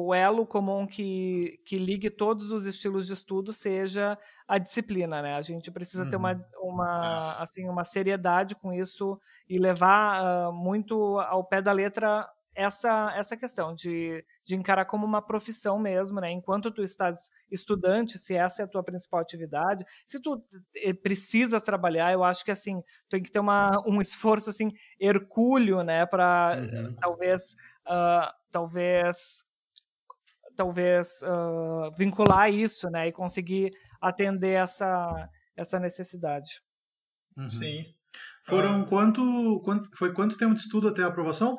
o, 0.06 0.12
elo 0.12 0.44
comum 0.44 0.86
que, 0.86 1.60
que 1.64 1.76
ligue 1.76 2.10
todos 2.10 2.50
os 2.50 2.66
estilos 2.66 3.06
de 3.06 3.12
estudo 3.12 3.52
seja 3.52 4.18
a 4.46 4.58
disciplina, 4.58 5.22
né? 5.22 5.36
A 5.36 5.42
gente 5.42 5.70
precisa 5.70 6.02
uhum. 6.02 6.08
ter 6.08 6.16
uma, 6.16 6.32
uhum. 6.32 6.70
uma, 6.72 7.36
é. 7.38 7.42
assim, 7.42 7.68
uma 7.68 7.84
seriedade 7.84 8.56
com 8.56 8.72
isso 8.72 9.16
e 9.48 9.56
levar 9.56 10.48
uh, 10.48 10.52
muito 10.52 11.18
ao 11.20 11.44
pé 11.44 11.62
da 11.62 11.70
letra 11.70 12.28
essa, 12.56 13.12
essa 13.14 13.36
questão 13.36 13.74
de, 13.74 14.24
de 14.44 14.56
encarar 14.56 14.86
como 14.86 15.04
uma 15.04 15.20
profissão 15.20 15.78
mesmo, 15.78 16.20
né? 16.20 16.30
Enquanto 16.30 16.70
tu 16.70 16.82
estás 16.82 17.28
estudante, 17.50 18.18
se 18.18 18.34
essa 18.34 18.62
é 18.62 18.64
a 18.64 18.68
tua 18.68 18.82
principal 18.82 19.20
atividade, 19.20 19.84
se 20.06 20.20
tu 20.20 20.40
eh, 20.76 20.94
precisas 20.94 21.62
trabalhar, 21.62 22.12
eu 22.12 22.24
acho 22.24 22.44
que 22.44 22.50
assim, 22.50 22.82
tem 23.10 23.22
que 23.22 23.30
ter 23.30 23.40
uma, 23.40 23.70
um 23.86 24.00
esforço 24.00 24.48
assim 24.48 24.72
hercúleo, 24.98 25.82
né, 25.82 26.06
para 26.06 26.58
uhum. 26.58 26.96
talvez 26.96 27.54
uh, 27.86 28.32
talvez 28.50 29.44
talvez 30.56 31.20
uh, 31.22 31.94
vincular 31.94 32.50
isso, 32.50 32.88
né, 32.88 33.08
e 33.08 33.12
conseguir 33.12 33.70
atender 34.00 34.62
essa 34.62 35.28
essa 35.54 35.78
necessidade. 35.78 36.62
Uhum. 37.36 37.48
Sim. 37.48 37.84
Foram 38.44 38.82
uh, 38.82 38.86
quanto, 38.86 39.60
quanto 39.64 39.90
foi 39.96 40.12
quanto 40.14 40.38
tempo 40.38 40.54
de 40.54 40.60
estudo 40.60 40.88
até 40.88 41.02
a 41.02 41.08
aprovação? 41.08 41.58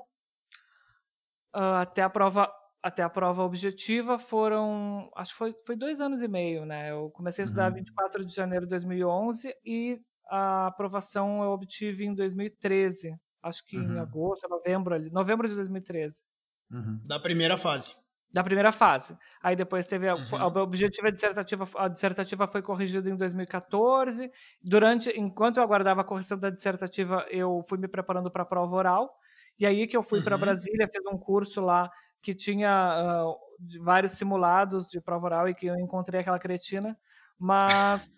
Uh, 1.57 1.81
até 1.81 2.01
a 2.01 2.09
prova 2.09 2.51
até 2.83 3.01
a 3.01 3.09
prova 3.09 3.43
objetiva 3.43 4.19
foram 4.19 5.09
acho 5.15 5.31
que 5.31 5.37
foi, 5.37 5.55
foi 5.65 5.75
dois 5.75 5.99
anos 5.99 6.21
e 6.21 6.27
meio 6.27 6.65
né 6.65 6.91
eu 6.91 7.09
comecei 7.11 7.43
a 7.43 7.45
estudar 7.45 7.69
uhum. 7.69 7.77
24 7.77 8.23
de 8.23 8.33
janeiro 8.33 8.65
de 8.65 8.69
2011 8.69 9.53
e 9.65 9.99
a 10.29 10.67
aprovação 10.67 11.43
eu 11.43 11.49
obtive 11.49 12.05
em 12.05 12.13
2013 12.13 13.15
acho 13.43 13.65
que 13.65 13.77
uhum. 13.77 13.95
em 13.95 13.99
agosto 13.99 14.47
novembro 14.47 14.93
ali 14.93 15.09
novembro 15.09 15.47
de 15.47 15.55
2013 15.55 16.23
uhum. 16.71 17.01
da 17.03 17.19
primeira 17.19 17.57
fase 17.57 17.93
da 18.29 18.43
primeira 18.43 18.71
fase. 18.71 19.17
Aí 19.41 19.55
depois 19.55 19.87
teve 19.87 20.07
a, 20.07 20.15
uhum. 20.15 20.37
a 20.37 20.47
objetiva 20.61 21.11
dissertativa, 21.11 21.65
a 21.77 21.87
dissertativa 21.87 22.45
foi 22.45 22.61
corrigida 22.61 23.09
em 23.09 23.15
2014. 23.15 24.29
Durante, 24.61 25.09
enquanto 25.11 25.57
eu 25.57 25.63
aguardava 25.63 26.01
a 26.01 26.03
correção 26.03 26.37
da 26.37 26.49
dissertativa, 26.49 27.25
eu 27.29 27.61
fui 27.61 27.77
me 27.77 27.87
preparando 27.87 28.29
para 28.29 28.43
a 28.43 28.45
prova 28.45 28.75
oral. 28.75 29.17
E 29.59 29.65
aí 29.65 29.87
que 29.87 29.97
eu 29.97 30.03
fui 30.03 30.19
uhum. 30.19 30.25
para 30.25 30.37
Brasília, 30.37 30.89
fiz 30.91 31.03
um 31.11 31.17
curso 31.17 31.61
lá 31.61 31.89
que 32.21 32.33
tinha 32.35 33.25
uh, 33.25 33.35
vários 33.83 34.13
simulados 34.13 34.87
de 34.87 35.01
prova 35.01 35.25
oral 35.25 35.49
e 35.49 35.55
que 35.55 35.67
eu 35.67 35.75
encontrei 35.75 36.19
aquela 36.19 36.39
cretina, 36.39 36.97
mas 37.39 38.09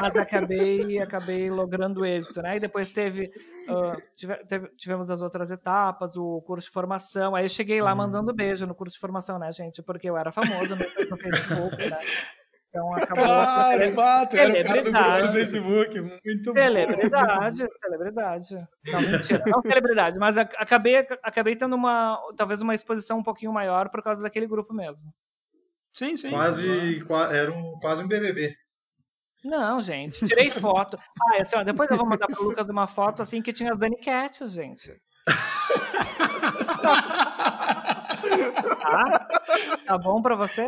mas 0.00 0.16
acabei 0.16 0.98
acabei 0.98 1.48
logrando 1.48 2.04
êxito, 2.04 2.42
né? 2.42 2.56
E 2.56 2.60
depois 2.60 2.90
teve, 2.90 3.26
uh, 3.68 4.00
tive, 4.16 4.36
teve, 4.46 4.68
tivemos 4.76 5.10
as 5.10 5.20
outras 5.20 5.50
etapas, 5.50 6.16
o 6.16 6.40
curso 6.42 6.66
de 6.66 6.72
formação. 6.72 7.34
Aí 7.34 7.44
eu 7.44 7.48
cheguei 7.48 7.80
lá 7.80 7.94
mandando 7.94 8.30
uhum. 8.30 8.36
beijo 8.36 8.66
no 8.66 8.74
curso 8.74 8.94
de 8.94 9.00
formação, 9.00 9.38
né, 9.38 9.52
gente? 9.52 9.82
Porque 9.82 10.08
eu 10.08 10.16
era 10.16 10.32
famoso 10.32 10.70
no, 10.76 11.10
no 11.10 11.16
Facebook, 11.16 11.76
né? 11.76 11.98
Então 12.74 12.92
acabou. 12.92 13.24
Ah, 13.24 13.62
cele... 13.68 13.94
fato, 13.94 14.36
era 14.36 14.52
o 14.52 14.64
cara 14.64 14.82
do 14.82 14.90
grupo 14.90 15.26
do 15.28 15.32
Facebook. 15.32 16.00
Muito 16.00 16.52
celebridade, 16.52 17.62
bom. 17.62 17.68
celebridade. 17.76 18.54
Não, 18.86 19.00
mentira. 19.00 19.44
Não 19.46 19.62
celebridade, 19.62 20.18
mas 20.18 20.36
acabei, 20.36 20.96
acabei 21.22 21.54
tendo 21.54 21.76
uma, 21.76 22.20
talvez 22.36 22.60
uma 22.60 22.74
exposição 22.74 23.20
um 23.20 23.22
pouquinho 23.22 23.52
maior 23.52 23.88
por 23.90 24.02
causa 24.02 24.20
daquele 24.20 24.48
grupo 24.48 24.74
mesmo. 24.74 25.14
Sim, 25.92 26.16
sim. 26.16 26.30
Quase, 26.30 26.66
era 27.30 27.52
um, 27.52 27.78
quase 27.80 28.02
um 28.02 28.08
BBB. 28.08 28.56
Não, 29.44 29.80
gente, 29.80 30.26
tirei 30.26 30.50
foto. 30.50 30.96
Ah, 30.96 31.42
assim, 31.42 31.56
ó, 31.56 31.62
depois 31.62 31.88
eu 31.88 31.96
vou 31.96 32.08
mandar 32.08 32.26
pro 32.26 32.42
Lucas 32.42 32.66
uma 32.68 32.88
foto 32.88 33.22
assim 33.22 33.40
que 33.40 33.52
tinha 33.52 33.70
as 33.70 33.78
Dani 33.78 34.00
Cats, 34.00 34.52
gente. 34.52 35.00
tá? 38.80 39.28
Tá 39.86 39.98
bom 39.98 40.22
pra 40.22 40.34
você? 40.34 40.66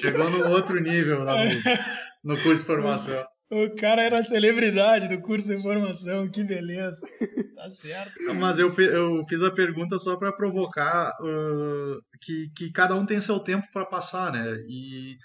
Chegou 0.00 0.30
no 0.30 0.50
outro 0.50 0.80
nível 0.80 1.24
no, 1.24 2.34
no 2.34 2.42
curso 2.42 2.60
de 2.60 2.66
formação. 2.66 3.26
O 3.50 3.74
cara 3.76 4.02
era 4.02 4.18
a 4.18 4.24
celebridade 4.24 5.08
do 5.08 5.22
curso 5.22 5.48
de 5.48 5.62
formação, 5.62 6.30
que 6.30 6.44
beleza. 6.44 7.06
Tá 7.56 7.70
certo. 7.70 8.12
Mas 8.34 8.58
eu, 8.58 8.72
eu 8.74 9.22
fiz 9.26 9.42
a 9.42 9.50
pergunta 9.50 9.98
só 9.98 10.16
para 10.16 10.32
provocar 10.32 11.12
uh, 11.20 11.98
que, 12.20 12.50
que 12.54 12.70
cada 12.70 12.94
um 12.94 13.06
tem 13.06 13.20
seu 13.20 13.40
tempo 13.40 13.66
para 13.72 13.86
passar, 13.86 14.32
né? 14.32 14.62
E 14.68 15.16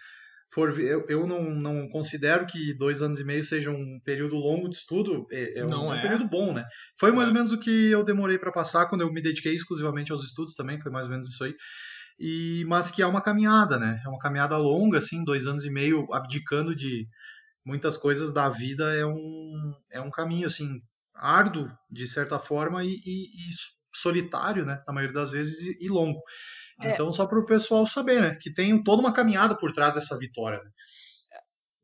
for 0.54 0.80
eu, 0.80 1.06
eu 1.10 1.26
não, 1.26 1.44
não 1.50 1.90
considero 1.90 2.46
que 2.46 2.74
dois 2.76 3.02
anos 3.02 3.20
e 3.20 3.24
meio 3.24 3.44
seja 3.44 3.72
um 3.72 4.00
período 4.04 4.36
longo 4.36 4.70
de 4.70 4.76
estudo. 4.76 5.26
É, 5.32 5.60
é 5.60 5.64
não 5.64 5.88
um, 5.88 5.94
é. 5.94 5.98
um 5.98 6.02
período 6.02 6.28
bom, 6.28 6.54
né? 6.54 6.64
Foi 7.00 7.12
mais 7.12 7.28
ou 7.30 7.34
menos 7.34 7.52
o 7.52 7.60
que 7.60 7.90
eu 7.90 8.04
demorei 8.04 8.38
para 8.38 8.52
passar 8.52 8.88
quando 8.88 9.02
eu 9.02 9.12
me 9.12 9.22
dediquei 9.22 9.54
exclusivamente 9.54 10.12
aos 10.12 10.24
estudos 10.24 10.54
também, 10.56 10.80
foi 10.80 10.92
mais 10.92 11.06
ou 11.06 11.12
menos 11.12 11.28
isso 11.28 11.44
aí. 11.44 11.56
E, 12.20 12.64
mas 12.68 12.92
que 12.92 13.02
é 13.02 13.08
uma 13.08 13.22
caminhada, 13.22 13.78
né? 13.78 14.02
É 14.06 14.08
uma 14.08 14.20
caminhada 14.20 14.58
longa, 14.58 15.00
assim, 15.00 15.24
dois 15.24 15.48
anos 15.48 15.66
e 15.66 15.72
meio 15.72 16.08
abdicando 16.14 16.76
de 16.76 17.08
muitas 17.66 17.98
coisas 17.98 18.32
da 18.32 18.50
vida 18.50 18.94
é 18.94 19.06
um, 19.06 19.74
é 19.92 20.02
um 20.02 20.12
caminho, 20.12 20.48
assim, 20.48 20.82
árduo, 21.16 21.72
de 21.90 22.08
certa 22.08 22.38
forma, 22.38 22.84
e, 22.84 23.02
e, 23.06 23.24
e 23.24 23.52
solitário, 23.96 24.66
né? 24.66 24.84
Na 24.88 24.94
maioria 24.94 25.16
das 25.16 25.32
vezes, 25.32 25.62
e, 25.62 25.86
e 25.86 25.90
longo. 25.90 26.22
É. 26.82 26.92
Então, 26.92 27.12
só 27.12 27.26
para 27.26 27.40
o 27.40 27.46
pessoal 27.46 27.86
saber, 27.86 28.22
né? 28.22 28.38
Que 28.42 28.54
tem 28.54 28.84
toda 28.84 29.02
uma 29.02 29.14
caminhada 29.14 29.56
por 29.58 29.72
trás 29.72 29.94
dessa 29.94 30.18
vitória. 30.18 30.60
Né? 30.64 30.72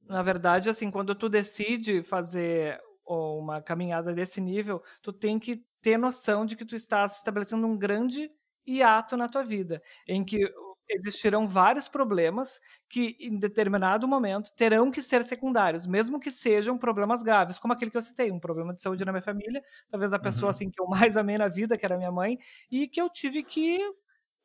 Na 0.08 0.22
verdade, 0.22 0.70
assim, 0.70 0.90
quando 0.90 1.14
tu 1.14 1.30
decide 1.30 2.02
fazer 2.02 2.80
uma 3.06 3.62
caminhada 3.62 4.14
desse 4.14 4.40
nível, 4.40 4.84
tu 5.02 5.12
tem 5.12 5.40
que 5.40 5.64
ter 5.82 5.98
noção 5.98 6.46
de 6.46 6.56
que 6.56 6.66
tu 6.66 6.76
estás 6.76 7.18
estabelecendo 7.18 7.66
um 7.66 7.78
grande 7.78 8.30
hiato 8.68 9.18
na 9.18 9.28
tua 9.28 9.44
vida, 9.44 9.82
em 10.08 10.24
que 10.24 10.48
existirão 10.90 11.48
vários 11.48 11.88
problemas 11.88 12.60
que, 12.90 13.16
em 13.20 13.38
determinado 13.38 14.08
momento, 14.08 14.52
terão 14.56 14.92
que 14.92 15.02
ser 15.02 15.24
secundários, 15.24 15.86
mesmo 15.86 16.20
que 16.20 16.32
sejam 16.32 16.78
problemas 16.78 17.22
graves, 17.22 17.60
como 17.60 17.74
aquele 17.74 17.92
que 17.92 17.98
eu 17.98 18.02
citei, 18.02 18.32
um 18.32 18.40
problema 18.40 18.74
de 18.74 18.82
saúde 18.82 19.06
na 19.06 19.12
minha 19.12 19.22
família, 19.22 19.64
talvez 19.90 20.14
a 20.14 20.20
pessoa 20.20 20.46
uhum. 20.46 20.50
assim 20.50 20.70
que 20.70 20.82
eu 20.82 20.88
mais 20.88 21.16
amei 21.16 21.38
na 21.38 21.48
vida, 21.48 21.78
que 21.78 21.86
era 21.86 21.98
minha 21.98 22.12
mãe, 22.12 22.38
e 22.72 22.88
que 22.88 23.00
eu 23.00 23.09
tive 23.09 23.43
que 23.43 23.80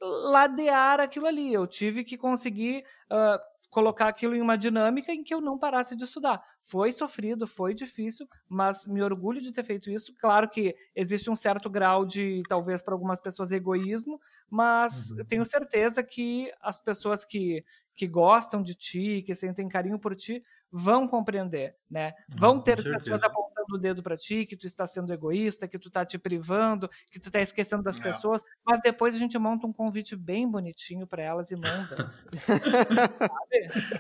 ladear 0.05 1.01
aquilo 1.01 1.27
ali. 1.27 1.53
Eu 1.53 1.67
tive 1.67 2.05
que 2.05 2.17
conseguir 2.17 2.85
uh, 3.11 3.39
colocar 3.75 4.07
aquilo 4.07 4.37
em 4.37 4.41
uma 4.41 4.57
dinâmica 4.57 5.13
em 5.13 5.25
que 5.25 5.35
eu 5.35 5.41
não 5.41 5.59
parasse 5.59 5.97
de 5.97 6.05
estudar. 6.05 6.41
Foi 6.63 6.93
sofrido, 6.93 7.45
foi 7.45 7.75
difícil, 7.75 8.25
mas 8.49 8.87
me 8.87 9.03
orgulho 9.03 9.43
de 9.43 9.53
ter 9.53 9.65
feito 9.65 9.91
isso. 9.91 10.15
Claro 10.21 10.49
que 10.49 10.77
existe 10.95 11.29
um 11.29 11.35
certo 11.35 11.69
grau 11.69 12.07
de, 12.07 12.45
talvez 12.49 12.81
para 12.81 12.95
algumas 12.95 13.21
pessoas, 13.21 13.51
egoísmo, 13.51 14.21
mas 14.49 15.11
uhum. 15.11 15.25
tenho 15.27 15.45
certeza 15.45 16.05
que 16.05 16.53
as 16.63 16.81
pessoas 16.81 17.25
que, 17.25 17.65
que 17.97 18.07
gostam 18.07 18.63
de 18.63 18.77
ti, 18.77 19.23
que 19.27 19.35
sentem 19.35 19.69
carinho 19.69 19.99
por 19.99 20.15
ti, 20.15 20.41
vão 20.71 21.09
compreender, 21.09 21.77
né? 21.91 22.13
Vão 22.29 22.61
ter 22.61 22.83
pessoas 22.83 23.23
apontando 23.25 23.54
o 23.73 23.79
dedo 23.79 24.03
para 24.03 24.17
ti, 24.17 24.47
que 24.47 24.57
tu 24.57 24.67
está 24.67 24.87
sendo 24.87 25.13
egoísta, 25.13 25.69
que 25.69 25.79
tu 25.79 25.89
está 25.89 26.05
te 26.05 26.19
privando, 26.19 26.89
que 27.11 27.21
tu 27.21 27.29
está 27.29 27.41
esquecendo 27.41 27.83
das 27.83 27.99
é. 28.01 28.03
pessoas, 28.03 28.43
mas 28.65 28.81
depois 28.81 29.15
a 29.15 29.19
gente 29.19 29.39
monta 29.39 29.67
um 29.67 29.73
convite 29.73 30.17
bem 30.17 30.51
bonitinho 30.51 31.07
para 31.07 31.23
elas 31.23 31.51
e 31.51 31.57
manda. 31.57 32.13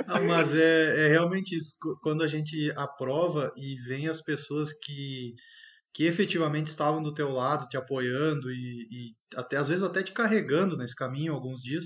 Não, 0.07 0.25
mas 0.27 0.55
é, 0.55 1.07
é 1.07 1.09
realmente 1.09 1.57
isso. 1.57 1.75
Quando 2.03 2.23
a 2.23 2.29
gente 2.29 2.73
aprova 2.77 3.53
e 3.57 3.77
vem 3.87 4.09
as 4.09 4.21
pessoas 4.21 4.73
que 4.73 5.35
que 5.95 6.07
efetivamente 6.07 6.67
estavam 6.67 7.01
do 7.01 7.15
teu 7.15 7.31
lado, 7.31 7.69
te 7.69 7.77
apoiando 7.77 8.51
e, 8.51 8.89
e 8.91 9.39
até 9.39 9.57
às 9.57 9.69
vezes 9.69 9.85
até 9.85 10.03
te 10.03 10.11
carregando 10.11 10.77
nesse 10.77 10.97
caminho 10.97 11.33
alguns 11.33 11.63
dias, 11.63 11.85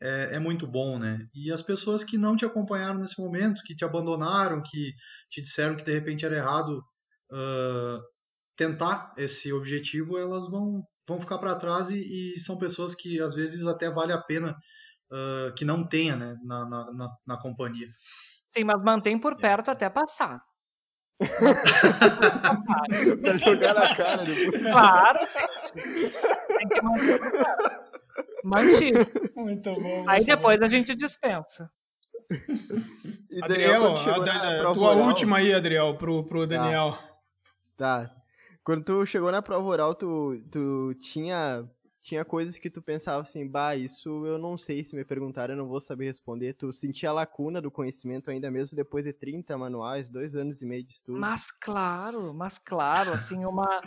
é, 0.00 0.36
é, 0.36 0.38
muito 0.38 0.66
bom, 0.66 0.98
né? 0.98 1.26
E 1.34 1.50
as 1.50 1.62
pessoas 1.62 2.04
que 2.04 2.18
não 2.18 2.36
te 2.36 2.44
acompanharam 2.44 3.00
nesse 3.00 3.18
momento, 3.18 3.62
que 3.64 3.74
te 3.74 3.84
abandonaram, 3.84 4.62
que 4.62 4.92
te 5.30 5.40
disseram 5.40 5.74
que 5.74 5.84
de 5.84 5.92
repente 5.92 6.24
era 6.24 6.36
errado 6.36 6.82
uh, 7.30 8.02
tentar 8.56 9.14
esse 9.16 9.52
objetivo, 9.52 10.18
elas 10.18 10.50
vão, 10.50 10.82
vão 11.06 11.20
ficar 11.20 11.38
para 11.38 11.56
trás 11.56 11.90
e, 11.90 12.34
e, 12.34 12.40
são 12.40 12.58
pessoas 12.58 12.94
que 12.94 13.20
às 13.20 13.34
vezes 13.34 13.64
até 13.66 13.90
vale 13.90 14.12
a 14.12 14.20
pena 14.20 14.56
uh, 15.10 15.54
que 15.54 15.64
não 15.64 15.86
tenha, 15.86 16.16
né, 16.16 16.36
na, 16.44 16.68
na, 16.68 16.92
na, 16.92 17.06
na 17.26 17.40
companhia. 17.40 17.88
Sim, 18.46 18.64
mas 18.64 18.82
mantém 18.82 19.18
por 19.18 19.36
perto 19.36 19.70
é. 19.70 19.72
até 19.72 19.90
passar. 19.90 20.40
pra 23.20 23.38
jogar 23.38 23.74
na 23.74 23.96
cara 23.96 24.24
depois. 24.24 24.60
Claro. 24.62 25.18
Tem 25.72 26.68
que 26.68 26.82
manter 26.82 27.18
por 27.18 27.30
perto. 27.30 27.86
Mantido. 28.44 29.06
Muito 29.34 29.74
bom. 29.74 30.04
Aí 30.08 30.24
depois 30.24 30.62
a 30.62 30.68
gente 30.68 30.94
dispensa. 30.94 31.68
E 33.30 33.42
Adriel, 33.42 33.96
a, 33.96 34.70
a, 34.70 34.72
tua 34.72 34.94
oral, 34.94 35.06
última 35.06 35.38
aí, 35.38 35.52
Adriel, 35.52 35.96
pro, 35.96 36.24
pro 36.24 36.46
tá. 36.46 36.56
Daniel. 36.56 36.92
Tá. 36.92 37.05
Tá. 37.76 38.14
Quando 38.64 38.84
tu 38.84 39.06
chegou 39.06 39.30
na 39.30 39.42
prova 39.42 39.66
oral, 39.68 39.94
tu, 39.94 40.42
tu 40.50 40.94
tinha 41.00 41.68
tinha 42.06 42.24
coisas 42.24 42.56
que 42.56 42.70
tu 42.70 42.80
pensava 42.80 43.22
assim, 43.22 43.48
bah, 43.48 43.74
isso 43.74 44.24
eu 44.24 44.38
não 44.38 44.56
sei 44.56 44.84
se 44.84 44.94
me 44.94 45.04
perguntarem, 45.04 45.56
eu 45.56 45.58
não 45.60 45.68
vou 45.68 45.80
saber 45.80 46.04
responder. 46.04 46.54
Tu 46.54 46.72
sentia 46.72 47.10
a 47.10 47.12
lacuna 47.12 47.60
do 47.60 47.68
conhecimento 47.68 48.30
ainda 48.30 48.48
mesmo 48.48 48.76
depois 48.76 49.04
de 49.04 49.12
30 49.12 49.58
manuais, 49.58 50.08
dois 50.08 50.36
anos 50.36 50.62
e 50.62 50.66
meio 50.66 50.84
de 50.84 50.92
estudo. 50.92 51.18
Mas 51.18 51.50
claro, 51.50 52.32
mas 52.32 52.58
claro, 52.58 53.12
assim, 53.12 53.44
uma 53.44 53.82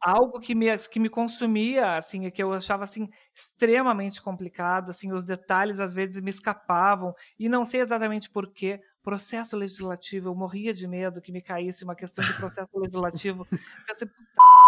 algo 0.00 0.38
que 0.38 0.54
me, 0.54 0.66
que 0.78 1.00
me 1.00 1.08
consumia, 1.08 1.96
assim, 1.96 2.30
que 2.30 2.40
eu 2.40 2.52
achava 2.52 2.84
assim 2.84 3.08
extremamente 3.34 4.22
complicado, 4.22 4.90
assim, 4.90 5.12
os 5.12 5.24
detalhes 5.24 5.80
às 5.80 5.92
vezes 5.92 6.22
me 6.22 6.30
escapavam 6.30 7.12
e 7.36 7.48
não 7.48 7.64
sei 7.64 7.80
exatamente 7.80 8.30
por 8.30 8.52
quê, 8.52 8.80
processo 9.06 9.56
legislativo, 9.56 10.28
eu 10.30 10.34
morria 10.34 10.74
de 10.74 10.88
medo 10.88 11.20
que 11.20 11.30
me 11.30 11.40
caísse 11.40 11.84
uma 11.84 11.94
questão 11.94 12.24
de 12.24 12.34
processo 12.34 12.68
legislativo. 12.74 13.46
Pensei, 13.86 14.10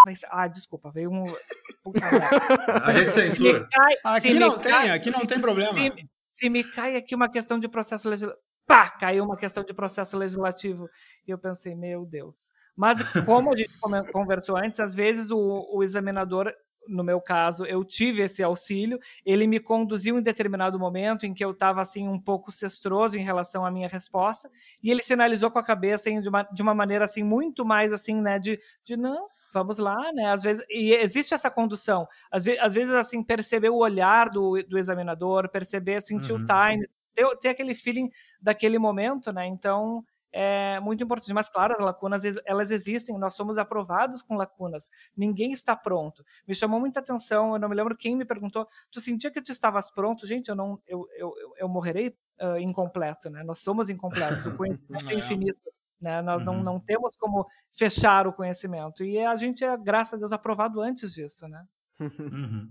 mas, 0.06 0.20
ah, 0.30 0.46
desculpa, 0.46 0.92
veio 0.92 1.10
um. 1.10 1.26
Puta 1.82 1.98
a 2.84 2.92
gente 2.92 3.12
censura. 3.12 3.68
Cai, 3.68 3.96
aqui 4.04 4.38
não 4.38 4.56
tem, 4.56 4.70
cai, 4.70 4.90
aqui 4.90 5.10
não 5.10 5.26
tem 5.26 5.40
problema. 5.40 5.74
Se, 5.74 5.92
se, 6.24 6.48
me 6.48 6.62
cai 6.62 6.94
aqui 6.94 7.16
uma 7.16 7.28
questão 7.28 7.58
de 7.58 7.68
processo 7.68 8.08
legislativo. 8.08 8.40
Pá, 8.64 8.88
caiu 8.90 9.24
uma 9.24 9.36
questão 9.36 9.64
de 9.64 9.74
processo 9.74 10.16
legislativo. 10.16 10.86
E 11.26 11.32
eu 11.32 11.38
pensei, 11.38 11.74
meu 11.74 12.06
Deus. 12.06 12.52
Mas, 12.76 13.02
como 13.24 13.52
a 13.52 13.56
gente 13.56 13.76
conversou 14.12 14.56
antes, 14.56 14.78
às 14.78 14.94
vezes 14.94 15.32
o, 15.32 15.66
o 15.72 15.82
examinador 15.82 16.52
no 16.88 17.04
meu 17.04 17.20
caso, 17.20 17.64
eu 17.66 17.84
tive 17.84 18.22
esse 18.22 18.42
auxílio. 18.42 18.98
Ele 19.24 19.46
me 19.46 19.60
conduziu 19.60 20.18
em 20.18 20.22
determinado 20.22 20.78
momento 20.78 21.26
em 21.26 21.34
que 21.34 21.44
eu 21.44 21.50
estava 21.50 21.80
assim 21.82 22.08
um 22.08 22.18
pouco 22.18 22.50
cestroso 22.50 23.18
em 23.18 23.22
relação 23.22 23.64
à 23.64 23.70
minha 23.70 23.88
resposta, 23.88 24.50
e 24.82 24.90
ele 24.90 25.02
sinalizou 25.02 25.50
com 25.50 25.58
a 25.58 25.64
cabeça 25.64 26.08
assim, 26.08 26.20
de, 26.20 26.28
uma, 26.28 26.42
de 26.42 26.62
uma 26.62 26.74
maneira 26.74 27.04
assim 27.04 27.22
muito 27.22 27.64
mais 27.64 27.92
assim, 27.92 28.20
né, 28.20 28.38
de, 28.38 28.58
de 28.82 28.96
não, 28.96 29.28
vamos 29.52 29.78
lá, 29.78 30.12
né? 30.12 30.30
Às 30.30 30.42
vezes 30.42 30.64
e 30.70 30.92
existe 30.94 31.34
essa 31.34 31.50
condução. 31.50 32.06
Às, 32.30 32.44
ve 32.44 32.58
às 32.58 32.74
vezes 32.74 32.92
assim 32.94 33.22
perceber 33.22 33.70
o 33.70 33.76
olhar 33.76 34.28
do, 34.28 34.62
do 34.68 34.78
examinador, 34.78 35.48
perceber 35.50 36.00
sentir 36.00 36.32
uhum. 36.32 36.42
o 36.42 36.44
time, 36.44 36.86
ter, 37.14 37.26
ter 37.38 37.48
aquele 37.48 37.74
feeling 37.74 38.10
daquele 38.40 38.78
momento, 38.78 39.32
né? 39.32 39.46
Então 39.46 40.04
é 40.32 40.80
muito 40.80 41.02
importante. 41.02 41.32
Mas, 41.32 41.48
claro, 41.48 41.74
as 41.74 41.80
lacunas, 41.80 42.22
elas 42.44 42.70
existem, 42.70 43.18
nós 43.18 43.34
somos 43.34 43.58
aprovados 43.58 44.22
com 44.22 44.34
lacunas. 44.34 44.90
Ninguém 45.16 45.52
está 45.52 45.76
pronto. 45.76 46.24
Me 46.46 46.54
chamou 46.54 46.80
muita 46.80 47.00
atenção, 47.00 47.54
eu 47.54 47.58
não 47.58 47.68
me 47.68 47.74
lembro 47.74 47.96
quem 47.96 48.16
me 48.16 48.24
perguntou, 48.24 48.66
tu 48.90 49.00
sentia 49.00 49.30
que 49.30 49.42
tu 49.42 49.52
estavas 49.52 49.90
pronto? 49.90 50.26
Gente, 50.26 50.48
eu 50.48 50.54
não, 50.54 50.80
eu, 50.86 51.06
eu, 51.16 51.32
eu 51.58 51.68
morrerei 51.68 52.16
uh, 52.40 52.58
incompleto, 52.58 53.30
né? 53.30 53.42
Nós 53.42 53.60
somos 53.60 53.90
incompletos, 53.90 54.46
o 54.46 54.56
conhecimento 54.56 55.10
é 55.10 55.14
infinito. 55.14 55.60
Né? 56.00 56.22
Nós 56.22 56.42
uhum. 56.42 56.54
não, 56.54 56.74
não 56.74 56.80
temos 56.80 57.16
como 57.16 57.46
fechar 57.72 58.26
o 58.26 58.32
conhecimento. 58.32 59.04
E 59.04 59.18
a 59.18 59.34
gente 59.34 59.64
é, 59.64 59.76
graças 59.76 60.14
a 60.14 60.16
Deus, 60.16 60.32
aprovado 60.32 60.80
antes 60.80 61.12
disso, 61.12 61.48
né? 61.48 61.64
Uhum. 62.00 62.70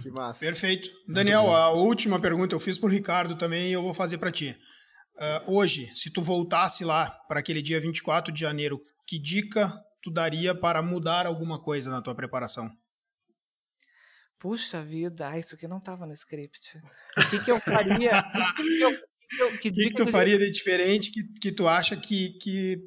Que 0.00 0.10
massa. 0.10 0.40
Perfeito. 0.40 0.88
Daniel, 1.06 1.54
a 1.54 1.70
última 1.72 2.18
pergunta 2.18 2.54
eu 2.54 2.60
fiz 2.60 2.78
para 2.78 2.86
o 2.86 2.90
Ricardo 2.90 3.36
também 3.36 3.68
e 3.68 3.72
eu 3.72 3.82
vou 3.82 3.92
fazer 3.92 4.16
para 4.16 4.30
ti. 4.30 4.58
Uh, 5.22 5.54
hoje, 5.54 5.88
se 5.94 6.10
tu 6.10 6.20
voltasse 6.20 6.84
lá 6.84 7.08
para 7.28 7.38
aquele 7.38 7.62
dia 7.62 7.80
24 7.80 8.34
de 8.34 8.40
janeiro, 8.40 8.84
que 9.06 9.20
dica 9.20 9.72
tu 10.02 10.10
daria 10.10 10.52
para 10.52 10.82
mudar 10.82 11.26
alguma 11.26 11.62
coisa 11.62 11.88
na 11.88 12.02
tua 12.02 12.12
preparação? 12.12 12.68
Puxa 14.36 14.82
vida, 14.82 15.28
ah, 15.28 15.38
isso 15.38 15.54
aqui 15.54 15.68
não 15.68 15.78
estava 15.78 16.04
no 16.06 16.12
script. 16.12 16.76
O 17.16 17.30
que, 17.30 17.38
que 17.38 17.52
eu 17.52 17.60
faria? 17.60 18.18
O 18.18 18.54
que, 18.56 18.62
que, 18.64 18.82
eu, 18.82 19.58
que, 19.60 19.70
que, 19.70 19.70
que 19.70 19.94
tu 19.94 20.06
faria 20.08 20.36
de 20.36 20.50
diferente 20.50 21.12
que, 21.12 21.22
que 21.40 21.52
tu 21.52 21.68
acha 21.68 21.96
que, 21.96 22.36
que 22.38 22.78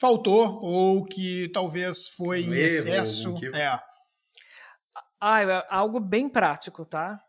faltou 0.00 0.58
ou 0.60 1.04
que 1.04 1.48
talvez 1.54 2.08
foi 2.08 2.42
um 2.42 2.52
em 2.52 2.56
erro, 2.56 2.66
excesso? 2.66 3.36
É. 3.54 3.78
Ah, 5.20 5.40
é 5.40 5.66
algo 5.70 6.00
bem 6.00 6.28
prático, 6.28 6.84
tá? 6.84 7.22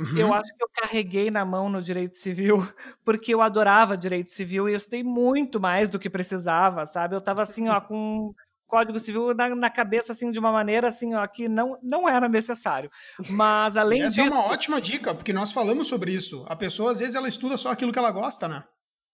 Uhum. 0.00 0.16
Eu 0.16 0.32
acho 0.32 0.56
que 0.56 0.64
eu 0.64 0.68
carreguei 0.74 1.30
na 1.30 1.44
mão 1.44 1.68
no 1.68 1.82
direito 1.82 2.16
civil, 2.16 2.56
porque 3.04 3.34
eu 3.34 3.42
adorava 3.42 3.98
direito 3.98 4.30
civil 4.30 4.66
e 4.66 4.72
eu 4.72 4.78
estudei 4.78 5.04
muito 5.04 5.60
mais 5.60 5.90
do 5.90 5.98
que 5.98 6.08
precisava, 6.08 6.86
sabe? 6.86 7.14
Eu 7.14 7.20
tava 7.20 7.42
assim, 7.42 7.68
ó, 7.68 7.78
com 7.80 8.32
Código 8.66 8.98
Civil 8.98 9.34
na, 9.34 9.54
na, 9.54 9.68
cabeça 9.68 10.12
assim 10.12 10.30
de 10.30 10.38
uma 10.38 10.52
maneira 10.52 10.88
assim 10.88 11.12
ó, 11.12 11.26
que 11.26 11.48
não, 11.48 11.76
não 11.82 12.08
era 12.08 12.28
necessário. 12.28 12.90
Mas 13.28 13.76
além 13.76 14.02
Essa 14.02 14.22
disso, 14.22 14.32
é 14.32 14.38
uma 14.38 14.46
ótima 14.46 14.80
dica, 14.80 15.14
porque 15.14 15.32
nós 15.32 15.52
falamos 15.52 15.88
sobre 15.88 16.12
isso. 16.12 16.46
A 16.48 16.56
pessoa 16.56 16.92
às 16.92 17.00
vezes 17.00 17.14
ela 17.14 17.28
estuda 17.28 17.58
só 17.58 17.70
aquilo 17.70 17.92
que 17.92 17.98
ela 17.98 18.12
gosta, 18.12 18.48
né? 18.48 18.64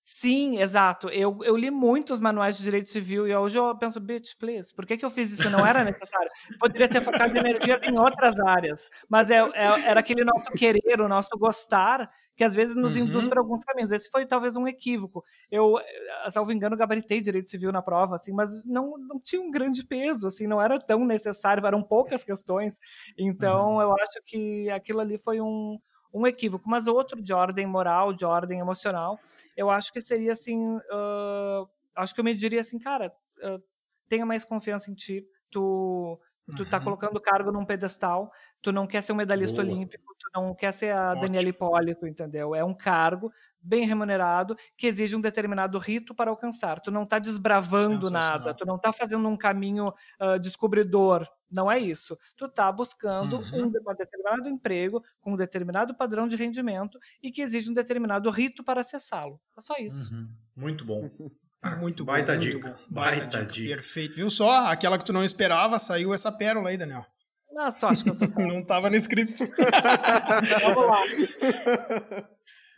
Sim, 0.08 0.62
exato. 0.62 1.08
Eu, 1.08 1.36
eu 1.42 1.56
li 1.56 1.68
muitos 1.68 2.20
manuais 2.20 2.56
de 2.56 2.62
direito 2.62 2.86
civil 2.86 3.26
e 3.26 3.34
hoje 3.34 3.58
eu 3.58 3.76
penso, 3.76 3.98
bitch, 3.98 4.34
please, 4.38 4.72
por 4.72 4.86
que, 4.86 4.96
que 4.96 5.04
eu 5.04 5.10
fiz 5.10 5.32
isso? 5.32 5.50
Não 5.50 5.66
era 5.66 5.82
necessário. 5.82 6.30
Poderia 6.60 6.88
ter 6.88 7.00
focado 7.00 7.36
energias 7.36 7.82
em 7.82 7.98
outras 7.98 8.38
áreas, 8.38 8.88
mas 9.08 9.32
é, 9.32 9.38
é, 9.38 9.80
era 9.84 9.98
aquele 9.98 10.24
nosso 10.24 10.52
querer, 10.52 11.00
o 11.00 11.08
nosso 11.08 11.36
gostar, 11.36 12.08
que 12.36 12.44
às 12.44 12.54
vezes 12.54 12.76
nos 12.76 12.94
uhum. 12.94 13.02
induz 13.02 13.26
para 13.26 13.40
alguns 13.40 13.64
caminhos. 13.64 13.90
Esse 13.90 14.08
foi 14.08 14.24
talvez 14.24 14.54
um 14.54 14.68
equívoco. 14.68 15.24
Eu, 15.50 15.76
eh, 15.76 16.30
salvo 16.30 16.52
engano, 16.52 16.76
gabaritei 16.76 17.20
direito 17.20 17.48
civil 17.48 17.72
na 17.72 17.82
prova, 17.82 18.14
assim, 18.14 18.32
mas 18.32 18.64
não, 18.64 18.96
não 18.96 19.18
tinha 19.18 19.42
um 19.42 19.50
grande 19.50 19.84
peso, 19.84 20.28
assim, 20.28 20.46
não 20.46 20.62
era 20.62 20.78
tão 20.78 21.04
necessário, 21.04 21.66
eram 21.66 21.82
poucas 21.82 22.22
questões. 22.22 22.78
Então, 23.18 23.74
uhum. 23.74 23.82
eu 23.82 23.92
acho 23.94 24.22
que 24.24 24.70
aquilo 24.70 25.00
ali 25.00 25.18
foi 25.18 25.40
um 25.40 25.80
um 26.16 26.26
equívoco, 26.26 26.68
mas 26.68 26.86
outro 26.86 27.20
de 27.20 27.32
ordem 27.32 27.66
moral, 27.66 28.12
de 28.12 28.24
ordem 28.24 28.58
emocional, 28.58 29.18
eu 29.56 29.68
acho 29.68 29.92
que 29.92 30.00
seria 30.00 30.32
assim, 30.32 30.76
uh, 30.76 31.68
acho 31.94 32.14
que 32.14 32.20
eu 32.20 32.24
me 32.24 32.34
diria 32.34 32.60
assim, 32.60 32.78
cara, 32.78 33.12
uh, 33.42 33.62
tenha 34.08 34.24
mais 34.24 34.44
confiança 34.44 34.90
em 34.90 34.94
ti, 34.94 35.26
tu 35.50 36.18
tu 36.56 36.64
tá 36.64 36.78
uhum. 36.78 36.84
colocando 36.84 37.16
o 37.16 37.20
cargo 37.20 37.50
num 37.50 37.64
pedestal, 37.64 38.30
tu 38.62 38.70
não 38.70 38.86
quer 38.86 39.02
ser 39.02 39.12
um 39.12 39.16
medalhista 39.16 39.62
Boa. 39.62 39.74
olímpico, 39.74 40.14
tu 40.16 40.30
não 40.32 40.54
quer 40.54 40.72
ser 40.72 40.96
a 40.96 41.10
Ótimo. 41.10 41.22
Daniela 41.22 41.48
Hipólito, 41.48 42.06
entendeu? 42.06 42.54
É 42.54 42.64
um 42.64 42.72
cargo 42.72 43.32
bem 43.66 43.86
remunerado 43.86 44.56
que 44.76 44.86
exige 44.86 45.16
um 45.16 45.20
determinado 45.20 45.78
rito 45.78 46.14
para 46.14 46.30
alcançar. 46.30 46.80
Tu 46.80 46.90
não 46.90 47.04
tá 47.04 47.18
desbravando 47.18 48.10
nada, 48.10 48.54
tu 48.54 48.64
não 48.64 48.78
tá 48.78 48.92
fazendo 48.92 49.28
um 49.28 49.36
caminho 49.36 49.88
uh, 50.20 50.38
descobridor, 50.38 51.26
não 51.50 51.70
é 51.70 51.78
isso. 51.78 52.16
Tu 52.36 52.48
tá 52.48 52.70
buscando 52.70 53.36
uhum. 53.36 53.64
um, 53.64 53.66
um 53.66 53.94
determinado 53.94 54.48
emprego 54.48 55.02
com 55.20 55.32
um 55.32 55.36
determinado 55.36 55.94
padrão 55.94 56.28
de 56.28 56.36
rendimento 56.36 56.98
e 57.22 57.30
que 57.30 57.42
exige 57.42 57.70
um 57.70 57.74
determinado 57.74 58.30
rito 58.30 58.62
para 58.64 58.80
acessá-lo. 58.80 59.40
É 59.56 59.60
só 59.60 59.74
isso. 59.78 60.14
Uhum. 60.14 60.28
Muito 60.56 60.84
bom. 60.84 61.10
Muito 61.80 62.04
baita 62.04 62.34
bom, 62.34 62.40
dica. 62.40 62.68
Muito 62.68 62.88
bom. 62.88 62.94
Baita, 62.94 63.20
baita 63.20 63.38
dica. 63.38 63.52
dica. 63.52 63.74
Perfeito. 63.76 64.14
Viu 64.14 64.30
só? 64.30 64.66
Aquela 64.68 64.98
que 64.98 65.04
tu 65.04 65.12
não 65.12 65.24
esperava, 65.24 65.78
saiu 65.78 66.14
essa 66.14 66.30
pérola 66.30 66.68
aí, 66.68 66.76
Daniel. 66.76 67.04
Mas 67.52 67.76
tu 67.76 67.86
acha 67.86 68.04
que 68.04 68.10
eu 68.10 68.14
sou 68.14 68.28
Não 68.36 68.62
tava 68.62 68.90
no 68.90 68.96
script. 68.96 69.44
Vamos 70.62 70.86
lá. 70.86 72.28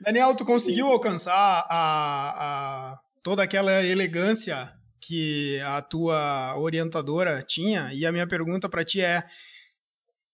Daniel, 0.01 0.35
tu 0.35 0.45
conseguiu 0.45 0.87
alcançar 0.87 1.67
a, 1.69 1.71
a, 1.71 2.99
toda 3.23 3.43
aquela 3.43 3.83
elegância 3.85 4.71
que 5.01 5.61
a 5.61 5.83
tua 5.83 6.57
orientadora 6.57 7.43
tinha? 7.43 7.93
E 7.93 8.07
a 8.07 8.13
minha 8.13 8.27
pergunta 8.27 8.69
para 8.69 8.85
ti 8.85 9.01
é: 9.01 9.23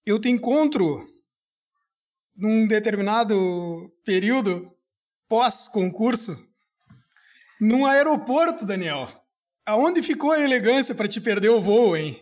eu 0.05 0.21
te 0.21 0.29
encontro 0.29 0.97
num 2.37 2.67
determinado 2.67 3.91
período 4.05 4.71
pós-concurso 5.29 6.37
num 7.61 7.87
aeroporto, 7.87 8.67
Daniel. 8.67 9.09
Aonde 9.65 10.03
ficou 10.03 10.33
a 10.33 10.41
elegância 10.41 10.95
para 10.95 11.09
te 11.09 11.21
perder 11.21 11.49
o 11.49 11.61
voo, 11.61 11.97
hein? 11.97 12.21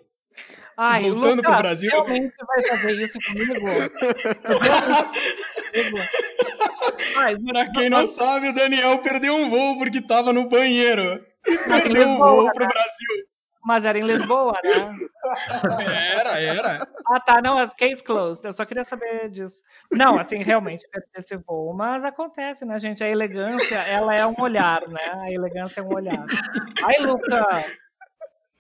Ai, 0.77 1.11
Voltando 1.11 1.43
para 1.43 1.57
o 1.57 1.59
Brasil. 1.59 1.91
realmente 1.91 2.35
vai 2.47 2.63
fazer 2.63 3.03
isso 3.03 3.19
comigo? 3.27 3.55
para 7.53 7.71
quem 7.71 7.91
não 7.91 8.07
sabe, 8.07 8.49
o 8.49 8.55
Daniel 8.55 8.99
perdeu 8.99 9.35
um 9.35 9.51
voo 9.51 9.79
porque 9.79 9.99
estava 9.99 10.33
no 10.33 10.49
banheiro. 10.49 11.25
E 11.47 11.59
perdeu 11.59 12.09
o 12.09 12.19
voo 12.19 12.53
para 12.53 12.65
o 12.65 12.69
Brasil. 12.69 13.27
Mas 13.65 13.85
era 13.85 13.97
em 13.97 14.03
Lisboa, 14.03 14.59
né? 14.65 14.97
Era, 16.19 16.41
era. 16.41 16.89
Ah, 17.07 17.21
tá. 17.21 17.41
Não, 17.41 17.57
case 17.79 18.03
closed. 18.03 18.45
Eu 18.45 18.53
só 18.53 18.65
queria 18.65 18.83
saber 18.83 19.31
disso. 19.31 19.63
Não, 19.91 20.19
assim, 20.19 20.43
realmente, 20.43 20.85
esse 21.17 21.37
voo. 21.37 21.73
Mas 21.73 22.05
acontece, 22.05 22.65
né, 22.65 22.77
gente? 22.81 23.05
A 23.05 23.09
elegância, 23.09 23.77
ela 23.77 24.17
é 24.17 24.27
um 24.27 24.35
olhar, 24.41 24.81
né? 24.89 25.13
A 25.15 25.31
elegância 25.31 25.81
é 25.81 25.85
um 25.85 25.95
olhar. 25.95 26.27
Ai, 26.83 26.99
Lucas! 26.99 27.92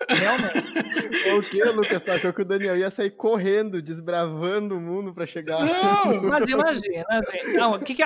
Realmente. 0.08 1.36
O 1.36 1.42
que, 1.42 1.64
Lucas? 1.64 2.02
Tu 2.02 2.10
achou 2.10 2.32
que 2.32 2.42
o 2.42 2.44
Daniel 2.44 2.76
ia 2.76 2.90
sair 2.90 3.10
correndo, 3.10 3.80
desbravando 3.80 4.76
o 4.76 4.80
mundo 4.80 5.14
para 5.14 5.26
chegar? 5.26 5.60
Não, 5.60 6.22
mas 6.28 6.48
imagina, 6.48 7.22
gente. 7.24 7.52
Não, 7.54 7.74
o 7.74 7.80
que 7.80 7.94
que... 7.94 8.04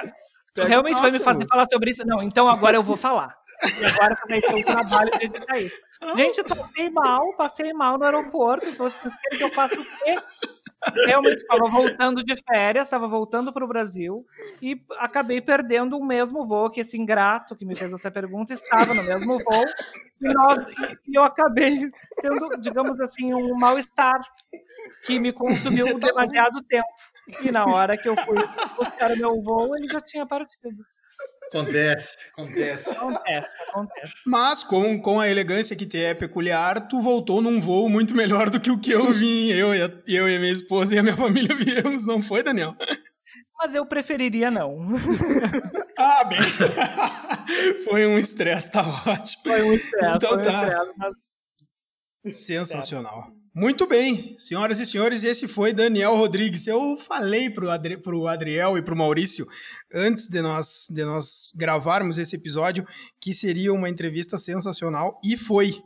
Tu 0.54 0.62
realmente 0.62 1.00
vai 1.02 1.10
me 1.10 1.18
fazer 1.18 1.46
falar 1.46 1.66
sobre 1.70 1.90
isso? 1.90 2.06
Não, 2.06 2.22
então 2.22 2.48
agora 2.48 2.78
eu 2.78 2.82
vou 2.82 2.96
falar. 2.96 3.36
E 3.78 3.84
agora 3.84 4.16
vai 4.28 4.40
ter 4.40 4.54
o 4.54 4.64
trabalho 4.64 5.10
de 5.18 5.26
editar 5.26 5.58
isso. 5.58 5.76
Gente, 6.16 6.38
eu 6.38 6.44
passei 6.44 6.88
mal, 6.88 7.36
passei 7.36 7.72
mal 7.74 7.98
no 7.98 8.04
aeroporto. 8.04 8.72
Vocês 8.72 9.14
querem 9.22 9.38
que 9.38 9.44
eu 9.44 9.52
faça 9.52 9.78
o 9.78 10.04
quê? 10.04 10.16
Realmente 11.06 11.38
estava 11.38 11.68
voltando 11.70 12.22
de 12.22 12.34
férias, 12.36 12.86
estava 12.86 13.06
voltando 13.06 13.52
para 13.52 13.64
o 13.64 13.68
Brasil 13.68 14.24
e 14.60 14.80
acabei 14.98 15.40
perdendo 15.40 15.96
o 15.98 16.04
mesmo 16.04 16.44
voo 16.44 16.70
que 16.70 16.80
esse 16.80 16.96
ingrato 16.98 17.56
que 17.56 17.64
me 17.64 17.74
fez 17.74 17.92
essa 17.92 18.10
pergunta 18.10 18.52
estava 18.52 18.94
no 18.94 19.02
mesmo 19.02 19.38
voo 19.38 19.66
e, 20.20 20.32
nós, 20.32 20.60
e 21.06 21.18
eu 21.18 21.22
acabei 21.24 21.90
tendo, 22.20 22.48
digamos 22.60 23.00
assim, 23.00 23.34
um 23.34 23.54
mal-estar 23.56 24.20
que 25.04 25.18
me 25.18 25.32
consumiu 25.32 25.98
demasiado 25.98 26.62
tempo. 26.62 26.88
E 27.42 27.50
na 27.50 27.64
hora 27.66 27.96
que 27.96 28.08
eu 28.08 28.16
fui 28.16 28.36
buscar 28.76 29.12
o 29.12 29.16
meu 29.18 29.42
voo, 29.42 29.76
ele 29.76 29.88
já 29.88 30.00
tinha 30.00 30.24
partido. 30.24 30.84
Acontece, 31.48 32.16
acontece. 32.32 32.90
Acontece, 32.90 33.62
acontece. 33.68 34.14
Mas 34.26 34.64
com, 34.64 35.00
com 35.00 35.20
a 35.20 35.28
elegância 35.28 35.76
que 35.76 35.86
te 35.86 36.02
é 36.02 36.14
peculiar, 36.14 36.88
tu 36.88 37.00
voltou 37.00 37.40
num 37.40 37.60
voo 37.60 37.88
muito 37.88 38.14
melhor 38.14 38.50
do 38.50 38.60
que 38.60 38.70
o 38.70 38.78
que 38.78 38.90
eu 38.90 39.12
vim. 39.12 39.50
Eu, 39.50 39.74
e 39.74 39.82
a, 39.82 39.90
eu 40.08 40.28
e 40.28 40.36
a 40.36 40.38
minha 40.40 40.52
esposa 40.52 40.94
e 40.94 40.98
a 40.98 41.02
minha 41.02 41.16
família 41.16 41.54
viemos, 41.56 42.06
não 42.06 42.20
foi, 42.20 42.42
Daniel? 42.42 42.74
Mas 43.58 43.74
eu 43.74 43.86
preferiria 43.86 44.50
não. 44.50 44.78
ah, 45.96 46.24
bem. 46.24 46.38
foi 47.84 48.06
um 48.06 48.18
estresse, 48.18 48.70
tá 48.70 48.82
ótimo. 49.06 49.42
Foi 49.44 49.62
um 49.62 49.72
estresse, 49.72 50.16
então, 50.16 50.28
foi 50.30 50.38
um 50.38 50.42
tá. 50.42 50.62
estresse, 50.62 50.98
mas... 50.98 52.38
Sensacional. 52.38 53.35
Muito 53.58 53.86
bem, 53.86 54.38
senhoras 54.38 54.80
e 54.80 54.84
senhores, 54.84 55.24
esse 55.24 55.48
foi 55.48 55.72
Daniel 55.72 56.14
Rodrigues. 56.14 56.66
Eu 56.66 56.94
falei 56.98 57.48
para 57.48 57.64
o 57.64 57.70
Adri 57.70 57.98
Adriel 58.28 58.76
e 58.76 58.82
para 58.82 58.92
o 58.92 58.98
Maurício, 58.98 59.46
antes 59.94 60.28
de 60.28 60.42
nós, 60.42 60.88
de 60.90 61.02
nós 61.02 61.52
gravarmos 61.56 62.18
esse 62.18 62.36
episódio, 62.36 62.86
que 63.18 63.32
seria 63.32 63.72
uma 63.72 63.88
entrevista 63.88 64.36
sensacional, 64.36 65.18
e 65.24 65.38
foi. 65.38 65.82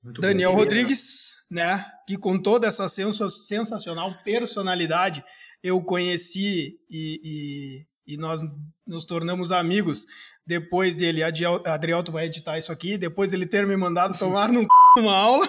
Muito 0.00 0.20
Daniel 0.20 0.50
bem, 0.50 0.60
Rodrigues, 0.60 1.32
né, 1.50 1.84
que 2.06 2.16
com 2.16 2.38
toda 2.38 2.68
essa 2.68 2.88
sensacional 2.88 4.22
personalidade 4.22 5.24
eu 5.64 5.82
conheci 5.82 6.78
e, 6.88 7.84
e, 8.06 8.14
e 8.14 8.16
nós 8.16 8.40
nos 8.86 9.04
tornamos 9.04 9.50
amigos 9.50 10.06
depois 10.46 10.94
dele. 10.94 11.24
Adriel, 11.24 12.04
tu 12.04 12.12
vai 12.12 12.26
editar 12.26 12.60
isso 12.60 12.70
aqui, 12.70 12.96
depois 12.96 13.32
ele 13.32 13.44
ter 13.44 13.66
me 13.66 13.76
mandado 13.76 14.16
tomar 14.16 14.52
num 14.52 14.64
uma 14.98 15.16
aula. 15.16 15.48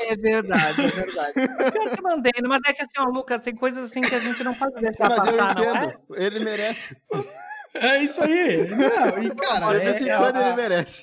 É 0.00 0.16
verdade, 0.16 0.84
é 0.84 0.86
verdade. 0.86 1.32
Eu 1.74 1.90
que 1.96 2.02
mandei, 2.02 2.32
mas 2.46 2.60
é 2.66 2.72
que 2.72 2.82
assim, 2.82 2.98
ó, 2.98 3.04
Lucas, 3.04 3.42
tem 3.42 3.54
coisas 3.54 3.84
assim 3.84 4.00
que 4.00 4.14
a 4.14 4.18
gente 4.18 4.42
não 4.44 4.54
pode 4.54 4.74
deixar 4.80 5.08
mas 5.08 5.18
passar, 5.18 5.54
não 5.54 5.76
é? 5.76 5.96
Ele 6.16 6.40
merece. 6.40 6.96
É 7.74 7.98
isso 7.98 8.22
aí. 8.22 8.68
Não, 8.68 9.22
e, 9.22 9.34
cara, 9.34 9.76
é, 9.76 9.88
é, 9.88 10.16
quando 10.16 10.36
ele 10.36 10.54
merece. 10.54 11.02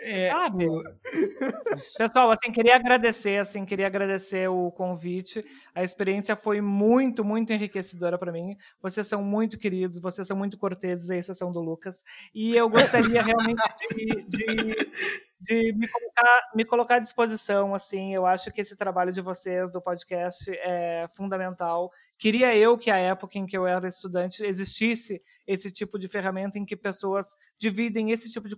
É, 0.00 0.30
Sabe? 0.30 0.66
Pessoal, 1.98 2.30
assim, 2.30 2.52
queria 2.52 2.76
agradecer, 2.76 3.38
assim, 3.38 3.64
queria 3.64 3.86
agradecer 3.86 4.48
o 4.48 4.70
convite. 4.70 5.44
A 5.74 5.82
experiência 5.82 6.36
foi 6.36 6.60
muito, 6.60 7.24
muito 7.24 7.52
enriquecedora 7.52 8.16
para 8.16 8.30
mim. 8.30 8.56
Vocês 8.80 9.06
são 9.06 9.22
muito 9.22 9.58
queridos, 9.58 10.00
vocês 10.00 10.26
são 10.26 10.36
muito 10.36 10.56
corteses, 10.58 11.10
a 11.10 11.16
exceção 11.16 11.50
do 11.50 11.60
Lucas. 11.60 12.04
E 12.34 12.56
eu 12.56 12.68
gostaria 12.70 13.22
realmente 13.22 13.62
de, 13.90 14.24
de, 14.28 14.90
de 15.40 15.72
me, 15.72 15.88
colocar, 15.88 16.50
me 16.54 16.64
colocar 16.64 16.94
à 16.96 17.00
disposição, 17.00 17.74
assim. 17.74 18.14
Eu 18.14 18.24
acho 18.24 18.52
que 18.52 18.60
esse 18.60 18.76
trabalho 18.76 19.12
de 19.12 19.20
vocês, 19.20 19.72
do 19.72 19.82
podcast, 19.82 20.48
é 20.50 21.06
fundamental 21.16 21.90
Queria 22.18 22.54
eu 22.56 22.76
que 22.76 22.90
a 22.90 22.96
época 22.96 23.38
em 23.38 23.46
que 23.46 23.56
eu 23.56 23.64
era 23.64 23.86
estudante 23.86 24.44
existisse 24.44 25.22
esse 25.46 25.70
tipo 25.70 25.96
de 25.96 26.08
ferramenta 26.08 26.58
em 26.58 26.64
que 26.64 26.76
pessoas 26.76 27.36
dividem 27.56 28.10
esse 28.10 28.28
tipo 28.28 28.48
de, 28.48 28.56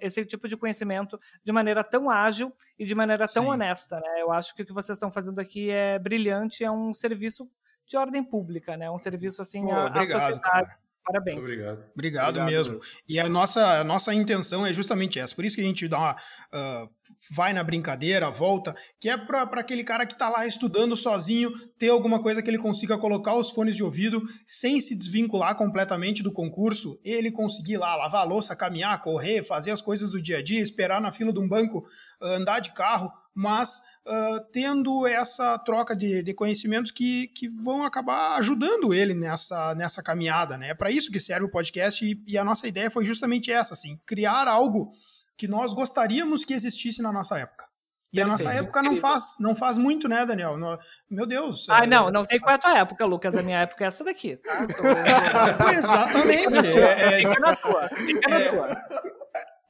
esse 0.00 0.24
tipo 0.24 0.46
de 0.46 0.56
conhecimento 0.56 1.18
de 1.42 1.50
maneira 1.50 1.82
tão 1.82 2.08
ágil 2.08 2.54
e 2.78 2.84
de 2.84 2.94
maneira 2.94 3.26
tão 3.26 3.44
Sim. 3.44 3.50
honesta. 3.50 3.98
Né? 3.98 4.22
Eu 4.22 4.30
acho 4.30 4.54
que 4.54 4.62
o 4.62 4.66
que 4.66 4.72
vocês 4.72 4.96
estão 4.96 5.10
fazendo 5.10 5.40
aqui 5.40 5.70
é 5.70 5.98
brilhante, 5.98 6.62
é 6.62 6.70
um 6.70 6.94
serviço 6.94 7.50
de 7.84 7.96
ordem 7.96 8.22
pública, 8.22 8.76
né? 8.76 8.88
um 8.88 8.98
serviço 8.98 9.42
assim 9.42 9.66
Pô, 9.66 9.74
à, 9.74 9.86
obrigado, 9.86 10.16
à 10.16 10.20
sociedade. 10.20 10.40
Cara. 10.40 10.83
Parabéns. 11.04 11.44
Obrigado. 11.44 11.84
Obrigado, 11.92 12.28
Obrigado 12.28 12.46
mesmo. 12.46 12.80
E 13.06 13.20
a 13.20 13.28
nossa, 13.28 13.80
a 13.80 13.84
nossa 13.84 14.14
intenção 14.14 14.66
é 14.66 14.72
justamente 14.72 15.18
essa. 15.18 15.34
Por 15.34 15.44
isso 15.44 15.54
que 15.54 15.62
a 15.62 15.64
gente 15.64 15.86
dá 15.86 15.98
uma, 15.98 16.12
uh, 16.12 16.90
vai 17.30 17.52
na 17.52 17.62
brincadeira, 17.62 18.30
volta, 18.30 18.74
que 18.98 19.10
é 19.10 19.16
para 19.16 19.42
aquele 19.60 19.84
cara 19.84 20.06
que 20.06 20.14
está 20.14 20.30
lá 20.30 20.46
estudando 20.46 20.96
sozinho, 20.96 21.52
ter 21.78 21.90
alguma 21.90 22.22
coisa 22.22 22.42
que 22.42 22.48
ele 22.48 22.58
consiga 22.58 22.96
colocar 22.96 23.34
os 23.34 23.50
fones 23.50 23.76
de 23.76 23.82
ouvido 23.82 24.22
sem 24.46 24.80
se 24.80 24.96
desvincular 24.96 25.54
completamente 25.56 26.22
do 26.22 26.32
concurso, 26.32 26.98
ele 27.04 27.30
conseguir 27.30 27.76
lá 27.76 27.94
lavar 27.96 28.22
a 28.22 28.24
louça, 28.24 28.56
caminhar, 28.56 29.02
correr, 29.02 29.44
fazer 29.44 29.72
as 29.72 29.82
coisas 29.82 30.10
do 30.10 30.22
dia 30.22 30.38
a 30.38 30.42
dia, 30.42 30.62
esperar 30.62 31.02
na 31.02 31.12
fila 31.12 31.32
de 31.32 31.38
um 31.38 31.48
banco, 31.48 31.82
andar 32.22 32.60
de 32.60 32.72
carro, 32.72 33.12
mas 33.34 33.82
uh, 34.06 34.40
tendo 34.52 35.06
essa 35.06 35.58
troca 35.58 35.96
de, 35.96 36.22
de 36.22 36.32
conhecimentos 36.32 36.92
que, 36.92 37.26
que 37.28 37.48
vão 37.48 37.84
acabar 37.84 38.36
ajudando 38.36 38.94
ele 38.94 39.12
nessa, 39.12 39.74
nessa 39.74 40.02
caminhada. 40.02 40.56
Né? 40.56 40.70
É 40.70 40.74
para 40.74 40.90
isso 40.90 41.10
que 41.10 41.18
serve 41.18 41.46
o 41.46 41.50
podcast 41.50 42.04
e, 42.04 42.22
e, 42.26 42.38
a 42.38 42.44
nossa 42.44 42.68
ideia 42.68 42.90
foi 42.90 43.04
justamente 43.04 43.50
essa, 43.50 43.74
assim, 43.74 43.98
criar 44.06 44.46
algo 44.46 44.92
que 45.36 45.48
nós 45.48 45.74
gostaríamos 45.74 46.44
que 46.44 46.54
existisse 46.54 47.02
na 47.02 47.12
nossa 47.12 47.36
época. 47.38 47.64
E 48.12 48.18
Perfeito, 48.18 48.28
a 48.28 48.30
nossa 48.30 48.52
época 48.52 48.82
não 48.82 48.96
faz, 48.96 49.36
não 49.40 49.56
faz 49.56 49.76
muito, 49.76 50.06
né, 50.08 50.24
Daniel? 50.24 50.56
No, 50.56 50.78
meu 51.10 51.26
Deus. 51.26 51.66
Ah, 51.68 51.82
é, 51.82 51.86
não, 51.88 52.12
não 52.12 52.24
sei 52.24 52.38
qual 52.38 52.52
é 52.52 52.54
a 52.54 52.58
tua 52.58 52.78
época, 52.78 53.04
Lucas. 53.04 53.34
A 53.34 53.42
minha 53.42 53.58
época 53.58 53.82
é 53.82 53.88
essa 53.88 54.04
daqui. 54.04 54.36
Tá? 54.36 54.64
Tô... 54.68 54.84
Exatamente. 55.76 56.78
É, 56.78 57.18
fica 57.18 57.40
na 57.40 57.56
tua. 57.56 57.88
Fica 57.88 58.28
na 58.28 58.50
tua. 58.50 58.76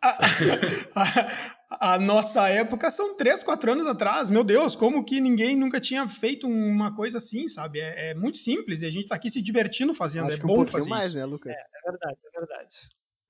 a 1.80 1.98
nossa 1.98 2.48
época 2.48 2.90
são 2.90 3.16
três, 3.16 3.42
quatro 3.42 3.72
anos 3.72 3.86
atrás. 3.86 4.30
Meu 4.30 4.44
Deus, 4.44 4.76
como 4.76 5.04
que 5.04 5.20
ninguém 5.20 5.56
nunca 5.56 5.80
tinha 5.80 6.06
feito 6.08 6.46
uma 6.46 6.94
coisa 6.94 7.18
assim, 7.18 7.48
sabe? 7.48 7.80
É, 7.80 8.10
é 8.10 8.14
muito 8.14 8.38
simples 8.38 8.82
e 8.82 8.86
a 8.86 8.90
gente 8.90 9.08
tá 9.08 9.14
aqui 9.14 9.30
se 9.30 9.42
divertindo 9.42 9.94
fazendo. 9.94 10.28
Acho 10.28 10.40
é 10.40 10.40
bom 10.40 10.62
um 10.62 10.66
fazer 10.66 10.88
mais, 10.88 11.06
isso. 11.06 11.16
né, 11.16 11.24
Lucas? 11.24 11.52
É, 11.52 11.56
é 11.56 11.90
verdade, 11.90 12.18
é 12.24 12.30
verdade. 12.38 12.74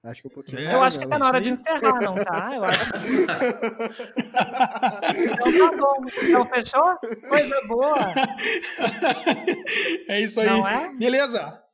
Acho 0.04 0.20
que 0.20 0.28
um 0.28 0.30
pouquinho 0.30 0.58
é, 0.58 0.74
Eu 0.74 0.82
acho 0.82 0.98
que 0.98 1.06
tá 1.06 1.18
na 1.18 1.26
hora 1.26 1.40
de 1.40 1.48
encerrar, 1.48 1.98
não 2.02 2.14
tá? 2.16 2.50
Eu 2.54 2.64
acho 2.64 2.92
que... 2.92 2.98
então 5.24 5.70
tá 5.70 5.76
bom. 5.78 6.04
Então 6.22 6.46
fechou? 6.46 6.98
Coisa 7.26 7.58
boa. 7.66 7.96
É 10.08 10.20
isso 10.20 10.40
aí. 10.40 10.46
Não 10.46 10.68
é? 10.68 10.94
Beleza. 10.94 11.64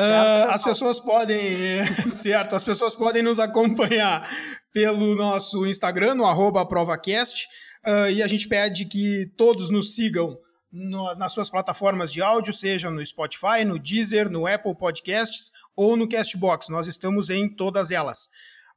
Uh, 0.00 0.48
as 0.48 0.62
pessoas 0.62 0.98
podem, 0.98 1.84
certo, 2.08 2.56
as 2.56 2.64
pessoas 2.64 2.94
podem 2.94 3.22
nos 3.22 3.38
acompanhar 3.38 4.26
pelo 4.72 5.14
nosso 5.14 5.66
Instagram, 5.66 6.14
no 6.14 6.26
arroba 6.26 6.64
provacast, 6.66 7.46
uh, 7.86 8.10
e 8.10 8.22
a 8.22 8.26
gente 8.26 8.48
pede 8.48 8.84
que 8.84 9.32
todos 9.36 9.70
nos 9.70 9.94
sigam 9.94 10.38
no, 10.72 11.14
nas 11.16 11.32
suas 11.32 11.50
plataformas 11.50 12.12
de 12.12 12.22
áudio, 12.22 12.52
seja 12.52 12.90
no 12.90 13.04
Spotify, 13.04 13.64
no 13.64 13.78
Deezer, 13.78 14.30
no 14.30 14.46
Apple 14.46 14.76
Podcasts 14.76 15.50
ou 15.74 15.96
no 15.96 16.08
Castbox. 16.08 16.68
Nós 16.68 16.86
estamos 16.86 17.30
em 17.30 17.48
todas 17.48 17.90
elas. 17.90 18.28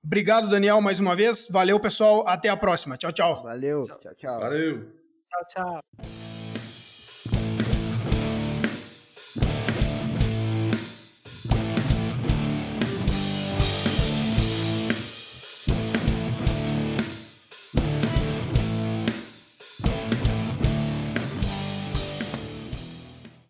Obrigado, 0.04 0.50
Daniel, 0.50 0.82
mais 0.82 1.00
uma 1.00 1.16
vez. 1.16 1.48
Valeu, 1.50 1.80
pessoal. 1.80 2.28
Até 2.28 2.50
a 2.50 2.58
próxima. 2.58 2.98
Tchau, 2.98 3.12
tchau. 3.12 3.44
Valeu. 3.44 3.84
Tchau, 3.84 4.00
tchau. 4.16 4.40
Valeu. 4.40 4.92
Tchau, 5.30 5.44
tchau. 5.48 6.33